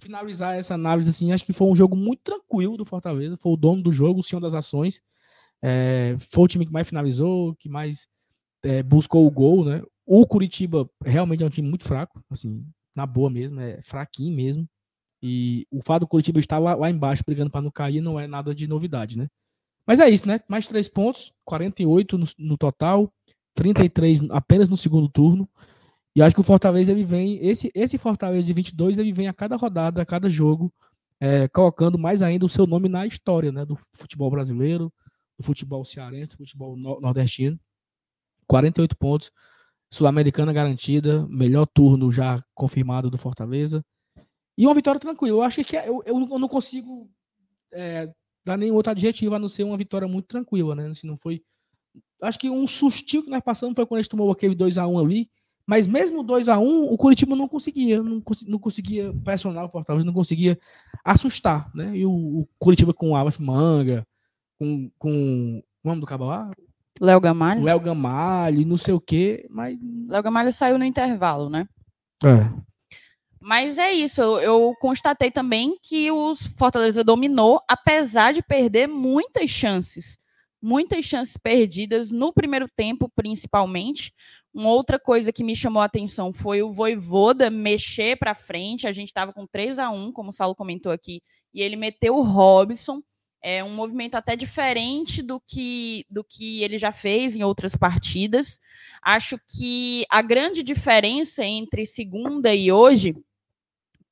finalizar 0.00 0.56
essa 0.56 0.74
análise, 0.74 1.10
assim, 1.10 1.32
acho 1.32 1.44
que 1.44 1.52
foi 1.52 1.68
um 1.68 1.76
jogo 1.76 1.96
muito 1.96 2.22
tranquilo 2.22 2.76
do 2.76 2.84
Fortaleza. 2.84 3.36
Foi 3.36 3.52
o 3.52 3.56
dono 3.56 3.82
do 3.82 3.92
jogo, 3.92 4.20
o 4.20 4.22
senhor 4.22 4.40
das 4.40 4.54
ações. 4.54 5.00
É, 5.62 6.16
foi 6.18 6.44
o 6.44 6.48
time 6.48 6.66
que 6.66 6.72
mais 6.72 6.88
finalizou, 6.88 7.54
que 7.56 7.68
mais 7.68 8.08
é, 8.64 8.82
buscou 8.82 9.26
o 9.26 9.30
gol, 9.30 9.64
né? 9.64 9.82
O 10.04 10.26
Curitiba 10.26 10.88
realmente 11.04 11.42
é 11.42 11.46
um 11.46 11.50
time 11.50 11.68
muito 11.68 11.84
fraco, 11.84 12.20
assim, 12.30 12.66
na 12.94 13.06
boa 13.06 13.30
mesmo, 13.30 13.60
é 13.60 13.80
fraquinho 13.82 14.34
mesmo. 14.34 14.68
E 15.22 15.66
o 15.70 15.80
fato 15.82 16.00
do 16.00 16.08
Curitiba 16.08 16.40
estar 16.40 16.58
lá, 16.58 16.74
lá 16.74 16.90
embaixo 16.90 17.22
brigando 17.24 17.50
para 17.50 17.62
não 17.62 17.70
cair 17.70 18.00
não 18.00 18.18
é 18.18 18.26
nada 18.26 18.54
de 18.54 18.66
novidade, 18.66 19.16
né? 19.16 19.28
Mas 19.86 20.00
é 20.00 20.08
isso, 20.08 20.26
né? 20.26 20.40
Mais 20.48 20.66
três 20.66 20.88
pontos, 20.88 21.32
48 21.44 22.18
no, 22.18 22.26
no 22.38 22.56
total, 22.58 23.12
33 23.54 24.30
apenas 24.30 24.68
no 24.68 24.76
segundo 24.76 25.08
turno. 25.08 25.48
E 26.14 26.22
acho 26.22 26.34
que 26.34 26.40
o 26.40 26.44
Fortaleza 26.44 26.92
ele 26.92 27.04
vem, 27.04 27.38
esse, 27.44 27.70
esse 27.74 27.96
Fortaleza 27.96 28.44
de 28.44 28.52
22, 28.52 28.98
ele 28.98 29.12
vem 29.12 29.28
a 29.28 29.32
cada 29.32 29.56
rodada, 29.56 30.02
a 30.02 30.06
cada 30.06 30.28
jogo, 30.28 30.72
é, 31.18 31.48
colocando 31.48 31.98
mais 31.98 32.20
ainda 32.20 32.44
o 32.44 32.48
seu 32.48 32.66
nome 32.66 32.88
na 32.88 33.06
história 33.06 33.50
né, 33.50 33.64
do 33.64 33.78
futebol 33.94 34.30
brasileiro, 34.30 34.92
futebol 35.42 35.84
cearense, 35.84 36.36
futebol 36.36 36.76
nordestino. 36.76 37.58
48 38.46 38.96
pontos, 38.96 39.32
Sul-Americana 39.90 40.52
garantida, 40.52 41.26
melhor 41.28 41.66
turno 41.66 42.10
já 42.10 42.42
confirmado 42.54 43.10
do 43.10 43.18
Fortaleza. 43.18 43.84
E 44.56 44.66
uma 44.66 44.74
vitória 44.74 45.00
tranquila. 45.00 45.38
Eu 45.38 45.42
acho 45.42 45.64
que 45.64 45.76
é, 45.76 45.88
eu, 45.88 46.02
eu 46.06 46.38
não 46.38 46.48
consigo 46.48 47.10
é, 47.72 48.12
dar 48.44 48.56
nenhum 48.56 48.74
outro 48.74 48.92
adjetivo 48.92 49.34
a 49.34 49.38
não 49.38 49.48
ser 49.48 49.64
uma 49.64 49.76
vitória 49.76 50.06
muito 50.06 50.26
tranquila, 50.26 50.74
né? 50.74 50.92
Se 50.94 51.06
não 51.06 51.16
foi. 51.16 51.42
Acho 52.20 52.38
que 52.38 52.50
um 52.50 52.66
sustinho 52.66 53.22
que 53.22 53.30
nós 53.30 53.42
passamos 53.42 53.74
foi 53.74 53.86
quando 53.86 53.98
a 53.98 54.02
gente 54.02 54.10
tomou 54.10 54.30
aquele 54.30 54.54
2x1 54.54 55.04
ali, 55.04 55.30
Mas 55.66 55.86
mesmo 55.86 56.22
2 56.22 56.48
a 56.48 56.58
1 56.58 56.62
um, 56.62 56.84
o 56.92 56.96
Curitiba 56.96 57.36
não 57.36 57.48
conseguia, 57.48 58.02
não, 58.02 58.20
cons 58.20 58.42
não, 58.46 58.58
conseguia 58.58 59.12
pressionar 59.24 59.64
o 59.64 59.68
Fortaleza, 59.68 60.06
não 60.06 60.12
conseguia 60.12 60.58
assustar, 61.04 61.70
né? 61.74 61.96
E 61.96 62.06
o, 62.06 62.12
o 62.12 62.48
Curitiba 62.58 62.92
com 62.94 63.10
o 63.10 63.16
Aleph 63.16 63.38
Manga, 63.38 64.06
com, 64.62 64.90
com 64.98 65.62
o 65.84 65.88
nome 65.88 66.00
do 66.00 66.06
cabo 66.06 66.26
lá? 66.26 66.50
Léo 67.00 67.20
Gamalho. 67.20 67.64
Léo 67.64 67.80
Gamalho, 67.80 68.66
não 68.66 68.76
sei 68.76 68.94
o 68.94 69.00
quê, 69.00 69.46
mas... 69.50 69.76
Léo 70.08 70.22
Gamalho 70.22 70.52
saiu 70.52 70.78
no 70.78 70.84
intervalo, 70.84 71.50
né? 71.50 71.66
É. 72.24 72.96
Mas 73.40 73.76
é 73.76 73.90
isso, 73.90 74.20
eu, 74.20 74.40
eu 74.40 74.74
constatei 74.80 75.30
também 75.30 75.76
que 75.82 76.10
o 76.12 76.32
Fortaleza 76.56 77.02
dominou, 77.02 77.60
apesar 77.68 78.32
de 78.32 78.40
perder 78.42 78.86
muitas 78.86 79.50
chances 79.50 80.22
muitas 80.62 81.04
chances 81.04 81.36
perdidas 81.36 82.12
no 82.12 82.32
primeiro 82.32 82.68
tempo, 82.68 83.10
principalmente. 83.14 84.14
Uma 84.54 84.70
outra 84.70 84.98
coisa 84.98 85.32
que 85.32 85.42
me 85.42 85.56
chamou 85.56 85.82
a 85.82 85.86
atenção 85.86 86.32
foi 86.32 86.62
o 86.62 86.72
Voivoda 86.72 87.50
mexer 87.50 88.16
para 88.16 88.34
frente. 88.34 88.86
A 88.86 88.92
gente 88.92 89.08
estava 89.08 89.32
com 89.32 89.46
3 89.46 89.78
a 89.78 89.90
1 89.90 90.12
como 90.12 90.30
o 90.30 90.32
Saulo 90.32 90.54
comentou 90.54 90.92
aqui, 90.92 91.20
e 91.52 91.60
ele 91.60 91.74
meteu 91.74 92.16
o 92.16 92.22
Robson. 92.22 93.02
É 93.42 93.64
um 93.64 93.74
movimento 93.74 94.14
até 94.14 94.36
diferente 94.36 95.20
do 95.20 95.40
que, 95.40 96.06
do 96.08 96.22
que 96.22 96.62
ele 96.62 96.78
já 96.78 96.92
fez 96.92 97.34
em 97.34 97.42
outras 97.42 97.74
partidas. 97.74 98.60
Acho 99.02 99.36
que 99.48 100.06
a 100.08 100.22
grande 100.22 100.62
diferença 100.62 101.44
entre 101.44 101.84
segunda 101.84 102.54
e 102.54 102.70
hoje 102.70 103.16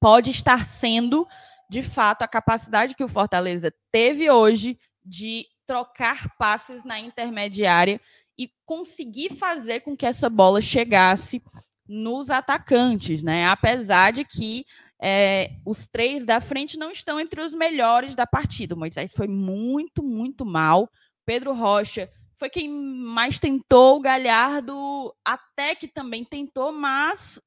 pode 0.00 0.30
estar 0.30 0.66
sendo, 0.66 1.28
de 1.68 1.82
fato, 1.82 2.22
a 2.22 2.28
capacidade 2.28 2.96
que 2.96 3.04
o 3.04 3.08
Fortaleza 3.08 3.72
teve 3.92 4.28
hoje 4.28 4.76
de 5.04 5.46
trocar 5.64 6.36
passes 6.36 6.84
na 6.84 6.98
intermediária 6.98 8.00
e 8.36 8.50
conseguir 8.66 9.36
fazer 9.36 9.80
com 9.80 9.96
que 9.96 10.06
essa 10.06 10.28
bola 10.28 10.60
chegasse 10.60 11.40
nos 11.86 12.30
atacantes, 12.30 13.22
né? 13.22 13.46
Apesar 13.46 14.12
de 14.12 14.24
que 14.24 14.64
é, 15.02 15.52
os 15.64 15.86
três 15.86 16.26
da 16.26 16.40
frente 16.40 16.78
não 16.78 16.90
estão 16.90 17.18
entre 17.18 17.40
os 17.40 17.54
melhores 17.54 18.14
da 18.14 18.26
partida. 18.26 18.74
O 18.74 18.78
Moisés 18.78 19.12
foi 19.12 19.26
muito, 19.26 20.02
muito 20.02 20.44
mal. 20.44 20.90
Pedro 21.24 21.52
Rocha 21.54 22.10
foi 22.36 22.50
quem 22.50 22.68
mais 22.68 23.38
tentou. 23.38 23.96
O 23.96 24.00
Galhardo 24.00 25.14
até 25.24 25.74
que 25.74 25.88
também 25.88 26.24
tentou, 26.24 26.72
mas 26.72 27.40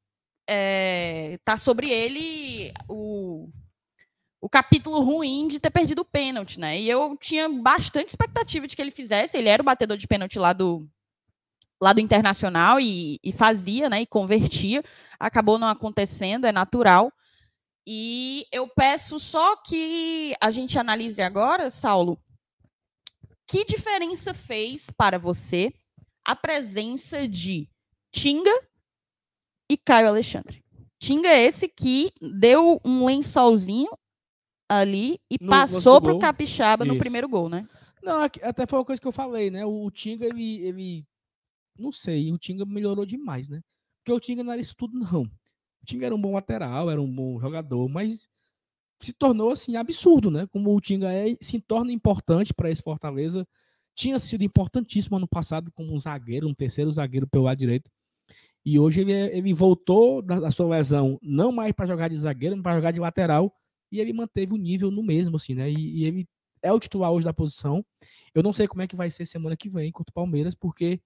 é, 0.49 1.37
tá 1.45 1.57
sobre 1.57 1.89
ele 1.89 2.73
o 2.89 3.49
o 4.43 4.49
capítulo 4.49 4.99
ruim 4.99 5.47
de 5.47 5.57
ter 5.57 5.69
perdido 5.69 5.99
o 5.99 6.05
pênalti, 6.05 6.59
né? 6.59 6.77
E 6.77 6.89
eu 6.89 7.15
tinha 7.17 7.47
bastante 7.47 8.09
expectativa 8.09 8.67
de 8.67 8.75
que 8.75 8.81
ele 8.81 8.91
fizesse. 8.91 9.37
Ele 9.37 9.47
era 9.47 9.61
o 9.61 9.65
batedor 9.65 9.95
de 9.95 10.05
pênalti 10.05 10.37
lá 10.37 10.51
do, 10.51 10.85
lá 11.81 11.93
do 11.93 12.01
Internacional 12.01 12.77
e, 12.77 13.21
e 13.23 13.31
fazia, 13.31 13.89
né? 13.89 14.01
E 14.01 14.05
convertia. 14.05 14.83
Acabou 15.17 15.57
não 15.57 15.69
acontecendo, 15.69 16.45
é 16.45 16.51
natural. 16.51 17.09
E 17.85 18.45
eu 18.51 18.67
peço 18.67 19.19
só 19.19 19.57
que 19.57 20.33
a 20.39 20.51
gente 20.51 20.79
analise 20.79 21.21
agora, 21.21 21.69
Saulo, 21.69 22.17
que 23.47 23.65
diferença 23.65 24.33
fez 24.33 24.89
para 24.97 25.19
você 25.19 25.73
a 26.25 26.35
presença 26.35 27.27
de 27.27 27.69
Tinga 28.11 28.53
e 29.69 29.77
Caio 29.77 30.07
Alexandre? 30.07 30.63
Tinga 30.97 31.27
é 31.27 31.41
esse 31.43 31.67
que 31.67 32.13
deu 32.21 32.79
um 32.85 33.05
lençolzinho 33.05 33.91
ali 34.69 35.19
e 35.29 35.35
no 35.41 35.49
passou 35.49 36.01
pro 36.01 36.17
Capixaba 36.17 36.85
Isso. 36.85 36.93
no 36.93 36.99
primeiro 36.99 37.27
gol, 37.27 37.49
né? 37.49 37.67
Não, 38.01 38.21
até 38.21 38.65
foi 38.65 38.79
uma 38.79 38.85
coisa 38.85 39.01
que 39.01 39.07
eu 39.07 39.11
falei, 39.11 39.49
né? 39.49 39.65
O, 39.65 39.91
Tinga, 39.91 40.25
ele, 40.25 40.65
ele. 40.65 41.05
Não 41.77 41.91
sei, 41.91 42.31
o 42.31 42.37
Tinga 42.37 42.65
melhorou 42.65 43.05
demais, 43.05 43.49
né? 43.49 43.61
Porque 43.99 44.13
o 44.13 44.19
Tinga 44.19 44.43
não 44.43 44.51
era 44.51 44.61
isso 44.61 44.75
tudo, 44.77 44.97
não. 44.97 45.29
O 45.83 45.85
Tinga 45.85 46.05
era 46.05 46.15
um 46.15 46.21
bom 46.21 46.33
lateral, 46.33 46.89
era 46.89 47.01
um 47.01 47.13
bom 47.13 47.39
jogador, 47.39 47.87
mas 47.89 48.27
se 48.99 49.13
tornou 49.13 49.51
assim 49.51 49.75
absurdo, 49.75 50.31
né? 50.31 50.47
Como 50.47 50.75
o 50.75 50.81
Tinga 50.81 51.11
é, 51.11 51.35
se 51.41 51.59
torna 51.59 51.91
importante 51.91 52.53
para 52.53 52.71
esse 52.71 52.81
Fortaleza. 52.81 53.45
Tinha 53.93 54.17
sido 54.17 54.43
importantíssimo 54.43 55.17
ano 55.17 55.27
passado 55.27 55.71
como 55.73 55.93
um 55.93 55.99
zagueiro, 55.99 56.47
um 56.47 56.53
terceiro 56.53 56.91
zagueiro 56.91 57.27
pelo 57.27 57.43
lado 57.43 57.57
direito. 57.57 57.91
E 58.65 58.79
hoje 58.79 59.01
ele, 59.01 59.11
ele 59.11 59.53
voltou 59.53 60.21
da, 60.21 60.39
da 60.39 60.51
sua 60.51 60.77
lesão, 60.77 61.19
não 61.21 61.51
mais 61.51 61.73
para 61.73 61.85
jogar 61.85 62.07
de 62.07 62.17
zagueiro, 62.17 62.55
mas 62.55 62.63
para 62.63 62.75
jogar 62.75 62.91
de 62.91 62.99
lateral 62.99 63.53
e 63.91 63.99
ele 63.99 64.13
manteve 64.13 64.53
o 64.53 64.57
nível 64.57 64.89
no 64.89 65.03
mesmo, 65.03 65.35
assim, 65.35 65.53
né? 65.53 65.69
E, 65.69 65.99
e, 65.99 66.05
ele 66.05 66.27
é 66.63 66.71
o 66.71 66.79
titular 66.79 67.11
hoje 67.11 67.25
da 67.25 67.33
posição. 67.33 67.85
Eu 68.33 68.41
não 68.41 68.53
sei 68.53 68.67
como 68.67 68.81
é 68.81 68.87
que 68.87 68.95
vai 68.95 69.11
ser 69.11 69.25
semana 69.25 69.55
que 69.55 69.69
vem 69.69 69.91
contra 69.91 70.09
o 70.09 70.13
Palmeiras, 70.13 70.55
porque 70.55 70.99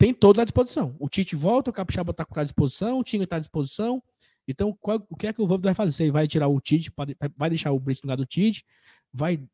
tem 0.00 0.14
todos 0.14 0.40
à 0.40 0.44
disposição. 0.44 0.96
O 0.98 1.10
Tite 1.10 1.36
volta, 1.36 1.68
o 1.68 1.72
Capixaba 1.74 2.12
está 2.12 2.26
à 2.34 2.42
disposição, 2.42 2.98
o 2.98 3.04
Tinga 3.04 3.24
está 3.24 3.36
à 3.36 3.38
disposição. 3.38 4.02
Então, 4.48 4.74
qual, 4.80 5.06
o 5.10 5.14
que 5.14 5.26
é 5.26 5.32
que 5.32 5.42
o 5.42 5.46
Vovô 5.46 5.62
vai 5.62 5.74
fazer? 5.74 6.04
Ele 6.04 6.10
vai 6.10 6.26
tirar 6.26 6.48
o 6.48 6.58
Tite, 6.58 6.90
vai 7.36 7.50
deixar 7.50 7.70
o 7.70 7.78
Blitz 7.78 8.00
no 8.00 8.06
lugar 8.06 8.16
do 8.16 8.24
Tite, 8.24 8.64
vai 9.12 9.46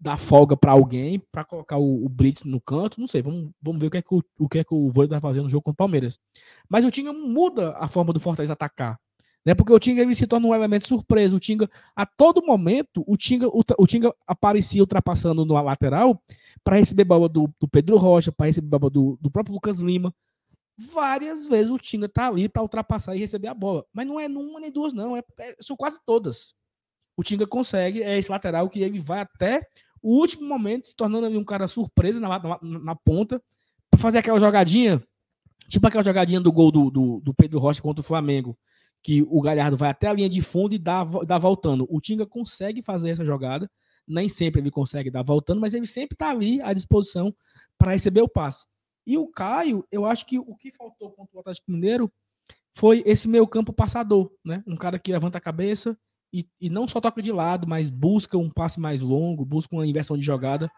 dar 0.00 0.16
folga 0.16 0.56
para 0.56 0.70
alguém 0.70 1.18
para 1.32 1.44
colocar 1.44 1.76
o, 1.76 2.04
o, 2.04 2.08
Blitz 2.08 2.44
no 2.44 2.60
canto, 2.60 3.00
não 3.00 3.08
sei, 3.08 3.20
vamos, 3.20 3.50
vamos 3.60 3.80
ver 3.80 3.88
o 3.88 3.90
que 3.90 3.98
é 3.98 4.02
que 4.02 4.14
o, 4.14 4.22
o 4.38 4.48
que 4.48 4.60
é 4.60 4.64
que 4.64 4.72
o 4.72 4.90
Vovô 4.90 5.08
vai 5.08 5.20
fazer 5.20 5.42
no 5.42 5.50
jogo 5.50 5.64
contra 5.64 5.74
o 5.74 5.76
Palmeiras. 5.76 6.20
Mas 6.68 6.84
o 6.84 6.90
Tinga 6.92 7.12
muda 7.12 7.74
a 7.76 7.88
forma 7.88 8.12
do 8.12 8.20
Fortaleza 8.20 8.52
atacar. 8.52 8.96
Né? 9.44 9.54
Porque 9.54 9.72
o 9.72 9.78
Tinga 9.78 10.02
ele 10.02 10.14
se 10.14 10.26
torna 10.26 10.46
um 10.46 10.54
elemento 10.54 10.86
surpresa. 10.86 11.34
O 11.34 11.40
Tinga, 11.40 11.68
a 11.96 12.04
todo 12.04 12.44
momento, 12.44 13.02
o 13.06 13.16
Tinga, 13.16 13.48
o, 13.48 13.86
Tinga 13.86 14.14
aparecia 14.26 14.82
ultrapassando 14.82 15.44
no 15.44 15.54
lateral 15.62 16.22
para 16.62 16.76
receber 16.76 17.04
bola 17.04 17.28
do, 17.28 17.52
do, 17.58 17.66
Pedro 17.66 17.96
Rocha, 17.96 18.30
para 18.30 18.46
receber 18.46 18.78
bola 18.78 18.90
do, 18.90 19.18
do 19.20 19.30
próprio 19.30 19.54
Lucas 19.54 19.80
Lima. 19.80 20.14
Várias 20.76 21.46
vezes 21.46 21.70
o 21.70 21.78
Tinga 21.78 22.08
tá 22.08 22.26
ali 22.28 22.48
para 22.48 22.62
ultrapassar 22.62 23.16
e 23.16 23.18
receber 23.18 23.48
a 23.48 23.54
bola. 23.54 23.84
Mas 23.92 24.06
não 24.06 24.20
é 24.20 24.28
numa 24.28 24.60
nem 24.60 24.70
duas, 24.70 24.92
não. 24.92 25.16
É, 25.16 25.22
é, 25.38 25.56
são 25.60 25.76
quase 25.76 25.98
todas. 26.04 26.54
O 27.16 27.22
Tinga 27.22 27.46
consegue, 27.46 28.02
é 28.02 28.18
esse 28.18 28.30
lateral 28.30 28.68
que 28.68 28.80
ele 28.80 28.98
vai 28.98 29.20
até 29.20 29.66
o 30.02 30.16
último 30.18 30.48
momento, 30.48 30.86
se 30.86 30.96
tornando 30.96 31.26
ali 31.26 31.36
um 31.36 31.44
cara 31.44 31.68
surpresa 31.68 32.18
na, 32.18 32.28
na, 32.28 32.58
na 32.62 32.94
ponta, 32.94 33.42
para 33.90 34.00
fazer 34.00 34.18
aquela 34.18 34.40
jogadinha, 34.40 35.02
tipo 35.68 35.86
aquela 35.86 36.02
jogadinha 36.02 36.40
do 36.40 36.50
gol 36.50 36.70
do, 36.70 36.90
do, 36.90 37.20
do 37.20 37.34
Pedro 37.34 37.58
Rocha 37.58 37.82
contra 37.82 38.00
o 38.00 38.04
Flamengo 38.04 38.56
que 39.02 39.22
o 39.22 39.40
Galhardo 39.40 39.76
vai 39.76 39.90
até 39.90 40.08
a 40.08 40.12
linha 40.12 40.28
de 40.28 40.40
fundo 40.40 40.74
e 40.74 40.78
dá, 40.78 41.04
dá 41.04 41.38
voltando. 41.38 41.86
O 41.88 42.00
Tinga 42.00 42.26
consegue 42.26 42.82
fazer 42.82 43.10
essa 43.10 43.24
jogada, 43.24 43.70
nem 44.06 44.28
sempre 44.28 44.60
ele 44.60 44.70
consegue 44.70 45.10
dar 45.10 45.22
voltando, 45.22 45.60
mas 45.60 45.74
ele 45.74 45.86
sempre 45.86 46.14
está 46.14 46.30
ali 46.30 46.60
à 46.60 46.72
disposição 46.72 47.34
para 47.78 47.92
receber 47.92 48.22
o 48.22 48.28
passe. 48.28 48.66
E 49.06 49.16
o 49.16 49.26
Caio, 49.28 49.84
eu 49.90 50.04
acho 50.04 50.26
que 50.26 50.38
o 50.38 50.54
que 50.54 50.70
faltou 50.70 51.10
contra 51.10 51.36
o 51.36 51.40
Atlético 51.40 51.70
Mineiro 51.70 52.12
foi 52.74 53.02
esse 53.06 53.26
meio 53.28 53.46
campo 53.46 53.72
passador, 53.72 54.30
né? 54.44 54.62
Um 54.66 54.76
cara 54.76 54.98
que 54.98 55.10
levanta 55.10 55.38
a 55.38 55.40
cabeça 55.40 55.96
e, 56.32 56.46
e 56.60 56.68
não 56.68 56.86
só 56.86 57.00
toca 57.00 57.22
de 57.22 57.32
lado, 57.32 57.66
mas 57.66 57.90
busca 57.90 58.38
um 58.38 58.48
passe 58.48 58.78
mais 58.78 59.00
longo, 59.00 59.44
busca 59.44 59.74
uma 59.74 59.86
inversão 59.86 60.16
de 60.16 60.22
jogada. 60.22 60.70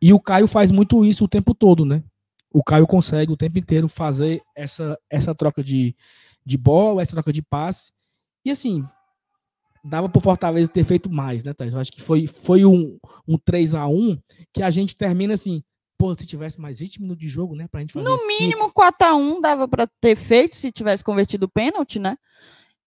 E 0.00 0.12
o 0.12 0.20
Caio 0.20 0.46
faz 0.46 0.70
muito 0.70 1.04
isso 1.04 1.24
o 1.24 1.28
tempo 1.28 1.54
todo, 1.54 1.84
né? 1.84 2.04
O 2.52 2.62
Caio 2.62 2.86
consegue 2.86 3.32
o 3.32 3.36
tempo 3.36 3.58
inteiro 3.58 3.88
fazer 3.88 4.42
essa, 4.54 4.98
essa 5.08 5.34
troca 5.34 5.64
de, 5.64 5.96
de 6.44 6.56
bola, 6.56 7.02
essa 7.02 7.12
troca 7.12 7.32
de 7.32 7.42
passe. 7.42 7.92
E 8.44 8.50
assim, 8.50 8.84
dava 9.84 10.08
para 10.08 10.18
o 10.18 10.22
Fortaleza 10.22 10.70
ter 10.70 10.84
feito 10.84 11.10
mais, 11.10 11.42
né, 11.42 11.52
Thais? 11.52 11.74
Eu 11.74 11.80
acho 11.80 11.92
que 11.92 12.00
foi, 12.00 12.26
foi 12.26 12.64
um, 12.64 12.98
um 13.26 13.38
3 13.38 13.74
a 13.74 13.86
1 13.86 14.18
que 14.52 14.62
a 14.62 14.70
gente 14.70 14.96
termina 14.96 15.34
assim, 15.34 15.62
pô, 15.98 16.14
se 16.14 16.26
tivesse 16.26 16.60
mais 16.60 16.80
20 16.80 17.00
minutos 17.00 17.20
de 17.20 17.28
jogo, 17.28 17.54
né, 17.54 17.66
pra 17.68 17.80
gente 17.80 17.92
fazer 17.92 18.08
No 18.08 18.16
mínimo 18.26 18.64
cinco. 18.64 18.74
4 18.74 19.08
a 19.08 19.14
1 19.14 19.40
dava 19.40 19.68
para 19.68 19.86
ter 20.00 20.16
feito 20.16 20.56
se 20.56 20.72
tivesse 20.72 21.02
convertido 21.02 21.46
o 21.46 21.50
pênalti, 21.50 21.98
né? 21.98 22.16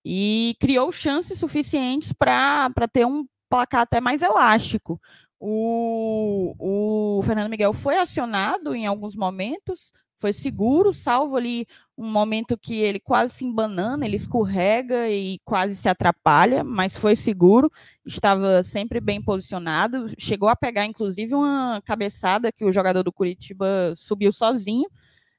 E 0.04 0.56
criou 0.60 0.92
chances 0.92 1.40
suficientes 1.40 2.14
para 2.14 2.70
ter 2.92 3.06
um 3.06 3.26
placar 3.50 3.82
até 3.82 4.00
mais 4.00 4.22
elástico. 4.22 5.02
O, 5.40 6.56
o 6.60 7.24
Fernando 7.24 7.50
Miguel 7.50 7.74
foi 7.74 7.98
acionado 7.98 8.76
em 8.76 8.86
alguns 8.86 9.16
momentos, 9.16 9.92
foi 10.18 10.34
seguro, 10.34 10.94
salvo 10.94 11.36
ali 11.36 11.68
um 11.98 12.10
momento 12.10 12.58
que 12.58 12.76
ele 12.76 13.00
quase 13.00 13.34
se 13.36 13.46
embanana, 13.46 14.06
ele 14.06 14.16
escorrega 14.16 15.10
e 15.10 15.40
quase 15.46 15.76
se 15.76 15.88
atrapalha, 15.88 16.64
mas 16.64 16.96
foi 16.96 17.16
seguro, 17.16 17.72
estava 18.06 18.64
sempre 18.64 19.00
bem 19.00 19.22
posicionado, 19.22 20.08
chegou 20.18 20.50
a 20.50 20.56
pegar 20.56 20.86
inclusive 20.86 21.34
uma 21.34 21.82
cabeçada 21.86 22.52
que 22.52 22.66
o 22.66 22.72
jogador 22.72 23.04
do 23.04 23.14
Curitiba 23.14 23.94
subiu 23.96 24.32
sozinho, 24.32 24.90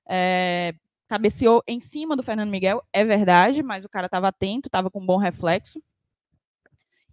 é, 0.09 0.75
cabeceou 1.09 1.63
em 1.67 1.81
cima 1.81 2.17
do 2.17 2.23
Fernando 2.23 2.51
Miguel, 2.51 2.83
é 2.93 3.05
verdade, 3.05 3.63
mas 3.63 3.85
o 3.85 3.89
cara 3.89 4.07
estava 4.07 4.29
atento, 4.29 4.69
estava 4.69 4.91
com 4.91 5.01
um 5.01 5.07
bom 5.07 5.19
reflexo. 5.19 5.81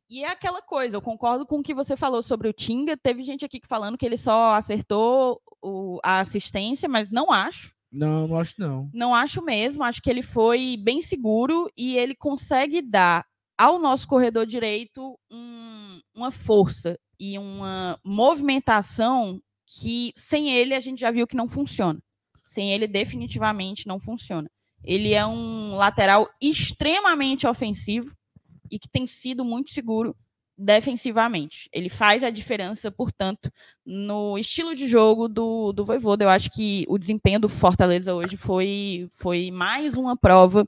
E 0.09 0.23
é 0.23 0.29
aquela 0.29 0.61
coisa, 0.61 0.95
eu 0.95 1.01
concordo 1.01 1.45
com 1.45 1.59
o 1.59 1.63
que 1.63 1.73
você 1.73 1.95
falou 1.95 2.21
sobre 2.21 2.47
o 2.47 2.53
Tinga. 2.53 2.95
Teve 2.95 3.23
gente 3.23 3.45
aqui 3.45 3.59
falando 3.65 3.97
que 3.97 4.05
ele 4.05 4.17
só 4.17 4.53
acertou 4.53 5.41
o, 5.61 5.99
a 6.03 6.19
assistência, 6.19 6.87
mas 6.87 7.11
não 7.11 7.31
acho. 7.31 7.73
Não, 7.91 8.27
não 8.27 8.37
acho 8.37 8.53
não. 8.57 8.89
Não 8.93 9.15
acho 9.15 9.41
mesmo. 9.41 9.83
Acho 9.83 10.01
que 10.01 10.09
ele 10.09 10.21
foi 10.21 10.77
bem 10.77 11.01
seguro 11.01 11.69
e 11.77 11.97
ele 11.97 12.15
consegue 12.15 12.81
dar 12.81 13.25
ao 13.57 13.79
nosso 13.79 14.07
corredor 14.07 14.45
direito 14.45 15.17
um, 15.31 15.99
uma 16.15 16.31
força 16.31 16.99
e 17.19 17.37
uma 17.37 17.99
movimentação 18.03 19.39
que 19.65 20.11
sem 20.15 20.51
ele 20.51 20.73
a 20.73 20.79
gente 20.79 20.99
já 20.99 21.11
viu 21.11 21.27
que 21.27 21.37
não 21.37 21.47
funciona. 21.47 21.99
Sem 22.45 22.71
ele 22.71 22.87
definitivamente 22.87 23.87
não 23.87 23.99
funciona. 23.99 24.49
Ele 24.83 25.13
é 25.13 25.25
um 25.25 25.75
lateral 25.75 26.29
extremamente 26.41 27.47
ofensivo 27.47 28.13
e 28.73 28.79
que 28.79 28.89
tem 28.89 29.05
sido 29.05 29.45
muito 29.45 29.69
seguro 29.69 30.15
defensivamente. 30.57 31.69
Ele 31.71 31.89
faz 31.89 32.23
a 32.23 32.31
diferença, 32.31 32.91
portanto, 32.91 33.51
no 33.85 34.35
estilo 34.35 34.73
de 34.73 34.87
jogo 34.87 35.27
do, 35.27 35.71
do 35.71 35.85
Voivoda. 35.85 36.25
Eu 36.25 36.29
acho 36.29 36.49
que 36.49 36.85
o 36.87 36.97
desempenho 36.97 37.39
do 37.39 37.47
Fortaleza 37.47 38.15
hoje 38.15 38.35
foi, 38.35 39.07
foi 39.11 39.51
mais 39.51 39.95
uma 39.95 40.17
prova 40.17 40.67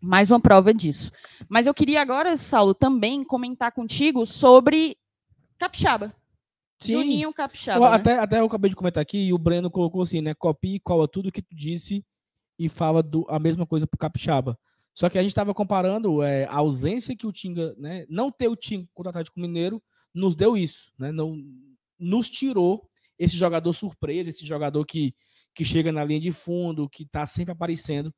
mais 0.00 0.30
uma 0.30 0.38
prova 0.38 0.72
disso. 0.72 1.10
Mas 1.48 1.66
eu 1.66 1.74
queria 1.74 2.00
agora, 2.00 2.36
Saulo, 2.36 2.74
também 2.74 3.24
comentar 3.24 3.72
contigo 3.72 4.24
sobre 4.24 4.96
Capixaba. 5.58 6.14
Sim. 6.78 6.92
Juninho 6.92 7.32
Capixaba. 7.32 7.86
Eu, 7.86 7.90
né? 7.90 7.96
até, 7.96 8.18
até 8.18 8.40
eu 8.40 8.44
acabei 8.44 8.70
de 8.70 8.76
comentar 8.76 9.02
aqui 9.02 9.18
e 9.18 9.32
o 9.32 9.38
Breno 9.38 9.70
colocou 9.70 10.02
assim, 10.02 10.20
né? 10.20 10.34
Copia 10.34 10.76
e 10.76 10.80
cola 10.80 11.08
tudo 11.08 11.32
que 11.32 11.42
tu 11.42 11.56
disse 11.56 12.04
e 12.58 12.68
fala 12.68 13.02
do, 13.02 13.26
a 13.28 13.38
mesma 13.38 13.66
coisa 13.66 13.86
pro 13.86 13.98
Capixaba. 13.98 14.56
Só 14.96 15.10
que 15.10 15.18
a 15.18 15.22
gente 15.22 15.32
estava 15.32 15.52
comparando 15.52 16.22
é, 16.22 16.46
a 16.46 16.54
ausência 16.54 17.14
que 17.14 17.26
o 17.26 17.32
Tinga, 17.32 17.74
né? 17.76 18.06
Não 18.08 18.32
ter 18.32 18.48
o 18.48 18.56
Tinga 18.56 18.88
contra 18.94 19.08
o 19.08 19.10
Atlético 19.10 19.38
Mineiro 19.38 19.82
nos 20.14 20.34
deu 20.34 20.56
isso, 20.56 20.90
né? 20.98 21.12
Não, 21.12 21.36
nos 21.98 22.30
tirou 22.30 22.88
esse 23.18 23.36
jogador 23.36 23.70
surpresa, 23.74 24.30
esse 24.30 24.46
jogador 24.46 24.82
que, 24.86 25.14
que 25.54 25.66
chega 25.66 25.92
na 25.92 26.02
linha 26.02 26.18
de 26.18 26.32
fundo, 26.32 26.88
que 26.88 27.02
está 27.02 27.26
sempre 27.26 27.52
aparecendo. 27.52 28.10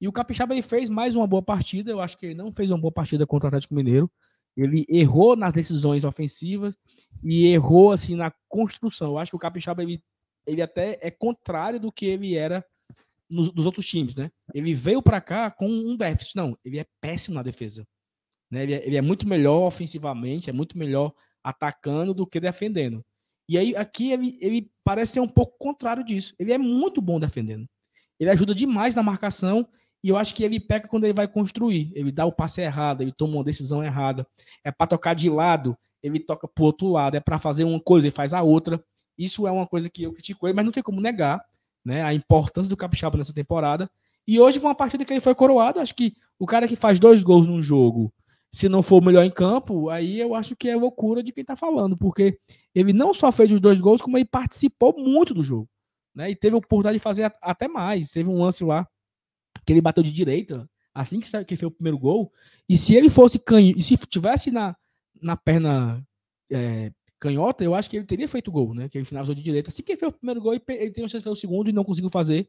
E 0.00 0.08
o 0.08 0.12
Capixaba 0.12 0.54
ele 0.54 0.62
fez 0.62 0.90
mais 0.90 1.14
uma 1.14 1.26
boa 1.26 1.40
partida. 1.40 1.92
Eu 1.92 2.00
acho 2.00 2.18
que 2.18 2.26
ele 2.26 2.34
não 2.34 2.52
fez 2.52 2.68
uma 2.68 2.80
boa 2.80 2.92
partida 2.92 3.24
contra 3.24 3.46
o 3.46 3.48
Atlético 3.48 3.76
Mineiro. 3.76 4.10
Ele 4.56 4.84
errou 4.88 5.36
nas 5.36 5.52
decisões 5.52 6.04
ofensivas 6.04 6.76
e 7.22 7.46
errou 7.46 7.92
assim 7.92 8.16
na 8.16 8.32
construção. 8.48 9.12
Eu 9.12 9.18
acho 9.18 9.30
que 9.30 9.36
o 9.36 9.40
Capixaba 9.40 9.84
ele, 9.84 10.02
ele 10.44 10.62
até 10.62 10.98
é 11.00 11.12
contrário 11.12 11.78
do 11.78 11.92
que 11.92 12.06
ele 12.06 12.34
era 12.34 12.64
nos, 13.28 13.50
dos 13.50 13.66
outros 13.66 13.86
times, 13.86 14.14
né? 14.14 14.30
Ele 14.52 14.74
veio 14.74 15.02
para 15.02 15.20
cá 15.20 15.50
com 15.50 15.68
um 15.68 15.96
déficit. 15.96 16.36
Não, 16.36 16.56
ele 16.64 16.78
é 16.78 16.86
péssimo 17.00 17.34
na 17.34 17.42
defesa. 17.42 17.86
Né? 18.50 18.62
Ele, 18.62 18.74
é, 18.74 18.86
ele 18.86 18.96
é 18.96 19.02
muito 19.02 19.26
melhor 19.26 19.66
ofensivamente, 19.66 20.50
é 20.50 20.52
muito 20.52 20.78
melhor 20.78 21.12
atacando 21.42 22.14
do 22.14 22.26
que 22.26 22.40
defendendo. 22.40 23.04
E 23.48 23.58
aí 23.58 23.76
aqui 23.76 24.12
ele, 24.12 24.38
ele 24.40 24.70
parece 24.82 25.14
ser 25.14 25.20
um 25.20 25.28
pouco 25.28 25.58
contrário 25.58 26.04
disso. 26.04 26.34
Ele 26.38 26.52
é 26.52 26.58
muito 26.58 27.00
bom 27.00 27.20
defendendo. 27.20 27.66
Ele 28.18 28.30
ajuda 28.30 28.54
demais 28.54 28.94
na 28.94 29.02
marcação 29.02 29.68
e 30.02 30.08
eu 30.08 30.16
acho 30.16 30.34
que 30.34 30.44
ele 30.44 30.60
peca 30.60 30.88
quando 30.88 31.04
ele 31.04 31.12
vai 31.12 31.28
construir. 31.28 31.92
Ele 31.94 32.12
dá 32.12 32.24
o 32.24 32.32
passe 32.32 32.60
errado, 32.60 33.02
ele 33.02 33.12
toma 33.12 33.34
uma 33.34 33.44
decisão 33.44 33.82
errada. 33.82 34.26
É 34.62 34.70
para 34.70 34.86
tocar 34.86 35.14
de 35.14 35.28
lado, 35.28 35.76
ele 36.02 36.18
toca 36.20 36.48
pro 36.48 36.64
outro 36.64 36.88
lado. 36.88 37.16
É 37.16 37.20
para 37.20 37.38
fazer 37.38 37.64
uma 37.64 37.80
coisa, 37.80 38.06
ele 38.06 38.14
faz 38.14 38.32
a 38.32 38.42
outra. 38.42 38.82
Isso 39.18 39.46
é 39.46 39.50
uma 39.50 39.66
coisa 39.66 39.90
que 39.90 40.02
eu 40.02 40.12
critico 40.12 40.46
ele, 40.46 40.54
mas 40.54 40.64
não 40.64 40.72
tem 40.72 40.82
como 40.82 41.00
negar 41.00 41.44
né, 41.84 42.02
a 42.02 42.14
importância 42.14 42.70
do 42.70 42.76
Capixaba 42.76 43.18
nessa 43.18 43.32
temporada. 43.32 43.90
E 44.26 44.40
hoje 44.40 44.58
foi 44.58 44.68
uma 44.68 44.74
partida 44.74 45.04
que 45.04 45.12
ele 45.12 45.20
foi 45.20 45.34
coroado. 45.34 45.80
Acho 45.80 45.94
que 45.94 46.14
o 46.38 46.46
cara 46.46 46.66
que 46.66 46.76
faz 46.76 46.98
dois 46.98 47.22
gols 47.22 47.46
num 47.46 47.62
jogo, 47.62 48.12
se 48.50 48.68
não 48.68 48.82
for 48.82 49.02
o 49.02 49.04
melhor 49.04 49.24
em 49.24 49.30
campo, 49.30 49.90
aí 49.90 50.18
eu 50.18 50.34
acho 50.34 50.56
que 50.56 50.68
é 50.68 50.76
loucura 50.76 51.22
de 51.22 51.32
quem 51.32 51.44
tá 51.44 51.56
falando, 51.56 51.96
porque 51.96 52.38
ele 52.74 52.92
não 52.92 53.12
só 53.12 53.30
fez 53.30 53.50
os 53.52 53.60
dois 53.60 53.80
gols, 53.80 54.00
como 54.00 54.16
ele 54.16 54.24
participou 54.24 54.94
muito 54.96 55.34
do 55.34 55.42
jogo. 55.42 55.68
Né, 56.14 56.30
e 56.30 56.36
teve 56.36 56.54
a 56.54 56.58
oportunidade 56.58 56.96
de 56.96 57.02
fazer 57.02 57.34
até 57.42 57.66
mais. 57.66 58.10
Teve 58.10 58.30
um 58.30 58.40
lance 58.40 58.62
lá 58.62 58.86
que 59.66 59.72
ele 59.72 59.80
bateu 59.80 60.02
de 60.02 60.12
direita, 60.12 60.68
assim 60.94 61.18
que, 61.18 61.44
que 61.44 61.56
fez 61.56 61.68
o 61.68 61.70
primeiro 61.74 61.98
gol, 61.98 62.32
e 62.68 62.76
se 62.76 62.94
ele 62.94 63.10
fosse 63.10 63.38
canhoto, 63.38 63.78
e 63.78 63.82
se 63.82 63.96
tivesse 63.96 64.50
na, 64.50 64.76
na 65.20 65.36
perna 65.36 66.06
é, 66.50 66.92
canhota, 67.24 67.64
eu 67.64 67.74
acho 67.74 67.88
que 67.88 67.96
ele 67.96 68.04
teria 68.04 68.28
feito 68.28 68.52
gol, 68.52 68.74
né? 68.74 68.88
Que 68.88 68.98
ele 68.98 69.04
finalizou 69.04 69.34
de 69.34 69.42
direita. 69.42 69.70
Assim 69.70 69.82
que 69.82 69.92
ele 69.92 69.98
fez 69.98 70.12
o 70.12 70.16
primeiro 70.16 70.40
gol, 70.40 70.52
ele 70.52 70.60
teve 70.60 71.06
a 71.06 71.08
chance 71.08 71.18
de 71.18 71.24
fazer 71.24 71.30
o 71.30 71.36
segundo 71.36 71.70
e 71.70 71.72
não 71.72 71.84
conseguiu 71.84 72.10
fazer. 72.10 72.48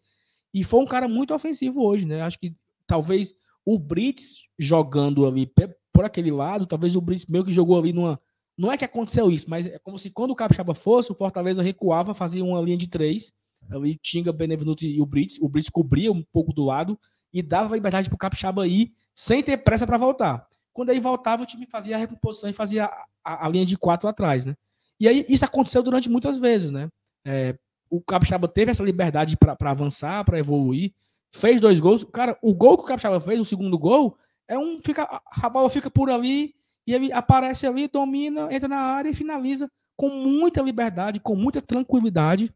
E 0.53 0.63
foi 0.63 0.81
um 0.81 0.85
cara 0.85 1.07
muito 1.07 1.33
ofensivo 1.33 1.81
hoje, 1.81 2.05
né? 2.05 2.21
Acho 2.21 2.37
que 2.37 2.55
talvez 2.85 3.33
o 3.65 3.79
Brits 3.79 4.47
jogando 4.59 5.25
ali 5.25 5.49
por 5.91 6.03
aquele 6.03 6.31
lado, 6.31 6.65
talvez 6.65 6.95
o 6.95 7.01
Brits 7.01 7.25
meio 7.27 7.45
que 7.45 7.53
jogou 7.53 7.79
ali 7.79 7.93
numa. 7.93 8.19
Não 8.57 8.71
é 8.71 8.77
que 8.77 8.85
aconteceu 8.85 9.31
isso, 9.31 9.49
mas 9.49 9.65
é 9.65 9.79
como 9.79 9.97
se 9.97 10.09
quando 10.09 10.31
o 10.31 10.35
Capixaba 10.35 10.73
fosse, 10.73 11.11
o 11.11 11.15
Fortaleza 11.15 11.61
recuava, 11.61 12.13
fazia 12.13 12.43
uma 12.43 12.61
linha 12.61 12.77
de 12.77 12.87
três 12.87 13.33
Ali 13.69 13.97
Tinga, 13.97 14.31
Benevenuto 14.31 14.85
e 14.85 15.01
o 15.01 15.05
Brits. 15.05 15.39
O 15.41 15.49
Brits 15.49 15.69
cobria 15.69 16.11
um 16.11 16.23
pouco 16.23 16.53
do 16.53 16.63
lado 16.63 16.99
e 17.33 17.41
dava 17.41 17.75
liberdade 17.75 18.07
para 18.09 18.15
o 18.15 18.19
Capixaba 18.19 18.67
ir 18.67 18.93
sem 19.13 19.41
ter 19.41 19.57
pressa 19.57 19.87
para 19.87 19.97
voltar. 19.97 20.47
Quando 20.73 20.89
aí 20.89 20.99
voltava, 20.99 21.43
o 21.43 21.45
time 21.45 21.65
fazia 21.65 21.95
a 21.95 21.99
recomposição 21.99 22.49
e 22.49 22.53
fazia 22.53 22.85
a, 22.85 23.05
a, 23.23 23.45
a, 23.45 23.49
linha 23.49 23.65
de 23.65 23.77
quatro 23.77 24.09
atrás, 24.09 24.45
né? 24.45 24.55
E 24.99 25.07
aí 25.07 25.25
isso 25.27 25.45
aconteceu 25.45 25.83
durante 25.83 26.09
muitas 26.09 26.39
vezes, 26.39 26.71
né? 26.71 26.89
É, 27.25 27.55
o 27.89 28.01
Capixaba 28.01 28.47
teve 28.47 28.71
essa 28.71 28.83
liberdade 28.83 29.37
para 29.37 29.71
avançar, 29.71 30.23
para 30.23 30.39
evoluir, 30.39 30.93
fez 31.33 31.59
dois 31.59 31.79
gols. 31.79 32.03
Cara, 32.03 32.37
o 32.41 32.53
gol 32.53 32.77
que 32.77 32.83
o 32.83 32.87
Capixaba 32.87 33.19
fez, 33.19 33.39
o 33.39 33.45
segundo 33.45 33.77
gol, 33.77 34.17
é 34.47 34.57
um 34.57 34.79
fica 34.83 35.21
a 35.25 35.49
bola 35.49 35.69
fica 35.69 35.89
por 35.89 36.09
ali 36.09 36.53
e 36.87 36.93
ele 36.93 37.11
aparece 37.11 37.65
ali, 37.65 37.87
domina, 37.87 38.47
entra 38.51 38.67
na 38.67 38.77
área 38.77 39.09
e 39.09 39.15
finaliza 39.15 39.69
com 39.97 40.09
muita 40.09 40.61
liberdade, 40.61 41.19
com 41.19 41.35
muita 41.35 41.61
tranquilidade. 41.61 42.53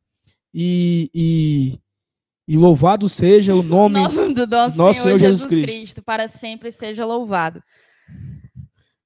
E, 0.53 1.09
e, 1.13 1.79
e 2.47 2.57
louvado 2.57 3.07
seja 3.09 3.55
o 3.55 3.61
nome, 3.63 4.01
nome 4.01 4.33
do 4.33 4.45
nosso, 4.45 4.77
nosso 4.77 5.01
Senhor, 5.01 5.17
Jesus, 5.17 5.41
Jesus 5.41 5.45
Cristo. 5.45 5.77
Cristo. 5.77 6.03
Para 6.03 6.27
sempre 6.27 6.71
seja 6.71 7.05
louvado. 7.05 7.63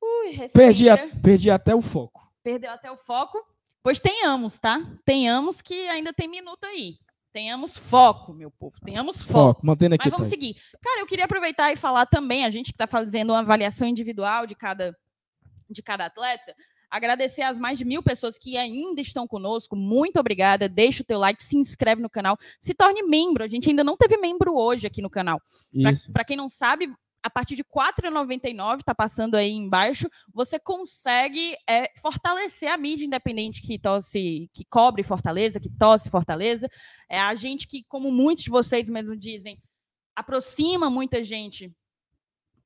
Ui, 0.02 0.48
perdi, 0.54 0.90
a, 0.90 0.98
perdi 1.22 1.50
até 1.50 1.74
o 1.74 1.82
foco. 1.82 2.23
Perdeu 2.44 2.72
até 2.72 2.92
o 2.92 2.98
foco? 2.98 3.44
Pois 3.82 4.00
tenhamos, 4.00 4.60
tá? 4.60 4.82
Tenhamos 5.06 5.62
que 5.62 5.88
ainda 5.90 6.14
tem 6.14 6.28
minuto 6.28 6.66
aí. 6.66 6.98
Tenhamos 7.32 7.78
foco, 7.78 8.34
meu 8.34 8.52
povo. 8.52 8.80
Tenhamos 8.84 9.18
foco. 9.22 9.54
foco 9.56 9.66
mantendo 9.66 9.96
aqui. 9.96 10.06
Mas 10.06 10.14
vamos 10.14 10.30
seguir. 10.30 10.56
Cara, 10.82 11.02
eu 11.02 11.08
queria 11.08 11.26
aproveitar 11.26 11.72
e 11.72 11.76
falar 11.76 12.06
também, 12.06 12.46
a 12.46 12.50
gente 12.50 12.68
que 12.68 12.74
está 12.74 12.86
fazendo 12.86 13.32
uma 13.32 13.40
avaliação 13.40 13.88
individual 13.88 14.46
de 14.46 14.56
cada, 14.56 14.96
de 15.70 15.82
cada 15.82 16.06
atleta, 16.06 16.56
Agradecer 16.94 17.42
às 17.42 17.58
mais 17.58 17.80
de 17.80 17.84
mil 17.84 18.04
pessoas 18.04 18.38
que 18.38 18.56
ainda 18.56 19.02
estão 19.02 19.28
conosco. 19.28 19.76
Muito 19.76 20.20
obrigada. 20.20 20.70
Deixa 20.70 21.02
o 21.02 21.06
teu 21.06 21.18
like, 21.18 21.44
se 21.44 21.58
inscreve 21.58 22.04
no 22.04 22.10
canal, 22.10 22.38
se 22.62 22.72
torne 22.76 23.02
membro. 23.02 23.44
A 23.44 23.48
gente 23.48 23.68
ainda 23.68 23.84
não 23.84 23.98
teve 23.98 24.16
membro 24.16 24.56
hoje 24.56 24.86
aqui 24.86 25.02
no 25.02 25.10
canal. 25.10 25.42
Para 26.14 26.24
quem 26.24 26.38
não 26.38 26.48
sabe, 26.48 26.94
a 27.24 27.30
partir 27.30 27.56
de 27.56 27.62
R$ 27.62 27.70
4,99, 27.74 28.80
está 28.80 28.94
passando 28.94 29.36
aí 29.36 29.52
embaixo, 29.52 30.10
você 30.34 30.60
consegue 30.60 31.56
é, 31.68 31.90
fortalecer 32.02 32.70
a 32.70 32.78
mídia 32.78 33.06
independente 33.06 33.62
que 33.62 33.80
torce, 33.80 34.50
que 34.54 34.66
cobre 34.66 35.04
Fortaleza, 35.04 35.60
que 35.60 35.70
torce 35.70 36.10
Fortaleza. 36.10 36.68
É 37.10 37.18
a 37.18 37.34
gente 37.34 37.66
que, 37.68 37.84
como 37.86 38.12
muitos 38.12 38.44
de 38.44 38.50
vocês 38.50 38.90
mesmo 38.90 39.16
dizem, 39.16 39.58
aproxima 40.16 40.90
muita 40.90 41.24
gente 41.24 41.74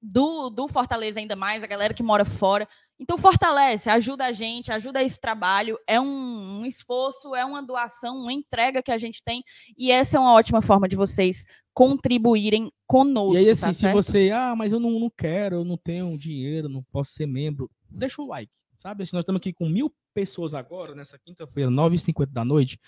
do, 0.08 0.50
do 0.50 0.68
Fortaleza 0.68 1.20
ainda 1.20 1.36
mais, 1.36 1.62
a 1.62 1.68
galera 1.68 1.94
que 1.94 2.02
mora 2.02 2.24
fora. 2.24 2.68
Então 3.00 3.18
fortalece, 3.18 3.90
ajuda 3.90 4.26
a 4.26 4.32
gente, 4.32 4.72
ajuda 4.72 5.04
esse 5.04 5.20
trabalho. 5.20 5.78
É 5.86 6.00
um, 6.00 6.62
um, 6.62 6.66
esforço, 6.66 7.36
é 7.36 7.46
uma 7.46 7.62
doação, 7.62 8.16
uma 8.16 8.34
entrega 8.34 8.82
que 8.82 8.92
a 8.92 8.98
gente 8.98 9.22
tem. 9.24 9.44
E 9.78 9.92
essa 9.92 10.18
é 10.18 10.20
uma 10.20 10.34
ótima 10.34 10.62
forma 10.62 10.88
de 10.88 10.96
vocês 10.96 11.46
contribuírem 11.74 12.72
conosco. 12.88 13.36
E 13.36 13.38
aí, 13.38 13.50
assim, 13.50 13.62
tá 13.62 13.74
se 13.74 13.92
você, 13.92 14.32
ah, 14.32 14.56
mas 14.56 14.72
eu 14.72 14.80
não, 14.80 15.00
não 15.00 15.12
quero, 15.16 15.58
eu 15.58 15.66
não 15.66 15.78
tenho 15.78 16.18
dinheiro, 16.18 16.70
não 16.70 16.84
posso 16.92 17.12
ser 17.12 17.28
membro, 17.28 17.70
deixa 17.90 18.22
o 18.22 18.28
like. 18.28 18.52
Sabe, 18.78 19.04
assim, 19.04 19.16
nós 19.16 19.24
estamos 19.24 19.40
aqui 19.40 19.54
com 19.54 19.68
mil 19.68 19.94
pessoas 20.18 20.56
agora, 20.56 20.96
nessa 20.96 21.16
quinta-feira, 21.20 21.70
9h50 21.70 22.32
da 22.32 22.44
noite. 22.44 22.80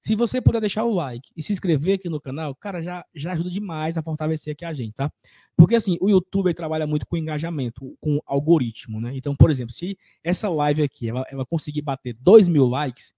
Se 0.00 0.14
você 0.14 0.40
puder 0.40 0.60
deixar 0.60 0.84
o 0.84 0.94
like 0.94 1.32
e 1.36 1.42
se 1.42 1.52
inscrever 1.52 1.96
aqui 1.96 2.08
no 2.08 2.20
canal, 2.20 2.54
cara, 2.54 2.80
já, 2.80 3.04
já 3.12 3.32
ajuda 3.32 3.50
demais 3.50 3.98
a 3.98 4.02
fortalecer 4.04 4.52
aqui 4.52 4.64
a 4.64 4.72
gente, 4.72 4.94
tá? 4.94 5.10
Porque 5.56 5.74
assim, 5.74 5.98
o 6.00 6.08
YouTube 6.08 6.54
trabalha 6.54 6.86
muito 6.86 7.04
com 7.04 7.16
engajamento, 7.16 7.96
com 8.00 8.20
algoritmo, 8.24 9.00
né? 9.00 9.16
Então, 9.16 9.34
por 9.34 9.50
exemplo, 9.50 9.72
se 9.72 9.98
essa 10.22 10.48
live 10.48 10.84
aqui 10.84 11.08
ela, 11.08 11.26
ela 11.28 11.44
conseguir 11.44 11.82
bater 11.82 12.14
2 12.20 12.46
mil 12.46 12.66
likes, 12.66 13.12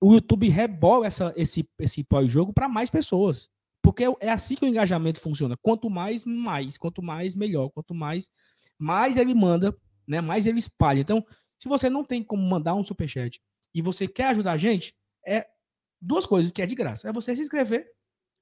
o 0.00 0.14
YouTube 0.14 0.48
rebola 0.48 1.06
essa, 1.06 1.32
esse, 1.36 1.68
esse 1.78 2.02
pós-jogo 2.02 2.52
para 2.52 2.68
mais 2.68 2.90
pessoas. 2.90 3.48
Porque 3.80 4.02
é, 4.02 4.12
é 4.22 4.30
assim 4.30 4.56
que 4.56 4.64
o 4.64 4.68
engajamento 4.68 5.20
funciona. 5.20 5.56
Quanto 5.62 5.88
mais, 5.88 6.24
mais. 6.24 6.76
Quanto 6.76 7.00
mais, 7.00 7.36
melhor. 7.36 7.70
Quanto 7.70 7.94
mais, 7.94 8.28
mais 8.76 9.16
ele 9.16 9.34
manda, 9.34 9.72
né? 10.04 10.20
Mais 10.20 10.46
ele 10.46 10.58
espalha. 10.58 10.98
Então, 10.98 11.24
se 11.58 11.68
você 11.68 11.90
não 11.90 12.04
tem 12.04 12.22
como 12.22 12.42
mandar 12.42 12.74
um 12.74 12.82
superchat 12.82 13.40
e 13.74 13.82
você 13.82 14.06
quer 14.06 14.28
ajudar 14.28 14.52
a 14.52 14.56
gente, 14.56 14.94
é 15.26 15.46
duas 16.00 16.24
coisas 16.24 16.52
que 16.52 16.62
é 16.62 16.66
de 16.66 16.74
graça. 16.74 17.08
É 17.08 17.12
você 17.12 17.34
se 17.34 17.42
inscrever 17.42 17.86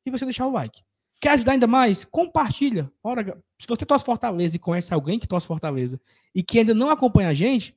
e 0.05 0.11
você 0.11 0.25
deixar 0.25 0.47
o 0.47 0.53
like. 0.53 0.83
Quer 1.21 1.31
ajudar 1.31 1.53
ainda 1.53 1.67
mais? 1.67 2.05
Compartilha. 2.05 2.93
Ora, 3.03 3.43
se 3.59 3.67
você 3.67 3.87
torce 3.87 4.05
Fortaleza 4.05 4.57
e 4.57 4.59
conhece 4.59 4.93
alguém 4.93 5.19
que 5.19 5.27
torce 5.27 5.47
Fortaleza 5.47 6.01
e 6.35 6.43
que 6.43 6.59
ainda 6.59 6.75
não 6.75 6.91
acompanha 6.91 7.31
a 7.31 7.35
gente, 7.35 7.75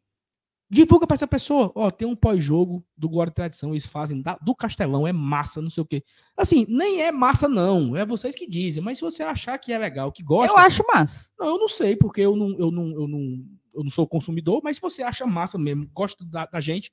divulga 0.70 1.08
para 1.08 1.16
essa 1.16 1.28
pessoa. 1.28 1.72
Ó, 1.74 1.90
tem 1.90 2.08
um 2.08 2.16
pós-jogo 2.16 2.86
do 2.96 3.10
Glória 3.10 3.32
e 3.32 3.34
Tradição, 3.34 3.72
eles 3.72 3.88
fazem 3.88 4.22
da, 4.22 4.38
do 4.42 4.54
Castelão, 4.54 5.08
é 5.08 5.14
massa, 5.14 5.62
não 5.62 5.70
sei 5.70 5.82
o 5.82 5.86
quê. 5.86 6.04
Assim, 6.38 6.66
nem 6.70 7.02
é 7.02 7.12
massa 7.12 7.48
não, 7.48 7.96
é 7.96 8.06
vocês 8.06 8.36
que 8.36 8.48
dizem, 8.48 8.84
mas 8.84 8.98
se 8.98 9.04
você 9.04 9.24
achar 9.24 9.58
que 9.58 9.72
é 9.72 9.78
legal, 9.78 10.12
que 10.12 10.22
gosta... 10.22 10.54
Eu 10.54 10.58
acho 10.58 10.84
massa. 10.86 11.32
Não, 11.40 11.48
eu 11.48 11.58
não 11.58 11.70
sei, 11.70 11.96
porque 11.96 12.22
eu 12.22 12.36
não, 12.36 12.52
eu 12.60 12.70
não, 12.70 12.92
eu 12.92 13.08
não, 13.08 13.44
eu 13.74 13.84
não 13.84 13.90
sou 13.90 14.08
consumidor, 14.08 14.62
mas 14.64 14.78
se 14.78 14.82
você 14.82 15.04
acha 15.04 15.26
massa 15.26 15.58
mesmo, 15.58 15.90
gosta 15.94 16.24
da, 16.26 16.46
da 16.46 16.60
gente, 16.60 16.92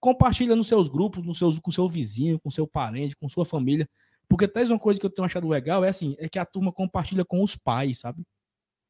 compartilha 0.00 0.54
nos 0.54 0.68
seus 0.68 0.88
grupos, 0.88 1.24
nos 1.24 1.38
seus, 1.38 1.58
com 1.58 1.70
seu 1.70 1.88
vizinho, 1.88 2.38
com 2.38 2.50
seu 2.50 2.66
parente, 2.66 3.16
com 3.16 3.28
sua 3.28 3.44
família, 3.44 3.88
Porque 4.28 4.46
talvez 4.46 4.70
uma 4.70 4.78
coisa 4.78 5.00
que 5.00 5.06
eu 5.06 5.10
tenho 5.10 5.26
achado 5.26 5.48
legal 5.48 5.84
é 5.84 5.88
assim, 5.88 6.16
é 6.18 6.28
que 6.28 6.38
a 6.38 6.44
turma 6.44 6.72
compartilha 6.72 7.24
com 7.24 7.42
os 7.42 7.56
pais, 7.56 8.00
sabe? 8.00 8.22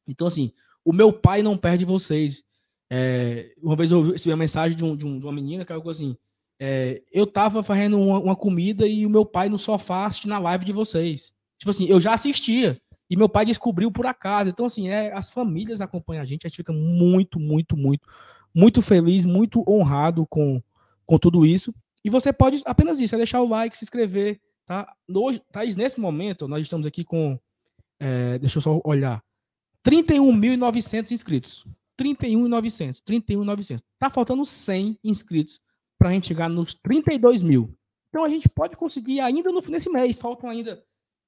Então, 0.06 0.26
assim, 0.26 0.52
o 0.84 0.92
meu 0.92 1.12
pai 1.12 1.42
não 1.42 1.56
perde 1.56 1.84
vocês. 1.84 2.44
É, 2.88 3.54
uma 3.60 3.74
vez 3.76 3.90
eu 3.90 4.12
recebi 4.12 4.30
uma 4.30 4.36
mensagem 4.36 4.76
de, 4.76 4.84
um, 4.84 4.96
de, 4.96 5.04
um, 5.06 5.18
de 5.18 5.26
uma 5.26 5.32
menina 5.32 5.64
que 5.64 5.72
falou 5.72 5.90
assim: 5.90 6.16
é, 6.58 7.02
eu 7.12 7.26
tava 7.26 7.62
fazendo 7.62 7.98
uma, 7.98 8.18
uma, 8.18 8.36
comida 8.36 8.86
e 8.86 9.04
o 9.04 9.10
meu 9.10 9.26
pai 9.26 9.48
no 9.48 9.58
sofá 9.58 10.06
assistindo 10.06 10.32
a 10.32 10.38
live 10.38 10.64
de 10.64 10.72
vocês. 10.72 11.32
Tipo 11.58 11.70
assim, 11.70 11.86
eu 11.86 11.98
já 12.00 12.14
assistia. 12.14 12.80
E 13.08 13.16
meu 13.16 13.28
pai 13.28 13.44
descobriu 13.44 13.90
por 13.90 14.06
acaso. 14.06 14.50
Então, 14.50 14.66
assim, 14.66 14.88
é, 14.88 15.12
as 15.12 15.30
famílias 15.30 15.80
acompanham 15.80 16.22
a 16.22 16.24
gente, 16.24 16.46
a 16.46 16.48
gente 16.48 16.56
fica 16.56 16.72
muito, 16.72 17.38
muito, 17.38 17.76
muito, 17.76 18.08
muito 18.54 18.82
feliz, 18.82 19.24
muito 19.24 19.64
honrado 19.68 20.26
com, 20.26 20.62
com 21.04 21.18
tudo 21.18 21.46
isso. 21.46 21.74
E 22.04 22.10
você 22.10 22.32
pode 22.32 22.62
apenas 22.64 23.00
isso, 23.00 23.14
é 23.14 23.18
deixar 23.18 23.40
o 23.40 23.48
like, 23.48 23.76
se 23.76 23.84
inscrever, 23.84 24.40
tá? 24.64 24.92
Hoje, 25.08 25.42
Thaís, 25.52 25.76
nesse 25.76 26.00
momento, 26.00 26.46
nós 26.46 26.60
estamos 26.60 26.86
aqui 26.86 27.04
com, 27.04 27.38
é, 27.98 28.38
deixa 28.38 28.58
eu 28.58 28.62
só 28.62 28.80
olhar, 28.84 29.22
31.900 29.84 31.10
inscritos. 31.12 31.66
31.900, 31.98 33.00
31.900. 33.02 33.82
Tá 33.98 34.10
faltando 34.10 34.44
100 34.44 34.98
inscritos 35.02 35.60
para 35.98 36.10
a 36.10 36.12
gente 36.12 36.28
chegar 36.28 36.48
nos 36.48 36.74
32 36.74 37.42
mil. 37.42 37.74
Então 38.08 38.24
a 38.24 38.28
gente 38.28 38.48
pode 38.48 38.76
conseguir 38.76 39.20
ainda 39.20 39.50
no, 39.50 39.60
nesse 39.68 39.90
mês, 39.90 40.18
faltam 40.18 40.48
ainda 40.48 40.82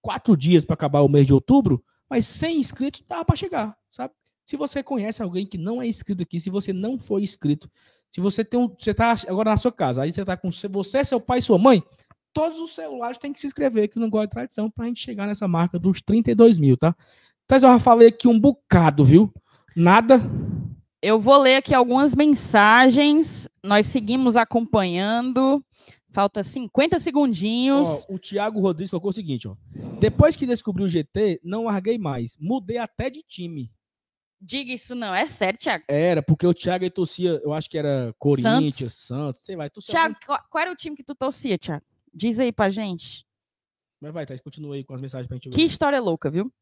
quatro 0.09 0.35
dias 0.35 0.65
para 0.65 0.73
acabar 0.73 1.03
o 1.03 1.09
mês 1.09 1.27
de 1.27 1.35
outubro, 1.35 1.85
mas 2.09 2.25
100 2.25 2.61
inscritos 2.61 3.05
dá 3.07 3.23
para 3.23 3.37
chegar, 3.37 3.77
sabe? 3.91 4.15
Se 4.47 4.57
você 4.57 4.83
conhece 4.83 5.23
alguém 5.23 5.45
que 5.45 5.59
não 5.59 5.83
é 5.83 5.87
inscrito 5.87 6.23
aqui, 6.23 6.41
se 6.41 6.49
você 6.49 6.73
não 6.73 6.99
foi 6.99 7.21
inscrito, 7.21 7.71
se 8.11 8.19
você 8.19 8.43
tem 8.43 8.59
um, 8.59 8.69
você 8.69 8.95
tá 8.95 9.15
agora 9.29 9.51
na 9.51 9.59
sua 9.59 9.71
casa, 9.71 10.03
aí 10.03 10.11
você 10.11 10.25
tá 10.25 10.35
com 10.35 10.49
você, 10.71 11.05
seu 11.05 11.21
pai 11.21 11.43
sua 11.43 11.59
mãe, 11.59 11.83
todos 12.33 12.59
os 12.59 12.75
celulares 12.75 13.19
têm 13.19 13.35
que 13.35 13.39
se 13.39 13.49
inscrever 13.49 13.85
aqui 13.85 13.99
no 13.99 14.09
Gol 14.09 14.23
de 14.23 14.31
Tradição 14.31 14.71
para 14.71 14.87
a 14.87 14.89
gente 14.89 15.03
chegar 15.03 15.27
nessa 15.27 15.47
marca 15.47 15.79
dos 15.79 16.01
32 16.01 16.57
mil, 16.57 16.79
tá? 16.79 16.97
Mas 17.51 17.63
eu 17.63 17.69
já 17.69 17.79
falei 17.79 18.09
aqui 18.09 18.27
um 18.27 18.41
bocado, 18.41 19.05
viu? 19.05 19.31
Nada. 19.77 20.19
Eu 21.03 21.21
vou 21.21 21.37
ler 21.37 21.57
aqui 21.57 21.75
algumas 21.75 22.15
mensagens. 22.15 23.47
Nós 23.63 23.87
seguimos 23.89 24.37
acompanhando. 24.37 25.63
Falta 26.11 26.43
50 26.43 26.99
segundinhos. 27.01 27.87
Ó, 27.87 28.15
o 28.15 28.19
Thiago 28.19 28.61
Rodrigues 28.61 28.91
colocou 28.91 29.11
o 29.11 29.15
seguinte: 29.15 29.47
ó. 29.47 29.57
Depois 30.01 30.37
que 30.37 30.47
descobri 30.47 30.83
o 30.83 30.89
GT, 30.89 31.41
não 31.45 31.65
larguei 31.65 31.99
mais. 31.99 32.37
Mudei 32.39 32.79
até 32.79 33.11
de 33.11 33.23
time. 33.23 33.71
Diga 34.41 34.73
isso 34.73 34.95
não, 34.95 35.13
é 35.13 35.27
sério, 35.27 35.59
Thiago? 35.59 35.85
Era, 35.89 36.23
porque 36.23 36.47
o 36.47 36.55
Thiago 36.55 36.85
aí 36.85 36.91
torcia, 36.91 37.41
eu 37.43 37.53
acho 37.53 37.69
que 37.69 37.77
era 37.77 38.15
Corinthians, 38.19 38.95
Santos, 38.95 39.41
sei 39.41 39.57
lá. 39.57 39.69
Thiago, 39.69 40.15
algum... 40.29 40.43
qual 40.49 40.63
era 40.63 40.73
o 40.73 40.77
time 40.77 40.97
que 40.97 41.03
tu 41.03 41.15
torcia, 41.15 41.59
Thiago? 41.59 41.85
Diz 42.15 42.39
aí 42.39 42.53
pra 42.53 42.71
gente. 42.71 43.27
Mas 44.01 44.13
vai, 44.13 44.25
Thais, 44.25 44.41
continua 44.41 44.77
aí 44.77 44.85
com 44.85 44.95
as 44.95 45.03
mensagens 45.03 45.27
pra 45.27 45.37
gente 45.37 45.49
ver. 45.49 45.55
Que 45.57 45.63
história 45.63 46.01
louca, 46.01 46.31
viu? 46.31 46.53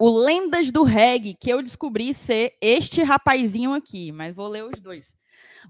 o 0.00 0.18
Lendas 0.18 0.70
do 0.70 0.82
Reggae, 0.82 1.36
que 1.38 1.50
eu 1.50 1.62
descobri 1.62 2.14
ser 2.14 2.56
este 2.58 3.02
rapazinho 3.02 3.74
aqui, 3.74 4.10
mas 4.10 4.34
vou 4.34 4.48
ler 4.48 4.64
os 4.64 4.80
dois. 4.80 5.14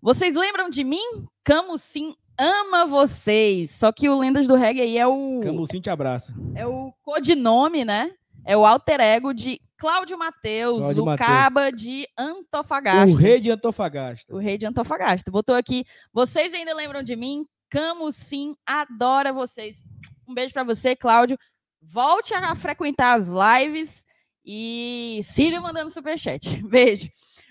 Vocês 0.01 0.37
lembram 0.37 0.71
de 0.71 0.85
mim? 0.85 1.27
Camusim 1.43 2.15
ama 2.41 2.87
vocês. 2.87 3.71
Só 3.71 3.93
que 3.93 4.09
o 4.09 4.19
Lendas 4.19 4.49
do 4.49 4.57
Reggae 4.57 4.81
aí 4.81 4.99
é 4.99 5.07
o. 5.07 5.41
Camusim 5.43 5.81
te 5.81 5.91
abraça. 5.91 6.35
É 6.55 6.67
o 6.67 6.93
codinome, 7.03 7.85
né? 7.85 8.11
É 8.47 8.57
o 8.57 8.65
alter 8.65 9.01
ego 9.01 9.35
de 9.35 9.61
Cláudio 9.77 10.19
Mateus, 10.19 10.97
o 10.97 11.17
Caba 11.17 11.71
de 11.71 12.07
Antofagasta. 12.17 13.13
O 13.13 13.17
rei 13.17 13.41
de 13.41 13.51
Antofagasta. 13.51 14.35
O 14.35 14.39
rei 14.39 14.59
de 14.59 14.67
Antofagasta. 14.67 15.31
Botou 15.31 15.55
aqui. 15.55 15.85
Vocês 16.13 16.53
ainda 16.55 16.75
lembram 16.75 17.03
de 17.03 17.15
mim? 17.15 17.47
Camusim 17.69 18.55
adora 18.67 19.33
vocês. 19.33 19.83
Um 20.27 20.35
beijo 20.35 20.53
para 20.53 20.65
você, 20.65 20.97
Cláudio. 20.97 21.39
Volte 21.83 22.35
a 22.35 22.55
frequentar 22.55 23.19
as 23.19 23.29
lives 23.29 24.05
e 24.45 25.21
siga 25.23 25.61
mandando 25.61 25.91
superchat. 25.91 26.61
Beijo. 26.65 27.09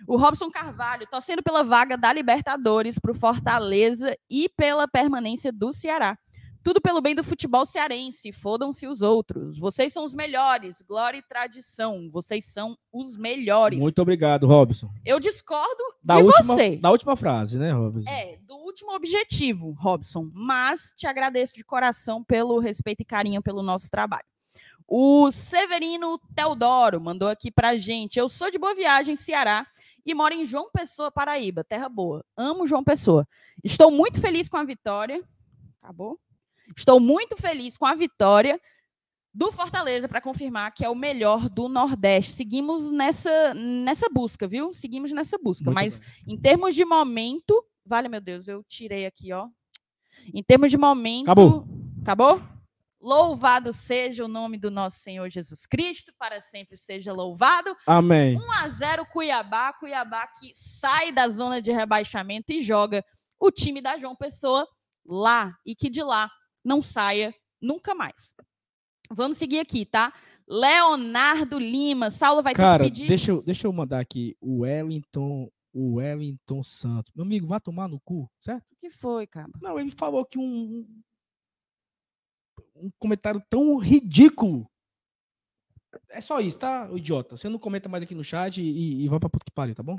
O 0.07 0.17
Robson 0.17 0.49
Carvalho, 0.49 1.07
torcendo 1.09 1.43
pela 1.43 1.63
vaga 1.63 1.97
da 1.97 2.11
Libertadores 2.11 2.97
para 2.99 3.11
o 3.11 3.15
Fortaleza 3.15 4.17
e 4.29 4.49
pela 4.49 4.87
permanência 4.87 5.51
do 5.51 5.71
Ceará. 5.71 6.17
Tudo 6.61 6.81
pelo 6.81 7.01
bem 7.01 7.15
do 7.15 7.23
futebol 7.23 7.65
cearense. 7.65 8.31
Fodam-se 8.31 8.85
os 8.85 9.01
outros. 9.01 9.57
Vocês 9.57 9.93
são 9.93 10.03
os 10.03 10.13
melhores. 10.13 10.83
Glória 10.85 11.17
e 11.17 11.21
tradição. 11.21 12.09
Vocês 12.11 12.45
são 12.45 12.77
os 12.91 13.17
melhores. 13.17 13.79
Muito 13.79 14.01
obrigado, 14.01 14.45
Robson. 14.45 14.89
Eu 15.05 15.19
discordo 15.19 15.81
da 16.03 16.17
de 16.17 16.23
última, 16.23 16.55
você. 16.55 16.75
Da 16.75 16.91
última 16.91 17.15
frase, 17.15 17.57
né, 17.57 17.71
Robson? 17.71 18.09
É, 18.09 18.37
do 18.45 18.55
último 18.55 18.93
objetivo, 18.93 19.71
Robson. 19.79 20.29
Mas 20.33 20.93
te 20.97 21.07
agradeço 21.07 21.53
de 21.53 21.63
coração 21.63 22.23
pelo 22.23 22.59
respeito 22.59 23.01
e 23.01 23.05
carinho 23.05 23.41
pelo 23.41 23.63
nosso 23.63 23.89
trabalho. 23.89 24.25
O 24.85 25.31
Severino 25.31 26.19
Teodoro 26.35 26.99
mandou 26.99 27.29
aqui 27.29 27.51
pra 27.51 27.77
gente. 27.77 28.19
Eu 28.19 28.27
sou 28.27 28.51
de 28.51 28.57
Boa 28.57 28.75
Viagem, 28.75 29.15
Ceará, 29.15 29.65
e 30.11 30.15
moro 30.15 30.33
em 30.33 30.45
João 30.45 30.69
Pessoa, 30.71 31.11
Paraíba. 31.11 31.63
Terra 31.63 31.87
boa. 31.89 32.25
Amo 32.35 32.67
João 32.67 32.83
Pessoa. 32.83 33.27
Estou 33.63 33.91
muito 33.91 34.19
feliz 34.19 34.47
com 34.47 34.57
a 34.57 34.63
vitória. 34.63 35.23
Acabou? 35.81 36.19
Estou 36.75 36.99
muito 36.99 37.35
feliz 37.37 37.77
com 37.77 37.85
a 37.85 37.95
vitória 37.95 38.59
do 39.33 39.51
Fortaleza 39.51 40.07
para 40.07 40.21
confirmar 40.21 40.73
que 40.73 40.83
é 40.83 40.89
o 40.89 40.95
melhor 40.95 41.49
do 41.49 41.69
Nordeste. 41.69 42.33
Seguimos 42.33 42.91
nessa, 42.91 43.53
nessa 43.53 44.09
busca, 44.09 44.47
viu? 44.47 44.73
Seguimos 44.73 45.11
nessa 45.11 45.37
busca. 45.37 45.65
Muito 45.65 45.75
Mas 45.75 45.99
bem. 45.99 46.35
em 46.35 46.37
termos 46.37 46.75
de 46.75 46.83
momento, 46.83 47.63
vale 47.85 48.09
meu 48.09 48.21
Deus, 48.21 48.47
eu 48.47 48.63
tirei 48.63 49.05
aqui, 49.05 49.31
ó. 49.31 49.47
Em 50.33 50.43
termos 50.43 50.69
de 50.69 50.77
momento, 50.77 51.23
acabou. 51.23 51.67
Acabou? 52.01 52.41
Louvado 53.01 53.71
seja 53.71 54.25
o 54.25 54.27
nome 54.27 54.57
do 54.57 54.69
nosso 54.69 54.99
Senhor 54.99 55.29
Jesus 55.29 55.65
Cristo, 55.65 56.13
para 56.17 56.41
sempre 56.41 56.77
seja 56.77 57.13
louvado. 57.13 57.73
Amém. 57.87 58.37
1 58.37 58.51
a 58.51 58.67
0 58.67 59.05
Cuiabá, 59.05 59.71
Cuiabá 59.73 60.27
que 60.27 60.51
sai 60.53 61.11
da 61.11 61.29
zona 61.29 61.61
de 61.61 61.71
rebaixamento 61.71 62.51
e 62.51 62.61
joga 62.61 63.03
o 63.39 63.49
time 63.49 63.79
da 63.79 63.97
João 63.97 64.15
Pessoa 64.15 64.67
lá 65.05 65.55
e 65.65 65.73
que 65.73 65.89
de 65.89 66.03
lá 66.03 66.29
não 66.63 66.81
saia 66.81 67.33
nunca 67.61 67.95
mais. 67.95 68.33
Vamos 69.11 69.37
seguir 69.37 69.59
aqui, 69.59 69.85
tá? 69.85 70.13
Leonardo 70.47 71.57
Lima, 71.57 72.11
Saulo 72.11 72.43
vai 72.43 72.53
Cara, 72.53 72.83
ter 72.83 72.89
que 72.89 72.95
pedir. 72.95 73.07
Deixa 73.07 73.31
eu, 73.31 73.41
deixa 73.41 73.65
eu 73.65 73.73
mandar 73.73 73.99
aqui 73.99 74.35
o 74.41 74.59
Wellington, 74.59 75.49
o 75.73 75.95
Wellington 75.95 76.63
Santos. 76.63 77.11
Meu 77.15 77.23
amigo, 77.23 77.47
vá 77.47 77.59
tomar 77.59 77.87
no 77.87 77.99
cu, 78.01 78.29
certo? 78.39 78.65
O 78.71 78.75
que 78.75 78.89
foi, 78.89 79.25
cara? 79.25 79.47
Não, 79.61 79.79
ele 79.79 79.91
falou 79.91 80.25
que 80.25 80.37
um, 80.37 80.85
um 82.81 82.89
comentário 82.97 83.41
tão 83.49 83.77
ridículo. 83.77 84.69
É 86.09 86.21
só 86.21 86.39
isso, 86.39 86.59
tá, 86.59 86.89
idiota? 86.93 87.35
Você 87.35 87.49
não 87.49 87.59
comenta 87.59 87.89
mais 87.89 88.03
aqui 88.03 88.13
no 88.13 88.23
chat 88.23 88.61
e, 88.61 89.03
e 89.03 89.07
vai 89.07 89.19
pra 89.19 89.29
puta 89.29 89.45
que 89.45 89.51
pariu, 89.51 89.75
tá 89.75 89.83
bom? 89.83 89.97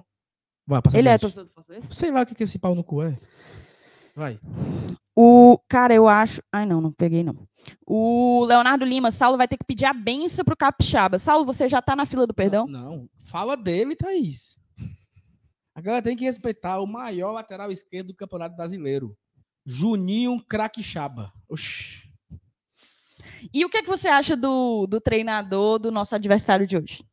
Vai, 0.66 0.80
passa 0.80 0.98
Ele 0.98 1.08
é 1.08 1.18
torcedor 1.18 1.46
do 1.46 1.52
Fortaleza? 1.52 1.88
Sei 1.92 2.10
lá 2.10 2.22
o 2.22 2.26
que 2.26 2.40
é 2.40 2.44
esse 2.44 2.58
pau 2.58 2.74
no 2.74 2.84
cu 2.84 3.02
é. 3.02 3.16
Vai. 4.14 4.38
O 5.16 5.58
cara, 5.68 5.94
eu 5.94 6.08
acho. 6.08 6.42
Ai, 6.52 6.66
não, 6.66 6.80
não 6.80 6.92
peguei, 6.92 7.22
não. 7.22 7.46
O 7.86 8.44
Leonardo 8.44 8.84
Lima, 8.84 9.10
Saulo 9.10 9.36
vai 9.36 9.48
ter 9.48 9.56
que 9.56 9.64
pedir 9.64 9.84
a 9.84 9.92
benção 9.92 10.44
pro 10.44 10.56
Capixaba. 10.56 11.18
Saulo, 11.18 11.44
você 11.44 11.68
já 11.68 11.82
tá 11.82 11.94
na 11.94 12.06
fila 12.06 12.26
do 12.26 12.34
perdão? 12.34 12.66
Não, 12.66 12.96
não. 12.96 13.10
fala 13.18 13.56
dele, 13.56 13.96
Thaís. 13.96 14.58
Agora 15.74 16.02
tem 16.02 16.16
que 16.16 16.24
respeitar 16.24 16.80
o 16.80 16.86
maior 16.86 17.32
lateral 17.32 17.70
esquerdo 17.70 18.08
do 18.08 18.16
Campeonato 18.16 18.56
Brasileiro. 18.56 19.16
Juninho 19.64 20.42
Craquixaba. 20.44 21.32
Oxi. 21.48 22.09
E 23.52 23.64
o 23.64 23.68
que, 23.68 23.78
é 23.78 23.82
que 23.82 23.88
você 23.88 24.08
acha 24.08 24.36
do, 24.36 24.86
do 24.86 25.00
treinador 25.00 25.78
do 25.78 25.90
nosso 25.90 26.14
adversário 26.14 26.66
de 26.66 26.76
hoje? 26.76 27.04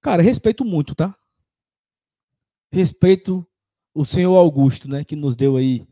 Cara, 0.00 0.22
respeito 0.22 0.64
muito, 0.64 0.94
tá? 0.94 1.14
Respeito 2.72 3.46
o 3.94 4.04
senhor 4.04 4.36
Augusto, 4.36 4.88
né? 4.88 5.04
Que 5.04 5.16
nos 5.16 5.36
deu 5.36 5.56
aí. 5.56 5.86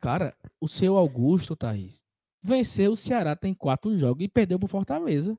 Cara, 0.00 0.36
o 0.60 0.68
senhor 0.68 0.96
Augusto, 0.96 1.54
Thaís, 1.54 2.04
venceu 2.42 2.92
o 2.92 2.96
Ceará, 2.96 3.36
tem 3.36 3.52
quatro 3.52 3.98
jogos 3.98 4.24
e 4.24 4.28
perdeu 4.28 4.58
pro 4.58 4.68
Fortaleza. 4.68 5.38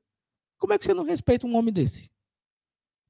Como 0.58 0.72
é 0.72 0.78
que 0.78 0.84
você 0.84 0.94
não 0.94 1.04
respeita 1.04 1.46
um 1.46 1.56
homem 1.56 1.72
desse? 1.72 2.10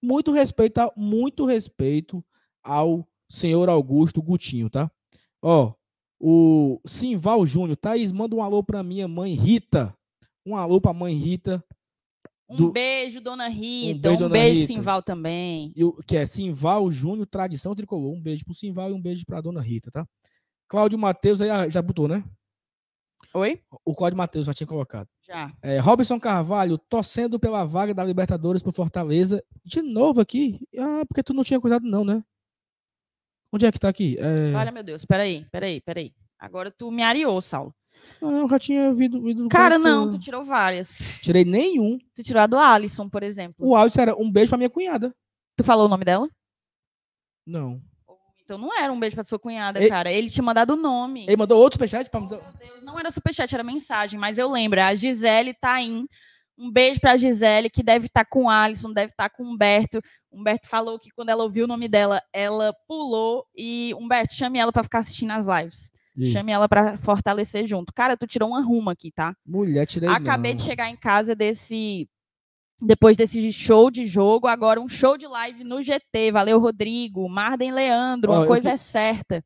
Muito 0.01 0.33
respeito, 0.33 0.81
muito 0.97 1.45
respeito 1.45 2.25
ao 2.63 3.07
senhor 3.29 3.69
Augusto 3.69 4.23
Gutinho, 4.23 4.71
tá? 4.71 4.91
Ó, 5.43 5.75
o 6.19 6.81
Simval 6.87 7.45
Júnior, 7.45 7.77
Thaís, 7.77 8.13
manda 8.13 8.35
um 8.35 8.43
alô 8.43 8.63
pra 8.63 8.83
minha 8.83 9.07
mãe 9.07 9.35
Rita, 9.35 9.95
um 10.45 10.57
alô 10.57 10.81
pra 10.81 10.93
mãe 10.93 11.15
Rita. 11.15 11.65
Um 12.49 12.71
beijo, 12.71 13.21
dona 13.21 13.49
Rita. 13.49 14.11
Um 14.11 14.13
beijo, 14.13 14.27
um 14.27 14.29
beijo 14.29 14.61
Rita. 14.61 14.75
Simval 14.75 15.03
também. 15.03 15.73
Que 16.07 16.17
é 16.17 16.27
Simval 16.27 16.91
Júnior 16.91 17.27
Tradição 17.27 17.75
Tricolor. 17.75 18.13
Um 18.13 18.21
beijo 18.21 18.45
pro 18.45 18.55
Simval 18.55 18.91
e 18.91 18.93
um 18.93 19.01
beijo 19.01 19.25
pra 19.25 19.41
dona 19.41 19.61
Rita, 19.61 19.91
tá? 19.91 20.07
Cláudio 20.69 20.99
Matheus 20.99 21.41
aí 21.41 21.51
ah, 21.51 21.69
já 21.69 21.81
botou, 21.81 22.09
né? 22.09 22.25
Oi? 23.35 23.63
O 23.85 23.95
Cláudio 23.95 24.19
Matheus 24.19 24.47
já 24.47 24.53
tinha 24.53 24.67
colocado. 24.67 25.09
Já. 25.27 25.51
É, 25.63 25.79
Robson 25.79 26.21
Carvalho, 26.21 26.77
torcendo 26.77 27.39
pela 27.39 27.65
vaga 27.65 27.95
da 27.95 28.05
Libertadores 28.05 28.63
pro 28.63 28.73
Fortaleza. 28.73 29.43
De 29.65 29.81
novo 29.81 30.21
aqui? 30.21 30.61
Ah, 30.79 31.05
porque 31.07 31.23
tu 31.23 31.33
não 31.33 31.45
tinha 31.45 31.61
cuidado, 31.61 31.87
não, 31.87 32.05
né? 32.05 32.23
Onde 33.51 33.67
é 33.67 33.73
que 33.73 33.79
tá 33.79 33.89
aqui? 33.89 34.17
É... 34.19 34.55
Olha, 34.55 34.73
meu 34.73 34.83
Deus, 34.83 35.05
peraí, 35.05 35.47
peraí, 35.51 35.81
peraí. 35.81 36.13
Agora 36.39 36.71
tu 36.71 36.91
me 36.91 37.03
areou, 37.03 37.41
Saulo. 37.41 37.75
Não, 38.21 38.41
eu 38.43 38.49
já 38.49 38.59
tinha 38.59 38.93
visto. 38.93 39.21
visto 39.21 39.49
Cara, 39.49 39.79
não, 39.79 40.11
tu 40.11 40.19
tirou 40.19 40.45
várias. 40.45 40.99
Tirei 41.21 41.45
nenhum. 41.45 41.99
Tu 42.15 42.23
tirou 42.23 42.41
a 42.43 42.47
do 42.47 42.59
Alisson, 42.59 43.09
por 43.09 43.23
exemplo. 43.23 43.67
O 43.67 43.75
áudio 43.75 44.01
era 44.01 44.17
um 44.17 44.31
beijo 44.31 44.49
pra 44.51 44.59
minha 44.59 44.71
cunhada. 44.71 45.15
Tu 45.57 45.65
falou 45.65 45.87
o 45.87 45.89
nome 45.89 46.05
dela? 46.05 46.29
Não. 47.47 47.81
Então 48.45 48.59
não 48.59 48.77
era 48.77 48.93
um 48.93 48.99
beijo 49.01 49.17
pra 49.17 49.25
sua 49.25 49.39
cunhada, 49.39 49.81
Ei- 49.83 49.89
cara. 49.89 50.11
Ele 50.11 50.29
tinha 50.29 50.43
mandado 50.45 50.75
o 50.75 50.77
nome. 50.77 51.25
Ele 51.27 51.37
mandou 51.37 51.59
outro 51.59 51.77
superchat 51.77 52.11
pra. 52.11 52.21
Meu 52.21 52.29
Deus, 52.29 52.83
não 52.83 52.99
era 52.99 53.11
superchat, 53.11 53.53
era 53.55 53.65
mensagem, 53.65 54.19
mas 54.19 54.39
eu 54.39 54.51
lembro. 54.51 54.81
A 54.81 54.95
Gisele 54.95 55.55
Taim. 55.55 56.07
Um 56.59 56.71
beijo 56.71 57.01
pra 57.01 57.17
Gisele, 57.17 57.71
que 57.71 57.83
deve 57.83 58.07
estar 58.07 58.27
com 58.27 58.45
o 58.45 58.51
Alisson, 58.51 58.93
deve 58.93 59.11
estar 59.11 59.31
com 59.31 59.43
o 59.43 59.47
Humberto. 59.47 60.01
Humberto 60.31 60.69
falou 60.69 60.99
que 60.99 61.11
quando 61.11 61.31
ela 61.31 61.43
ouviu 61.43 61.65
o 61.65 61.69
nome 61.69 61.89
dela, 61.89 62.23
ela 62.33 62.75
pulou. 62.87 63.47
E 63.57 63.95
Humberto, 63.99 64.35
chame 64.35 64.59
ela 64.59 64.71
pra 64.71 64.83
ficar 64.83 64.99
assistindo 64.99 65.31
as 65.33 65.47
lives. 65.47 65.91
Isso. 66.17 66.33
Chame 66.33 66.53
ela 66.53 66.69
pra 66.69 66.97
fortalecer 66.99 67.67
junto. 67.67 67.93
Cara, 67.93 68.17
tu 68.17 68.27
tirou 68.27 68.51
uma 68.51 68.63
ruma 68.63 68.93
aqui, 68.93 69.11
tá? 69.11 69.35
Mulher, 69.47 69.87
tirei 69.87 70.09
Acabei 70.09 70.53
não. 70.53 70.57
de 70.59 70.63
chegar 70.65 70.91
em 70.91 70.97
casa 70.97 71.35
desse. 71.35 72.09
Depois 72.81 73.17
desse 73.17 73.53
show 73.53 73.91
de 73.91 74.07
jogo, 74.07 74.47
agora 74.49 74.81
um 74.81 74.89
show 74.89 75.17
de 75.17 75.27
live 75.27 75.63
no 75.65 75.81
GT. 75.83 76.33
Valeu, 76.33 76.59
Rodrigo. 76.59 77.29
Marden 77.29 77.73
Leandro, 77.73 78.33
uma 78.33 78.47
coisa 78.47 78.69
que- 78.71 78.75
é 78.75 78.77
certa. 78.77 79.45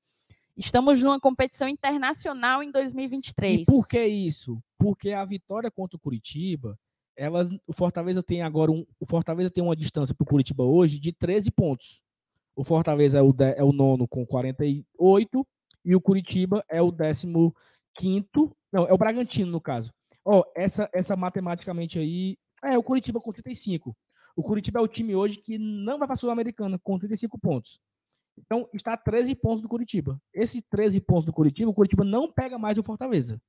Estamos 0.57 1.03
numa 1.03 1.21
competição 1.21 1.69
internacional 1.69 2.62
em 2.62 2.71
2023. 2.71 3.61
E 3.61 3.64
por 3.67 3.87
que 3.87 4.03
isso? 4.07 4.59
Porque 4.79 5.12
a 5.12 5.23
vitória 5.25 5.71
contra 5.71 5.97
o 5.99 6.01
Curitiba, 6.01 6.79
ela, 7.14 7.47
o 7.67 7.75
Fortaleza 7.75 8.23
tem 8.23 8.41
agora 8.43 8.73
um, 8.73 8.87
o 8.99 9.05
Fortaleza 9.05 9.51
tem 9.51 9.62
uma 9.62 9.77
distância 9.77 10.14
para 10.14 10.25
o 10.25 10.27
Curitiba 10.27 10.64
hoje 10.64 10.99
de 10.99 11.12
13 11.12 11.51
pontos. 11.51 12.01
O 12.57 12.64
Fortaleza 12.64 13.19
é 13.19 13.23
o, 13.23 13.35
de- 13.35 13.53
é 13.55 13.62
o 13.62 13.71
nono 13.71 14.09
com 14.09 14.25
48 14.25 15.47
e 15.87 15.95
o 15.95 16.01
Curitiba 16.01 16.64
é 16.68 16.82
o 16.82 16.91
décimo 16.91 17.55
quinto, 17.95 18.55
não, 18.72 18.87
é 18.87 18.93
o 18.93 18.99
Bragantino 18.99 19.51
no 19.51 19.61
caso. 19.61 19.93
Ó, 20.24 20.43
essa 20.57 20.91
essa 20.93 21.16
matematicamente 21.16 21.99
aí 21.99 22.37
é 22.62 22.76
o 22.76 22.82
Curitiba 22.82 23.20
com 23.20 23.32
35. 23.32 23.97
O 24.37 24.43
Curitiba 24.43 24.80
é 24.80 24.82
o 24.82 24.89
time 24.89 25.14
hoje 25.14 25.39
que 25.39 25.57
não 25.57 25.99
vai 25.99 26.09
para 26.09 26.14
a 26.14 26.18
Sul-Americana 26.18 26.78
com 26.82 26.99
35 26.99 27.39
pontos. 27.39 27.80
Então, 28.37 28.68
está 28.74 28.93
a 28.93 28.97
13 28.97 29.34
pontos 29.34 29.62
do 29.62 29.68
Curitiba. 29.68 30.20
Esses 30.34 30.62
13 30.68 31.01
pontos 31.01 31.24
do 31.24 31.32
Curitiba, 31.32 31.70
o 31.70 31.74
Curitiba 31.74 32.05
não 32.05 32.30
pega 32.30 32.59
mais 32.59 32.76
o 32.76 32.82
Fortaleza. 32.82 33.41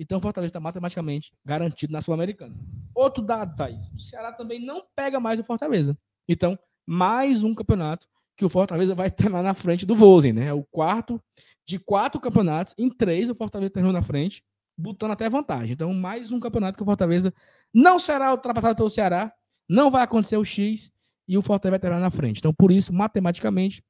Então, 0.00 0.18
o 0.18 0.20
Fortaleza 0.22 0.48
está 0.50 0.60
matematicamente 0.60 1.32
garantido 1.44 1.92
na 1.92 2.00
Sul-Americana. 2.00 2.54
Outro 2.94 3.22
dado, 3.22 3.54
Thaís. 3.54 3.88
O 3.90 4.00
Ceará 4.00 4.32
também 4.32 4.64
não 4.64 4.86
pega 4.96 5.20
mais 5.20 5.38
o 5.38 5.44
Fortaleza. 5.44 5.98
Então, 6.26 6.58
mais 6.86 7.44
um 7.44 7.54
campeonato 7.54 8.08
que 8.36 8.44
o 8.44 8.48
Fortaleza 8.48 8.94
vai 8.94 9.10
terminar 9.10 9.42
na 9.42 9.54
frente 9.54 9.84
do 9.84 9.94
Vozen, 9.94 10.32
né? 10.32 10.46
É 10.46 10.52
o 10.52 10.64
quarto 10.64 11.22
de 11.66 11.78
quatro 11.78 12.20
campeonatos. 12.20 12.74
Em 12.78 12.88
três, 12.90 13.28
o 13.30 13.34
Fortaleza 13.34 13.70
terminou 13.70 13.92
na 13.92 14.02
frente, 14.02 14.44
botando 14.76 15.12
até 15.12 15.28
vantagem. 15.28 15.72
Então, 15.72 15.92
mais 15.94 16.32
um 16.32 16.40
campeonato 16.40 16.76
que 16.76 16.82
o 16.82 16.86
Fortaleza 16.86 17.32
não 17.72 17.98
será 17.98 18.32
ultrapassado 18.32 18.76
pelo 18.76 18.88
Ceará. 18.88 19.32
Não 19.68 19.90
vai 19.90 20.02
acontecer 20.02 20.36
o 20.36 20.44
X 20.44 20.90
e 21.26 21.38
o 21.38 21.42
Fortaleza 21.42 21.72
vai 21.72 21.78
terminar 21.80 22.00
na 22.00 22.10
frente. 22.10 22.38
Então, 22.38 22.52
por 22.52 22.72
isso, 22.72 22.92
matematicamente, 22.92 23.82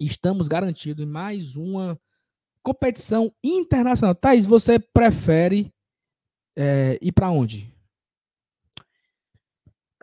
estamos 0.00 0.48
garantidos 0.48 1.04
em 1.04 1.08
mais 1.08 1.56
uma 1.56 1.98
competição 2.62 3.32
internacional. 3.42 4.14
Thaís, 4.14 4.44
você 4.44 4.78
prefere 4.78 5.72
é, 6.56 6.98
ir 7.00 7.12
para 7.12 7.30
onde? 7.30 7.72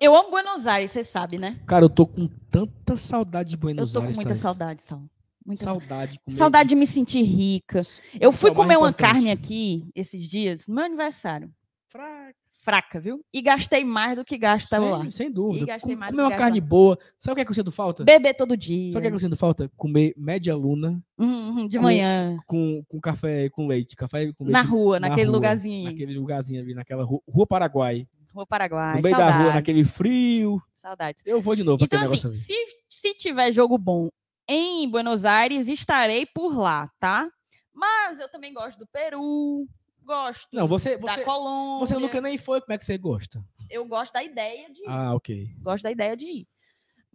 Eu 0.02 0.16
amo 0.16 0.32
Buenos 0.32 0.66
Aires, 0.66 0.92
você 0.92 1.04
sabe, 1.04 1.38
né? 1.38 1.62
Cara, 1.68 1.86
eu 1.86 1.90
tô 1.90 2.06
com 2.08 2.28
tanta 2.50 2.98
saudade 2.98 3.50
de 3.50 3.56
Eu 3.56 3.60
Buenos 3.60 3.92
tô 3.94 4.00
com 4.00 4.06
Aires. 4.06 4.18
muita 4.18 4.30
Thaís. 4.32 4.42
saudade, 4.42 4.82
Sal. 4.84 5.04
Muita 5.46 5.64
saudade. 5.64 5.88
Saudade. 5.88 6.20
comer 6.26 6.38
Saudade 6.38 6.70
de 6.70 6.76
me 6.76 6.88
sentir 6.88 7.22
rica. 7.24 7.80
Eu 8.20 8.30
é 8.30 8.34
fui 8.34 8.52
comer 8.54 8.78
uma 8.78 8.94
carne 8.94 9.30
aqui 9.32 9.86
esses 9.96 10.24
dias, 10.30 10.68
no 10.68 10.76
meu 10.76 10.86
aniversário. 10.86 11.52
Fraca. 11.88 12.34
Fraca, 12.64 13.02
viu? 13.02 13.20
E 13.34 13.42
gastei 13.42 13.84
mais 13.84 14.16
do 14.16 14.24
que 14.24 14.38
gastava 14.38 14.90
lá. 14.90 15.10
Sem, 15.10 15.30
dúvida. 15.30 15.64
E 15.66 15.68
gastei 15.68 15.96
Com- 15.96 16.00
mais 16.00 16.12
do 16.14 16.16
comer 16.16 16.30
uma 16.30 16.38
carne 16.38 16.60
gastava. 16.62 16.70
boa. 16.70 16.98
Sabe 17.20 17.34
o 17.34 17.36
que 17.36 17.42
é 17.42 17.46
que 17.46 17.52
eu 17.52 17.56
sinto 17.56 17.72
falta? 17.74 18.06
Beber 18.06 18.34
todo 18.36 18.56
dia. 18.56 18.90
Sabe 18.90 19.00
o 19.00 19.02
que 19.02 19.08
é 19.08 19.10
que 19.12 19.16
eu 19.16 19.20
sinto 19.20 19.36
falta? 19.36 19.70
Comer 19.76 20.14
média 20.16 20.56
luna 20.56 21.04
Uhum, 21.18 21.68
de 21.68 21.78
Com- 21.78 21.84
manhã. 21.84 22.38
com, 22.48 22.82
com 22.88 23.02
café 23.02 23.50
com 23.50 23.68
leite. 23.68 23.98
Café 23.98 24.32
com 24.32 24.46
leite 24.46 24.54
Na 24.54 24.62
rua, 24.62 24.98
na 24.98 25.10
naquele 25.10 25.28
rua, 25.28 25.36
lugarzinho. 25.36 25.84
Naquele 25.92 26.18
lugarzinho 26.18 26.62
ali, 26.62 26.74
naquela 26.74 27.04
rua, 27.04 27.20
rua 27.28 27.46
Paraguai. 27.46 28.08
Rua 28.34 28.48
Paraguai. 28.48 28.96
no 28.96 29.02
meio 29.02 29.18
da 29.18 29.26
rua, 29.26 29.32
saudades, 29.34 29.56
naquele 29.56 29.84
frio. 29.84 30.62
Saudades. 30.72 31.22
Eu 31.26 31.42
vou 31.42 31.56
de 31.58 31.64
novo 31.66 31.84
Então, 31.84 32.00
aquele 32.00 32.14
assim, 32.16 32.32
se, 32.32 32.54
se 32.90 33.14
tiver 33.16 33.52
jogo 33.52 33.78
bom 33.78 34.08
em 34.48 34.90
Buenos 34.90 35.26
Aires, 35.26 35.68
estarei 35.68 36.26
por 36.26 36.58
lá, 36.58 36.90
tá? 37.00 37.30
Mas 37.74 38.20
eu 38.20 38.30
também 38.30 38.54
gosto 38.54 38.78
do 38.78 38.88
Peru, 38.88 39.68
gosto 40.04 40.48
Não, 40.52 40.68
você, 40.68 40.98
da 40.98 41.08
você, 41.14 41.22
Colômbia. 41.24 41.88
você 41.88 41.98
nunca 41.98 42.22
nem 42.22 42.38
foi, 42.38 42.62
como 42.62 42.74
é 42.74 42.78
que 42.78 42.86
você 42.86 42.98
gosta? 42.98 43.44
Eu 43.70 43.86
gosto 43.86 44.14
da 44.14 44.24
ideia 44.24 44.70
de 44.72 44.82
ir. 44.82 44.88
Ah, 44.88 45.16
ok. 45.16 45.50
Gosto 45.62 45.84
da 45.84 45.92
ideia 45.92 46.16
de 46.16 46.26
ir. 46.26 46.48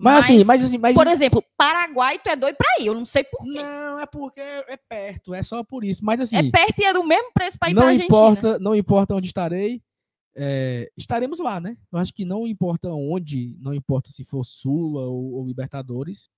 Mas, 0.01 0.25
assim, 0.25 0.45
mas 0.45 0.65
assim, 0.65 0.79
mas 0.79 0.95
por 0.95 1.09
exemplo, 1.09 1.45
Paraguai, 1.57 2.21
tu 2.21 2.29
é 2.29 2.37
doido 2.37 2.57
pra 2.57 2.81
ir. 2.81 2.87
Eu 2.87 2.95
não 2.95 3.05
sei 3.05 3.25
por 3.25 3.43
quê. 3.45 3.61
não, 3.61 3.99
é 3.99 4.07
porque 4.07 4.41
é 4.41 4.77
perto, 4.77 5.35
é 5.35 5.43
só 5.43 5.65
por 5.65 5.83
isso. 5.83 6.05
Mas 6.05 6.21
assim, 6.21 6.37
é 6.37 6.51
perto 6.51 6.79
e 6.79 6.85
é 6.85 6.93
do 6.93 7.03
mesmo 7.03 7.33
preço 7.33 7.59
pra 7.59 7.69
ir 7.69 7.75
pra 7.75 7.83
não 7.83 7.89
Argentina. 7.89 8.07
importa, 8.07 8.59
não 8.61 8.75
importa 8.77 9.15
onde 9.15 9.27
estarei, 9.27 9.83
é, 10.37 10.89
estaremos 10.97 11.41
lá, 11.41 11.61
né? 11.61 11.77
Eu 11.91 11.99
acho 11.99 12.15
que 12.15 12.25
não 12.25 12.47
importa 12.47 12.89
onde, 12.91 13.57
não 13.61 13.75
importa 13.75 14.13
se 14.13 14.23
for 14.23 14.45
Sula 14.45 15.03
ou, 15.03 15.33
ou 15.35 15.47
Libertadores, 15.47 16.31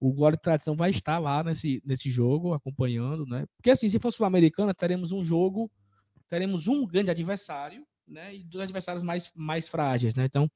o 0.00 0.12
Glória 0.12 0.36
e 0.36 0.40
Tradição 0.40 0.76
vai 0.76 0.90
estar 0.90 1.18
lá 1.18 1.42
nesse, 1.42 1.82
nesse 1.84 2.10
jogo, 2.10 2.52
acompanhando, 2.54 3.24
né? 3.26 3.46
Porque 3.56 3.70
assim, 3.70 3.88
se 3.88 3.98
for 3.98 4.12
Sul-Americana, 4.12 4.74
teremos 4.74 5.12
um 5.12 5.24
jogo, 5.24 5.70
teremos 6.28 6.68
um 6.68 6.86
grande 6.86 7.10
adversário, 7.10 7.84
né? 8.06 8.34
E 8.34 8.44
dois 8.44 8.64
adversários 8.64 9.02
mais, 9.02 9.32
mais 9.34 9.68
frágeis, 9.68 10.14
né? 10.14 10.24
Então, 10.26 10.50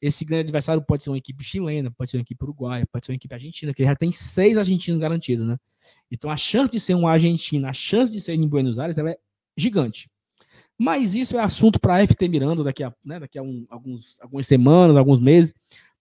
esse 0.00 0.24
grande 0.24 0.42
adversário 0.42 0.82
pode 0.82 1.02
ser 1.02 1.10
uma 1.10 1.18
equipe 1.18 1.42
chilena, 1.42 1.90
pode 1.90 2.10
ser 2.10 2.18
uma 2.18 2.22
equipe 2.22 2.44
uruguaia, 2.44 2.86
pode 2.92 3.06
ser 3.06 3.12
uma 3.12 3.16
equipe 3.16 3.34
argentina, 3.34 3.72
que 3.74 3.84
já 3.84 3.96
tem 3.96 4.12
seis 4.12 4.56
argentinos 4.58 5.00
garantidos, 5.00 5.46
né? 5.46 5.56
Então, 6.10 6.30
a 6.30 6.36
chance 6.36 6.70
de 6.70 6.78
ser 6.80 6.94
um 6.94 7.08
argentino, 7.08 7.66
a 7.66 7.72
chance 7.72 8.10
de 8.12 8.20
ser 8.20 8.34
em 8.34 8.48
Buenos 8.48 8.78
Aires, 8.78 8.98
ela 8.98 9.10
é 9.10 9.18
gigante. 9.56 10.10
Mas 10.78 11.14
isso 11.14 11.36
é 11.38 11.40
assunto 11.40 11.80
para 11.80 11.94
a 11.96 12.06
FT 12.06 12.28
Miranda 12.28 12.62
daqui 12.62 12.84
a, 12.84 12.94
né, 13.04 13.18
daqui 13.18 13.38
a 13.38 13.42
um- 13.42 13.66
alguns, 13.70 14.20
algumas 14.20 14.46
semanas, 14.46 14.96
alguns 14.96 15.20
meses, 15.20 15.54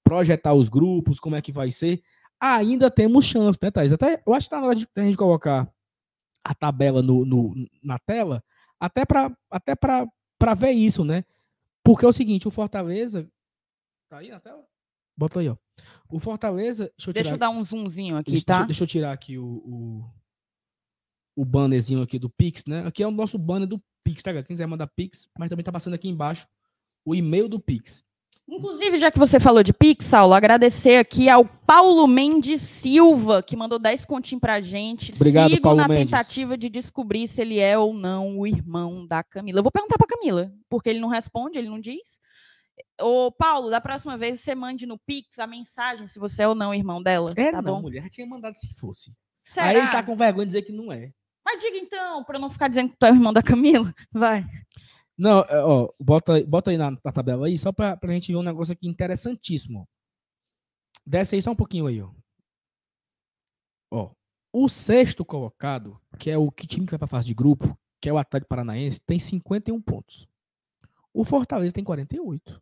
projetar 0.03 0.53
os 0.53 0.67
grupos, 0.69 1.19
como 1.19 1.35
é 1.35 1.41
que 1.41 1.51
vai 1.51 1.71
ser. 1.71 2.01
Ainda 2.41 2.91
temos 2.91 3.25
chance, 3.25 3.57
né, 3.61 3.71
Thaís? 3.71 3.91
Até, 3.93 4.21
eu 4.25 4.33
acho 4.33 4.47
que 4.49 4.55
está 4.55 4.59
na 4.61 4.67
hora 4.67 4.75
de 4.75 4.87
a 4.95 5.01
gente 5.01 5.17
colocar 5.17 5.71
a 6.43 6.53
tabela 6.53 7.01
no, 7.01 7.25
no- 7.25 7.53
na 7.81 7.97
tela, 7.99 8.43
até 8.79 9.05
para 9.05 9.35
até 9.49 9.75
para 9.75 10.53
ver 10.55 10.71
isso, 10.71 11.03
né? 11.03 11.23
Porque 11.83 12.05
é 12.05 12.07
o 12.07 12.13
seguinte, 12.13 12.47
o 12.47 12.51
Fortaleza. 12.51 13.27
Tá 14.09 14.17
aí 14.19 14.29
na 14.29 14.39
tela? 14.39 14.63
Bota 15.17 15.39
aí, 15.39 15.49
ó. 15.49 15.55
O 16.09 16.19
Fortaleza. 16.19 16.91
Deixa 16.97 17.09
eu 17.09 17.13
Deixa 17.13 17.29
eu 17.31 17.37
dar 17.37 17.49
um 17.49 17.63
zoomzinho 17.63 18.17
aqui, 18.17 18.31
deixa, 18.31 18.45
tá? 18.45 18.53
deixa- 18.57 18.67
deixa 18.67 18.83
eu 18.83 18.87
tirar 18.87 19.11
aqui 19.13 19.37
o, 19.37 19.45
o, 19.45 20.09
o 21.35 21.45
bannerzinho 21.45 22.01
aqui 22.01 22.19
do 22.19 22.29
Pix, 22.29 22.65
né? 22.65 22.85
Aqui 22.85 23.01
é 23.01 23.07
o 23.07 23.11
nosso 23.11 23.37
banner 23.37 23.67
do 23.67 23.81
Pix, 24.03 24.21
tá? 24.21 24.31
galera? 24.31 24.45
Quem 24.45 24.55
quiser 24.55 24.67
mandar 24.67 24.87
Pix, 24.87 25.29
mas 25.37 25.49
também 25.49 25.63
tá 25.63 25.71
passando 25.71 25.93
aqui 25.93 26.07
embaixo 26.09 26.47
o 27.05 27.15
e-mail 27.15 27.47
do 27.47 27.59
Pix. 27.59 28.03
Inclusive, 28.47 28.99
já 28.99 29.09
que 29.09 29.17
você 29.17 29.39
falou 29.39 29.63
de 29.63 29.73
Pix, 29.73 30.05
Saulo, 30.05 30.33
agradecer 30.35 30.97
aqui 30.97 31.27
ao 31.27 31.43
Paulo 31.43 32.05
Mendes 32.05 32.61
Silva, 32.61 33.41
que 33.41 33.55
mandou 33.55 33.79
10 33.79 34.05
continhos 34.05 34.39
pra 34.39 34.61
gente. 34.61 35.11
Obrigado, 35.15 35.49
Sigo 35.49 35.63
Paulo 35.63 35.77
na 35.77 35.87
Mendes. 35.87 36.11
tentativa 36.11 36.55
de 36.55 36.69
descobrir 36.69 37.27
se 37.27 37.41
ele 37.41 37.59
é 37.59 37.75
ou 37.75 37.91
não 37.91 38.37
o 38.37 38.45
irmão 38.45 39.05
da 39.07 39.23
Camila. 39.23 39.59
Eu 39.59 39.63
vou 39.63 39.71
perguntar 39.71 39.97
pra 39.97 40.05
Camila, 40.05 40.53
porque 40.69 40.89
ele 40.91 40.99
não 40.99 41.07
responde, 41.07 41.57
ele 41.57 41.69
não 41.69 41.79
diz. 41.79 42.19
Ô, 43.01 43.31
Paulo, 43.31 43.71
da 43.71 43.81
próxima 43.81 44.15
vez 44.15 44.39
você 44.41 44.53
mande 44.53 44.85
no 44.85 44.99
Pix 44.99 45.39
a 45.39 45.47
mensagem 45.47 46.05
se 46.05 46.19
você 46.19 46.43
é 46.43 46.47
ou 46.47 46.53
não 46.53 46.69
o 46.69 46.73
irmão 46.75 47.01
dela. 47.01 47.33
É, 47.35 47.51
tá 47.51 47.63
não, 47.63 47.75
bom? 47.75 47.81
mulher, 47.81 48.03
já 48.03 48.09
tinha 48.09 48.27
mandado 48.27 48.55
se 48.55 48.73
fosse. 48.75 49.11
Será? 49.43 49.67
Aí 49.67 49.77
ele 49.77 49.89
tá 49.89 50.03
com 50.03 50.15
vergonha 50.15 50.45
de 50.45 50.51
dizer 50.51 50.61
que 50.61 50.71
não 50.71 50.91
é. 50.91 51.11
Mas 51.43 51.61
diga 51.61 51.77
então, 51.77 52.23
pra 52.23 52.37
eu 52.37 52.41
não 52.41 52.49
ficar 52.49 52.67
dizendo 52.67 52.89
que 52.89 52.97
tu 52.97 53.05
é 53.05 53.11
o 53.11 53.15
irmão 53.15 53.33
da 53.33 53.41
Camila. 53.43 53.93
Vai. 54.13 54.45
Não, 55.17 55.41
é, 55.41 55.63
ó, 55.63 55.89
bota, 55.99 56.43
bota 56.45 56.71
aí 56.71 56.77
na, 56.77 56.91
na 56.91 57.11
tabela 57.11 57.47
aí, 57.47 57.57
só 57.57 57.71
pra, 57.71 57.95
pra 57.95 58.13
gente 58.13 58.31
ver 58.31 58.37
um 58.37 58.43
negócio 58.43 58.73
aqui 58.73 58.87
interessantíssimo. 58.87 59.87
Desce 61.05 61.35
aí 61.35 61.41
só 61.41 61.51
um 61.51 61.55
pouquinho 61.55 61.87
aí, 61.87 62.01
ó. 62.01 62.11
Ó, 63.91 64.11
o 64.51 64.67
sexto 64.67 65.23
colocado, 65.23 65.99
que 66.19 66.29
é 66.29 66.37
o 66.37 66.51
que 66.51 66.67
time 66.67 66.85
que 66.85 66.91
vai 66.91 66.99
pra 66.99 67.07
fase 67.07 67.27
de 67.27 67.33
grupo, 67.33 67.77
que 68.01 68.09
é 68.09 68.13
o 68.13 68.17
Atlético 68.17 68.49
Paranaense, 68.49 68.99
tem 69.01 69.19
51 69.19 69.81
pontos. 69.81 70.27
O 71.13 71.23
Fortaleza 71.23 71.73
tem 71.73 71.83
48. 71.83 72.61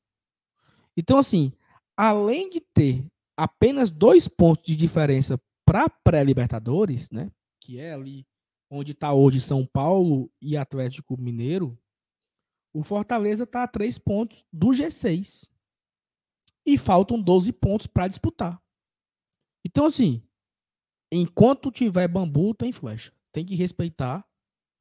Então, 0.95 1.17
assim, 1.17 1.53
além 1.97 2.49
de 2.49 2.61
ter 2.61 3.05
apenas 3.35 3.91
dois 3.91 4.27
pontos 4.27 4.63
de 4.65 4.75
diferença 4.75 5.39
para 5.65 5.89
pré-Libertadores, 5.89 7.09
né? 7.09 7.31
Que 7.59 7.79
é 7.79 7.93
ali 7.93 8.25
onde 8.69 8.91
está 8.91 9.13
hoje 9.13 9.39
São 9.39 9.65
Paulo 9.65 10.31
e 10.41 10.57
Atlético 10.57 11.19
Mineiro, 11.19 11.77
o 12.73 12.83
Fortaleza 12.83 13.43
está 13.43 13.63
a 13.63 13.67
três 13.67 13.97
pontos 13.97 14.43
do 14.51 14.67
G6. 14.67 15.49
E 16.65 16.77
faltam 16.77 17.21
12 17.21 17.51
pontos 17.51 17.87
para 17.87 18.07
disputar. 18.07 18.61
Então, 19.65 19.85
assim, 19.85 20.23
enquanto 21.11 21.71
tiver 21.71 22.07
bambu, 22.07 22.53
tem 22.53 22.71
flecha. 22.71 23.11
Tem 23.33 23.45
que 23.45 23.55
respeitar 23.55 24.25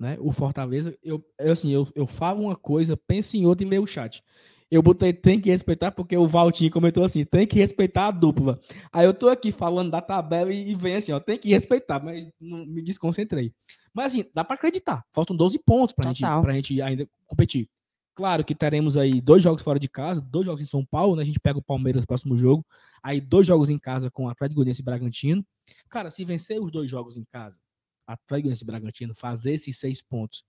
né? 0.02 0.16
O 0.18 0.32
Fortaleza, 0.32 0.98
eu, 1.00 1.24
assim, 1.38 1.70
eu, 1.70 1.86
eu 1.94 2.08
falo 2.08 2.42
uma 2.42 2.56
coisa, 2.56 2.96
penso 2.96 3.36
em 3.36 3.46
outra 3.46 3.64
e 3.64 3.70
leio 3.70 3.84
o 3.84 3.86
chat. 3.86 4.20
Eu 4.68 4.82
botei 4.82 5.12
tem 5.12 5.40
que 5.40 5.48
respeitar 5.48 5.92
porque 5.92 6.16
o 6.16 6.26
Valtinho 6.26 6.72
comentou 6.72 7.04
assim, 7.04 7.24
tem 7.24 7.46
que 7.46 7.56
respeitar 7.56 8.08
a 8.08 8.10
dupla. 8.10 8.58
Aí 8.92 9.06
eu 9.06 9.14
tô 9.14 9.28
aqui 9.28 9.52
falando 9.52 9.92
da 9.92 10.00
tabela 10.00 10.52
e, 10.52 10.74
vem 10.74 10.96
assim, 10.96 11.12
ó, 11.12 11.20
tem 11.20 11.38
que 11.38 11.50
respeitar, 11.50 12.02
mas 12.02 12.26
não 12.40 12.66
me 12.66 12.82
desconcentrei. 12.82 13.54
Mas 13.94 14.06
assim, 14.06 14.24
dá 14.34 14.42
para 14.42 14.56
acreditar. 14.56 15.04
Faltam 15.12 15.36
12 15.36 15.60
pontos 15.60 15.94
pra 15.94 16.08
gente, 16.08 16.20
pra 16.20 16.52
gente 16.52 16.82
ainda 16.82 17.08
competir. 17.26 17.68
Claro 18.14 18.44
que 18.44 18.54
teremos 18.54 18.96
aí 18.96 19.20
dois 19.20 19.42
jogos 19.42 19.62
fora 19.62 19.78
de 19.78 19.88
casa, 19.88 20.20
dois 20.20 20.44
jogos 20.44 20.60
em 20.60 20.66
São 20.66 20.84
Paulo, 20.84 21.16
né? 21.16 21.22
A 21.22 21.24
gente 21.24 21.40
pega 21.40 21.58
o 21.58 21.62
Palmeiras 21.62 22.02
no 22.02 22.06
próximo 22.06 22.36
jogo, 22.36 22.64
aí 23.02 23.20
dois 23.20 23.46
jogos 23.46 23.70
em 23.70 23.78
casa 23.78 24.10
com 24.10 24.28
Atlético 24.28 24.56
Goianiense 24.56 24.82
e 24.82 24.84
Bragantino. 24.84 25.46
Cara, 25.88 26.10
se 26.10 26.24
vencer 26.24 26.60
os 26.60 26.70
dois 26.70 26.90
jogos 26.90 27.16
em 27.16 27.24
casa, 27.24 27.60
Atlético 28.06 28.42
Goianiense 28.42 28.64
e 28.64 28.66
Bragantino, 28.66 29.14
fazer 29.14 29.52
esses 29.52 29.78
seis 29.78 30.02
pontos, 30.02 30.44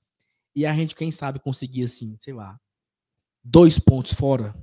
e 0.56 0.66
a 0.66 0.74
gente, 0.74 0.94
quem 0.94 1.10
sabe, 1.10 1.40
conseguir 1.40 1.84
assim, 1.84 2.16
sei 2.20 2.34
lá, 2.34 2.60
dois 3.44 3.80
pontos 3.80 4.14
fora, 4.14 4.54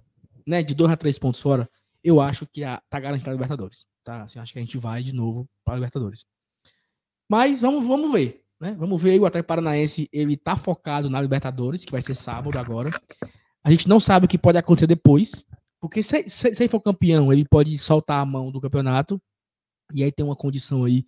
né? 0.46 0.62
De 0.62 0.74
dois 0.74 0.90
a 0.90 0.96
três 0.96 1.18
pontos 1.18 1.40
fora, 1.40 1.68
eu 2.04 2.20
acho 2.20 2.46
que 2.46 2.62
a, 2.64 2.82
tá 2.88 3.00
garantido 3.00 3.30
a 3.30 3.32
Libertadores. 3.32 3.86
Tá? 4.04 4.22
Assim, 4.22 4.38
acho 4.38 4.52
que 4.52 4.58
a 4.58 4.62
gente 4.62 4.78
vai 4.78 5.02
de 5.02 5.14
novo 5.14 5.48
para 5.64 5.74
Libertadores. 5.74 6.26
Mas 7.28 7.60
vamos, 7.60 7.86
vamos 7.86 8.12
ver. 8.12 8.44
Né? 8.60 8.76
Vamos 8.78 9.02
ver 9.02 9.12
aí, 9.12 9.20
o 9.20 9.24
Atlético 9.24 9.48
Paranaense, 9.48 10.08
ele 10.12 10.36
tá 10.36 10.56
focado 10.56 11.08
na 11.08 11.20
Libertadores, 11.20 11.84
que 11.84 11.92
vai 11.92 12.02
ser 12.02 12.14
sábado 12.14 12.58
agora. 12.58 12.90
A 13.64 13.70
gente 13.70 13.88
não 13.88 13.98
sabe 13.98 14.26
o 14.26 14.28
que 14.28 14.36
pode 14.36 14.58
acontecer 14.58 14.86
depois, 14.86 15.46
porque 15.80 16.02
se, 16.02 16.28
se, 16.28 16.54
se 16.54 16.62
ele 16.62 16.68
for 16.68 16.80
campeão, 16.80 17.32
ele 17.32 17.46
pode 17.48 17.76
soltar 17.78 18.20
a 18.20 18.26
mão 18.26 18.52
do 18.52 18.60
campeonato, 18.60 19.20
e 19.92 20.04
aí 20.04 20.12
tem 20.12 20.24
uma 20.24 20.36
condição 20.36 20.84
aí 20.84 21.06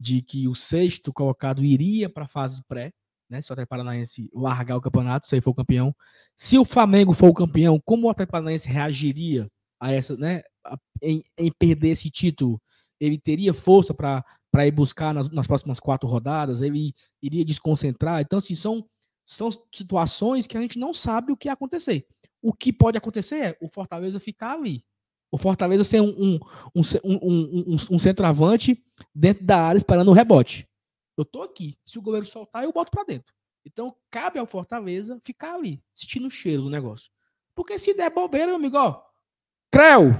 de 0.00 0.22
que 0.22 0.48
o 0.48 0.54
sexto 0.54 1.12
colocado 1.12 1.62
iria 1.62 2.08
para 2.08 2.24
a 2.24 2.28
fase 2.28 2.62
pré, 2.66 2.90
né? 3.28 3.40
Se 3.40 3.50
o 3.50 3.52
Atlético 3.52 3.70
Paranaense 3.70 4.30
largar 4.34 4.76
o 4.76 4.80
campeonato, 4.80 5.26
se 5.26 5.34
ele 5.34 5.42
for 5.42 5.54
campeão. 5.54 5.94
Se 6.36 6.58
o 6.58 6.64
Flamengo 6.64 7.12
for 7.12 7.28
o 7.28 7.34
campeão, 7.34 7.80
como 7.84 8.06
o 8.06 8.10
Atlético 8.10 8.32
Paranaense 8.32 8.68
reagiria 8.68 9.48
a 9.80 9.92
essa, 9.92 10.16
né? 10.16 10.42
Em, 11.02 11.22
em 11.38 11.52
perder 11.52 11.90
esse 11.90 12.10
título? 12.10 12.60
Ele 12.98 13.18
teria 13.18 13.52
força 13.52 13.92
para 13.92 14.24
ir 14.62 14.70
buscar 14.70 15.12
nas, 15.12 15.28
nas 15.30 15.46
próximas 15.46 15.80
quatro 15.80 16.08
rodadas? 16.08 16.62
Ele 16.62 16.94
iria 17.22 17.44
desconcentrar? 17.44 18.20
Então, 18.20 18.38
assim, 18.38 18.54
são, 18.54 18.88
são 19.24 19.48
situações 19.72 20.46
que 20.46 20.56
a 20.56 20.60
gente 20.60 20.78
não 20.78 20.94
sabe 20.94 21.32
o 21.32 21.36
que 21.36 21.48
ia 21.48 21.52
acontecer. 21.52 22.06
O 22.40 22.52
que 22.52 22.72
pode 22.72 22.98
acontecer 22.98 23.36
é 23.36 23.58
o 23.60 23.68
Fortaleza 23.68 24.20
ficar 24.20 24.52
ali. 24.52 24.84
O 25.32 25.38
Fortaleza 25.38 25.82
ser 25.82 26.00
um, 26.00 26.10
um, 26.10 26.40
um, 26.74 26.82
um, 27.04 27.74
um, 27.74 27.76
um 27.90 27.98
centroavante 27.98 28.80
dentro 29.14 29.44
da 29.44 29.58
área 29.58 29.78
esperando 29.78 30.08
o 30.08 30.14
rebote. 30.14 30.68
Eu 31.16 31.24
tô 31.24 31.42
aqui. 31.42 31.76
Se 31.84 31.98
o 31.98 32.02
goleiro 32.02 32.26
soltar, 32.26 32.64
eu 32.64 32.72
boto 32.72 32.90
para 32.90 33.04
dentro. 33.04 33.34
Então, 33.66 33.96
cabe 34.10 34.38
ao 34.38 34.46
Fortaleza 34.46 35.18
ficar 35.24 35.54
ali, 35.54 35.82
sentindo 35.92 36.26
o 36.26 36.30
cheiro 36.30 36.62
do 36.62 36.70
negócio. 36.70 37.10
Porque 37.54 37.78
se 37.78 37.94
der 37.94 38.10
bobeira, 38.10 38.46
meu 38.46 38.56
amigo, 38.56 38.76
ó. 38.76 39.02
Creu! 39.72 40.12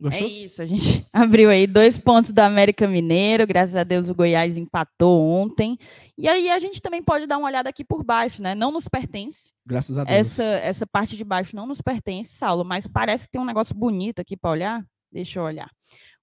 Gostou? 0.00 0.28
É 0.28 0.30
isso, 0.30 0.62
a 0.62 0.66
gente 0.66 1.04
abriu 1.12 1.50
aí 1.50 1.66
dois 1.66 1.98
pontos 1.98 2.30
da 2.30 2.46
América 2.46 2.86
Mineiro, 2.86 3.46
graças 3.46 3.74
a 3.74 3.82
Deus 3.82 4.08
o 4.08 4.14
Goiás 4.14 4.56
empatou 4.56 5.20
ontem. 5.20 5.76
E 6.16 6.28
aí 6.28 6.48
a 6.50 6.58
gente 6.60 6.80
também 6.80 7.02
pode 7.02 7.26
dar 7.26 7.36
uma 7.36 7.48
olhada 7.48 7.68
aqui 7.68 7.84
por 7.84 8.04
baixo, 8.04 8.40
né? 8.40 8.54
Não 8.54 8.70
nos 8.70 8.86
pertence. 8.86 9.52
Graças 9.66 9.98
a 9.98 10.04
Deus. 10.04 10.16
Essa, 10.16 10.44
essa 10.44 10.86
parte 10.86 11.16
de 11.16 11.24
baixo 11.24 11.56
não 11.56 11.66
nos 11.66 11.80
pertence, 11.80 12.32
Saulo, 12.34 12.64
mas 12.64 12.86
parece 12.86 13.24
que 13.24 13.32
tem 13.32 13.40
um 13.40 13.44
negócio 13.44 13.74
bonito 13.74 14.20
aqui 14.20 14.36
para 14.36 14.50
olhar. 14.50 14.86
Deixa 15.10 15.40
eu 15.40 15.42
olhar. 15.42 15.70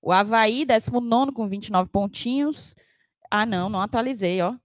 O 0.01 0.11
Havaí, 0.11 0.65
19 0.65 1.33
com 1.33 1.49
29 1.49 1.89
pontinhos. 1.89 2.75
Ah, 3.29 3.45
não, 3.45 3.67
não 3.67 3.81
atualizei, 3.81 4.41
ó. 4.41 4.55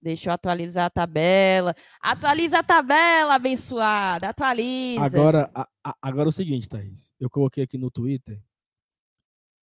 Deixa 0.00 0.28
eu 0.28 0.34
atualizar 0.34 0.86
a 0.86 0.90
tabela. 0.90 1.74
Atualiza 2.00 2.58
a 2.58 2.62
tabela, 2.62 3.34
abençoada. 3.34 4.28
Atualiza. 4.28 5.04
Agora, 5.04 5.50
a, 5.54 5.68
a, 5.84 5.94
agora 6.02 6.28
é 6.28 6.30
o 6.30 6.32
seguinte, 6.32 6.68
Thaís. 6.68 7.12
Eu 7.18 7.30
coloquei 7.30 7.64
aqui 7.64 7.78
no 7.78 7.90
Twitter. 7.90 8.40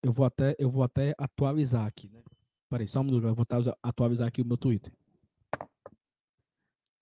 Eu 0.05 0.13
vou 0.13 0.27
até, 0.27 0.55
eu 0.59 0.69
vou 0.69 0.83
até 0.83 1.15
atualizar 1.17 1.87
aqui, 1.87 2.11
né? 2.11 2.21
Peraí, 2.69 2.87
só 2.87 3.01
um 3.01 3.05
minuto. 3.05 3.27
Eu 3.27 3.35
vou 3.35 3.47
atualizar 3.83 4.29
aqui 4.29 4.43
o 4.43 4.45
meu 4.47 4.59
Twitter. 4.59 4.93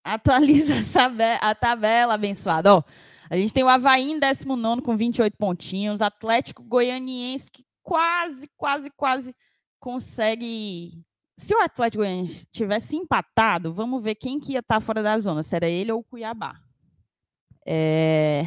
Atualiza 0.05 0.75
a 1.43 1.55
tabela, 1.55 2.15
abençoada. 2.15 2.77
Ó, 2.77 2.83
a 3.29 3.37
gente 3.37 3.53
tem 3.53 3.65
o 3.65 3.69
Havaí 3.69 4.11
em 4.11 4.21
19 4.21 4.83
com 4.83 4.97
28 4.97 5.37
pontinhos. 5.37 6.01
Atlético 6.01 6.63
Goianiense 6.63 7.51
que 7.51 7.65
quase, 7.83 8.49
quase, 8.57 8.91
quase 8.91 9.35
consegue 9.81 11.05
se 11.37 11.55
o 11.55 11.61
Atlético 11.61 12.03
Goianiense 12.03 12.47
tivesse 12.53 12.95
empatado, 12.95 13.75
vamos 13.75 14.03
ver 14.03 14.15
quem 14.15 14.39
que 14.39 14.53
ia 14.53 14.61
estar 14.61 14.77
tá 14.77 14.81
fora 14.81 15.03
da 15.03 15.19
zona, 15.19 15.43
se 15.43 15.57
era 15.57 15.69
ele 15.69 15.91
ou 15.91 16.01
o 16.01 16.05
Cuiabá. 16.05 16.55
É... 17.67 18.43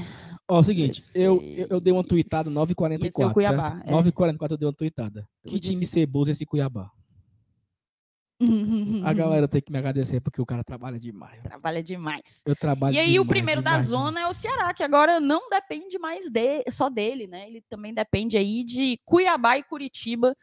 Ó, 0.47 0.57
é 0.57 0.59
o 0.59 0.63
seguinte, 0.63 1.03
eu, 1.15 1.41
eu, 1.69 1.79
dei 1.79 1.91
uma 1.91 2.03
tweetada 2.03 2.51
9h44, 2.51 3.33
Cuiabá, 3.33 3.81
É. 3.83 3.91
9h44 3.91 4.51
eu 4.51 4.57
dei 4.57 4.67
uma 4.67 4.73
tweetada. 4.73 5.27
Que 5.47 5.59
time 5.59 5.87
ceboso 5.87 6.29
é 6.29 6.33
esse 6.33 6.45
Cuiabá? 6.45 6.91
a 9.05 9.13
galera 9.13 9.47
tem 9.47 9.61
que 9.61 9.71
me 9.71 9.77
agradecer 9.77 10.19
porque 10.19 10.41
o 10.41 10.45
cara 10.45 10.63
trabalha 10.63 10.99
demais. 10.99 11.41
Trabalha 11.41 11.81
demais. 11.81 12.43
Eu 12.45 12.55
trabalho 12.55 12.93
E 12.93 12.99
aí 12.99 13.11
demais, 13.11 13.25
o 13.25 13.29
primeiro 13.29 13.61
demais, 13.61 13.85
da 13.85 13.89
zona 13.89 14.19
demais. 14.19 14.25
é 14.25 14.29
o 14.29 14.33
Ceará, 14.33 14.73
que 14.73 14.83
agora 14.83 15.19
não 15.21 15.49
depende 15.49 15.97
mais 15.97 16.29
de, 16.29 16.63
só 16.69 16.89
dele, 16.89 17.27
né? 17.27 17.47
Ele 17.47 17.61
também 17.69 17.93
depende 17.93 18.37
aí 18.37 18.63
de 18.63 18.99
Cuiabá 19.05 19.57
e 19.57 19.63
Curitiba 19.63 20.35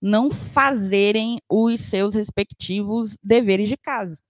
não 0.00 0.30
fazerem 0.30 1.40
os 1.48 1.80
seus 1.82 2.14
respectivos 2.14 3.16
deveres 3.22 3.68
de 3.68 3.76
casa. 3.76 4.22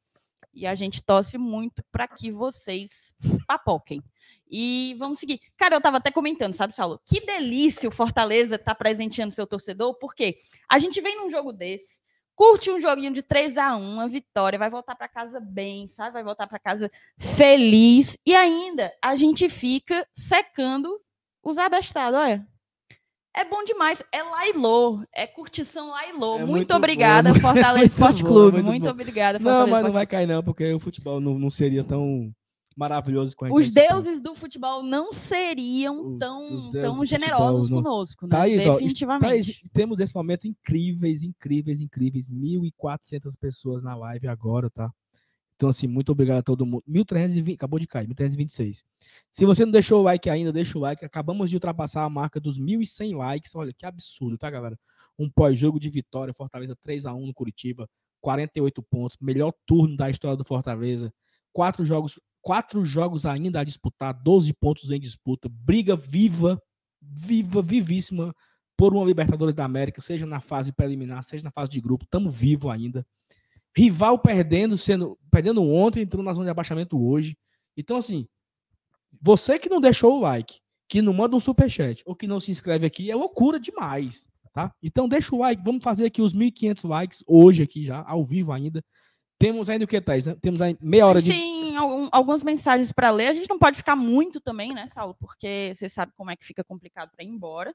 E 0.53 0.66
a 0.66 0.75
gente 0.75 1.03
torce 1.03 1.39
muito 1.39 1.83
para 1.91 2.09
que 2.09 2.31
vocês 2.31 3.14
papoquem. 3.47 4.03
E 4.51 4.95
vamos 4.99 5.18
seguir. 5.18 5.40
Cara, 5.57 5.74
eu 5.74 5.78
estava 5.78 5.97
até 5.97 6.11
comentando, 6.11 6.55
sabe, 6.55 6.74
Saulo? 6.74 7.01
Que 7.05 7.20
delícia 7.20 7.88
o 7.88 7.92
Fortaleza 7.92 8.59
tá 8.59 8.74
presenteando 8.74 9.34
seu 9.34 9.47
torcedor, 9.47 9.99
porque 9.99 10.36
a 10.70 10.78
gente 10.78 11.01
vem 11.01 11.16
num 11.16 11.30
jogo 11.30 11.53
desse, 11.53 12.01
curte 12.34 12.70
um 12.70 12.80
joguinho 12.80 13.12
de 13.12 13.22
3 13.22 13.57
a 13.57 13.76
1 13.76 13.80
uma 13.80 14.09
vitória, 14.09 14.59
vai 14.59 14.70
voltar 14.70 14.95
para 14.95 15.09
casa 15.09 15.40
bem, 15.40 15.88
sabe? 15.88 16.12
Vai 16.12 16.24
voltar 16.24 16.47
para 16.47 16.59
casa 16.59 16.90
feliz. 17.18 18.16
E 18.26 18.34
ainda 18.34 18.92
a 19.03 19.16
gente 19.16 19.49
fica 19.49 20.07
secando 20.14 21.01
os 21.42 21.59
abestados, 21.59 22.18
olha. 22.18 22.47
É 23.36 23.45
bom 23.45 23.64
demais. 23.64 24.01
É 24.12 24.22
Lailô. 24.22 25.03
É 25.12 25.26
curtição 25.26 25.90
Lailô. 25.90 26.36
É 26.36 26.38
muito, 26.38 26.51
muito, 26.51 26.74
obrigada, 26.74 27.34
bom. 27.34 27.40
Fortaleza 27.40 27.86
Esporte 27.86 28.22
Clube. 28.22 28.59
Muito, 28.59 28.66
muito 28.66 28.88
obrigada, 28.88 29.40
Fortaleza 29.40 29.66
Não, 29.66 29.72
mas 29.72 29.84
não 29.84 29.92
vai 29.92 30.07
cair, 30.07 30.26
não, 30.26 30.42
porque 30.42 30.72
o 30.72 30.78
futebol 30.78 31.20
não, 31.20 31.36
não 31.36 31.51
seria 31.51 31.82
tão 31.82 32.32
maravilhoso 32.77 33.37
com 33.37 33.45
a 33.45 33.49
gente. 33.49 33.59
Os 33.59 33.72
deuses 33.72 34.20
do 34.20 34.35
futebol 34.35 34.83
não 34.83 35.12
seriam 35.12 36.18
tão, 36.18 36.70
tão 36.70 37.05
generosos 37.05 37.68
futebol, 37.68 37.83
conosco, 37.83 38.27
né? 38.27 38.37
Thaís, 38.37 38.64
Definitivamente. 38.64 39.62
Ó, 39.64 39.68
temos 39.72 39.99
nesse 39.99 40.14
momento 40.14 40.47
incríveis, 40.47 41.22
incríveis, 41.22 41.81
incríveis. 41.81 42.31
1.400 42.31 43.39
pessoas 43.39 43.83
na 43.83 43.95
live 43.95 44.29
agora, 44.29 44.68
tá? 44.70 44.93
Então, 45.57 45.68
assim, 45.68 45.87
muito 45.87 46.11
obrigado 46.11 46.39
a 46.39 46.43
todo 46.43 46.66
mundo. 46.66 46.83
1.320, 46.89 47.55
acabou 47.55 47.79
de 47.79 47.87
cair, 47.87 48.09
1.326. 48.09 48.83
Se 49.31 49.45
você 49.45 49.64
não 49.64 49.70
deixou 49.70 50.01
o 50.01 50.03
like 50.03 50.29
ainda, 50.29 50.53
deixa 50.53 50.77
o 50.77 50.81
like. 50.81 51.05
Acabamos 51.05 51.49
de 51.49 51.57
ultrapassar 51.57 52.05
a 52.05 52.11
marca 52.11 52.41
dos 52.41 52.59
1.100 52.59 53.16
likes. 53.16 53.55
Olha, 53.55 53.72
que 53.72 53.87
absurdo, 53.87 54.37
tá, 54.37 54.51
galera? 54.51 54.79
Um 55.18 55.31
pós-jogo 55.31 55.79
de 55.79 55.89
vitória, 55.89 56.35
Fortaleza 56.35 56.77
3 56.83 57.07
a 57.07 57.14
1 57.14 57.27
no 57.27 57.35
Curitiba, 57.35 57.89
48 58.20 58.83
pontos, 58.83 59.16
melhor 59.20 59.53
turno 59.64 59.97
da 59.97 60.11
história 60.11 60.37
do 60.37 60.45
Fortaleza. 60.45 61.12
Quatro 61.53 61.85
jogos, 61.85 62.18
quatro 62.45 62.84
jogos 62.84 63.24
ainda 63.24 63.61
a 63.61 63.64
disputar, 63.64 64.12
12 64.12 64.53
pontos 64.53 64.90
em 64.90 65.01
disputa. 65.01 65.49
Briga 65.49 65.97
viva, 65.97 66.62
viva, 67.01 67.62
vivíssima 67.62 68.34
por 68.76 68.95
uma 68.95 69.05
Libertadores 69.05 69.55
da 69.55 69.64
América, 69.64 70.01
seja 70.01 70.26
na 70.26 70.40
fase 70.40 70.70
preliminar, 70.72 71.24
seja 71.24 71.42
na 71.42 71.51
fase 71.51 71.70
de 71.70 71.80
grupo. 71.80 72.05
Estamos 72.05 72.36
vivos 72.36 72.70
ainda. 72.70 73.05
Rival 73.74 74.18
perdendo, 74.18 74.76
sendo 74.76 75.18
perdendo 75.30 75.62
ontem, 75.62 76.03
entrando 76.03 76.24
na 76.24 76.32
zona 76.32 76.45
de 76.45 76.51
abaixamento 76.51 77.03
hoje. 77.03 77.36
Então, 77.76 77.97
assim, 77.97 78.26
você 79.20 79.59
que 79.59 79.70
não 79.70 79.80
deixou 79.80 80.18
o 80.18 80.20
like, 80.20 80.61
que 80.86 81.01
não 81.01 81.14
manda 81.14 81.34
um 81.34 81.40
superchat 81.40 82.03
ou 82.05 82.14
que 82.14 82.26
não 82.26 82.38
se 82.38 82.51
inscreve 82.51 82.84
aqui, 82.84 83.11
é 83.11 83.16
loucura 83.16 83.59
demais, 83.59 84.28
tá? 84.53 84.72
Então, 84.82 85.09
deixa 85.09 85.34
o 85.34 85.38
like, 85.38 85.62
vamos 85.64 85.82
fazer 85.82 86.05
aqui 86.05 86.20
os 86.20 86.34
1.500 86.34 86.88
likes 86.88 87.24
hoje 87.26 87.62
aqui 87.62 87.86
já, 87.86 88.05
ao 88.07 88.22
vivo 88.22 88.53
ainda. 88.53 88.84
Temos 89.39 89.68
ainda 89.68 89.85
o 89.85 89.89
que, 89.89 90.01
Thais? 90.01 90.26
Temos 90.41 90.62
aí 90.62 90.76
meia 90.80 91.07
hora 91.07 91.20
de... 91.20 91.28
tem 91.28 91.76
algum, 91.76 92.09
algumas 92.12 92.43
mensagens 92.43 92.93
para 92.93 93.11
ler. 93.11 93.28
A 93.28 93.32
gente 93.32 93.49
não 93.49 93.59
pode 93.59 93.76
ficar 93.76 93.97
muito 93.97 94.41
também, 94.41 94.72
né, 94.72 94.87
Saulo? 94.89 95.16
Porque 95.18 95.72
você 95.74 95.89
sabe 95.89 96.12
como 96.16 96.30
é 96.30 96.37
que 96.37 96.45
fica 96.45 96.62
complicado 96.62 97.11
para 97.14 97.24
ir 97.24 97.28
embora. 97.28 97.74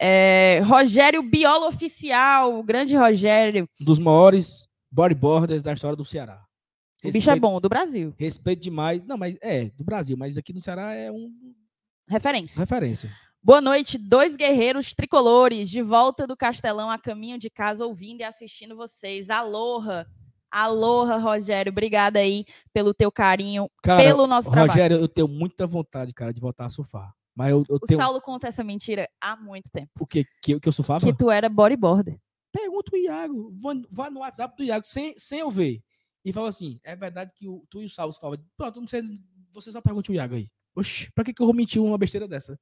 É, 0.00 0.60
Rogério 0.64 1.22
Biola 1.22 1.68
Oficial, 1.68 2.58
o 2.58 2.62
grande 2.62 2.96
Rogério. 2.96 3.68
Dos 3.78 3.98
maiores 3.98 4.68
bodyboarders 4.90 5.62
da 5.62 5.72
história 5.72 5.96
do 5.96 6.04
Ceará. 6.04 6.42
Respeito, 7.02 7.14
o 7.14 7.18
bicho 7.18 7.30
é 7.30 7.38
bom, 7.38 7.60
do 7.60 7.68
Brasil. 7.68 8.14
Respeito 8.18 8.62
demais. 8.62 9.04
Não, 9.04 9.18
mas 9.18 9.36
é, 9.42 9.66
do 9.70 9.84
Brasil, 9.84 10.16
mas 10.16 10.38
aqui 10.38 10.52
no 10.52 10.60
Ceará 10.60 10.94
é 10.94 11.10
um. 11.10 11.30
Referência. 12.08 12.58
Referência. 12.58 13.10
Boa 13.42 13.60
noite, 13.60 13.98
dois 13.98 14.36
guerreiros 14.36 14.94
tricolores, 14.94 15.68
de 15.68 15.82
volta 15.82 16.28
do 16.28 16.36
Castelão 16.36 16.88
a 16.88 16.96
caminho 16.96 17.38
de 17.38 17.50
casa, 17.50 17.84
ouvindo 17.84 18.20
e 18.20 18.24
assistindo 18.24 18.76
vocês. 18.76 19.30
Aloha! 19.30 20.06
Aloha, 20.52 21.16
Rogério. 21.16 21.72
Obrigada 21.72 22.18
aí 22.18 22.44
pelo 22.74 22.92
teu 22.92 23.10
carinho, 23.10 23.70
Cara, 23.82 24.02
pelo 24.02 24.26
nosso 24.26 24.50
trabalho. 24.50 24.70
Rogério, 24.70 24.96
eu 24.98 25.08
tenho 25.08 25.26
muita 25.26 25.66
vontade, 25.66 26.12
cara, 26.12 26.30
de 26.32 26.40
voltar 26.40 26.66
a 26.66 26.68
surfar. 26.68 27.10
Mas 27.34 27.50
eu, 27.50 27.62
eu 27.70 27.76
O 27.76 27.80
tenho. 27.80 27.98
Saulo 27.98 28.20
conta 28.20 28.48
essa 28.48 28.62
mentira 28.62 29.08
há 29.18 29.34
muito 29.34 29.70
tempo. 29.70 29.90
O 29.98 30.06
quê? 30.06 30.26
Que, 30.42 30.60
que 30.60 30.68
eu 30.68 30.72
surfava? 30.72 31.06
Que 31.06 31.16
tu 31.16 31.30
era 31.30 31.48
bodyboarder. 31.48 32.18
Pergunta 32.52 32.90
o 32.94 32.98
Iago. 32.98 33.50
Vá, 33.90 34.10
no 34.10 34.20
WhatsApp 34.20 34.54
do 34.54 34.62
Iago 34.62 34.84
sem, 34.84 35.14
sem 35.16 35.38
eu 35.40 35.50
ver. 35.50 35.80
E 36.22 36.32
fala 36.32 36.50
assim: 36.50 36.78
é 36.84 36.94
verdade 36.94 37.32
que 37.34 37.48
o, 37.48 37.64
tu 37.70 37.80
e 37.80 37.86
o 37.86 37.88
Salvo 37.88 38.12
falam. 38.20 38.38
Pronto, 38.54 38.78
não 38.78 38.86
sei. 38.86 39.02
Você 39.52 39.72
só 39.72 39.80
pergunte 39.80 40.10
o 40.10 40.14
Iago 40.14 40.34
aí. 40.34 40.48
Oxi, 40.76 41.10
pra 41.12 41.24
que, 41.24 41.32
que 41.32 41.42
eu 41.42 41.46
vou 41.46 41.54
mentir 41.54 41.82
uma 41.82 41.96
besteira 41.96 42.28
dessa? 42.28 42.58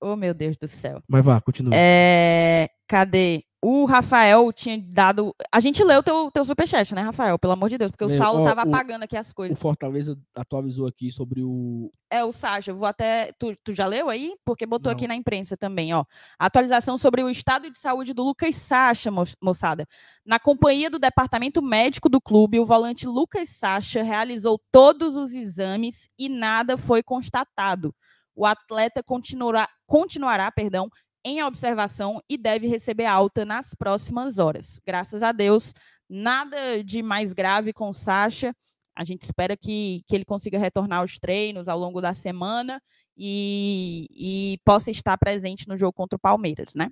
Oh, 0.00 0.16
meu 0.16 0.34
Deus 0.34 0.58
do 0.58 0.68
céu. 0.68 1.02
Mas 1.08 1.24
vá, 1.24 1.40
continua. 1.40 1.72
É, 1.74 2.68
cadê? 2.86 3.44
O 3.64 3.84
Rafael 3.84 4.52
tinha 4.52 4.76
dado. 4.76 5.32
A 5.52 5.60
gente 5.60 5.84
leu 5.84 6.02
teu, 6.02 6.32
teu 6.32 6.44
superchat, 6.44 6.92
né, 6.96 7.00
Rafael? 7.00 7.38
Pelo 7.38 7.52
amor 7.52 7.68
de 7.70 7.78
Deus, 7.78 7.92
porque 7.92 8.04
o 8.04 8.08
Meu, 8.08 8.18
Saulo 8.18 8.40
ó, 8.40 8.44
tava 8.44 8.64
o- 8.66 8.68
apagando 8.68 9.04
aqui 9.04 9.16
as 9.16 9.30
O 9.30 9.34
coisas. 9.36 9.56
Fortaleza 9.56 10.18
atualizou 10.34 10.84
aqui 10.88 11.12
sobre 11.12 11.44
o. 11.44 11.88
É, 12.10 12.24
o 12.24 12.32
Sasha, 12.32 12.72
eu 12.72 12.76
vou 12.76 12.88
até. 12.88 13.30
Tu, 13.38 13.54
tu 13.62 13.72
já 13.72 13.86
leu 13.86 14.08
aí? 14.10 14.34
Porque 14.44 14.66
botou 14.66 14.90
aqui 14.90 15.02
Não. 15.02 15.14
na 15.14 15.14
imprensa 15.14 15.56
também, 15.56 15.94
ó. 15.94 16.04
Atualização 16.36 16.98
sobre 16.98 17.22
o 17.22 17.30
estado 17.30 17.70
de 17.70 17.78
saúde 17.78 18.12
do 18.12 18.24
Lucas 18.24 18.56
Sacha, 18.56 19.12
mo- 19.12 19.22
moçada. 19.40 19.86
Na 20.26 20.40
companhia 20.40 20.90
do 20.90 20.98
departamento 20.98 21.62
médico 21.62 22.08
do 22.08 22.20
clube, 22.20 22.58
o 22.58 22.66
volante 22.66 23.06
Lucas 23.06 23.48
Sacha 23.50 24.02
realizou 24.02 24.60
todos 24.72 25.14
os 25.14 25.32
exames 25.34 26.08
e 26.18 26.28
nada 26.28 26.76
foi 26.76 27.00
constatado. 27.00 27.94
O 28.34 28.44
atleta 28.44 29.04
continuará, 29.04 29.68
continuará 29.86 30.50
perdão, 30.50 30.88
em 31.24 31.42
observação 31.42 32.20
e 32.28 32.36
deve 32.36 32.66
receber 32.66 33.06
alta 33.06 33.44
nas 33.44 33.74
próximas 33.74 34.38
horas. 34.38 34.80
Graças 34.86 35.22
a 35.22 35.32
Deus, 35.32 35.72
nada 36.08 36.82
de 36.82 37.02
mais 37.02 37.32
grave 37.32 37.72
com 37.72 37.88
o 37.90 37.94
Sacha. 37.94 38.54
A 38.94 39.04
gente 39.04 39.22
espera 39.22 39.56
que, 39.56 40.02
que 40.06 40.14
ele 40.14 40.24
consiga 40.24 40.58
retornar 40.58 41.00
aos 41.00 41.18
treinos 41.18 41.68
ao 41.68 41.78
longo 41.78 42.00
da 42.00 42.12
semana 42.12 42.80
e, 43.16 44.06
e 44.10 44.58
possa 44.64 44.90
estar 44.90 45.16
presente 45.16 45.66
no 45.68 45.76
jogo 45.76 45.92
contra 45.92 46.16
o 46.16 46.20
Palmeiras, 46.20 46.74
né? 46.74 46.90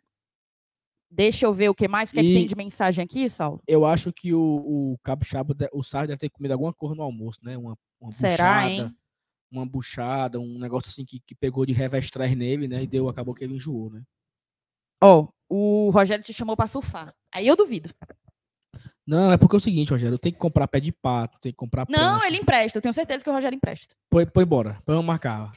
Deixa 1.10 1.44
eu 1.44 1.52
ver 1.52 1.68
o 1.68 1.74
que 1.74 1.88
mais. 1.88 2.10
O 2.10 2.12
que, 2.12 2.20
é 2.20 2.22
que 2.22 2.34
tem 2.34 2.46
de 2.46 2.54
mensagem 2.54 3.04
aqui, 3.04 3.28
Saulo? 3.28 3.60
Eu 3.66 3.84
acho 3.84 4.12
que 4.12 4.32
o, 4.32 4.96
o 4.96 5.54
de- 5.54 5.68
o 5.72 5.82
Sarro 5.82 6.06
deve 6.06 6.18
ter 6.18 6.30
comido 6.30 6.52
alguma 6.52 6.72
coisa 6.72 6.94
no 6.94 7.02
almoço, 7.02 7.40
né? 7.42 7.58
Uma, 7.58 7.76
uma 8.00 8.12
Será, 8.12 8.62
buchada, 8.62 8.68
hein? 8.68 8.96
Uma 9.50 9.66
buchada, 9.66 10.38
um 10.38 10.58
negócio 10.58 10.88
assim 10.88 11.04
que, 11.04 11.18
que 11.18 11.34
pegou 11.34 11.66
de 11.66 11.72
revestrar 11.72 12.32
nele, 12.36 12.68
né? 12.68 12.84
E 12.84 12.86
deu, 12.86 13.08
acabou 13.08 13.34
que 13.34 13.42
ele 13.42 13.56
enjoou, 13.56 13.90
né? 13.90 14.02
Ó, 15.02 15.28
o 15.48 15.90
Rogério 15.90 16.24
te 16.24 16.32
chamou 16.32 16.56
para 16.56 16.66
surfar. 16.66 17.14
Aí 17.32 17.46
eu 17.46 17.56
duvido. 17.56 17.90
Não, 19.06 19.32
é 19.32 19.36
porque 19.36 19.56
é 19.56 19.58
o 19.58 19.60
seguinte, 19.60 19.90
Rogério, 19.90 20.14
eu 20.14 20.18
tenho 20.18 20.34
que 20.34 20.38
comprar 20.38 20.68
pé 20.68 20.78
de 20.78 20.92
pato, 20.92 21.38
tenho 21.40 21.52
que 21.52 21.56
comprar 21.56 21.86
Não, 21.88 22.18
prancha. 22.18 22.26
ele 22.26 22.36
empresta. 22.36 22.78
Eu 22.78 22.82
tenho 22.82 22.94
certeza 22.94 23.24
que 23.24 23.30
o 23.30 23.32
Rogério 23.32 23.56
empresta. 23.56 23.94
Põe, 24.08 24.26
põe 24.26 24.44
embora, 24.44 24.80
põe 24.84 25.02
marcar. 25.02 25.52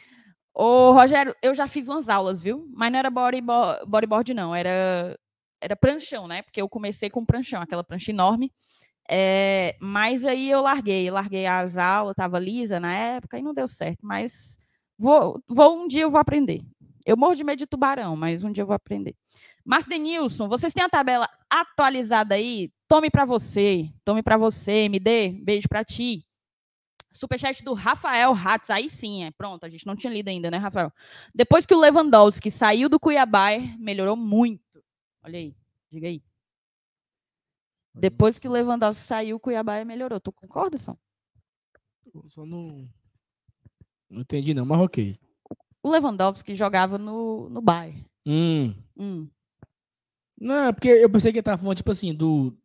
Ô, 0.54 0.92
Rogério, 0.92 1.36
eu 1.42 1.54
já 1.54 1.68
fiz 1.68 1.88
umas 1.88 2.10
aulas, 2.10 2.42
viu? 2.42 2.68
Mas 2.74 2.92
não 2.92 3.00
era 3.00 3.10
bodyboard, 3.10 3.86
bodyboard 3.86 4.34
não. 4.34 4.56
Era, 4.56 5.18
era 5.62 5.76
pranchão, 5.76 6.28
né? 6.28 6.42
Porque 6.42 6.62
eu 6.62 6.70
comecei 6.70 7.10
com 7.10 7.26
pranchão, 7.26 7.62
aquela 7.62 7.84
prancha 7.84 8.12
enorme. 8.12 8.52
É, 9.10 9.76
mas 9.80 10.24
aí 10.24 10.50
eu 10.50 10.62
larguei. 10.62 11.10
Larguei 11.10 11.46
as 11.46 11.78
aulas, 11.78 12.16
tava 12.16 12.40
lisa 12.40 12.80
na 12.80 12.94
época 12.94 13.38
e 13.38 13.44
não 13.44 13.54
deu 13.54 13.68
certo. 13.68 14.00
Mas 14.04 14.60
vou, 14.98 15.42
vou 15.48 15.84
um 15.84 15.88
dia 15.88 16.04
eu 16.04 16.12
vou 16.12 16.20
aprender. 16.20 16.62
Eu 17.06 17.18
morro 17.18 17.36
de 17.36 17.44
medo 17.44 17.60
de 17.60 17.68
tubarão, 17.68 18.16
mas 18.16 18.44
um 18.44 18.52
dia 18.52 18.62
eu 18.62 18.68
vou 18.68 18.76
aprender. 18.76 19.16
Márcio 19.66 19.90
Denilson, 19.90 20.48
vocês 20.48 20.74
têm 20.74 20.84
a 20.84 20.90
tabela 20.90 21.28
atualizada 21.50 22.36
aí? 22.36 22.72
Tome 22.88 23.10
para 23.10 23.26
você. 23.26 23.90
Tome 24.04 24.22
para 24.22 24.38
você, 24.38 24.90
me 24.90 25.00
dê. 25.00 25.30
Beijo 25.30 25.68
para 25.68 25.84
ti. 25.84 26.26
Superchat 27.12 27.64
do 27.64 27.74
Rafael 27.74 28.34
Ratz. 28.34 28.70
Aí 28.70 28.90
sim, 28.90 29.24
é 29.24 29.32
pronto. 29.32 29.66
A 29.66 29.70
gente 29.70 29.86
não 29.86 29.96
tinha 29.96 30.12
lido 30.12 30.28
ainda, 30.28 30.52
né, 30.52 30.58
Rafael? 30.58 30.92
Depois 31.34 31.66
que 31.66 31.74
o 31.74 31.80
Lewandowski 31.80 32.52
saiu 32.52 32.90
do 32.90 33.00
Cuiabá, 33.00 33.52
melhorou 33.78 34.16
muito. 34.16 34.84
Olha 35.24 35.40
aí, 35.40 35.56
diga 35.92 36.08
aí. 36.08 36.22
Depois 37.94 38.40
que 38.40 38.48
o 38.48 38.52
Lewandowski 38.52 39.04
saiu, 39.04 39.38
o 39.38 39.40
Cuiabá 39.40 39.86
melhorou. 39.86 40.20
Tu 40.20 40.32
concorda, 40.32 40.78
São? 40.78 40.98
Só 42.30 42.46
não. 42.46 42.90
Não 44.10 44.22
entendi, 44.22 44.54
não, 44.54 44.66
mas 44.66 44.80
ok. 44.82 45.18
O 45.84 45.92
Lewandowski 45.92 46.56
jogava 46.56 46.98
no, 46.98 47.50
no 47.50 47.62
Bayern. 47.62 48.06
Hum. 48.26 48.74
Hum. 48.98 49.28
Não, 50.40 50.68
é 50.68 50.72
porque 50.72 50.88
eu 50.88 51.10
pensei 51.10 51.32
que 51.32 51.40
ele 51.40 51.44
tava 51.44 51.62
falando, 51.62 51.78
tipo 51.78 51.92
assim, 51.92 52.14
do. 52.14 52.58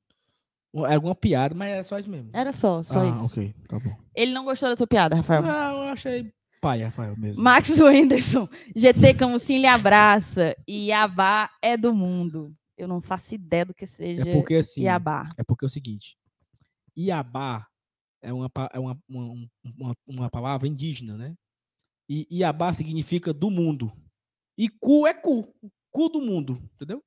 Era 0.74 0.94
alguma 0.94 1.14
piada, 1.14 1.54
mas 1.54 1.68
era 1.70 1.84
só 1.84 1.98
isso 1.98 2.10
mesmo. 2.10 2.30
Era 2.32 2.52
só, 2.52 2.82
só 2.82 3.00
ah, 3.00 3.08
isso. 3.08 3.24
ok, 3.24 3.54
tá 3.68 3.78
bom. 3.80 3.96
Ele 4.14 4.32
não 4.32 4.44
gostou 4.44 4.68
da 4.68 4.76
tua 4.76 4.86
piada, 4.86 5.16
Rafael. 5.16 5.42
Não, 5.42 5.84
eu 5.84 5.90
achei 5.90 6.32
pai, 6.60 6.82
Rafael 6.82 7.16
mesmo. 7.16 7.42
Max 7.42 7.68
Wenderson, 7.80 8.48
GT 8.76 9.14
Camusim 9.14 9.58
lhe 9.58 9.66
abraça. 9.66 10.56
Iabá 10.68 11.50
é 11.62 11.76
do 11.76 11.92
mundo. 11.92 12.54
Eu 12.76 12.86
não 12.86 13.00
faço 13.00 13.34
ideia 13.34 13.64
do 13.64 13.74
que 13.74 13.86
seja 13.86 14.28
é 14.28 14.32
porque 14.32 14.56
assim. 14.56 14.82
Iabá. 14.82 15.28
É 15.36 15.42
porque 15.42 15.64
é 15.64 15.66
o 15.66 15.70
seguinte. 15.70 16.16
Iabá 16.96 17.66
é 18.22 18.32
uma, 18.32 18.50
é 18.72 18.78
uma, 18.78 18.98
uma, 19.08 19.48
uma, 19.76 19.96
uma 20.06 20.30
palavra 20.30 20.68
indígena, 20.68 21.16
né? 21.16 21.34
E 22.09 22.26
Iabá 22.30 22.72
significa 22.72 23.32
do 23.32 23.50
mundo. 23.50 23.92
E 24.56 24.68
cu 24.68 25.06
é 25.06 25.12
cu. 25.14 25.46
Cu 25.90 26.09
do 26.09 26.20
mundo, 26.20 26.59
entendeu? 26.74 27.02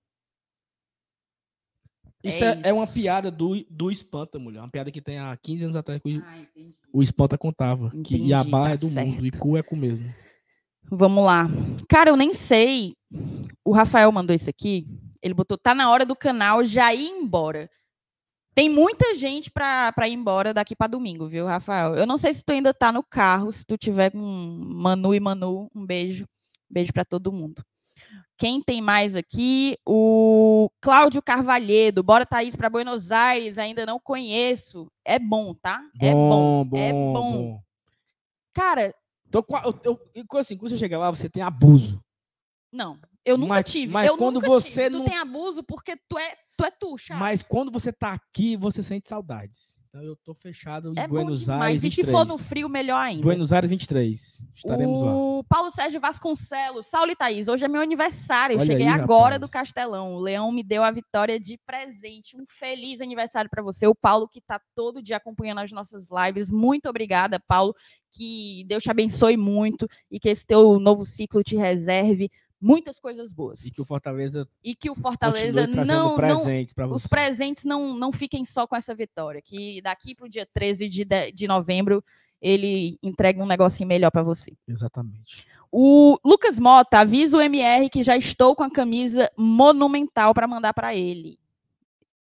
Isso 2.24 2.44
é, 2.44 2.60
é 2.66 2.74
uma 2.74 2.84
isso. 2.84 2.94
piada 2.94 3.32
do, 3.32 3.66
do 3.70 3.90
Espanta, 3.90 4.38
mulher. 4.38 4.60
Uma 4.60 4.70
piada 4.70 4.92
que 4.92 5.02
tem 5.02 5.18
há 5.18 5.36
15 5.38 5.64
anos 5.66 5.76
atrás 5.76 6.00
que 6.02 6.18
o- 6.18 6.24
Ah, 6.24 6.46
o 6.94 7.02
Espanta 7.02 7.38
contava. 7.38 7.90
Que 7.90 7.98
Entendi, 8.16 8.30
Iabá 8.30 8.64
tá 8.66 8.70
é 8.72 8.78
do 8.78 8.90
mundo 8.90 9.26
e 9.26 9.32
certo. 9.32 9.40
cu 9.40 9.58
é 9.58 9.64
cu 9.64 9.76
mesmo. 9.76 10.14
Vamos 10.84 11.24
lá. 11.24 11.48
Cara, 11.90 12.10
eu 12.12 12.16
nem 12.18 12.34
sei. 12.34 12.96
O 13.66 13.72
Rafael 13.72 14.12
mandou 14.12 14.36
isso 14.36 14.50
aqui. 14.50 14.86
Ele 15.22 15.34
botou, 15.34 15.58
tá 15.58 15.74
na 15.74 15.90
hora 15.90 16.06
do 16.06 16.16
canal 16.16 16.64
já 16.64 16.94
ir 16.94 17.08
embora. 17.08 17.70
Tem 18.54 18.70
muita 18.70 19.16
gente 19.16 19.50
pra, 19.50 19.92
pra 19.94 20.08
ir 20.10 20.14
embora 20.14 20.54
daqui 20.54 20.76
pra 20.76 20.88
domingo, 20.88 21.28
viu, 21.28 21.46
Rafael? 21.48 21.96
Eu 21.96 22.06
não 22.06 22.18
sei 22.18 22.34
se 22.34 22.44
tu 22.44 22.52
ainda 22.52 22.74
tá 22.74 22.92
no 22.92 23.02
carro, 23.02 23.52
se 23.52 23.64
tu 23.66 23.78
tiver 23.78 24.12
com 24.12 24.18
Manu 24.20 25.16
e 25.16 25.20
Manu, 25.20 25.70
um 25.74 25.86
beijo. 25.86 26.28
Beijo 26.70 26.92
pra 26.92 27.06
todo 27.06 27.32
mundo. 27.32 27.64
Quem 28.38 28.62
tem 28.62 28.82
mais 28.82 29.16
aqui? 29.16 29.78
O 29.86 30.70
Cláudio 30.82 31.22
Carvalhedo. 31.22 32.02
Bora, 32.02 32.26
Thaís, 32.26 32.56
pra 32.56 32.70
Buenos 32.70 33.12
Aires. 33.12 33.58
Ainda 33.58 33.86
não 33.86 34.00
conheço. 34.00 34.92
É 35.06 35.20
bom, 35.20 35.54
tá? 35.54 35.82
é 36.02 36.12
bom. 36.12 36.66
bom, 36.66 36.78
é 36.78 36.92
bom. 36.92 37.62
Cara, 38.54 38.94
Então, 39.28 39.46
eu, 39.86 40.00
eu, 40.16 40.26
quando, 40.28 40.42
assim, 40.42 40.58
quando 40.58 40.70
você 40.72 40.78
chega 40.78 40.98
lá, 40.98 41.10
você 41.10 41.30
tem 41.30 41.44
abuso. 41.44 42.04
Não, 42.72 42.98
eu 43.24 43.38
nunca 43.38 43.54
Mas- 43.56 43.72
tive. 43.72 43.94
mas 43.94 44.08
eu 44.08 44.18
quando 44.18 44.42
você 44.42 44.84
tive. 44.86 44.90
não- 44.98 45.06
Tu 45.06 45.10
tem 45.10 45.18
abuso 45.20 45.64
porque 45.64 45.96
tu 46.10 46.18
é 46.18 46.36
tu, 46.70 46.96
é 46.96 47.00
tu. 47.08 47.18
Mas 47.18 47.42
quando 47.42 47.72
você 47.72 47.92
tá 47.92 48.14
aqui, 48.14 48.56
você 48.56 48.84
sente 48.84 49.08
saudades. 49.08 49.82
Então 49.94 50.02
eu 50.04 50.16
tô 50.16 50.34
fechado 50.34 50.94
em 50.96 51.00
é 51.00 51.06
Buenos. 51.06 51.50
Aires 51.50 51.80
E 51.80 51.90
23. 51.90 52.06
se 52.08 52.12
for 52.12 52.26
no 52.26 52.38
frio, 52.38 52.70
melhor 52.70 52.98
ainda. 52.98 53.24
Buenos 53.24 53.52
Aires 53.52 53.70
23. 53.70 54.48
Estaremos 54.56 55.02
lá. 55.02 55.14
o 55.14 55.44
Paulo 55.44 55.70
Sérgio 55.70 56.00
Vasconcelos, 56.00 56.88
Saulo 56.88 57.12
e 57.12 57.16
Thaís, 57.16 57.50
hoje 57.50 57.66
é 57.66 57.68
meu 57.68 57.82
aniversário. 57.82 58.54
Eu 58.54 58.60
Olha 58.60 58.68
cheguei 58.68 58.88
aí, 58.88 58.94
agora 58.94 59.38
do 59.38 59.48
rapaz. 59.48 59.66
Castelão. 59.66 60.14
O 60.14 60.20
Leão 60.22 60.50
me 60.50 60.64
deu 60.64 60.82
a 60.82 60.92
vitória 60.92 61.38
de 61.38 61.60
presente. 61.66 62.38
Um 62.40 62.46
feliz 62.48 63.02
aniversário 63.02 63.50
para 63.50 63.62
você. 63.62 63.86
O 63.86 63.94
Paulo, 63.94 64.30
que 64.30 64.40
tá 64.40 64.62
todo 64.74 65.04
dia 65.04 65.18
acompanhando 65.18 65.60
as 65.60 65.74
nossas 65.74 66.08
lives. 66.10 66.50
Muito 66.50 66.88
obrigada, 66.88 67.38
Paulo. 67.38 67.76
Que 68.14 68.64
Deus 68.68 68.84
te 68.84 68.90
abençoe 68.90 69.36
muito 69.36 69.90
e 70.10 70.22
que 70.22 70.30
esse 70.30 70.46
teu 70.46 70.80
novo 70.80 71.06
ciclo 71.06 71.44
te 71.44 71.58
reserve 71.58 72.32
muitas 72.62 73.00
coisas 73.00 73.34
boas. 73.34 73.66
E 73.66 73.72
que 73.72 73.82
o 73.82 73.86
Fortaleza 73.86 74.48
E 74.64 74.76
que 74.76 74.90
o 74.90 74.96
Fortaleza 74.96 75.66
não, 75.68 75.84
não, 75.86 76.16
presentes 76.16 76.74
para 76.74 76.88
os 76.88 77.08
presentes 77.08 77.66
não, 77.66 77.94
não 77.98 78.12
fiquem 78.12 78.46
só 78.46 78.68
com 78.68 78.76
essa 78.76 78.94
vitória, 78.94 79.42
que 79.42 79.82
daqui 79.82 80.14
para 80.14 80.26
o 80.26 80.30
dia 80.30 80.48
13 80.54 80.88
de, 80.88 81.04
de, 81.04 81.32
de 81.32 81.48
novembro 81.48 82.04
ele 82.42 82.98
entrega 83.04 83.42
um 83.42 83.46
negocinho 83.48 83.88
melhor 83.88 84.12
para 84.12 84.24
você. 84.24 84.56
Exatamente. 84.68 85.46
O 85.72 86.18
Lucas 86.26 86.60
Mota 86.60 87.00
avisa 87.00 87.38
o 87.38 87.42
MR 87.42 87.90
que 87.90 88.04
já 88.04 88.18
estou 88.18 88.56
com 88.56 88.64
a 88.64 88.70
camisa 88.70 89.32
monumental 89.38 90.34
para 90.34 90.48
mandar 90.48 90.74
para 90.74 90.96
ele. 90.96 91.40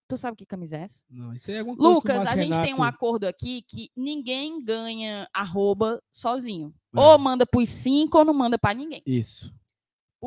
Tu 0.09 0.17
sabe 0.17 0.37
que 0.37 0.47
camisa 0.47 0.77
é 0.77 0.83
essa? 0.83 1.05
Não, 1.11 1.35
isso 1.35 1.51
aí 1.51 1.57
é 1.57 1.63
o 1.63 1.73
Lucas, 1.73 2.29
a 2.29 2.37
gente 2.37 2.61
tem 2.61 2.73
um 2.73 2.79
Renato- 2.79 2.95
acordo 2.97 3.25
aqui 3.25 3.63
que 3.63 3.91
ninguém 3.97 4.63
ganha 4.65 5.29
arroba 5.35 6.01
sozinho. 6.13 6.73
É. 6.95 7.01
Ou 7.01 7.19
manda 7.19 7.45
para 7.45 7.61
os 7.61 7.71
cinco 7.71 8.19
ou 8.19 8.25
não 8.25 8.33
manda 8.33 8.57
para 8.57 8.75
ninguém. 8.75 9.03
Isso. 9.05 9.53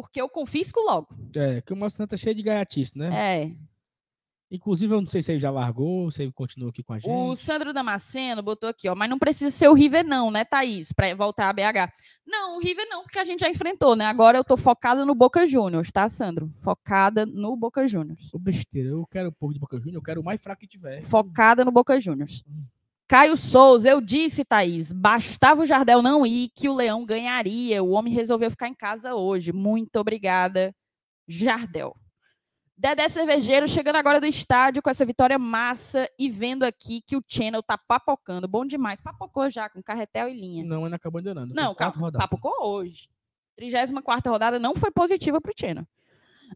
Porque 0.02 0.22
eu 0.22 0.30
confisco 0.30 0.80
logo. 0.82 1.08
É, 1.36 1.62
que 1.62 1.74
o 1.74 1.76
Renato 1.76 2.16
é 2.16 2.18
cheio 2.18 2.36
de 2.36 2.44
gaiatice, 2.44 2.98
né? 2.98 3.10
É. 3.14 3.70
Inclusive, 4.52 4.92
eu 4.92 5.00
não 5.00 5.08
sei 5.08 5.22
se 5.22 5.32
ele 5.32 5.40
já 5.40 5.52
largou, 5.52 6.10
se 6.10 6.24
ele 6.24 6.32
continua 6.32 6.72
aqui 6.72 6.82
com 6.82 6.94
a 6.94 6.98
gente. 6.98 7.12
O 7.12 7.36
Sandro 7.36 7.72
Damasceno 7.72 8.42
botou 8.42 8.68
aqui, 8.68 8.90
ó, 8.90 8.96
mas 8.96 9.08
não 9.08 9.20
precisa 9.20 9.56
ser 9.56 9.68
o 9.68 9.76
River 9.76 10.04
não, 10.04 10.32
né, 10.32 10.44
Thaís, 10.44 10.92
para 10.92 11.14
voltar 11.14 11.50
a 11.50 11.54
BH. 11.54 11.94
Não, 12.26 12.58
o 12.58 12.60
River 12.60 12.88
não, 12.90 13.04
porque 13.04 13.20
a 13.20 13.24
gente 13.24 13.42
já 13.42 13.50
enfrentou, 13.50 13.96
né? 13.96 14.06
Agora 14.06 14.40
eu 14.40 14.44
tô 14.44 14.58
focada 14.58 15.06
no 15.06 15.14
Boca 15.14 15.46
Juniors, 15.46 15.92
tá, 15.92 16.10
Sandro? 16.10 16.52
Focada 16.62 17.28
no 17.28 17.56
Boca 17.56 17.86
Juniors. 17.88 18.34
Ô, 18.34 18.40
besteira, 18.40 18.90
eu 18.90 19.06
quero 19.06 19.30
um 19.30 19.34
pouco 19.34 19.54
de 19.54 19.60
Boca 19.60 19.78
Juniors, 19.78 19.96
eu 19.96 20.02
quero 20.02 20.22
o 20.22 20.24
mais 20.24 20.42
fraco 20.42 20.62
que 20.62 20.68
tiver. 20.68 21.02
Focada 21.04 21.64
no 21.64 21.72
Boca 21.72 22.00
Juniors. 22.00 22.44
Caio 23.10 23.36
Souza, 23.36 23.90
eu 23.90 24.00
disse, 24.00 24.46
Thaís, 24.46 24.92
bastava 24.92 25.64
o 25.64 25.66
Jardel 25.66 26.00
não 26.00 26.28
ir 26.28 26.52
que 26.54 26.70
o 26.70 26.76
Leão 26.76 27.04
ganharia. 27.04 27.84
O 27.84 27.90
homem 27.90 28.14
resolveu 28.14 28.52
ficar 28.52 28.68
em 28.68 28.74
casa 28.76 29.16
hoje. 29.16 29.52
Muito 29.52 29.96
obrigada, 29.96 30.72
Jardel. 31.28 31.96
Dedé 32.78 33.10
Cervejeiro 33.10 33.68
chegando 33.68 33.96
agora 33.96 34.20
do 34.20 34.28
estádio 34.28 34.84
com 34.84 34.92
essa 34.92 35.04
vitória 35.08 35.40
massa 35.40 36.08
e 36.20 36.30
vendo 36.30 36.62
aqui 36.62 37.02
que 37.02 37.18
o 37.18 37.24
Channel 37.28 37.64
tá 37.64 37.80
papocando. 37.80 38.48
Bom 38.48 38.64
demais. 38.64 39.02
Papocou 39.02 39.50
já 39.50 39.68
com 39.68 39.82
carretel 39.82 40.30
e 40.30 40.40
linha. 40.40 40.64
Não, 40.64 40.86
ainda 40.86 40.98
acabou 40.98 41.18
ainda 41.18 41.34
não. 41.34 41.74
papocou 41.74 42.54
hoje. 42.62 43.10
34 43.56 44.32
rodada 44.32 44.60
não 44.60 44.76
foi 44.76 44.92
positiva 44.92 45.42
pro 45.42 45.52
Channel. 45.60 45.86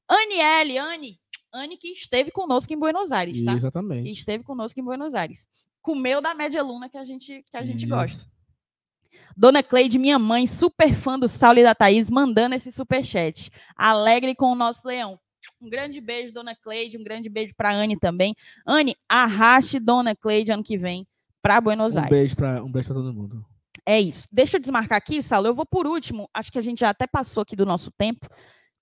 Aniele, 0.07 0.77
Anne, 0.77 1.19
Anne 1.51 1.77
que 1.77 1.87
esteve 1.87 2.29
conosco 2.29 2.71
em 2.71 2.77
Buenos 2.77 3.11
Aires, 3.11 3.43
tá? 3.43 3.53
Que 3.53 3.57
Exatamente. 3.57 4.11
esteve 4.11 4.43
conosco 4.43 4.79
em 4.79 4.83
Buenos 4.83 5.15
Aires. 5.15 5.49
Comeu 5.83 6.21
da 6.21 6.33
média 6.33 6.63
luna 6.63 6.89
que 6.89 6.97
a 6.97 7.03
gente, 7.03 7.43
que 7.43 7.57
a 7.57 7.61
gente 7.63 7.85
Isso. 7.85 7.87
gosta. 7.87 8.31
Dona 9.35 9.61
Cleide, 9.61 9.99
minha 9.99 10.17
mãe, 10.17 10.47
super 10.47 10.93
fã 10.93 11.19
do 11.19 11.27
Saulo 11.27 11.59
e 11.59 11.63
da 11.63 11.75
Thaís, 11.75 12.09
mandando 12.09 12.55
esse 12.55 12.71
superchat. 12.71 13.51
Alegre 13.75 14.33
com 14.33 14.51
o 14.51 14.55
nosso 14.55 14.87
leão. 14.87 15.19
Um 15.61 15.69
grande 15.69 15.99
beijo, 15.99 16.33
Dona 16.33 16.55
Cleide. 16.55 16.97
Um 16.97 17.03
grande 17.03 17.29
beijo 17.29 17.53
para 17.55 17.73
Anne 17.75 17.99
também. 17.99 18.33
Anne, 18.65 18.95
arraste 19.09 19.77
Dona 19.79 20.15
Cleide 20.15 20.51
ano 20.51 20.63
que 20.63 20.77
vem 20.77 21.05
para 21.41 21.59
Buenos 21.59 21.95
Um 21.95 21.99
Aires. 21.99 22.09
beijo, 22.11 22.35
pra, 22.35 22.63
um 22.63 22.71
beijo 22.71 22.87
pra 22.87 22.95
todo 22.95 23.13
mundo. 23.13 23.45
É 23.85 23.99
isso. 23.99 24.25
Deixa 24.31 24.55
eu 24.55 24.61
desmarcar 24.61 24.97
aqui, 24.97 25.21
Saulo. 25.21 25.47
Eu 25.47 25.53
vou 25.53 25.65
por 25.65 25.85
último. 25.85 26.29
Acho 26.33 26.49
que 26.49 26.57
a 26.57 26.61
gente 26.61 26.79
já 26.79 26.89
até 26.89 27.05
passou 27.05 27.41
aqui 27.43 27.55
do 27.57 27.65
nosso 27.65 27.91
tempo. 27.91 28.27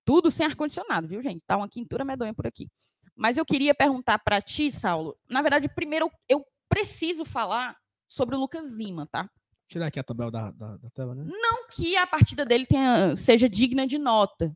Tudo 0.05 0.29
sem 0.29 0.45
ar-condicionado, 0.45 1.07
viu, 1.07 1.23
gente? 1.23 1.43
Tá 1.47 1.57
uma 1.57 1.67
quintura 1.67 2.05
medonha 2.05 2.33
por 2.33 2.45
aqui. 2.45 2.69
Mas 3.15 3.37
eu 3.37 3.45
queria 3.45 3.73
perguntar 3.73 4.19
para 4.19 4.39
ti, 4.41 4.71
Saulo. 4.71 5.17
Na 5.29 5.41
verdade, 5.41 5.67
primeiro 5.73 6.09
eu 6.29 6.45
preciso 6.71 7.25
falar 7.25 7.75
sobre 8.07 8.35
o 8.35 8.39
Lucas 8.39 8.71
Lima, 8.73 9.05
tá? 9.11 9.29
Tirar 9.67 9.87
aqui 9.87 9.99
a 9.99 10.03
tabela 10.03 10.31
da, 10.31 10.51
da, 10.51 10.77
da 10.77 10.89
tela, 10.91 11.13
né? 11.13 11.25
Não 11.27 11.67
que 11.67 11.97
a 11.97 12.07
partida 12.07 12.45
dele 12.45 12.65
tenha, 12.65 13.15
seja 13.15 13.49
digna 13.49 13.85
de 13.85 13.97
nota. 13.97 14.51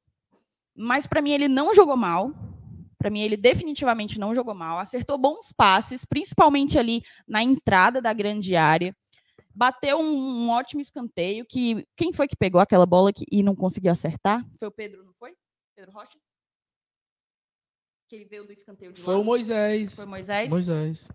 Mas 0.76 1.06
para 1.06 1.22
mim 1.22 1.32
ele 1.32 1.48
não 1.48 1.74
jogou 1.74 1.96
mal. 1.96 2.32
Para 2.98 3.10
mim 3.10 3.22
ele 3.22 3.38
definitivamente 3.38 4.18
não 4.18 4.34
jogou 4.34 4.56
mal. 4.56 4.80
Acertou 4.80 5.18
bons 5.18 5.52
passes, 5.56 6.06
principalmente 6.06 6.80
ali 6.80 7.02
na 7.28 7.44
entrada 7.44 8.02
da 8.02 8.14
grande 8.14 8.56
área. 8.56 8.96
Bateu 9.54 9.98
um, 10.00 10.46
um 10.46 10.50
ótimo 10.50 10.82
escanteio 10.82 11.46
que 11.46 11.86
quem 11.96 12.12
foi 12.12 12.28
que 12.28 12.36
pegou 12.36 12.60
aquela 12.60 12.86
bola 12.86 13.14
que, 13.14 13.26
e 13.32 13.42
não 13.42 13.56
conseguiu 13.56 13.92
acertar? 13.92 14.46
Foi 14.60 14.68
o 14.68 14.72
Pedro, 14.72 15.04
não 15.04 15.14
foi? 15.14 15.34
Pedro 15.76 15.92
Rocha? 15.94 16.18
Que 18.10 18.18
ele 18.18 18.26
veio 18.26 18.46
do 18.46 18.54
escanteio 18.54 18.92
de 18.92 19.00
Foi 19.00 19.14
lá. 19.14 19.20
o 19.20 19.24
Moisés. 19.24 19.96
Foi 19.96 20.06
Moisés. 20.06 20.50
Moisés. 20.50 21.08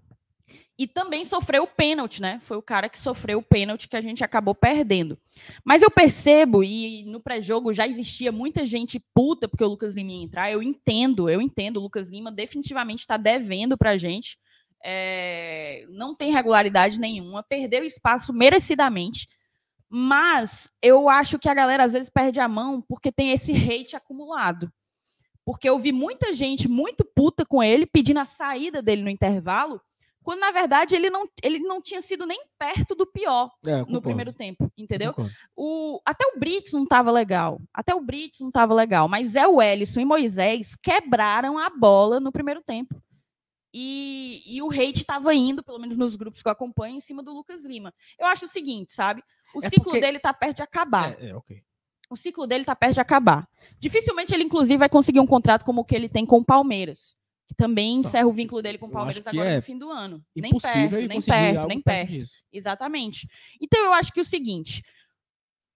E 0.79 0.87
também 0.87 1.27
sofreu 1.27 1.65
o 1.65 1.67
pênalti, 1.67 2.23
né? 2.23 2.39
Foi 2.41 2.57
o 2.57 2.63
cara 2.63 2.89
que 2.89 2.99
sofreu 2.99 3.41
o 3.41 3.43
pênalti 3.43 3.87
que 3.87 3.97
a 3.97 4.01
gente 4.01 4.25
acabou 4.25 4.55
perdendo. 4.55 5.19
Mas 5.63 5.83
eu 5.83 5.91
percebo, 5.91 6.65
e 6.65 7.05
no 7.05 7.21
pré-jogo 7.21 7.71
já 7.73 7.87
existia 7.87 8.33
muita 8.33 8.65
gente 8.65 8.99
puta 9.15 9.47
porque 9.47 9.63
o 9.63 9.69
Lucas 9.69 9.95
Lima 9.95 10.13
ia 10.13 10.23
entrar. 10.23 10.51
Eu 10.51 10.63
entendo, 10.63 11.29
eu 11.29 11.43
entendo. 11.43 11.77
O 11.77 11.83
Lucas 11.83 12.09
Lima 12.09 12.33
definitivamente 12.33 13.01
está 13.01 13.19
devendo 13.19 13.77
pra 13.77 13.99
gente. 13.99 14.39
É, 14.83 15.85
não 15.91 16.15
tem 16.15 16.33
regularidade 16.33 16.99
nenhuma, 16.99 17.43
perdeu 17.43 17.85
espaço 17.85 18.33
merecidamente. 18.33 19.29
Mas 19.87 20.73
eu 20.81 21.11
acho 21.11 21.39
que 21.39 21.49
a 21.49 21.55
galera 21.55 21.85
às 21.85 21.93
vezes 21.93 22.09
perde 22.09 22.41
a 22.41 22.49
mão 22.49 22.81
porque 22.81 23.13
tem 23.13 23.33
esse 23.33 23.53
hate 23.53 23.97
acumulado. 23.97 24.73
Porque 25.45 25.69
eu 25.69 25.79
vi 25.79 25.93
muita 25.93 26.33
gente 26.33 26.69
muito 26.69 27.05
puta 27.05 27.45
com 27.45 27.63
ele, 27.63 27.85
pedindo 27.85 28.21
a 28.21 28.25
saída 28.25 28.81
dele 28.81 29.03
no 29.03 29.11
intervalo, 29.11 29.81
quando 30.23 30.41
na 30.41 30.51
verdade 30.51 30.95
ele 30.95 31.09
não, 31.11 31.29
ele 31.43 31.59
não 31.61 31.81
tinha 31.81 32.03
sido 32.03 32.27
nem 32.27 32.41
perto 32.59 32.95
do 32.95 33.07
pior 33.07 33.51
É, 33.67 33.83
no 33.85 34.03
primeiro 34.03 34.33
tempo, 34.33 34.71
entendeu? 34.77 35.15
O, 35.57 36.01
até 36.07 36.27
o 36.27 36.39
Brits 36.39 36.73
não 36.73 36.85
estava 36.85 37.11
legal. 37.11 37.61
Até 37.73 37.95
o 37.95 38.01
Brits 38.01 38.41
não 38.41 38.49
estava 38.49 38.75
legal. 38.75 39.09
Mas 39.09 39.35
é 39.35 39.47
o 39.47 39.61
Ellison 39.63 40.01
e 40.01 40.05
Moisés 40.05 40.77
quebraram 40.77 41.59
a 41.59 41.71
bola 41.71 42.21
no 42.21 42.31
primeiro 42.31 42.63
tempo. 42.63 43.01
E, 43.73 44.41
e 44.49 44.61
o 44.63 44.71
hate 44.71 45.01
estava 45.01 45.33
indo, 45.35 45.63
pelo 45.63 45.79
menos 45.79 45.97
nos 45.97 46.17
grupos 46.17 46.43
que 46.43 46.49
eu 46.49 46.53
acompanho, 46.53 46.97
em 46.97 47.01
cima 47.01 47.23
do 47.23 47.33
Lucas 47.33 47.65
Lima. 47.65 47.95
Eu 48.19 48.27
acho 48.27 48.45
o 48.45 48.49
seguinte, 48.49 48.93
sabe? 48.93 49.23
O 49.55 49.65
É 49.65 49.69
ciclo 49.69 49.85
porque- 49.85 50.01
dele 50.01 50.17
está 50.17 50.33
perto 50.35 50.57
de 50.57 50.63
acabar 50.63 51.13
É, 51.21 51.29
é, 51.31 51.37
ok. 51.37 51.63
o 52.11 52.17
ciclo 52.17 52.47
dele 52.49 52.63
está 52.63 52.75
perto 52.75 52.95
de 52.95 53.01
acabar. 53.01 53.49
Dificilmente 53.79 54.35
ele, 54.35 54.43
inclusive, 54.45 54.77
vai 54.77 54.89
conseguir 54.89 55.21
um 55.21 55.27
contrato 55.27 55.65
como 55.65 55.83
o 55.83 55.85
que 55.85 55.95
ele 55.95 56.09
tem 56.09 56.27
com 56.27 56.39
o 56.39 56.45
Palmeiras. 56.45 57.17
Que 57.51 57.55
também 57.57 57.97
encerra 57.97 58.29
o 58.29 58.33
vínculo 58.33 58.63
dele 58.63 58.79
com 58.79 58.87
o 58.87 58.91
Palmeiras 58.91 59.27
agora 59.27 59.49
é 59.51 59.57
no 59.57 59.63
fim 59.63 59.77
do 59.77 59.91
ano. 59.91 60.25
Nem 60.37 60.53
perto, 60.53 60.95
nem 61.09 61.21
perto, 61.21 61.67
nem 61.67 61.83
perto 61.83 62.11
disso. 62.11 62.35
Exatamente. 62.53 63.29
Então 63.61 63.85
eu 63.85 63.93
acho 63.93 64.13
que 64.13 64.21
o 64.21 64.25
seguinte. 64.25 64.85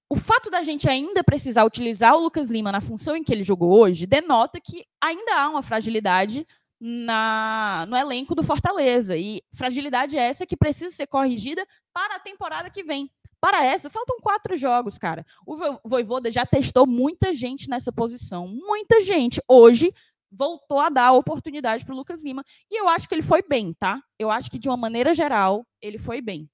O 0.09 0.15
fato 0.15 0.51
da 0.51 0.63
gente 0.63 0.89
ainda 0.89 1.25
precisar 1.25 1.65
utilizar 1.65 2.15
o 2.15 2.21
Lucas 2.21 2.49
Lima 2.49 2.71
na 2.71 2.81
função 2.81 3.17
em 3.17 3.25
que 3.25 3.33
ele 3.33 3.43
jogou 3.43 3.73
hoje 3.77 4.07
denota 4.07 4.61
que 4.61 4.85
ainda 5.03 5.35
há 5.35 5.49
uma 5.49 5.63
fragilidade 5.63 6.47
na, 6.81 7.87
no 7.89 7.97
elenco 7.97 8.37
do 8.37 8.45
Fortaleza. 8.45 9.17
E 9.17 9.43
fragilidade 9.53 10.17
essa 10.17 10.47
que 10.47 10.57
precisa 10.57 10.95
ser 10.95 11.09
corrigida 11.09 11.67
para 11.93 12.15
a 12.17 12.21
temporada 12.21 12.71
que 12.71 12.85
vem. 12.85 13.11
Para 13.41 13.65
essa, 13.65 13.91
faltam 13.91 14.21
quatro 14.21 14.57
jogos, 14.57 14.97
cara. 14.97 15.27
O 15.45 15.57
Vo- 15.57 15.81
Voivoda 15.85 16.31
já 16.31 16.47
testou 16.47 16.87
muita 16.87 17.35
gente 17.35 17.69
nessa 17.69 17.93
posição. 17.93 18.47
Muita 18.47 19.01
gente. 19.03 19.43
Hoje 19.49 19.93
voltou 20.35 20.81
a 20.81 20.89
dar 20.89 21.07
a 21.07 21.13
oportunidade 21.13 21.85
para 21.85 21.95
o 21.95 21.97
Lucas 21.97 22.23
Lima. 22.25 22.45
E 22.71 22.79
eu 22.79 22.89
acho 22.89 23.09
que 23.09 23.15
ele 23.15 23.23
foi 23.23 23.43
bem, 23.43 23.73
tá? 23.75 24.03
Eu 24.19 24.31
acho 24.31 24.51
que, 24.51 24.59
de 24.59 24.69
uma 24.69 24.77
maneira 24.77 25.15
geral, 25.15 25.67
ele 25.81 25.99
foi 25.99 26.21
bem. 26.21 26.49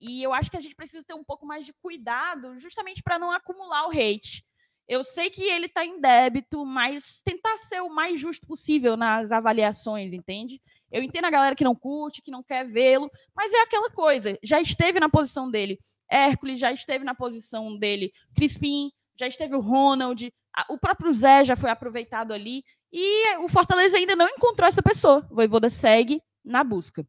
E 0.00 0.22
eu 0.22 0.32
acho 0.32 0.50
que 0.50 0.56
a 0.56 0.60
gente 0.60 0.74
precisa 0.74 1.04
ter 1.04 1.14
um 1.14 1.24
pouco 1.24 1.44
mais 1.44 1.66
de 1.66 1.74
cuidado, 1.82 2.56
justamente 2.58 3.02
para 3.02 3.18
não 3.18 3.30
acumular 3.30 3.86
o 3.86 3.90
hate. 3.90 4.44
Eu 4.88 5.04
sei 5.04 5.30
que 5.30 5.42
ele 5.42 5.66
está 5.66 5.84
em 5.84 6.00
débito, 6.00 6.64
mas 6.64 7.20
tentar 7.22 7.56
ser 7.58 7.80
o 7.80 7.88
mais 7.88 8.18
justo 8.18 8.46
possível 8.46 8.96
nas 8.96 9.30
avaliações, 9.30 10.12
entende? 10.12 10.60
Eu 10.90 11.02
entendo 11.02 11.26
a 11.26 11.30
galera 11.30 11.54
que 11.54 11.62
não 11.62 11.76
curte, 11.76 12.22
que 12.22 12.30
não 12.30 12.42
quer 12.42 12.64
vê-lo, 12.64 13.08
mas 13.34 13.52
é 13.52 13.60
aquela 13.60 13.90
coisa. 13.90 14.36
Já 14.42 14.60
esteve 14.60 14.98
na 14.98 15.08
posição 15.08 15.48
dele 15.48 15.78
Hércules, 16.10 16.58
já 16.58 16.72
esteve 16.72 17.04
na 17.04 17.14
posição 17.14 17.78
dele 17.78 18.12
Crispim, 18.34 18.90
já 19.16 19.28
esteve 19.28 19.54
o 19.54 19.60
Ronald, 19.60 20.32
o 20.68 20.78
próprio 20.78 21.12
Zé 21.12 21.44
já 21.44 21.54
foi 21.54 21.70
aproveitado 21.70 22.32
ali. 22.32 22.64
E 22.92 23.36
o 23.38 23.48
Fortaleza 23.48 23.96
ainda 23.96 24.16
não 24.16 24.28
encontrou 24.28 24.68
essa 24.68 24.82
pessoa. 24.82 25.26
O 25.30 25.34
Voivoda 25.36 25.70
segue 25.70 26.20
na 26.44 26.64
busca. 26.64 27.06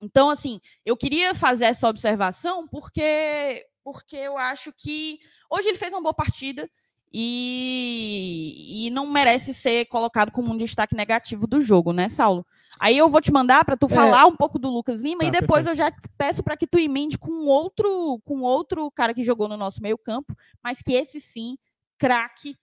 Então, 0.00 0.30
assim, 0.30 0.60
eu 0.84 0.96
queria 0.96 1.34
fazer 1.34 1.64
essa 1.64 1.88
observação 1.88 2.66
porque, 2.68 3.66
porque 3.82 4.16
eu 4.16 4.36
acho 4.36 4.72
que 4.76 5.18
hoje 5.50 5.68
ele 5.68 5.78
fez 5.78 5.92
uma 5.92 6.02
boa 6.02 6.14
partida 6.14 6.68
e, 7.12 8.86
e 8.86 8.90
não 8.90 9.06
merece 9.06 9.54
ser 9.54 9.86
colocado 9.86 10.30
como 10.30 10.52
um 10.52 10.56
destaque 10.56 10.94
negativo 10.94 11.46
do 11.46 11.60
jogo, 11.60 11.92
né, 11.92 12.08
Saulo? 12.08 12.46
Aí 12.80 12.98
eu 12.98 13.08
vou 13.08 13.20
te 13.20 13.32
mandar 13.32 13.64
para 13.64 13.76
tu 13.76 13.86
É. 13.86 13.88
falar 13.94 14.26
um 14.26 14.36
pouco 14.36 14.58
do 14.58 14.68
Lucas 14.68 15.00
Lima 15.00 15.20
Tá, 15.20 15.26
e 15.26 15.30
depois 15.30 15.64
perfeito. 15.64 15.68
eu 15.68 15.76
já 15.76 15.92
peço 16.18 16.42
para 16.42 16.56
que 16.56 16.66
tu 16.66 16.78
emende 16.78 17.16
com 17.16 17.46
outro, 17.46 18.20
com 18.24 18.40
outro 18.40 18.90
cara 18.90 19.14
que 19.14 19.22
jogou 19.24 19.48
no 19.48 19.56
nosso 19.56 19.80
meio-campo, 19.80 20.34
mas 20.62 20.82
que 20.82 20.92
esse 20.92 21.20
sim, 21.20 21.56
craque, 21.98 22.56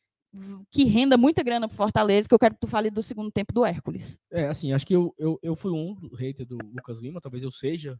que 0.72 0.86
renda 0.86 1.18
muita 1.18 1.44
grana 1.44 1.68
pro 1.68 1.76
Fortaleza, 1.76 2.28
que 2.28 2.34
eu 2.34 2.40
quero 2.40 2.54
que 2.54 2.62
tu 2.62 2.68
fale 2.68 2.90
do 2.90 3.04
segundo 3.04 3.32
tempo 3.32 3.54
do 3.54 3.66
Hércules. 3.66 4.18
É, 4.32 4.48
assim, 4.48 4.72
acho 4.72 4.86
que 4.88 4.96
eu, 4.96 5.14
eu, 5.18 5.38
eu 5.44 5.56
fui 5.56 5.72
um 5.72 5.94
hater 6.16 6.46
do 6.46 6.58
Lucas 6.74 7.02
Lima, 7.02 7.20
talvez 7.20 7.44
eu 7.44 7.52
seja 7.52 8.00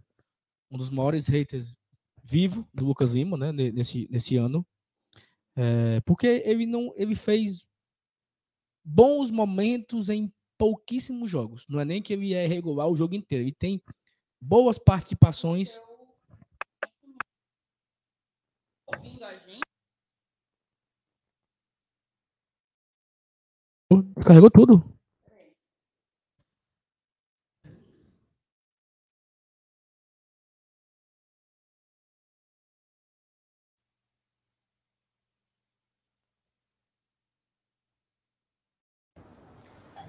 um 0.70 0.78
dos 0.78 0.90
maiores 0.90 1.28
haters 1.28 1.76
vivo 2.24 2.68
do 2.74 2.86
Lucas 2.86 3.12
Lima, 3.14 3.36
né, 3.36 3.52
ne- 3.52 3.72
nesse, 3.72 4.08
nesse 4.10 4.38
ano. 4.38 4.66
É, 5.56 6.00
porque 6.02 6.42
ele 6.46 6.66
não, 6.66 6.94
ele 6.96 7.16
fez 7.16 7.66
bons 8.84 9.30
momentos 9.30 10.08
em 10.10 10.32
pouquíssimos 10.58 11.30
jogos. 11.30 11.66
Não 11.68 11.80
é 11.80 11.86
nem 11.86 12.02
que 12.02 12.14
ele 12.14 12.34
é 12.34 12.48
regular 12.48 12.88
o 12.88 12.96
jogo 12.96 13.16
inteiro, 13.16 13.44
ele 13.44 13.52
tem 13.52 13.82
boas 14.40 14.78
participações. 14.78 15.78
Ouvindo 18.88 19.26
a 19.26 19.34
gente? 19.38 19.62
Carregou 24.26 24.52
tudo. 24.52 24.84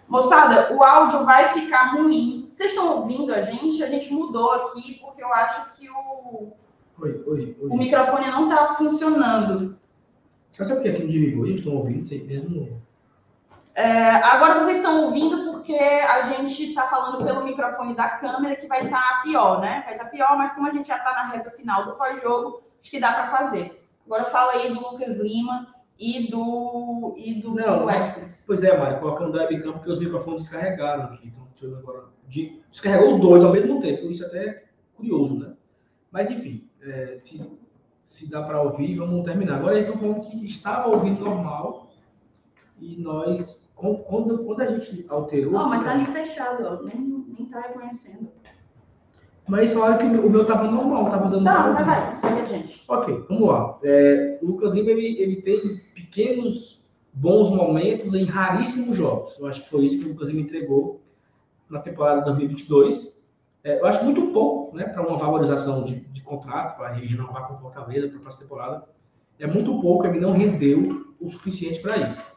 Moçada, 0.08 0.74
o 0.76 0.82
áudio 0.82 1.24
vai 1.24 1.48
ficar 1.54 1.94
ruim. 1.94 2.50
Vocês 2.54 2.72
estão 2.72 2.98
ouvindo 2.98 3.32
a 3.34 3.40
gente? 3.40 3.82
A 3.82 3.88
gente 3.88 4.12
mudou 4.12 4.52
aqui 4.52 4.98
porque 5.00 5.22
eu 5.22 5.32
acho 5.32 5.74
que 5.74 5.88
o, 5.88 6.52
Oi, 6.98 7.22
oi, 7.26 7.56
oi. 7.60 7.68
o 7.70 7.76
microfone 7.78 8.26
não 8.26 8.46
está 8.46 8.74
funcionando. 8.74 9.74
Você 10.52 10.64
sabe 10.66 10.80
o 10.80 10.82
que 10.82 10.88
é 10.90 10.92
que 10.92 11.04
me 11.04 11.12
ligou? 11.12 11.46
Eles 11.46 11.60
estão 11.60 11.76
ouvindo, 11.76 12.04
vocês 12.04 12.22
mesmo. 12.26 12.82
É, 13.74 14.10
agora 14.10 14.60
vocês 14.62 14.78
estão 14.78 15.04
ouvindo 15.04 15.50
porque 15.50 15.74
a 15.74 16.22
gente 16.22 16.62
está 16.70 16.86
falando 16.88 17.24
pelo 17.24 17.44
microfone 17.44 17.94
da 17.94 18.08
câmera 18.08 18.56
que 18.56 18.66
vai 18.66 18.84
estar 18.84 19.22
pior, 19.22 19.60
né? 19.60 19.82
Vai 19.84 19.94
estar 19.94 20.06
pior, 20.10 20.36
mas 20.36 20.52
como 20.52 20.66
a 20.68 20.72
gente 20.72 20.88
já 20.88 20.96
está 20.98 21.12
na 21.14 21.26
reta 21.28 21.50
final 21.50 21.86
do 21.86 21.92
pós-jogo, 21.96 22.62
acho 22.80 22.90
que 22.90 23.00
dá 23.00 23.12
para 23.12 23.28
fazer. 23.28 23.82
Agora 24.04 24.24
fala 24.26 24.52
aí 24.52 24.68
do 24.74 24.80
Lucas 24.80 25.18
Lima 25.18 25.68
e 25.98 26.30
do 26.30 27.14
e 27.16 27.34
do, 27.40 27.54
Não. 27.54 27.86
Pois 28.46 28.62
é, 28.62 28.76
Mário, 28.76 29.00
colocando 29.00 29.34
o 29.34 29.38
webcam 29.38 29.72
porque 29.72 29.90
os 29.90 30.00
microfones 30.00 30.42
descarregaram 30.42 31.04
aqui. 31.04 31.28
Então, 31.28 31.46
deixa 31.52 31.64
eu 31.66 31.70
ver 31.70 31.78
agora. 31.78 32.04
De- 32.28 32.60
Descarregou 32.70 33.10
os 33.10 33.20
dois 33.20 33.42
ao 33.44 33.52
mesmo 33.52 33.80
tempo, 33.80 34.06
isso 34.10 34.24
até 34.26 34.46
é 34.46 34.64
curioso, 34.96 35.38
né? 35.38 35.54
Mas 36.10 36.30
enfim, 36.30 36.68
é, 36.82 37.16
se, 37.20 37.58
se 38.10 38.28
dá 38.28 38.42
para 38.42 38.60
ouvir, 38.60 38.96
vamos 38.98 39.24
terminar. 39.24 39.56
Agora 39.56 39.74
eles 39.74 39.86
estão 39.86 39.98
falando 40.00 40.28
que 40.28 40.44
estava 40.46 40.88
ouvindo 40.88 41.24
normal 41.24 41.91
e 42.82 43.00
nós, 43.00 43.72
quando, 43.76 44.44
quando 44.44 44.60
a 44.60 44.66
gente 44.66 45.06
alterou. 45.08 45.52
Não, 45.52 45.68
mas 45.68 45.84
tá 45.84 45.92
ali 45.92 46.06
fechado, 46.06 46.64
ó. 46.66 46.82
Nem, 46.82 47.24
nem 47.38 47.46
tá 47.46 47.60
reconhecendo. 47.60 48.28
Mas 49.48 49.72
falaram 49.72 49.98
que 49.98 50.04
o 50.04 50.30
meu 50.30 50.42
estava 50.42 50.68
normal, 50.68 51.06
estava 51.06 51.30
dando. 51.30 51.44
Tá, 51.44 51.68
ouvir. 51.68 51.84
vai, 51.84 51.84
vai, 51.84 52.16
segue 52.16 52.40
adiante. 52.40 52.84
Ok, 52.88 53.24
vamos 53.28 53.48
lá. 53.48 53.78
É, 53.84 54.38
o 54.42 54.46
Lucas 54.46 54.74
Lima 54.74 54.90
ele, 54.90 55.20
ele 55.20 55.42
teve 55.42 55.80
pequenos 55.94 56.84
bons 57.12 57.50
momentos 57.50 58.14
em 58.14 58.24
raríssimos 58.24 58.96
jogos. 58.96 59.38
Eu 59.38 59.46
acho 59.46 59.62
que 59.62 59.70
foi 59.70 59.84
isso 59.84 59.98
que 60.00 60.06
o 60.06 60.12
Lucas 60.12 60.28
Lima 60.28 60.40
entregou 60.40 61.00
na 61.70 61.80
temporada 61.80 62.18
de 62.18 62.24
2022. 62.26 63.22
É, 63.62 63.78
eu 63.78 63.86
acho 63.86 64.04
muito 64.04 64.32
pouco 64.32 64.76
né, 64.76 64.84
para 64.84 65.06
uma 65.06 65.18
valorização 65.18 65.84
de, 65.84 66.00
de 66.00 66.20
contrato, 66.22 66.76
para 66.76 66.94
renovar 66.94 67.46
com 67.46 67.54
o 67.54 67.58
Fortaleza 67.58 68.08
para 68.08 68.18
a 68.18 68.22
próxima 68.22 68.42
temporada. 68.44 68.88
É 69.38 69.46
muito 69.46 69.80
pouco, 69.80 70.04
ele 70.04 70.20
não 70.20 70.32
rendeu 70.32 71.06
o 71.20 71.28
suficiente 71.28 71.80
para 71.80 71.98
isso. 71.98 72.32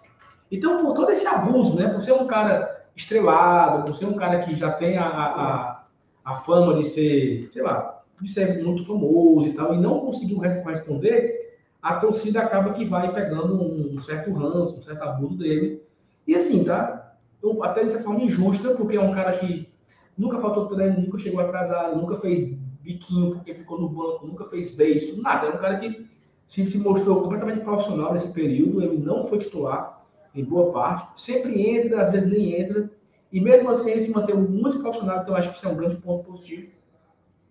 Então, 0.52 0.84
por 0.84 0.94
todo 0.94 1.12
esse 1.12 1.26
abuso, 1.28 1.76
né, 1.76 1.90
por 1.90 2.02
ser 2.02 2.14
um 2.14 2.28
cara 2.28 2.86
estrelado, 2.96 3.84
por 3.86 3.96
ser 3.96 4.06
um 4.06 4.14
cara 4.16 4.40
que 4.40 4.56
já 4.56 4.72
tem 4.72 4.98
a, 4.98 5.06
a, 5.06 5.84
a- 6.24 6.36
fama 6.36 6.76
de 6.76 6.84
ser, 6.86 7.50
sei 7.52 7.62
lá, 7.62 8.02
de 8.22 8.32
ser 8.32 8.64
muito 8.64 8.86
famoso 8.86 9.48
e 9.48 9.54
tal, 9.54 9.74
e 9.74 9.78
não 9.82 10.00
conseguiu 10.02 10.38
res- 10.40 10.64
responder, 10.66 11.58
a 11.82 11.96
torcida 12.00 12.42
acaba 12.42 12.74
que 12.74 12.86
vai 12.86 13.14
pegando 13.14 13.62
um, 13.62 14.00
certo 14.00 14.32
ranço, 14.34 14.80
um 14.80 14.82
certo 14.82 15.04
abuso 15.04 15.38
dele. 15.38 15.82
E 16.28 16.34
assim, 16.36 16.64
tá? 16.64 17.16
Eu, 17.44 17.64
até 17.64 17.84
de 17.84 17.98
forma 18.00 18.22
injusta, 18.24 18.74
porque 18.76 18.98
é 18.98 19.02
um 19.02 19.14
cara 19.14 19.38
que 19.38 19.70
nunca 20.18 20.40
faltou 20.40 20.68
treino, 20.68 21.00
nunca 21.02 21.20
chegou 21.20 21.42
atrasado, 21.42 21.96
nunca 22.00 22.18
fez 22.18 22.50
biquinho 22.82 23.36
porque 23.36 23.54
ficou 23.54 23.80
no 23.80 23.90
banco, 23.90 24.26
nunca 24.26 24.46
fez 24.46 24.76
beijo, 24.76 25.22
nada. 25.22 25.48
É 25.48 25.50
um 25.52 25.58
cara 25.58 25.78
que 25.80 26.08
se, 26.48 26.70
se 26.70 26.78
mostrou 26.80 27.22
completamente 27.22 27.62
profissional 27.64 28.14
nesse 28.14 28.32
período, 28.32 28.82
ele 28.82 28.98
não 28.98 29.28
foi 29.28 29.38
titular 29.40 29.95
em 30.36 30.44
boa 30.44 30.72
parte, 30.72 31.22
sempre 31.22 31.68
entra, 31.70 32.02
às 32.02 32.12
vezes 32.12 32.30
nem 32.30 32.60
entra, 32.60 32.92
e 33.32 33.40
mesmo 33.40 33.70
assim 33.70 33.92
ele 33.92 34.02
se 34.02 34.12
manteve 34.12 34.40
muito 34.40 34.80
profissional, 34.80 35.22
então 35.22 35.36
acho 35.36 35.52
que 35.52 35.58
isso 35.58 35.68
é 35.68 35.72
um 35.72 35.78
grande 35.78 35.96
ponto 35.98 36.26
positivo. 36.26 36.72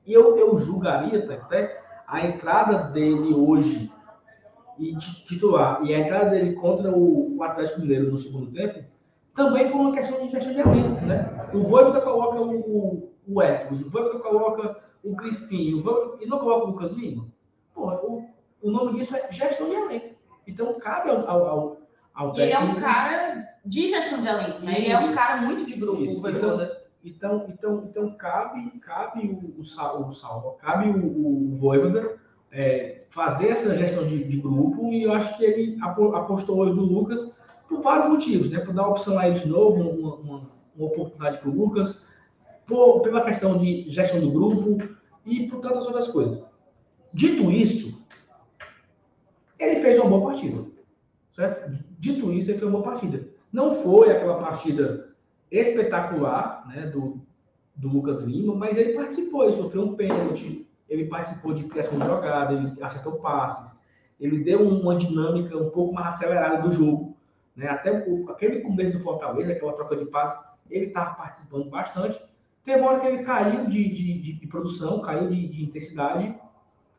E 0.06 0.12
eu, 0.12 0.36
eu 0.36 0.56
julgaria 0.58 1.24
até 1.32 1.82
a 2.06 2.26
entrada 2.26 2.90
dele 2.90 3.34
hoje 3.34 3.90
e 4.78 4.96
titular 4.96 5.82
e 5.84 5.94
a 5.94 5.98
entrada 6.00 6.30
dele 6.30 6.54
contra 6.54 6.90
o, 6.90 7.36
o 7.36 7.42
Atlético 7.42 7.80
Mineiro 7.80 8.10
no 8.10 8.18
segundo 8.18 8.52
tempo 8.52 8.84
também 9.34 9.70
por 9.70 9.80
uma 9.80 9.92
questão 9.92 10.24
de 10.24 10.30
gestão 10.30 10.52
de 10.52 10.60
elenco, 10.60 11.04
né? 11.04 11.48
O 11.52 11.62
Voivoda 11.62 12.00
coloca 12.00 12.40
o, 12.40 12.60
o, 12.60 13.12
o 13.26 13.42
Hércules, 13.42 13.84
o 13.84 13.90
Voivoda 13.90 14.18
coloca 14.20 14.82
o 15.02 15.16
Crispim, 15.16 15.74
o 15.74 15.82
Voivoda, 15.82 16.24
e 16.24 16.26
não 16.26 16.38
coloca 16.38 16.66
o 16.66 16.70
Lucas 16.70 16.92
Lima. 16.92 17.26
Pô, 17.74 17.90
o, 17.90 18.28
o 18.62 18.70
nome 18.70 18.98
disso 18.98 19.16
é 19.16 19.32
gestão 19.32 19.68
de 19.68 19.74
elenco. 19.74 20.14
Então 20.46 20.78
cabe 20.78 21.10
ao, 21.10 21.28
ao, 21.28 21.76
ao, 22.14 22.34
E 22.36 22.40
ele 22.40 22.52
é 22.52 22.58
um 22.58 22.62
técnico- 22.62 22.80
cara 22.80 23.48
de 23.64 23.88
gestão 23.88 24.20
de 24.22 24.28
elenco, 24.28 24.60
né? 24.64 24.78
Ele 24.78 24.88
é 24.92 24.98
um 24.98 25.12
cara 25.14 25.40
muito 25.42 25.64
de 25.66 25.74
grupo, 25.74 26.02
Isso. 26.04 26.18
o 26.18 26.22
Voivoda. 26.22 26.84
Então, 27.04 27.46
então, 27.48 27.84
então 27.90 28.14
cabe, 28.16 28.70
cabe 28.80 29.26
o, 29.28 29.60
o, 29.60 29.64
Sa- 29.64 29.92
o 29.94 30.10
Salva, 30.12 30.56
cabe 30.58 30.88
o, 30.90 31.50
o 31.50 31.54
Voivoda 31.56 32.16
é, 32.50 33.02
fazer 33.10 33.48
essa 33.48 33.76
gestão 33.76 34.06
de, 34.06 34.24
de 34.24 34.36
grupo 34.38 34.92
e 34.92 35.02
eu 35.02 35.12
acho 35.12 35.36
que 35.36 35.44
ele 35.44 35.76
apo- 35.82 36.14
apostou 36.14 36.58
hoje 36.58 36.74
no 36.74 36.82
Lucas 36.82 37.36
por 37.68 37.80
vários 37.82 38.08
motivos, 38.08 38.50
né? 38.50 38.60
Por 38.60 38.72
dar 38.72 38.84
a 38.84 38.88
opção 38.88 39.18
a 39.18 39.28
ele 39.28 39.38
de 39.38 39.48
novo, 39.48 39.82
uma, 39.82 40.14
uma, 40.16 40.50
uma 40.76 40.86
oportunidade 40.86 41.38
para 41.38 41.48
o 41.50 41.54
Lucas, 41.54 42.06
por, 42.66 43.00
pela 43.00 43.22
questão 43.24 43.58
de 43.58 43.90
gestão 43.90 44.20
do 44.20 44.30
grupo 44.30 44.78
e 45.26 45.46
por 45.48 45.60
tantas 45.60 45.86
outras 45.86 46.08
coisas. 46.08 46.42
Dito 47.12 47.50
isso, 47.50 48.06
ele 49.58 49.80
fez 49.80 49.98
uma 50.00 50.08
boa 50.10 50.30
partida. 50.32 50.64
Certo? 51.34 51.78
Dito 52.04 52.30
isso, 52.32 52.50
ele 52.50 52.58
fez 52.58 52.70
uma 52.70 52.80
boa 52.80 52.90
partida. 52.92 53.26
Não 53.50 53.76
foi 53.76 54.10
aquela 54.10 54.38
partida 54.38 55.14
espetacular 55.50 56.66
né, 56.68 56.86
do, 56.86 57.18
do 57.74 57.88
Lucas 57.88 58.22
Lima, 58.24 58.54
mas 58.54 58.76
ele 58.76 58.92
participou, 58.92 59.44
ele 59.44 59.56
sofreu 59.56 59.82
um 59.84 59.94
pênalti, 59.94 60.66
ele 60.88 61.06
participou 61.06 61.54
de 61.54 61.64
criação 61.64 61.98
de 61.98 62.04
jogada, 62.06 62.52
ele 62.52 62.72
acertou 62.82 63.20
passes, 63.20 63.80
ele 64.20 64.44
deu 64.44 64.68
uma 64.68 64.96
dinâmica 64.96 65.56
um 65.56 65.70
pouco 65.70 65.94
mais 65.94 66.08
acelerada 66.14 66.62
do 66.62 66.72
jogo. 66.72 67.16
Né? 67.56 67.68
Até 67.68 68.06
o, 68.06 68.28
aquele 68.30 68.60
começo 68.60 68.92
do 68.92 69.00
Fortaleza, 69.02 69.52
aquela 69.52 69.72
troca 69.72 69.96
de 69.96 70.04
passes, 70.06 70.38
ele 70.70 70.86
estava 70.86 71.14
participando 71.14 71.70
bastante. 71.70 72.20
Teve 72.64 72.80
uma 72.80 72.90
hora 72.90 73.00
que 73.00 73.06
ele 73.06 73.22
caiu 73.22 73.66
de, 73.66 73.88
de, 73.88 74.18
de- 74.20 74.32
de 74.34 74.46
produção, 74.46 75.00
caiu 75.00 75.28
de, 75.28 75.48
de 75.48 75.64
intensidade, 75.64 76.34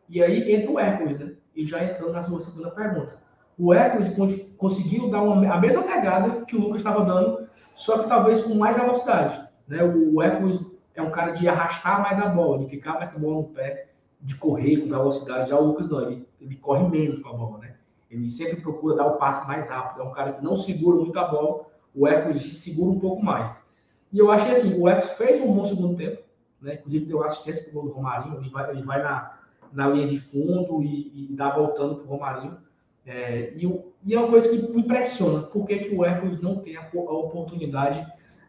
e 0.09 0.21
aí 0.23 0.51
entra 0.53 0.71
o 0.71 0.79
Hércules, 0.79 1.19
né? 1.19 1.33
E 1.55 1.65
já 1.65 1.83
entrando 1.83 2.11
na 2.13 2.21
sua 2.23 2.39
segunda 2.39 2.71
pergunta. 2.71 3.17
O 3.57 3.73
con- 4.15 4.55
conseguiu 4.57 5.09
dar 5.09 5.21
uma, 5.21 5.53
a 5.53 5.59
mesma 5.59 5.83
pegada 5.83 6.45
que 6.45 6.55
o 6.55 6.59
Lucas 6.59 6.77
estava 6.77 7.05
dando, 7.05 7.47
só 7.75 7.99
que 7.99 8.09
talvez 8.09 8.43
com 8.43 8.55
mais 8.55 8.75
velocidade. 8.75 9.47
Né? 9.67 9.83
O, 9.83 10.21
Hércules 10.21 10.75
é 10.93 11.01
um 11.01 11.11
cara 11.11 11.31
de 11.31 11.47
arrastar 11.47 12.01
mais 12.01 12.19
a 12.19 12.27
bola, 12.27 12.59
de 12.59 12.67
ficar 12.67 12.93
mais 12.93 13.09
com 13.09 13.17
a 13.17 13.21
bola 13.21 13.35
no 13.37 13.43
pé, 13.45 13.89
de 14.21 14.35
correr 14.35 14.77
com 14.77 14.89
velocidade. 14.89 15.49
Já 15.49 15.57
o 15.59 15.65
Lucas 15.65 15.89
não, 15.89 16.01
ele, 16.01 16.27
ele 16.39 16.55
corre 16.55 16.87
menos 16.89 17.21
com 17.21 17.29
a 17.29 17.33
bola, 17.33 17.57
né? 17.59 17.75
Ele 18.09 18.29
sempre 18.29 18.61
procura 18.61 18.95
dar 18.95 19.07
o 19.07 19.17
passe 19.17 19.47
mais 19.47 19.69
rápido. 19.69 20.01
É 20.01 20.05
um 20.05 20.11
cara 20.11 20.33
que 20.33 20.43
não 20.43 20.55
segura 20.55 20.97
muito 20.97 21.17
a 21.17 21.27
bola, 21.27 21.65
o 21.93 22.07
Hércules 22.07 22.59
segura 22.59 22.91
um 22.91 22.99
pouco 22.99 23.23
mais. 23.23 23.65
E 24.11 24.19
eu 24.19 24.31
achei 24.31 24.51
assim, 24.51 24.79
o 24.79 24.87
Hércules 24.87 25.11
fez 25.13 25.41
um 25.41 25.53
bom 25.53 25.65
segundo 25.65 25.95
tempo, 25.97 26.21
né? 26.61 26.75
Inclusive 26.75 27.05
deu 27.05 27.23
assistência 27.23 27.69
para 27.71 27.79
o 27.79 27.89
Romarinho, 27.89 28.37
ele 28.37 28.49
vai, 28.49 28.71
ele 28.71 28.83
vai 28.83 29.01
na, 29.01 29.37
na 29.73 29.89
linha 29.89 30.07
de 30.07 30.19
fundo 30.19 30.81
e, 30.83 31.29
e 31.31 31.35
dá 31.35 31.49
voltando 31.49 31.95
para 31.95 32.05
o 32.05 32.09
Romarinho. 32.09 32.57
É, 33.05 33.53
e, 33.55 33.65
e 34.05 34.15
é 34.15 34.19
uma 34.19 34.29
coisa 34.29 34.49
que 34.49 34.55
impressiona, 34.77 35.43
por 35.43 35.65
que, 35.67 35.77
que 35.77 35.95
o 35.95 36.03
Hércules 36.03 36.41
não 36.41 36.57
tem 36.57 36.75
a, 36.75 36.81
a 36.81 37.11
oportunidade 37.11 38.05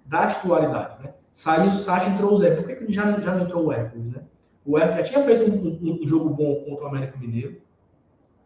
da 0.06 0.28
titularidade, 0.28 1.02
né? 1.02 1.14
Saiu 1.34 1.70
o 1.70 1.74
Sacha, 1.74 2.08
entrou 2.08 2.32
o 2.34 2.38
Zé. 2.38 2.54
Por 2.56 2.66
que, 2.66 2.76
que 2.76 2.92
já, 2.92 3.20
já 3.20 3.34
não 3.34 3.44
entrou 3.44 3.66
o 3.66 3.72
Hércules, 3.72 4.06
né? 4.06 4.22
O 4.64 4.78
Hércules 4.78 5.08
já 5.08 5.12
tinha 5.12 5.24
feito 5.26 5.50
um, 5.50 5.66
um- 5.68 6.00
um 6.02 6.06
jogo 6.06 6.30
bom 6.30 6.64
contra 6.64 6.84
o 6.84 6.88
América 6.88 7.18
Mineiro. 7.18 7.60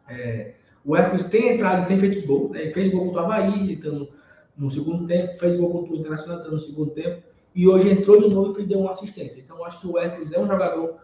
É, 0.09 0.55
o 0.85 0.97
Hércules 0.97 1.28
tem 1.28 1.55
entrado, 1.55 1.87
tem 1.87 1.99
feito 2.01 2.27
gol, 2.27 2.51
né? 2.51 2.70
Fez 2.73 2.91
gol 2.93 3.07
contra 3.07 3.23
o 3.23 3.24
Havaí, 3.27 3.73
então, 3.73 4.09
no 4.57 4.70
segundo 4.70 5.07
tempo, 5.07 5.39
fez 5.39 5.59
gol 5.59 5.70
contra 5.70 5.93
o 5.93 5.97
Internacional 5.97 6.51
no 6.51 6.59
segundo 6.59 6.91
tempo, 6.91 7.23
e 7.55 7.69
hoje 7.69 7.91
entrou 7.91 8.20
de 8.20 8.35
novo 8.35 8.61
e 8.61 8.66
deu 8.66 8.81
uma 8.81 8.91
assistência. 8.91 9.41
Então, 9.41 9.65
acho 9.65 9.81
que 9.81 9.87
o 9.87 9.99
Hércules 9.99 10.32
é 10.32 10.41
um 10.41 10.47
jogador 10.47 10.97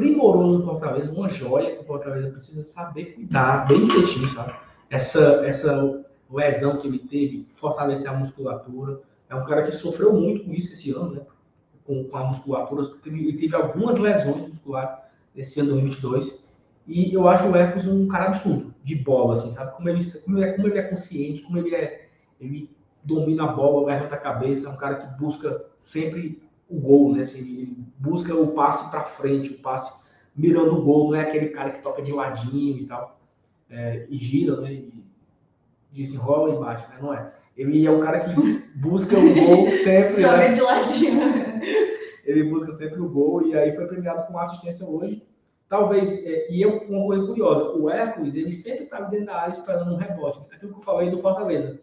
primoroso 0.00 0.58
do 0.58 0.64
Fortaleza, 0.64 1.12
uma 1.12 1.28
joia 1.28 1.76
que 1.76 1.82
o 1.82 1.84
Fortaleza 1.84 2.30
precisa 2.30 2.64
saber 2.64 3.14
cuidar 3.14 3.68
bem 3.68 3.86
direitinho, 3.86 4.28
sabe? 4.30 4.54
Essa, 4.88 5.46
essa 5.46 6.02
lesão 6.30 6.78
que 6.78 6.88
ele 6.88 7.00
teve, 7.00 7.46
fortalecer 7.56 8.10
a 8.10 8.14
musculatura. 8.14 9.00
É 9.28 9.34
um 9.34 9.44
cara 9.44 9.64
que 9.64 9.72
sofreu 9.72 10.12
muito 10.14 10.44
com 10.44 10.52
isso 10.52 10.72
esse 10.72 10.90
ano, 10.90 11.12
né? 11.12 11.20
Com, 11.84 12.04
com 12.04 12.16
a 12.16 12.24
musculatura. 12.24 12.90
Ele 13.04 13.34
teve 13.34 13.54
algumas 13.54 13.98
lesões 13.98 14.48
musculares 14.48 14.98
esse 15.36 15.60
ano 15.60 15.72
2022. 15.72 16.48
E 16.86 17.12
eu 17.12 17.28
acho 17.28 17.48
o 17.48 17.54
Hércules 17.54 17.86
um 17.86 18.08
cara 18.08 18.28
absurdo, 18.28 18.74
de 18.82 18.94
bola, 18.96 19.34
assim, 19.34 19.52
sabe? 19.52 19.76
Como 19.76 19.88
ele, 19.88 20.04
como 20.24 20.38
ele, 20.38 20.44
é, 20.46 20.52
como 20.54 20.68
ele 20.68 20.78
é 20.78 20.82
consciente, 20.82 21.42
como 21.42 21.58
ele 21.58 21.74
é. 21.74 22.08
Ele 22.40 22.70
domina 23.04 23.44
a 23.44 23.52
bola, 23.52 23.86
levanta 23.86 24.14
a 24.14 24.18
cabeça, 24.18 24.66
é 24.66 24.72
um 24.72 24.76
cara 24.76 24.96
que 24.96 25.18
busca 25.20 25.64
sempre 25.76 26.42
o 26.70 26.80
gol, 26.80 27.14
né? 27.14 27.22
Assim, 27.24 27.40
ele 27.40 27.76
busca 27.98 28.34
o 28.34 28.52
passe 28.52 28.90
para 28.90 29.02
frente, 29.04 29.54
o 29.54 29.58
passe 29.58 29.92
mirando 30.34 30.76
o 30.76 30.82
gol, 30.82 31.10
não 31.10 31.16
é 31.16 31.22
aquele 31.22 31.48
cara 31.48 31.70
que 31.70 31.82
toca 31.82 32.00
de 32.00 32.12
ladinho 32.12 32.78
e 32.78 32.86
tal, 32.86 33.20
é, 33.68 34.06
e 34.08 34.16
gira, 34.16 34.60
né? 34.60 34.72
E 34.72 35.04
desenrola 35.92 36.54
e 36.54 36.58
bate, 36.58 36.88
né? 36.88 36.98
Não 37.00 37.12
é. 37.12 37.32
Ele 37.56 37.84
é 37.84 37.90
um 37.90 38.00
cara 38.00 38.20
que 38.20 38.34
busca 38.76 39.18
o 39.18 39.34
gol 39.34 39.68
sempre. 39.82 40.22
Joga 40.22 40.38
né? 40.38 40.48
de 40.48 40.60
ladinho. 40.60 41.20
Ele 42.24 42.44
busca 42.44 42.72
sempre 42.74 43.00
o 43.00 43.08
gol 43.08 43.46
e 43.46 43.56
aí 43.56 43.74
foi 43.74 43.86
premiado 43.86 44.26
com 44.26 44.32
uma 44.32 44.44
assistência 44.44 44.86
hoje. 44.86 45.26
Talvez, 45.68 46.24
é, 46.26 46.50
e 46.50 46.62
eu, 46.62 46.78
uma 46.88 47.06
coisa 47.06 47.26
curiosa, 47.26 47.76
o 47.76 47.88
Hércules, 47.88 48.34
ele 48.34 48.52
sempre 48.52 48.84
estava 48.84 49.08
dentro 49.08 49.26
da 49.26 49.36
área 49.36 49.52
esperando 49.52 49.92
um 49.92 49.96
rebote. 49.96 50.40
Aquilo 50.52 50.72
que 50.72 50.78
eu 50.78 50.82
falei 50.82 51.10
do 51.10 51.18
Fortaleza. 51.18 51.80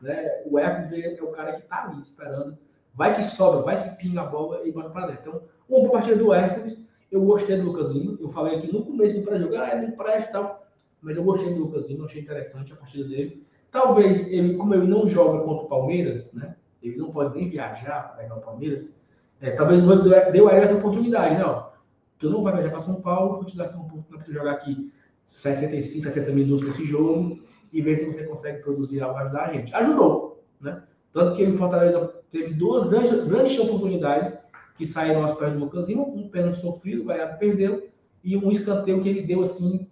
Né? 0.00 0.42
O 0.46 0.58
Hércules 0.58 0.92
é 0.92 1.22
o 1.22 1.32
cara 1.32 1.54
que 1.54 1.62
está 1.62 1.84
ali 1.84 2.02
esperando. 2.02 2.56
Vai 2.96 3.14
que 3.14 3.22
sobra, 3.22 3.60
vai 3.60 3.82
que 3.82 3.96
pinga 3.96 4.22
a 4.22 4.26
bola 4.26 4.66
e 4.66 4.72
bota 4.72 4.88
para 4.88 5.08
dentro. 5.08 5.20
Então, 5.20 5.42
uma 5.68 5.80
boa 5.80 5.92
partida 5.92 6.16
do 6.16 6.32
Hércules. 6.32 6.80
Eu 7.12 7.24
gostei 7.24 7.58
do 7.58 7.66
Lucasinho. 7.70 8.16
Eu 8.20 8.28
falei 8.30 8.56
aqui 8.56 8.72
no 8.72 8.84
começo 8.84 9.18
do 9.18 9.24
pré-jogo, 9.24 9.54
ah, 9.56 9.76
ele 9.76 9.88
não 9.88 9.92
presta 9.92 10.32
tal. 10.32 10.66
Mas 11.02 11.16
eu 11.16 11.22
gostei 11.22 11.52
do 11.52 11.64
Lucasinho, 11.64 12.04
achei 12.04 12.22
interessante 12.22 12.72
a 12.72 12.76
partida 12.76 13.06
dele. 13.06 13.46
Talvez 13.70 14.32
ele, 14.32 14.56
como 14.56 14.74
ele 14.74 14.86
não 14.86 15.06
joga 15.06 15.44
contra 15.44 15.64
o 15.64 15.68
Palmeiras, 15.68 16.32
né? 16.32 16.56
Ele 16.82 16.96
não 16.96 17.10
pode 17.10 17.38
nem 17.38 17.50
viajar 17.50 18.08
para 18.08 18.22
pegar 18.22 18.36
o 18.36 18.40
Palmeiras. 18.40 19.04
É, 19.40 19.50
talvez 19.50 19.86
o 19.86 20.02
deu 20.32 20.48
a 20.48 20.56
ele 20.56 20.64
essa 20.64 20.76
oportunidade? 20.76 21.42
Ó, 21.42 21.70
tu 22.18 22.30
não 22.30 22.42
vai 22.42 22.54
viajar 22.54 22.70
para 22.70 22.80
São 22.80 23.02
Paulo, 23.02 23.34
vou 23.34 23.44
te 23.44 23.56
dar 23.56 23.64
aqui 23.64 23.74
uma 23.74 23.84
oportunidade 23.84 24.24
para 24.24 24.34
jogar 24.34 24.52
aqui 24.52 24.90
65, 25.26 26.04
70 26.04 26.32
minutos 26.32 26.66
nesse 26.66 26.84
jogo 26.84 27.38
e 27.72 27.82
ver 27.82 27.98
se 27.98 28.06
você 28.06 28.24
consegue 28.24 28.62
produzir 28.62 29.02
algo 29.02 29.18
ajudar 29.18 29.44
a 29.44 29.52
gente. 29.52 29.74
Ajudou, 29.74 30.42
né? 30.60 30.82
Tanto 31.12 31.36
que 31.36 31.42
ele 31.42 31.56
Fortaleza 31.56 32.14
teve 32.30 32.54
duas 32.54 32.88
grandes, 32.88 33.24
grandes 33.24 33.58
oportunidades 33.58 34.36
que 34.76 34.84
saíram 34.84 35.24
aos 35.24 35.38
pés 35.38 35.52
do 35.52 35.60
Lucas 35.60 35.88
um 35.88 36.28
pênalti 36.28 36.60
sofrido, 36.60 37.02
o 37.02 37.06
Galhardo 37.06 37.38
perdeu, 37.38 37.88
e 38.22 38.36
um 38.36 38.50
escanteio 38.50 39.00
que 39.00 39.08
ele 39.08 39.22
deu 39.22 39.42
assim, 39.42 39.86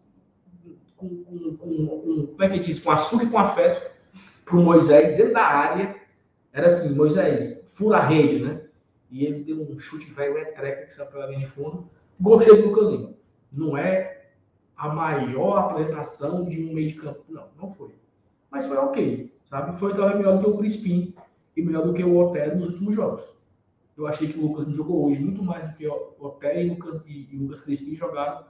com, 0.96 1.08
com, 1.24 1.56
com, 1.56 1.86
com 1.86 2.26
como 2.26 2.42
é 2.42 2.48
que 2.48 2.58
diz, 2.58 2.80
com 2.80 2.90
açúcar 2.90 3.24
e 3.24 3.30
com 3.30 3.38
afeto, 3.38 3.90
para 4.44 4.56
o 4.56 4.62
Moisés, 4.62 5.16
dentro 5.16 5.32
da 5.32 5.42
área. 5.42 5.96
Era 6.52 6.66
assim, 6.66 6.94
Moisés, 6.94 7.70
fura 7.74 7.98
a 7.98 8.06
rede, 8.06 8.44
né? 8.44 8.60
E 9.10 9.24
ele 9.24 9.44
deu 9.44 9.62
um 9.62 9.78
chute 9.78 10.12
velho 10.12 10.38
etreca 10.38 10.86
que 10.86 10.94
saiu 10.94 11.10
pela 11.10 11.26
linha 11.26 11.40
de 11.40 11.46
fundo. 11.46 11.88
Gostei 12.20 12.62
do 12.62 12.68
Lucas 12.68 13.10
Não 13.52 13.76
é 13.76 14.26
a 14.76 14.88
maior 14.88 15.58
apresentação 15.58 16.44
de 16.44 16.64
um 16.64 16.74
meio 16.74 16.88
de 16.88 16.94
campo. 16.96 17.24
Não, 17.28 17.48
não 17.60 17.70
foi. 17.70 17.94
Mas 18.50 18.66
foi 18.66 18.76
ok, 18.76 19.32
sabe? 19.44 19.78
Foi 19.78 19.94
talvez 19.94 20.18
melhor 20.18 20.38
do 20.38 20.44
que 20.44 20.50
o 20.50 20.58
Crispim 20.58 21.14
e 21.56 21.62
melhor 21.62 21.86
do 21.86 21.94
que 21.94 22.02
o 22.02 22.16
Otero 22.16 22.56
nos 22.56 22.70
últimos 22.70 22.94
jogos. 22.94 23.22
Eu 23.96 24.06
achei 24.06 24.26
que 24.28 24.38
o 24.38 24.42
Lucas 24.42 24.68
jogou 24.74 25.06
hoje 25.06 25.20
muito 25.20 25.42
mais 25.42 25.70
do 25.70 25.76
que 25.76 25.86
o 25.86 26.14
Otero 26.18 26.60
e 26.60 26.68
o 26.68 26.74
Lucas, 26.74 27.04
e, 27.06 27.28
e 27.32 27.36
Lucas 27.36 27.60
Crispim 27.60 27.94
jogaram 27.94 28.44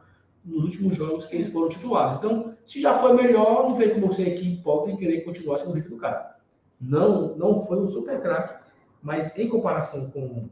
nos 0.44 0.64
últimos 0.64 0.96
jogos 0.96 1.26
que 1.26 1.36
eles 1.36 1.50
foram 1.50 1.68
titulares. 1.68 2.18
Então, 2.18 2.54
se 2.64 2.80
já 2.80 2.98
foi 2.98 3.14
melhor, 3.14 3.68
não 3.68 3.76
tem 3.76 3.94
como 3.94 4.08
você 4.08 4.22
aqui 4.22 4.54
hipócrita 4.54 4.96
e 4.96 4.98
querer 4.98 5.20
continuar 5.22 5.58
sendo 5.58 5.70
o 5.70 5.74
ritmo 5.74 5.96
do 5.96 6.00
cara. 6.00 6.36
Não, 6.80 7.36
não 7.36 7.66
foi 7.66 7.78
um 7.80 7.88
super 7.88 8.20
craque, 8.20 8.62
mas 9.02 9.36
em 9.38 9.48
comparação 9.48 10.10
com, 10.10 10.48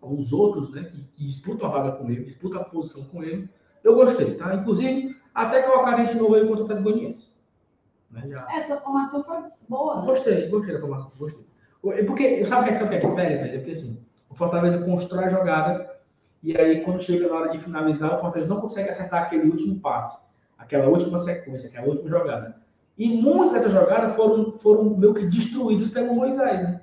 com 0.00 0.18
os 0.18 0.32
outros, 0.32 0.70
né, 0.72 0.84
que, 0.84 1.02
que 1.02 1.26
disputam 1.26 1.68
a 1.68 1.72
vaga 1.72 1.92
com 1.92 2.10
ele, 2.10 2.24
disputam 2.24 2.60
a 2.60 2.64
posição 2.64 3.04
com 3.04 3.22
ele, 3.22 3.48
eu 3.82 3.94
gostei, 3.94 4.34
tá? 4.34 4.54
Inclusive, 4.54 5.16
até 5.34 5.62
que 5.62 5.68
eu 5.68 5.80
acabei 5.80 6.06
de 6.06 6.14
novo 6.14 6.34
aí 6.34 6.46
contra 6.46 6.62
o 6.62 6.64
Atlético 6.64 6.90
Goianiense. 6.90 7.34
Né? 8.10 8.28
Já... 8.28 8.46
Essa 8.56 8.80
formação 8.80 9.22
foi 9.22 9.38
boa, 9.68 10.00
né? 10.00 10.06
Gostei, 10.06 10.48
gostei 10.48 10.74
da 10.74 10.80
formação, 10.80 11.12
gostei. 11.18 11.45
Porque, 12.06 12.44
sabe 12.46 12.62
o 12.62 12.64
que 12.64 12.84
é 12.84 12.88
que, 12.88 12.94
é 12.94 13.00
que 13.00 13.08
pega, 13.08 13.42
velho? 13.42 13.58
Porque 13.58 13.72
assim, 13.72 14.00
o 14.30 14.34
Fortaleza 14.34 14.84
constrói 14.84 15.24
a 15.24 15.28
jogada 15.28 15.96
e 16.42 16.56
aí 16.56 16.82
quando 16.82 17.02
chega 17.02 17.28
na 17.28 17.34
hora 17.34 17.50
de 17.50 17.58
finalizar, 17.58 18.14
o 18.14 18.20
Fortaleza 18.20 18.52
não 18.52 18.60
consegue 18.60 18.90
acertar 18.90 19.24
aquele 19.24 19.48
último 19.48 19.80
passe, 19.80 20.24
aquela 20.58 20.88
última 20.88 21.18
sequência, 21.18 21.68
aquela 21.68 21.88
última 21.88 22.08
jogada. 22.08 22.56
E 22.98 23.08
muitas 23.08 23.52
dessas 23.52 23.72
jogadas 23.72 24.16
foram, 24.16 24.52
foram 24.58 24.84
meio 24.84 25.14
que 25.14 25.26
destruídas 25.26 25.90
pelo 25.90 26.14
Moisés, 26.14 26.62
né? 26.62 26.80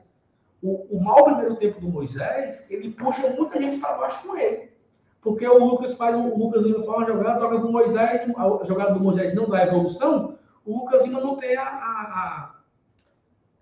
O, 0.61 0.97
o 0.97 1.03
mau 1.03 1.25
primeiro 1.25 1.55
tempo 1.55 1.81
do 1.81 1.89
Moisés, 1.89 2.69
ele 2.69 2.91
puxa 2.91 3.27
muita 3.29 3.59
gente 3.59 3.79
para 3.79 3.97
baixo 3.97 4.25
com 4.27 4.37
ele. 4.37 4.71
Porque 5.21 5.47
o 5.47 5.65
Lucas 5.65 5.95
faz 5.95 6.15
o 6.15 6.37
Lucas 6.37 6.63
Lima 6.63 6.83
faz 6.83 6.97
uma 6.97 7.07
jogada, 7.07 7.39
toca 7.39 7.57
do 7.59 7.71
Moisés, 7.71 8.21
a 8.37 8.65
jogada 8.65 8.93
do 8.93 8.99
Moisés 8.99 9.33
não 9.33 9.49
dá 9.49 9.65
evolução, 9.65 10.35
o 10.65 10.77
Lucas 10.79 11.05
Lima 11.05 11.19
não 11.19 11.35
tem 11.35 11.57
a, 11.57 11.63
a, 11.63 11.65
a, 11.67 12.52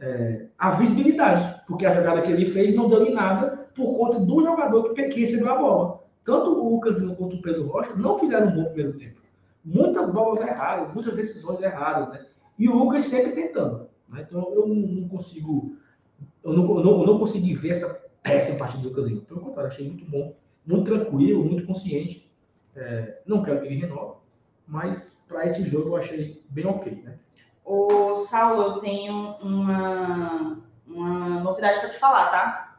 é, 0.02 0.48
a, 0.57 0.72
visibilidade, 0.72 1.61
porque 1.68 1.86
a 1.86 1.94
jogada 1.94 2.22
que 2.22 2.32
ele 2.32 2.48
fez 2.48 2.76
não 2.76 2.90
deu 2.90 3.06
em 3.06 3.14
nada 3.14 3.69
por 3.76 3.98
conta 3.98 4.19
do 4.19 4.41
jogador 4.41 4.94
que, 4.94 5.03
que 5.10 5.22
recebeu 5.22 5.49
a 5.49 5.57
bola. 5.57 6.03
Tanto 6.26 6.52
o 6.52 6.76
Lucas 6.76 6.99
quanto 7.15 7.38
o 7.38 7.41
Pedro 7.41 7.68
Rocha 7.68 7.95
não 7.95 8.18
fizeram 8.18 8.48
um 8.48 8.56
bom 8.56 8.65
primeiro 8.65 8.98
tempo. 8.98 9.22
Muitas 9.64 10.11
bolas 10.11 10.41
erradas, 10.41 10.94
muitas 10.94 11.15
decisões 11.15 11.61
erradas, 11.61 12.10
né? 12.10 12.26
E 12.57 12.68
o 12.68 12.76
Lucas 12.76 13.06
sempre 13.06 13.32
tentando. 13.32 13.88
Né? 14.10 14.26
Então 14.28 14.52
eu 14.53 14.68
não 14.68 15.07
consigo, 15.07 15.78
eu 16.44 16.53
não, 16.53 16.65
não, 16.84 17.06
não 17.06 17.19
consegui 17.19 17.53
ver 17.53 17.69
essa 17.69 18.02
péssima 18.22 18.60
partida 18.60 18.84
do 18.84 18.90
Lucas. 18.90 19.10
Pelo 19.10 19.40
contrário, 19.40 19.72
achei 19.72 19.88
muito 19.88 20.06
bom 20.06 20.34
muito 20.65 20.86
tranquilo, 20.86 21.44
muito 21.44 21.65
consciente. 21.65 22.32
É, 22.76 23.19
não 23.26 23.44
quero 23.44 23.61
que 23.61 23.68
ele 23.68 23.82
renove, 23.82 24.15
mas 24.68 25.14
para 25.28 25.45
esse 25.45 25.68
jogo 25.68 25.90
eu 25.90 25.98
achei 25.98 26.41
bem 26.49 26.65
ok, 26.65 27.02
né? 27.03 27.18
Ô, 27.64 28.16
Saulo, 28.28 28.64
eu 28.64 28.80
tenho 28.80 29.36
uma, 29.42 30.58
uma 30.88 31.40
novidade 31.42 31.80
para 31.80 31.90
te 31.90 31.98
falar, 31.98 32.30
tá? 32.30 32.76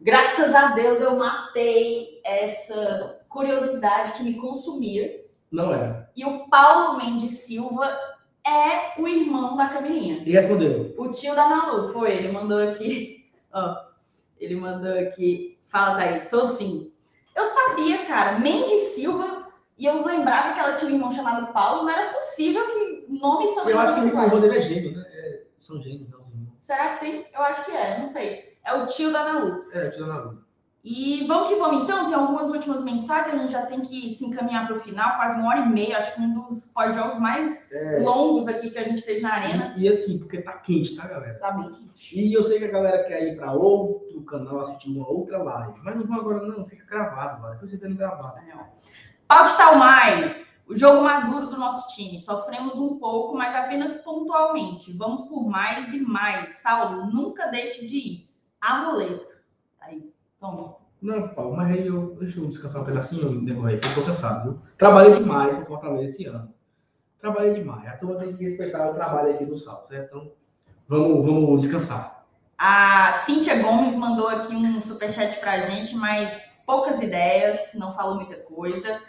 Graças 0.00 0.54
a 0.54 0.68
Deus 0.68 1.00
eu 1.00 1.16
matei 1.16 2.20
essa 2.24 3.20
curiosidade 3.28 4.12
que 4.12 4.22
me 4.22 4.34
consumia. 4.34 5.24
Não 5.50 5.74
é. 5.74 6.08
E 6.16 6.24
o 6.24 6.48
Paulo 6.48 6.98
Mendes 6.98 7.40
Silva 7.40 7.86
é 8.46 9.00
o 9.00 9.06
irmão 9.06 9.56
da 9.56 9.68
Camilinha. 9.68 10.22
E 10.24 10.32
respondeu? 10.32 10.94
O 10.96 11.10
tio 11.10 11.34
da 11.34 11.48
Nalu, 11.48 11.92
foi. 11.92 12.12
Ele 12.12 12.32
mandou 12.32 12.58
aqui. 12.58 13.26
Ó, 13.52 13.76
ele 14.38 14.56
mandou 14.56 14.98
aqui. 14.98 15.58
Fala, 15.68 15.96
Thaís. 15.96 16.24
Sou 16.24 16.46
sim. 16.48 16.90
Eu 17.34 17.44
sabia, 17.46 18.06
cara, 18.06 18.38
Mendes 18.38 18.88
Silva, 18.88 19.39
e 19.80 19.86
eu 19.86 20.04
lembrava 20.04 20.52
que 20.52 20.60
ela 20.60 20.74
tinha 20.74 20.90
um 20.90 20.94
irmão 20.94 21.10
chamado 21.10 21.50
Paulo, 21.54 21.84
não 21.84 21.90
era 21.90 22.12
possível 22.12 22.66
que 22.66 23.06
nome 23.08 23.46
e 23.46 23.48
sobrenome 23.48 23.72
Eu 23.72 23.80
acho 23.80 23.94
que 23.94 24.00
o 24.00 24.06
irmão 24.08 24.40
dele 24.40 24.58
é 24.58 24.60
gêmeo, 24.60 24.92
né? 24.94 25.06
É, 25.08 25.42
são 25.58 25.80
gêmeos, 25.80 26.10
não. 26.10 26.20
Será 26.58 26.94
que 26.94 27.00
tem? 27.00 27.26
Eu 27.34 27.40
acho 27.40 27.64
que 27.64 27.72
é, 27.72 27.98
não 27.98 28.06
sei. 28.06 28.58
É 28.62 28.74
o 28.74 28.86
tio 28.86 29.10
da 29.10 29.24
Nalu. 29.24 29.64
É, 29.72 29.88
o 29.88 29.90
tio 29.90 30.06
da 30.06 30.12
Nalu. 30.12 30.44
E 30.84 31.26
vamos 31.26 31.48
que 31.48 31.56
vamos 31.56 31.82
então, 31.82 32.06
tem 32.06 32.14
algumas 32.14 32.50
últimas 32.50 32.82
mensagens, 32.82 33.34
a 33.34 33.38
gente 33.38 33.52
já 33.52 33.66
tem 33.66 33.80
que 33.80 34.12
se 34.12 34.24
encaminhar 34.24 34.66
para 34.66 34.76
o 34.76 34.80
final, 34.80 35.16
quase 35.16 35.38
uma 35.38 35.48
hora 35.48 35.60
e 35.60 35.68
meia, 35.68 35.98
acho 35.98 36.14
que 36.14 36.20
um 36.20 36.34
dos 36.34 36.70
pós-jogos 36.72 37.18
mais 37.18 37.72
é. 37.72 38.00
longos 38.00 38.48
aqui 38.48 38.70
que 38.70 38.78
a 38.78 38.84
gente 38.84 39.02
fez 39.02 39.22
na 39.22 39.32
arena. 39.32 39.74
E, 39.76 39.84
e, 39.84 39.88
assim, 39.88 40.18
porque 40.18 40.42
tá 40.42 40.52
quente, 40.58 40.94
tá, 40.96 41.06
galera? 41.06 41.38
Tá 41.38 41.52
bem 41.52 41.70
quente. 41.72 42.20
E 42.20 42.32
eu 42.32 42.44
sei 42.44 42.58
que 42.58 42.64
a 42.66 42.70
galera 42.70 43.04
quer 43.04 43.28
ir 43.28 43.36
para 43.36 43.52
outro 43.52 44.22
canal 44.24 44.60
assistir 44.60 44.90
uma 44.90 45.08
outra 45.08 45.42
live, 45.42 45.80
mas 45.82 45.96
não 45.96 46.06
vou 46.06 46.20
agora 46.20 46.46
não, 46.46 46.66
fica 46.66 46.84
gravado, 46.84 47.42
vai. 47.42 47.52
Depois 47.52 47.70
você 47.70 47.78
tendo 47.78 47.96
gravado. 47.96 48.38
É. 48.38 49.09
Pau 49.30 49.44
de 49.44 49.56
Talmai, 49.56 50.44
o 50.66 50.76
jogo 50.76 51.04
maduro 51.04 51.46
do 51.46 51.56
nosso 51.56 51.94
time. 51.94 52.20
Sofremos 52.20 52.76
um 52.80 52.98
pouco, 52.98 53.38
mas 53.38 53.54
apenas 53.54 53.92
pontualmente. 54.02 54.92
Vamos 54.92 55.22
por 55.28 55.48
mais 55.48 55.92
e 55.92 56.00
mais. 56.00 56.56
Saulo, 56.56 57.06
nunca 57.06 57.46
deixe 57.46 57.86
de 57.86 57.96
ir. 57.96 58.30
Amuleto. 58.60 59.32
Aí, 59.80 60.12
toma. 60.40 60.74
Não, 61.00 61.28
Paulo, 61.28 61.56
mas 61.56 61.70
aí 61.70 61.86
eu. 61.86 62.16
Deixa 62.18 62.40
eu 62.40 62.48
descansar 62.48 62.82
um 62.82 62.84
pedacinho, 62.84 63.44
decorrer, 63.44 63.80
fico 63.80 64.04
cansado. 64.04 64.50
Viu? 64.50 64.62
Trabalhei 64.76 65.20
demais 65.20 65.54
com 65.54 65.64
Fortaleza 65.64 66.06
esse 66.06 66.24
ano. 66.24 66.52
Trabalhei 67.20 67.54
demais. 67.54 67.86
A 67.86 67.98
turma 67.98 68.16
tem 68.16 68.36
que 68.36 68.42
respeitar 68.42 68.90
o 68.90 68.94
trabalho 68.94 69.32
aqui 69.32 69.44
do 69.44 69.56
Sal, 69.60 69.86
certo? 69.86 70.16
Então, 70.16 70.32
vamos, 70.88 71.24
vamos 71.24 71.60
descansar. 71.60 72.26
A 72.58 73.12
Cíntia 73.24 73.62
Gomes 73.62 73.94
mandou 73.94 74.26
aqui 74.26 74.56
um 74.56 74.80
superchat 74.80 75.38
pra 75.38 75.60
gente, 75.60 75.94
mas 75.94 76.50
poucas 76.66 77.00
ideias, 77.00 77.74
não 77.74 77.92
falou 77.92 78.16
muita 78.16 78.34
coisa. 78.34 79.00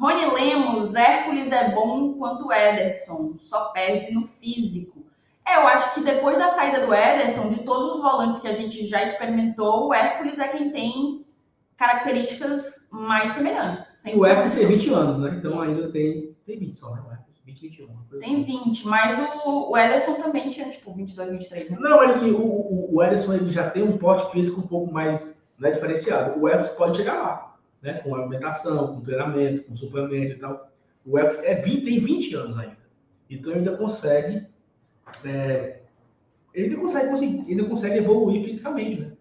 Rony 0.00 0.30
Lemos, 0.32 0.94
Hércules 0.94 1.52
é 1.52 1.74
bom 1.74 2.14
quanto 2.14 2.50
Ederson, 2.50 3.34
só 3.36 3.66
perde 3.66 4.14
no 4.14 4.26
físico. 4.26 5.04
É, 5.46 5.56
eu 5.56 5.66
acho 5.68 5.92
que 5.92 6.00
depois 6.00 6.38
da 6.38 6.48
saída 6.48 6.86
do 6.86 6.94
Ederson, 6.94 7.50
de 7.50 7.62
todos 7.64 7.96
os 7.96 8.02
volantes 8.02 8.38
que 8.40 8.48
a 8.48 8.54
gente 8.54 8.86
já 8.86 9.04
experimentou, 9.04 9.88
o 9.88 9.94
Hércules 9.94 10.38
é 10.38 10.48
quem 10.48 10.70
tem 10.70 11.26
características 11.76 12.86
mais 12.90 13.32
semelhantes. 13.32 14.02
O 14.14 14.24
Hércules 14.24 14.54
tem 14.54 14.68
20 14.68 14.90
anos, 14.90 15.22
né? 15.22 15.36
Então 15.38 15.60
ainda 15.60 15.90
tem, 15.90 16.34
tem 16.46 16.58
20 16.58 16.78
só, 16.78 16.94
né? 16.94 17.18
20, 17.44 17.60
21. 17.60 17.88
Tem 18.20 18.42
20, 18.42 18.70
assim. 18.70 18.88
mas 18.88 19.18
o, 19.44 19.70
o 19.70 19.76
Ederson 19.76 20.14
também 20.14 20.48
tinha, 20.48 20.68
tipo, 20.70 20.94
22, 20.94 21.30
23, 21.30 21.70
né? 21.70 21.76
Não, 21.78 21.98
mas 21.98 22.16
assim, 22.16 22.30
o, 22.30 22.40
o, 22.40 22.96
o 22.96 23.02
Ederson 23.02 23.34
ele 23.34 23.50
já 23.50 23.68
tem 23.68 23.82
um 23.82 23.98
porte 23.98 24.30
físico 24.32 24.60
um 24.60 24.66
pouco 24.66 24.92
mais 24.92 25.46
né, 25.58 25.70
diferenciado. 25.72 26.40
O 26.40 26.48
Ederson 26.48 26.74
pode 26.74 26.96
chegar 26.96 27.22
lá, 27.22 27.49
né? 27.82 27.94
Com 27.94 28.14
alimentação, 28.14 28.94
com 28.94 29.00
treinamento, 29.00 29.64
com 29.64 29.76
suplemento 29.76 30.32
e 30.32 30.38
tal. 30.38 30.70
O 31.04 31.18
Ederson 31.18 31.42
é 31.42 31.54
20, 31.56 31.84
tem 31.84 32.00
20 32.00 32.34
anos 32.34 32.58
ainda. 32.58 32.78
Então 33.28 33.52
ainda 33.52 33.76
consegue. 33.76 34.46
É, 35.24 35.80
ele 36.52 36.76
consegue, 36.76 37.64
consegue 37.68 37.98
evoluir 37.98 38.44
fisicamente, 38.44 39.00
né? 39.00 39.12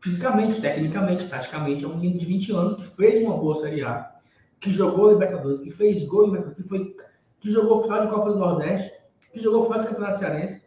fisicamente, 0.00 0.60
tecnicamente, 0.60 1.28
taticamente, 1.28 1.84
é 1.84 1.88
um 1.88 1.96
menino 1.96 2.18
de 2.18 2.24
20 2.24 2.52
anos 2.52 2.74
que 2.76 2.96
fez 2.96 3.22
uma 3.22 3.36
boa 3.36 3.54
Série 3.56 3.82
A, 3.82 4.10
que 4.58 4.72
jogou 4.72 5.12
Libertadores, 5.12 5.60
que 5.60 5.70
fez 5.70 6.04
gol 6.06 6.26
Libertadores, 6.26 6.56
que, 6.56 6.68
foi, 6.68 6.96
que 7.38 7.50
jogou 7.50 7.82
final 7.82 8.06
de 8.06 8.12
Copa 8.12 8.32
do 8.32 8.38
Nordeste, 8.38 8.92
que 9.32 9.40
jogou 9.40 9.64
final 9.64 9.82
de 9.82 9.88
Campeonato 9.88 10.18
Cearense, 10.18 10.66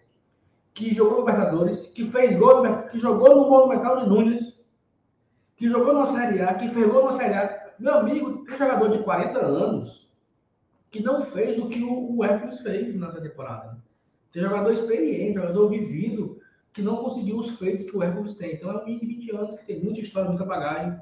que 0.73 0.93
jogou 0.93 1.19
Libertadores, 1.19 1.87
que 1.87 2.05
fez 2.05 2.37
gol, 2.37 2.63
que 2.89 2.97
jogou 2.97 3.35
no 3.35 3.49
Monumental 3.49 4.01
de 4.01 4.09
Nunes, 4.09 4.52
que 5.63 5.69
jogou 5.69 5.93
na 5.93 6.05
Série 6.05 6.41
A, 6.41 6.55
que 6.55 6.67
fez 6.67 6.91
gol 6.91 7.05
na 7.05 7.13
Série 7.13 7.35
A. 7.35 7.71
Meu 7.79 7.93
amigo, 7.93 8.43
tem 8.43 8.57
jogador 8.57 8.89
de 8.89 9.01
40 9.01 9.39
anos 9.39 10.11
que 10.91 11.01
não 11.01 11.21
fez 11.21 11.57
o 11.57 11.69
que 11.69 11.81
o, 11.81 12.17
o 12.17 12.21
Hércules 12.21 12.59
fez 12.59 12.93
nessa 12.99 13.21
temporada. 13.21 13.77
Tem 14.33 14.43
jogador 14.43 14.73
experiente, 14.73 15.35
jogador 15.35 15.69
vivido, 15.69 16.37
que 16.73 16.81
não 16.81 16.97
conseguiu 16.97 17.37
os 17.37 17.57
feitos 17.57 17.89
que 17.89 17.95
o 17.95 18.03
Hércules 18.03 18.35
tem. 18.35 18.55
Então 18.55 18.71
é 18.71 18.81
um 18.81 18.83
menino 18.83 18.99
de 18.99 19.07
20 19.07 19.35
anos 19.37 19.59
que 19.61 19.65
tem 19.65 19.79
muita 19.81 20.01
história, 20.01 20.29
muita 20.29 20.43
bagagem. 20.43 20.99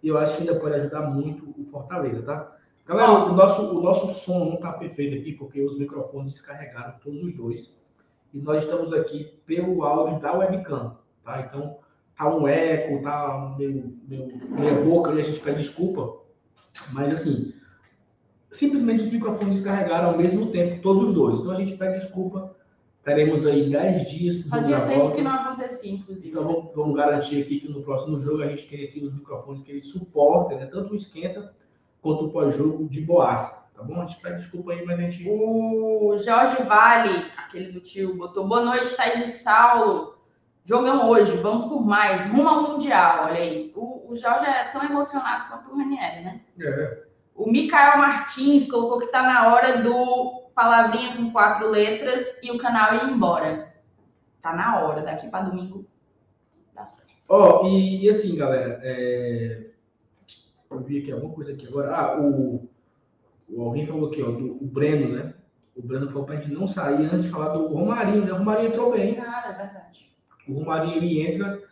E 0.00 0.06
eu 0.06 0.16
acho 0.18 0.36
que 0.36 0.42
ainda 0.42 0.60
pode 0.60 0.76
ajudar 0.76 1.10
muito 1.10 1.52
o 1.60 1.64
Fortaleza, 1.64 2.22
tá? 2.22 2.56
Galera, 2.86 3.10
o 3.10 3.32
nosso, 3.32 3.76
o 3.76 3.82
nosso 3.82 4.06
som 4.24 4.44
não 4.44 4.54
está 4.54 4.72
perfeito 4.74 5.20
aqui, 5.20 5.32
porque 5.32 5.60
os 5.60 5.76
microfones 5.76 6.34
descarregaram 6.34 6.94
todos 7.02 7.24
os 7.24 7.34
dois. 7.34 7.76
E 8.32 8.38
nós 8.38 8.62
estamos 8.62 8.92
aqui 8.92 9.36
pelo 9.44 9.82
áudio 9.82 10.20
da 10.20 10.32
webcam, 10.32 10.96
tá? 11.24 11.40
Então, 11.40 11.78
tá 12.16 12.34
um 12.34 12.48
eco, 12.48 13.02
tá 13.02 13.54
meio, 13.58 13.94
meio, 14.08 14.40
meia 14.48 14.74
boca, 14.80 15.12
e 15.12 15.20
a 15.20 15.24
gente 15.24 15.40
pede 15.40 15.62
desculpa. 15.62 16.20
Mas, 16.92 17.12
assim, 17.12 17.52
simplesmente 18.50 19.04
os 19.04 19.12
microfones 19.12 19.56
descarregaram 19.56 20.10
ao 20.10 20.18
mesmo 20.18 20.50
tempo, 20.50 20.82
todos 20.82 21.10
os 21.10 21.14
dois. 21.14 21.40
Então, 21.40 21.52
a 21.52 21.56
gente 21.56 21.76
pede 21.76 22.00
desculpa. 22.00 22.54
Teremos 23.04 23.46
aí 23.46 23.70
10 23.70 24.10
dias 24.10 24.36
para 24.38 24.58
Fazia 24.58 24.80
tempo 24.80 24.98
volta. 24.98 25.16
que 25.16 25.22
não 25.22 25.30
acontecia, 25.30 25.92
inclusive. 25.92 26.28
Então, 26.28 26.44
vamos, 26.44 26.74
vamos, 26.74 26.96
garantir 26.96 27.42
aqui 27.42 27.60
que 27.60 27.68
no 27.68 27.82
próximo 27.82 28.20
jogo 28.20 28.42
a 28.42 28.48
gente 28.48 28.68
tem 28.68 28.84
aqui 28.84 29.04
os 29.04 29.14
microfones 29.14 29.62
que 29.62 29.70
eles 29.70 29.86
suportem, 29.86 30.58
né? 30.58 30.66
Tanto 30.66 30.92
o 30.92 30.96
esquenta 30.96 31.54
quanto 32.02 32.24
o 32.24 32.30
pós-jogo 32.32 32.88
de 32.88 33.00
boaça. 33.02 33.70
Tá 33.76 33.84
bom? 33.84 34.00
A 34.00 34.06
gente 34.06 34.20
pede 34.20 34.40
desculpa 34.40 34.72
aí, 34.72 34.84
mas 34.84 34.98
a 34.98 35.02
gente. 35.02 35.28
O 35.28 36.16
Jorge 36.18 36.62
Vale, 36.64 37.26
aquele 37.36 37.70
do 37.70 37.80
tio, 37.80 38.16
botou 38.16 38.48
boa 38.48 38.64
noite, 38.64 38.96
Thaís 38.96 39.24
de 39.24 39.30
Saulo. 39.30 40.15
Jogamos 40.66 41.04
hoje, 41.04 41.36
vamos 41.36 41.64
por 41.66 41.86
mais, 41.86 42.26
rumo 42.26 42.48
ao 42.48 42.62
Mundial, 42.62 43.26
olha 43.26 43.40
aí. 43.40 43.72
O, 43.76 44.12
o 44.12 44.16
Jorge 44.16 44.44
é 44.44 44.64
tão 44.64 44.82
emocionado 44.82 45.48
quanto 45.48 45.70
o 45.70 45.78
Ranieri, 45.78 46.24
né? 46.24 46.40
É. 46.60 47.04
O 47.34 47.48
Mikael 47.48 47.98
Martins 47.98 48.68
colocou 48.68 48.98
que 48.98 49.06
tá 49.06 49.22
na 49.22 49.54
hora 49.54 49.80
do 49.80 50.50
palavrinha 50.54 51.16
com 51.16 51.30
quatro 51.30 51.70
letras 51.70 52.36
e 52.42 52.50
o 52.50 52.58
canal 52.58 52.94
ir 52.94 53.10
embora. 53.10 53.72
Tá 54.42 54.52
na 54.54 54.80
hora, 54.80 55.02
daqui 55.02 55.28
para 55.28 55.44
domingo 55.44 55.86
dá 56.74 56.84
certo. 56.84 57.12
Ó, 57.28 57.62
oh, 57.62 57.66
e, 57.68 58.04
e, 58.04 58.10
assim, 58.10 58.36
galera, 58.36 58.80
é 58.82 59.66
eu 60.70 60.80
vi 60.80 60.98
aqui 60.98 61.12
alguma 61.12 61.34
coisa 61.34 61.52
aqui 61.52 61.66
agora. 61.66 61.96
Ah, 61.96 62.20
o, 62.20 62.68
o 63.48 63.62
alguém 63.62 63.86
falou 63.86 64.08
aqui, 64.08 64.22
ó, 64.22 64.30
do, 64.30 64.52
o 64.62 64.66
Breno, 64.66 65.14
né? 65.14 65.34
O 65.76 65.82
Breno 65.82 66.08
falou 66.08 66.24
pra 66.24 66.36
gente 66.36 66.52
não 66.52 66.66
sair 66.66 67.06
antes 67.06 67.24
de 67.24 67.30
falar 67.30 67.50
do 67.50 67.68
Romarinho, 67.68 68.24
né? 68.24 68.32
O 68.32 68.38
Romarinho 68.38 68.70
entrou 68.70 68.92
bem. 68.92 69.14
Cara, 69.14 69.50
é 69.50 69.52
verdade. 69.52 70.15
O 70.48 70.54
Romarinho 70.54 70.96
ele 70.96 71.26
entra 71.26 71.62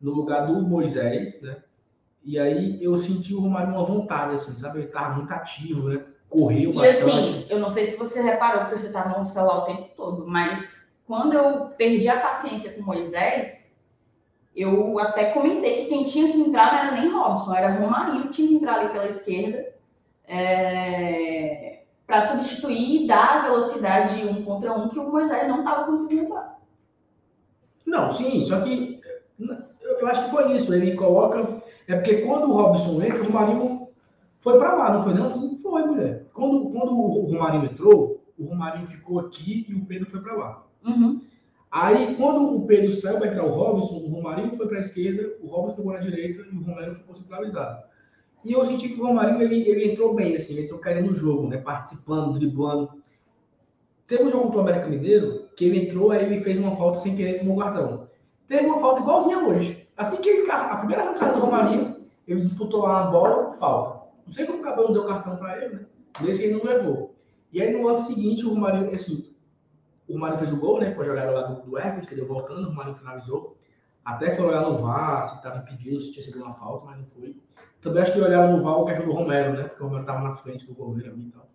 no 0.00 0.12
lugar 0.12 0.46
do 0.46 0.60
Moisés, 0.62 1.40
né? 1.42 1.56
E 2.24 2.38
aí 2.38 2.82
eu 2.82 2.96
senti 2.98 3.34
o 3.34 3.40
Romarinho 3.40 3.74
uma 3.74 3.84
vontade, 3.84 4.34
assim, 4.34 4.52
sabe? 4.52 4.80
Ele 4.80 4.88
tava 4.88 5.16
muito 5.16 5.32
ativo, 5.32 5.88
né? 5.88 6.04
Correu 6.28 6.72
bastante. 6.72 6.88
E 6.88 7.10
assim, 7.10 7.46
eu 7.50 7.58
não 7.58 7.70
sei 7.70 7.86
se 7.86 7.96
você 7.96 8.20
reparou 8.20 8.66
que 8.66 8.78
você 8.78 8.90
tava 8.90 9.18
no 9.18 9.24
celular 9.24 9.58
o 9.58 9.66
tempo 9.66 9.88
todo, 9.96 10.26
mas 10.26 10.92
quando 11.06 11.34
eu 11.34 11.66
perdi 11.76 12.08
a 12.08 12.20
paciência 12.20 12.72
com 12.72 12.82
Moisés, 12.82 13.78
eu 14.54 14.98
até 14.98 15.32
comentei 15.32 15.82
que 15.82 15.88
quem 15.88 16.04
tinha 16.04 16.32
que 16.32 16.40
entrar 16.40 16.72
não 16.72 16.78
era 16.78 17.00
nem 17.00 17.10
Robson, 17.10 17.54
era 17.54 17.72
Romarinho 17.72 18.22
que 18.24 18.34
tinha 18.34 18.48
que 18.48 18.54
entrar 18.54 18.78
ali 18.78 18.88
pela 18.90 19.08
esquerda 19.08 19.72
é, 20.26 21.82
para 22.06 22.22
substituir 22.22 23.02
e 23.02 23.06
dar 23.06 23.42
velocidade 23.42 24.20
de 24.20 24.26
um 24.26 24.42
contra 24.44 24.72
um 24.72 24.88
que 24.88 24.98
o 24.98 25.10
Moisés 25.10 25.48
não 25.48 25.58
estava 25.58 25.84
conseguindo 25.84 26.28
dar. 26.30 26.61
Não, 27.86 28.12
sim, 28.12 28.44
só 28.44 28.60
que 28.60 29.00
eu 30.02 30.08
acho 30.08 30.24
que 30.24 30.30
foi 30.30 30.56
isso. 30.56 30.72
Ele 30.74 30.94
coloca. 30.94 31.62
É 31.86 31.96
porque 31.96 32.22
quando 32.22 32.50
o 32.50 32.52
Robson 32.52 33.02
entra, 33.02 33.22
o 33.22 33.26
Romarinho 33.26 33.88
foi 34.40 34.58
para 34.58 34.74
lá, 34.74 34.92
não 34.94 35.02
foi 35.02 35.14
não? 35.14 35.26
Assim 35.26 35.58
foi, 35.62 35.82
mulher. 35.84 36.26
Quando, 36.32 36.70
quando 36.70 36.92
o 36.92 37.26
Romarinho 37.26 37.66
entrou, 37.66 38.22
o 38.38 38.44
Romarinho 38.44 38.86
ficou 38.86 39.20
aqui 39.20 39.66
e 39.68 39.74
o 39.74 39.84
Pedro 39.84 40.10
foi 40.10 40.20
para 40.20 40.34
lá. 40.34 40.66
Uhum. 40.84 41.20
Aí, 41.70 42.16
quando 42.16 42.56
o 42.56 42.66
Pedro 42.66 42.94
saiu 42.94 43.18
para 43.18 43.28
entrar 43.28 43.44
o 43.44 43.54
Robson, 43.54 43.96
o 43.96 44.08
Romarinho 44.08 44.50
foi 44.50 44.68
para 44.68 44.78
a 44.78 44.80
esquerda, 44.82 45.32
o 45.40 45.46
Robson 45.46 45.76
ficou 45.76 45.92
na 45.92 46.00
direita 46.00 46.42
e 46.42 46.56
o 46.56 46.62
Romero 46.62 46.94
ficou 46.96 47.16
centralizado. 47.16 47.82
E 48.44 48.52
eu 48.52 48.66
senti 48.66 48.88
que 48.90 49.00
o 49.00 49.06
Romarinho 49.06 49.40
ele, 49.40 49.68
ele 49.68 49.92
entrou 49.92 50.14
bem, 50.14 50.36
assim, 50.36 50.52
ele 50.52 50.64
entrou 50.64 50.80
querendo 50.80 51.12
o 51.12 51.14
jogo, 51.14 51.48
né? 51.48 51.58
participando, 51.58 52.38
driblando. 52.38 53.01
Teve 54.06 54.24
um 54.24 54.30
jogo 54.30 54.50
do 54.50 54.60
América 54.60 54.86
Mineiro 54.86 55.48
que 55.56 55.64
ele 55.64 55.86
entrou, 55.86 56.10
aí 56.10 56.24
ele 56.24 56.42
fez 56.42 56.58
uma 56.58 56.76
falta 56.76 57.00
sem 57.00 57.16
querer 57.16 57.38
tomou 57.38 57.56
o 57.56 57.60
cartão. 57.60 58.08
Teve 58.48 58.66
uma 58.66 58.80
falta 58.80 59.00
igualzinha 59.00 59.38
hoje. 59.38 59.88
Assim 59.96 60.20
que 60.20 60.28
ele, 60.28 60.50
a 60.50 60.76
primeira 60.78 61.02
arrancada 61.02 61.34
do 61.34 61.40
Romarinho, 61.40 61.96
ele 62.26 62.42
disputou 62.42 62.82
lá 62.82 63.04
a 63.04 63.10
bola, 63.10 63.52
falta. 63.54 64.02
Não 64.26 64.32
sei 64.32 64.46
como 64.46 64.60
o 64.60 64.62
Cabelo 64.62 64.92
deu 64.92 65.04
cartão 65.04 65.36
para 65.36 65.62
ele, 65.62 65.74
né? 65.74 65.86
Nesse 66.20 66.44
ele 66.44 66.54
não 66.54 66.64
levou. 66.64 67.14
E 67.52 67.60
aí 67.60 67.72
no 67.72 67.86
lance 67.86 68.12
seguinte, 68.12 68.44
o 68.44 68.50
Romarinho, 68.50 68.94
assim, 68.94 69.34
o 70.08 70.14
Romário 70.14 70.38
fez 70.38 70.52
o 70.52 70.56
gol, 70.56 70.80
né? 70.80 70.94
Foi 70.94 71.04
jogada 71.04 71.30
lá 71.30 71.42
do, 71.42 71.62
do 71.62 71.78
Hércules, 71.78 72.08
que 72.08 72.14
deu 72.14 72.26
voltando, 72.26 72.66
o 72.66 72.70
Romário 72.70 72.94
finalizou. 72.94 73.56
Até 74.04 74.34
foi 74.34 74.46
olhar 74.46 74.62
no 74.62 74.78
VAR 74.78 75.28
se 75.28 75.36
estava 75.36 75.58
impedido, 75.58 76.00
se 76.00 76.12
tinha 76.12 76.24
sido 76.24 76.42
uma 76.42 76.54
falta, 76.54 76.86
mas 76.86 76.98
não 76.98 77.06
foi. 77.06 77.36
Também 77.80 78.02
acho 78.02 78.12
que 78.12 78.20
olharam 78.20 78.56
no 78.56 78.62
VAR 78.62 78.80
o 78.80 78.84
carro 78.84 79.04
do 79.04 79.12
Romero, 79.12 79.52
né? 79.54 79.64
Porque 79.64 79.82
o 79.82 79.86
Romero 79.86 80.02
estava 80.02 80.20
na 80.20 80.34
frente 80.34 80.66
do 80.66 80.74
goleiro 80.74 81.12
ali 81.12 81.28
e 81.28 81.30
tal. 81.30 81.48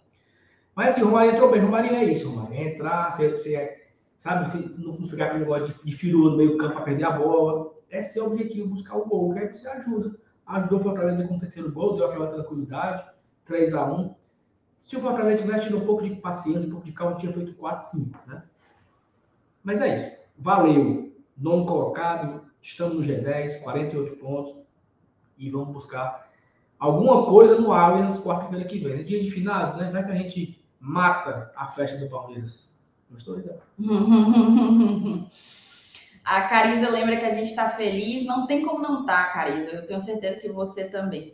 Mas 0.77 0.93
assim, 0.93 1.01
o 1.01 1.05
Romário 1.05 1.31
entrou 1.31 1.51
bem. 1.51 1.59
O 1.59 1.65
Romário 1.65 1.95
é 1.95 2.03
isso, 2.03 2.29
Romário. 2.29 2.55
É 2.55 2.75
entrar, 2.75 3.11
você, 3.11 3.31
você 3.31 3.87
sabe, 4.19 4.47
você 4.47 4.59
não 4.77 4.93
ficar 4.93 5.31
com 5.31 5.39
negócio 5.39 5.73
de, 5.83 5.97
de 5.97 6.13
no 6.13 6.37
meio 6.37 6.55
campo 6.55 6.75
para 6.75 6.83
perder 6.83 7.05
a 7.05 7.17
bola. 7.17 7.73
É 7.89 8.03
seu 8.03 8.27
objetivo, 8.27 8.67
buscar 8.67 8.95
o 8.95 9.07
gol. 9.07 9.33
Que 9.33 9.39
aí 9.39 9.51
você 9.51 9.67
ajuda. 9.67 10.15
Ajudou 10.45 10.79
o 10.79 10.83
Fortaleza 10.83 11.27
com 11.27 11.35
o 11.35 11.71
gol, 11.71 11.95
deu 11.95 12.05
aquela 12.05 12.27
tranquilidade. 12.27 13.07
3 13.45 13.73
a 13.73 13.91
1 13.91 14.15
se 14.83 14.95
o 14.95 15.01
Fortaleza 15.01 15.43
tivesse 15.43 15.65
tido 15.65 15.79
um 15.79 15.85
pouco 15.85 16.03
de 16.03 16.15
paciência, 16.15 16.67
um 16.67 16.69
pouco 16.69 16.85
de 16.85 16.91
calma, 16.91 17.17
tinha 17.17 17.33
feito 17.33 17.53
4, 17.55 17.87
5, 17.87 18.19
né? 18.27 18.43
Mas 19.63 19.81
é 19.81 19.95
isso. 19.95 20.17
Valeu. 20.37 21.11
Nono 21.35 21.65
colocado, 21.65 22.43
estamos 22.61 22.95
no 22.95 23.01
G10, 23.01 23.63
48 23.63 24.15
pontos. 24.15 24.55
E 25.39 25.49
vamos 25.49 25.73
buscar 25.73 26.31
alguma 26.79 27.25
coisa 27.25 27.59
no 27.59 27.73
Allianz 27.73 28.21
quarta-feira 28.21 28.63
que 28.63 28.79
vem. 28.79 29.01
É 29.01 29.03
dia 29.03 29.21
de 29.21 29.31
finais, 29.31 29.75
né? 29.75 29.91
Vai 29.91 30.05
que 30.05 30.11
a 30.11 30.15
gente 30.15 30.56
mata 30.87 31.51
a 31.55 31.67
festa 31.67 31.97
do 31.97 32.09
Palmeiras. 32.09 32.71
Gostou, 33.11 33.37
então? 33.39 33.57
A 36.23 36.41
Carisa 36.49 36.89
lembra 36.89 37.15
que 37.17 37.25
a 37.25 37.35
gente 37.35 37.49
está 37.51 37.69
feliz. 37.69 38.25
Não 38.25 38.45
tem 38.47 38.65
como 38.65 38.79
não 38.81 39.01
estar, 39.01 39.27
tá, 39.27 39.33
Carisa. 39.33 39.71
Eu 39.71 39.87
tenho 39.87 40.01
certeza 40.01 40.41
que 40.41 40.49
você 40.49 40.89
também. 40.89 41.33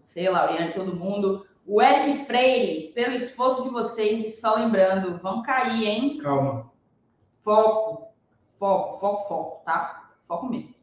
Você, 0.00 0.28
Lauriane, 0.28 0.74
todo 0.74 0.94
mundo. 0.94 1.44
O 1.66 1.82
Eric 1.82 2.24
Freire, 2.26 2.92
pelo 2.92 3.14
esforço 3.14 3.64
de 3.64 3.70
vocês, 3.70 4.24
e 4.24 4.30
só 4.30 4.54
lembrando, 4.54 5.18
vão 5.18 5.42
cair, 5.42 5.84
hein? 5.84 6.18
Calma. 6.18 6.70
Foco, 7.42 8.12
foco, 8.58 8.92
foco, 9.00 9.28
foco, 9.28 9.64
tá? 9.64 10.12
Foco 10.28 10.46
mesmo. 10.46 10.74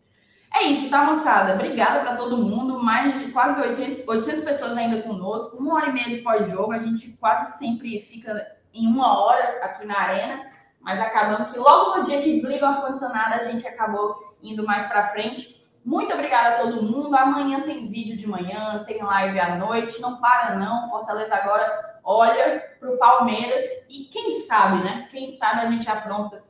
É 0.56 0.64
isso, 0.64 0.90
tá, 0.90 1.04
moçada? 1.04 1.54
Obrigada 1.54 2.00
para 2.00 2.16
todo 2.16 2.38
mundo. 2.38 2.82
Mais 2.82 3.20
de 3.20 3.30
quase 3.34 3.60
800, 3.60 4.08
800 4.08 4.46
pessoas 4.46 4.78
ainda 4.78 5.02
conosco. 5.02 5.58
Uma 5.58 5.76
hora 5.76 5.90
e 5.90 5.92
meia 5.92 6.10
de 6.10 6.20
pós-jogo. 6.20 6.72
A 6.72 6.80
gente 6.80 7.10
quase 7.20 7.58
sempre 7.58 8.00
fica 8.00 8.56
em 8.74 8.88
uma 8.88 9.20
hora 9.20 9.60
aqui 9.66 9.86
na 9.86 10.00
arena. 10.00 10.50
Mas 10.80 11.02
acabando 11.02 11.52
que 11.52 11.60
logo 11.60 11.98
no 11.98 12.06
dia 12.06 12.22
que 12.22 12.36
desliga 12.36 12.66
o 12.66 12.70
ar-condicionado, 12.70 13.34
a 13.34 13.40
gente 13.40 13.68
acabou 13.68 14.34
indo 14.42 14.66
mais 14.66 14.88
para 14.88 15.10
frente. 15.10 15.62
Muito 15.84 16.14
obrigada 16.14 16.56
a 16.56 16.60
todo 16.62 16.84
mundo. 16.84 17.14
Amanhã 17.14 17.64
tem 17.64 17.90
vídeo 17.90 18.16
de 18.16 18.26
manhã, 18.26 18.82
tem 18.88 19.04
live 19.04 19.38
à 19.38 19.58
noite. 19.58 20.00
Não 20.00 20.22
para, 20.22 20.56
não. 20.56 20.90
Fortaleza 20.90 21.36
agora 21.36 22.00
olha 22.02 22.64
para 22.80 22.92
o 22.92 22.98
Palmeiras 22.98 23.66
e 23.90 24.06
quem 24.06 24.40
sabe, 24.40 24.86
né? 24.86 25.10
Quem 25.12 25.28
sabe 25.32 25.66
a 25.66 25.72
gente 25.72 25.90
apronta 25.90 26.45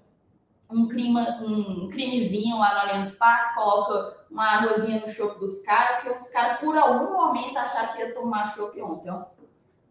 um, 0.70 0.88
crime, 0.88 1.20
um 1.42 1.90
crimezinho 1.90 2.58
lá 2.58 2.74
no 2.74 2.80
Allianz 2.82 3.12
Parque, 3.12 3.56
coloca 3.56 4.18
uma 4.30 4.46
águazinha 4.58 5.02
no 5.02 5.10
chope 5.10 5.40
dos 5.40 5.62
caras, 5.64 6.02
porque 6.02 6.18
os 6.18 6.28
caras, 6.28 6.60
por 6.60 6.78
algum 6.78 7.14
momento, 7.14 7.58
acharam 7.58 7.94
que 7.94 8.00
ia 8.00 8.14
tomar 8.14 8.54
chope 8.56 8.82
ontem, 8.82 9.10
ó. 9.10 9.26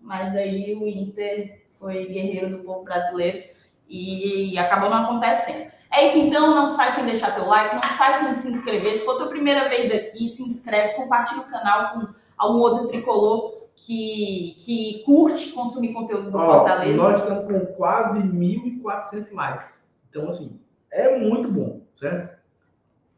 Mas 0.01 0.35
aí 0.35 0.75
o 0.75 0.87
Inter 0.87 1.65
foi 1.79 2.07
guerreiro 2.07 2.59
do 2.59 2.65
povo 2.65 2.85
brasileiro 2.85 3.49
e 3.89 4.57
acabou 4.59 4.91
não 4.91 5.05
acontecendo. 5.05 5.73
É 5.91 6.07
isso 6.07 6.19
então, 6.19 6.55
não 6.55 6.69
sai 6.71 6.91
sem 6.91 7.05
deixar 7.05 7.35
teu 7.35 7.47
like, 7.47 7.75
não 7.75 7.83
sai 7.83 8.19
sem 8.19 8.35
se 8.35 8.49
inscrever. 8.51 8.97
Se 8.97 9.05
for 9.05 9.17
tua 9.17 9.29
primeira 9.29 9.69
vez 9.69 9.95
aqui, 9.95 10.29
se 10.29 10.43
inscreve, 10.43 10.95
compartilha 10.95 11.41
o 11.41 11.51
canal 11.51 11.93
com 11.93 12.15
algum 12.37 12.59
outro 12.59 12.89
tricolor 12.89 13.69
que, 13.77 14.57
que 14.61 15.03
curte 15.05 15.53
consumir 15.53 15.93
conteúdo 15.93 16.31
do 16.31 16.39
Ó, 16.39 16.45
Fortaleza. 16.45 16.97
Nós 16.97 17.21
estamos 17.21 17.47
com 17.47 17.67
quase 17.75 18.21
1.400 18.21 19.33
likes. 19.33 19.85
Então, 20.11 20.29
assim, 20.29 20.61
é 20.95 21.19
muito 21.19 21.51
bom, 21.51 21.83
certo? 21.99 22.35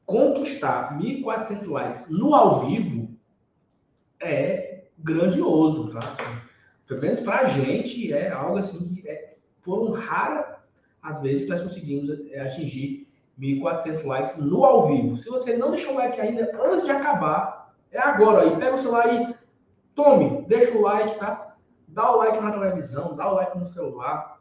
Conquistar 0.07 0.98
1.400 0.98 1.69
likes 1.69 2.09
no 2.09 2.35
ao 2.35 2.66
vivo 2.66 3.09
é 4.20 4.85
grandioso, 4.98 5.90
tá? 5.93 6.16
Pelo 6.86 7.01
menos 7.01 7.20
pra 7.20 7.47
gente 7.47 8.12
é 8.12 8.31
algo 8.31 8.59
assim 8.59 8.94
que 8.94 9.07
é, 9.09 9.35
foram 9.61 9.93
raras 9.93 10.57
às 11.03 11.20
vezes 11.20 11.44
que 11.44 11.51
nós 11.51 11.61
conseguimos 11.61 12.11
é, 12.31 12.40
atingir 12.40 13.07
1.400 13.39 14.05
likes 14.05 14.36
no 14.39 14.65
ao 14.65 14.89
vivo. 14.89 15.16
Se 15.19 15.28
você 15.28 15.57
não 15.57 15.70
deixou 15.70 15.93
o 15.93 15.97
like 15.97 16.20
ainda, 16.20 16.51
antes 16.61 16.85
de 16.85 16.90
acabar, 16.90 17.74
é 17.93 17.98
agora 17.98 18.43
aí. 18.43 18.57
Pega 18.57 18.77
o 18.77 18.81
celular 18.81 19.12
e 19.12 19.35
tome, 19.94 20.47
deixa 20.48 20.77
o 20.77 20.82
like, 20.82 21.19
tá? 21.19 21.57
Dá 21.89 22.11
o 22.11 22.16
like 22.16 22.40
na 22.40 22.53
televisão, 22.53 23.15
dá 23.15 23.31
o 23.31 23.35
like 23.35 23.59
no 23.59 23.65
celular. 23.66 24.40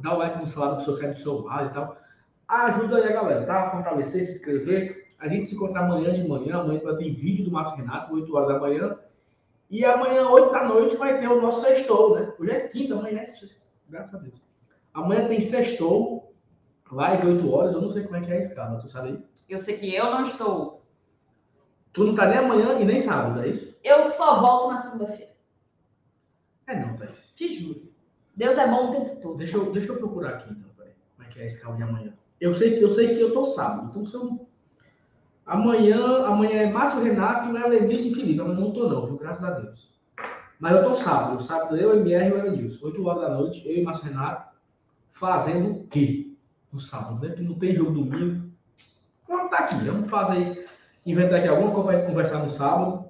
dá 0.00 0.14
o 0.14 0.18
like 0.18 0.38
no 0.38 0.48
celular 0.48 0.76
do 0.76 0.84
seu 1.22 1.42
lado 1.42 1.70
e 1.70 1.74
tal. 1.74 1.96
Ajuda 2.48 2.96
aí 2.96 3.08
a 3.08 3.12
galera, 3.12 3.46
tá? 3.46 3.70
Fortalecer, 3.70 4.24
se 4.24 4.32
inscrever. 4.32 5.12
A 5.18 5.28
gente 5.28 5.48
se 5.48 5.54
encontra 5.54 5.80
amanhã 5.80 6.14
de 6.14 6.26
manhã. 6.26 6.60
Amanhã 6.60 6.80
vai 6.80 6.96
ter 6.96 7.14
vídeo 7.14 7.44
do 7.44 7.50
Márcio 7.50 7.76
Renato, 7.76 8.14
8 8.14 8.34
horas 8.34 8.48
da 8.48 8.58
manhã. 8.58 8.98
E 9.68 9.84
amanhã, 9.84 10.26
8 10.30 10.50
da 10.50 10.64
noite, 10.64 10.96
vai 10.96 11.20
ter 11.20 11.28
o 11.28 11.42
nosso 11.42 11.60
sextou, 11.60 12.18
né? 12.18 12.32
Hoje 12.38 12.50
é 12.50 12.68
quinta, 12.68 12.94
amanhã 12.94 13.20
é 13.20 13.26
sexta. 13.26 13.60
Graças 13.86 14.14
a 14.14 14.18
Deus. 14.18 14.40
Amanhã 14.94 15.28
tem 15.28 15.40
sextou, 15.42 16.34
live 16.90 17.26
8 17.26 17.52
horas. 17.52 17.74
Eu 17.74 17.82
não 17.82 17.92
sei 17.92 18.04
como 18.04 18.16
é 18.16 18.20
que 18.22 18.32
é 18.32 18.38
a 18.38 18.40
escala, 18.40 18.80
tu 18.80 18.88
sabe 18.88 19.08
aí? 19.08 19.24
Eu 19.48 19.58
sei 19.58 19.76
que 19.76 19.94
eu 19.94 20.06
não 20.06 20.22
estou. 20.22 20.82
Tu 21.92 22.04
não 22.04 22.14
tá 22.14 22.26
nem 22.26 22.38
amanhã 22.38 22.78
e 22.80 22.84
nem 22.84 23.00
sábado, 23.00 23.40
é 23.42 23.48
isso? 23.48 23.76
Eu 23.84 24.04
só 24.04 24.40
volto 24.40 24.72
na 24.72 24.78
segunda-feira. 24.78 25.32
É 26.66 26.78
não, 26.78 26.96
Thaís. 26.96 27.30
Te 27.34 27.54
juro. 27.54 27.92
Deus 28.34 28.56
é 28.56 28.66
bom 28.66 28.88
o 28.88 28.92
tempo 28.92 29.20
todo. 29.20 29.38
Deixa 29.38 29.56
eu, 29.56 29.72
deixa 29.72 29.92
eu 29.92 29.98
procurar 29.98 30.36
aqui, 30.36 30.52
então, 30.52 30.70
peraí. 30.76 30.92
Como 31.16 31.28
é 31.28 31.32
que 31.32 31.40
é 31.40 31.44
a 31.44 31.46
escala 31.46 31.76
de 31.76 31.82
amanhã? 31.82 32.14
Eu 32.40 32.54
sei, 32.54 32.76
que- 32.78 32.82
eu 32.84 32.90
sei 32.94 33.14
que 33.14 33.20
eu 33.20 33.32
tô 33.32 33.46
sábado, 33.46 33.90
então. 34.00 34.46
Amanhã, 35.44 36.24
amanhã 36.26 36.60
é 36.62 36.70
Márcio 36.70 37.02
Renato 37.02 37.48
e 37.48 37.52
o 37.52 37.56
Elenilson 37.58 38.14
Felipe. 38.14 38.40
Amanhã 38.40 38.60
não 38.60 38.72
tô 38.72 38.88
não, 38.88 39.06
viu? 39.06 39.16
Graças 39.16 39.44
a 39.44 39.58
Deus. 39.58 39.88
Mas 40.60 40.72
eu 40.76 40.84
tô 40.84 40.94
sábado. 40.94 41.42
Sábado 41.42 41.76
eu, 41.76 41.96
MR 41.98 42.28
e 42.28 42.32
o 42.32 42.38
Elenilson. 42.38 42.86
8 42.86 43.06
horas 43.06 43.22
da 43.22 43.28
noite, 43.34 43.62
eu 43.66 43.76
e 43.76 43.82
Márcio 43.82 44.06
Renato 44.08 44.54
fazendo 45.12 45.70
o 45.70 45.86
quê? 45.86 46.32
No 46.72 46.78
sábado, 46.80 47.26
né? 47.26 47.34
Que 47.34 47.42
não 47.42 47.54
tem 47.58 47.74
jogo 47.74 47.92
domingo. 47.92 48.46
Vamos 49.26 49.50
tá 49.50 49.56
aqui, 49.64 49.76
vamos 49.76 50.10
fazer, 50.10 50.64
inventar 51.06 51.38
aqui 51.38 51.48
alguma 51.48 51.72
coisa 51.72 51.98
gente 52.00 52.08
conversar 52.10 52.38
no 52.44 52.50
sábado. 52.50 53.08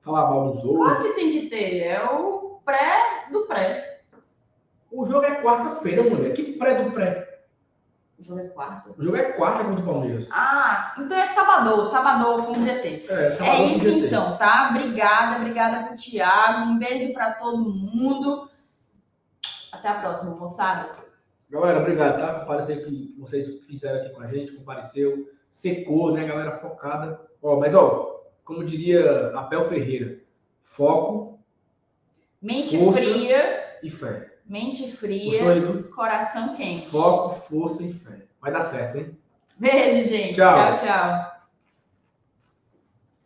Falar 0.00 0.28
mal 0.28 0.50
dos 0.50 0.64
outros. 0.64 0.86
Claro 0.86 1.02
que 1.04 1.12
tem 1.14 1.32
que 1.32 1.48
ter. 1.50 1.78
É 1.80 2.04
o 2.10 2.60
pré 2.64 3.28
do 3.30 3.42
pré. 3.46 4.00
O 4.90 5.06
jogo 5.06 5.24
é 5.24 5.40
quarta-feira, 5.40 6.02
mulher. 6.02 6.32
Que 6.34 6.54
pré 6.58 6.82
do 6.82 6.90
pré? 6.92 7.27
O 8.18 8.22
jogo 8.24 8.40
é 8.40 8.48
quarto. 8.48 8.94
O 8.98 9.02
jogo 9.02 9.16
é 9.16 9.32
quarta 9.32 9.62
contra 9.64 9.80
o 9.80 9.86
Palmeiras. 9.86 10.28
Ah, 10.32 10.94
então 10.98 11.16
é 11.16 11.26
sábado. 11.28 11.84
Sábado 11.84 12.42
com 12.44 12.64
GT. 12.64 13.06
É, 13.08 13.36
É 13.40 13.64
isso 13.66 13.84
GT. 13.84 14.06
então, 14.06 14.36
tá? 14.36 14.70
Obrigada, 14.70 15.36
obrigada 15.36 15.86
pro 15.86 15.96
Thiago. 15.96 16.70
Um 16.70 16.78
beijo 16.78 17.12
pra 17.12 17.34
todo 17.34 17.58
mundo. 17.70 18.50
Até 19.70 19.88
a 19.88 19.94
próxima, 20.00 20.34
moçada. 20.34 20.90
Galera, 21.48 21.80
obrigado, 21.80 22.18
tá? 22.18 22.40
Comparecer 22.40 22.84
que 22.84 23.14
vocês 23.18 23.60
fizeram 23.64 24.00
aqui 24.00 24.10
com 24.10 24.22
a 24.22 24.26
gente, 24.26 24.52
compareceu, 24.52 25.30
secou, 25.50 26.12
né, 26.12 26.26
galera 26.26 26.58
focada. 26.58 27.20
Ó, 27.42 27.58
mas 27.58 27.74
ó, 27.74 28.24
como 28.44 28.64
diria 28.64 29.30
Abel 29.34 29.64
Ferreira, 29.66 30.18
foco 30.64 31.38
Mente 32.42 32.76
fria, 32.92 33.78
e 33.82 33.90
fé. 33.90 34.27
Mente 34.48 34.82
Gostou 34.82 34.98
fria, 34.98 35.60
do 35.60 35.84
coração 35.90 36.56
quente. 36.56 36.88
foco, 36.90 37.40
força 37.48 37.82
e 37.82 37.92
fé. 37.92 38.22
Vai 38.40 38.52
dar 38.52 38.62
certo, 38.62 38.98
hein? 38.98 39.16
Beijo, 39.58 40.08
gente. 40.08 40.34
Tchau. 40.34 40.76
tchau. 40.76 40.78
tchau. 40.78 41.37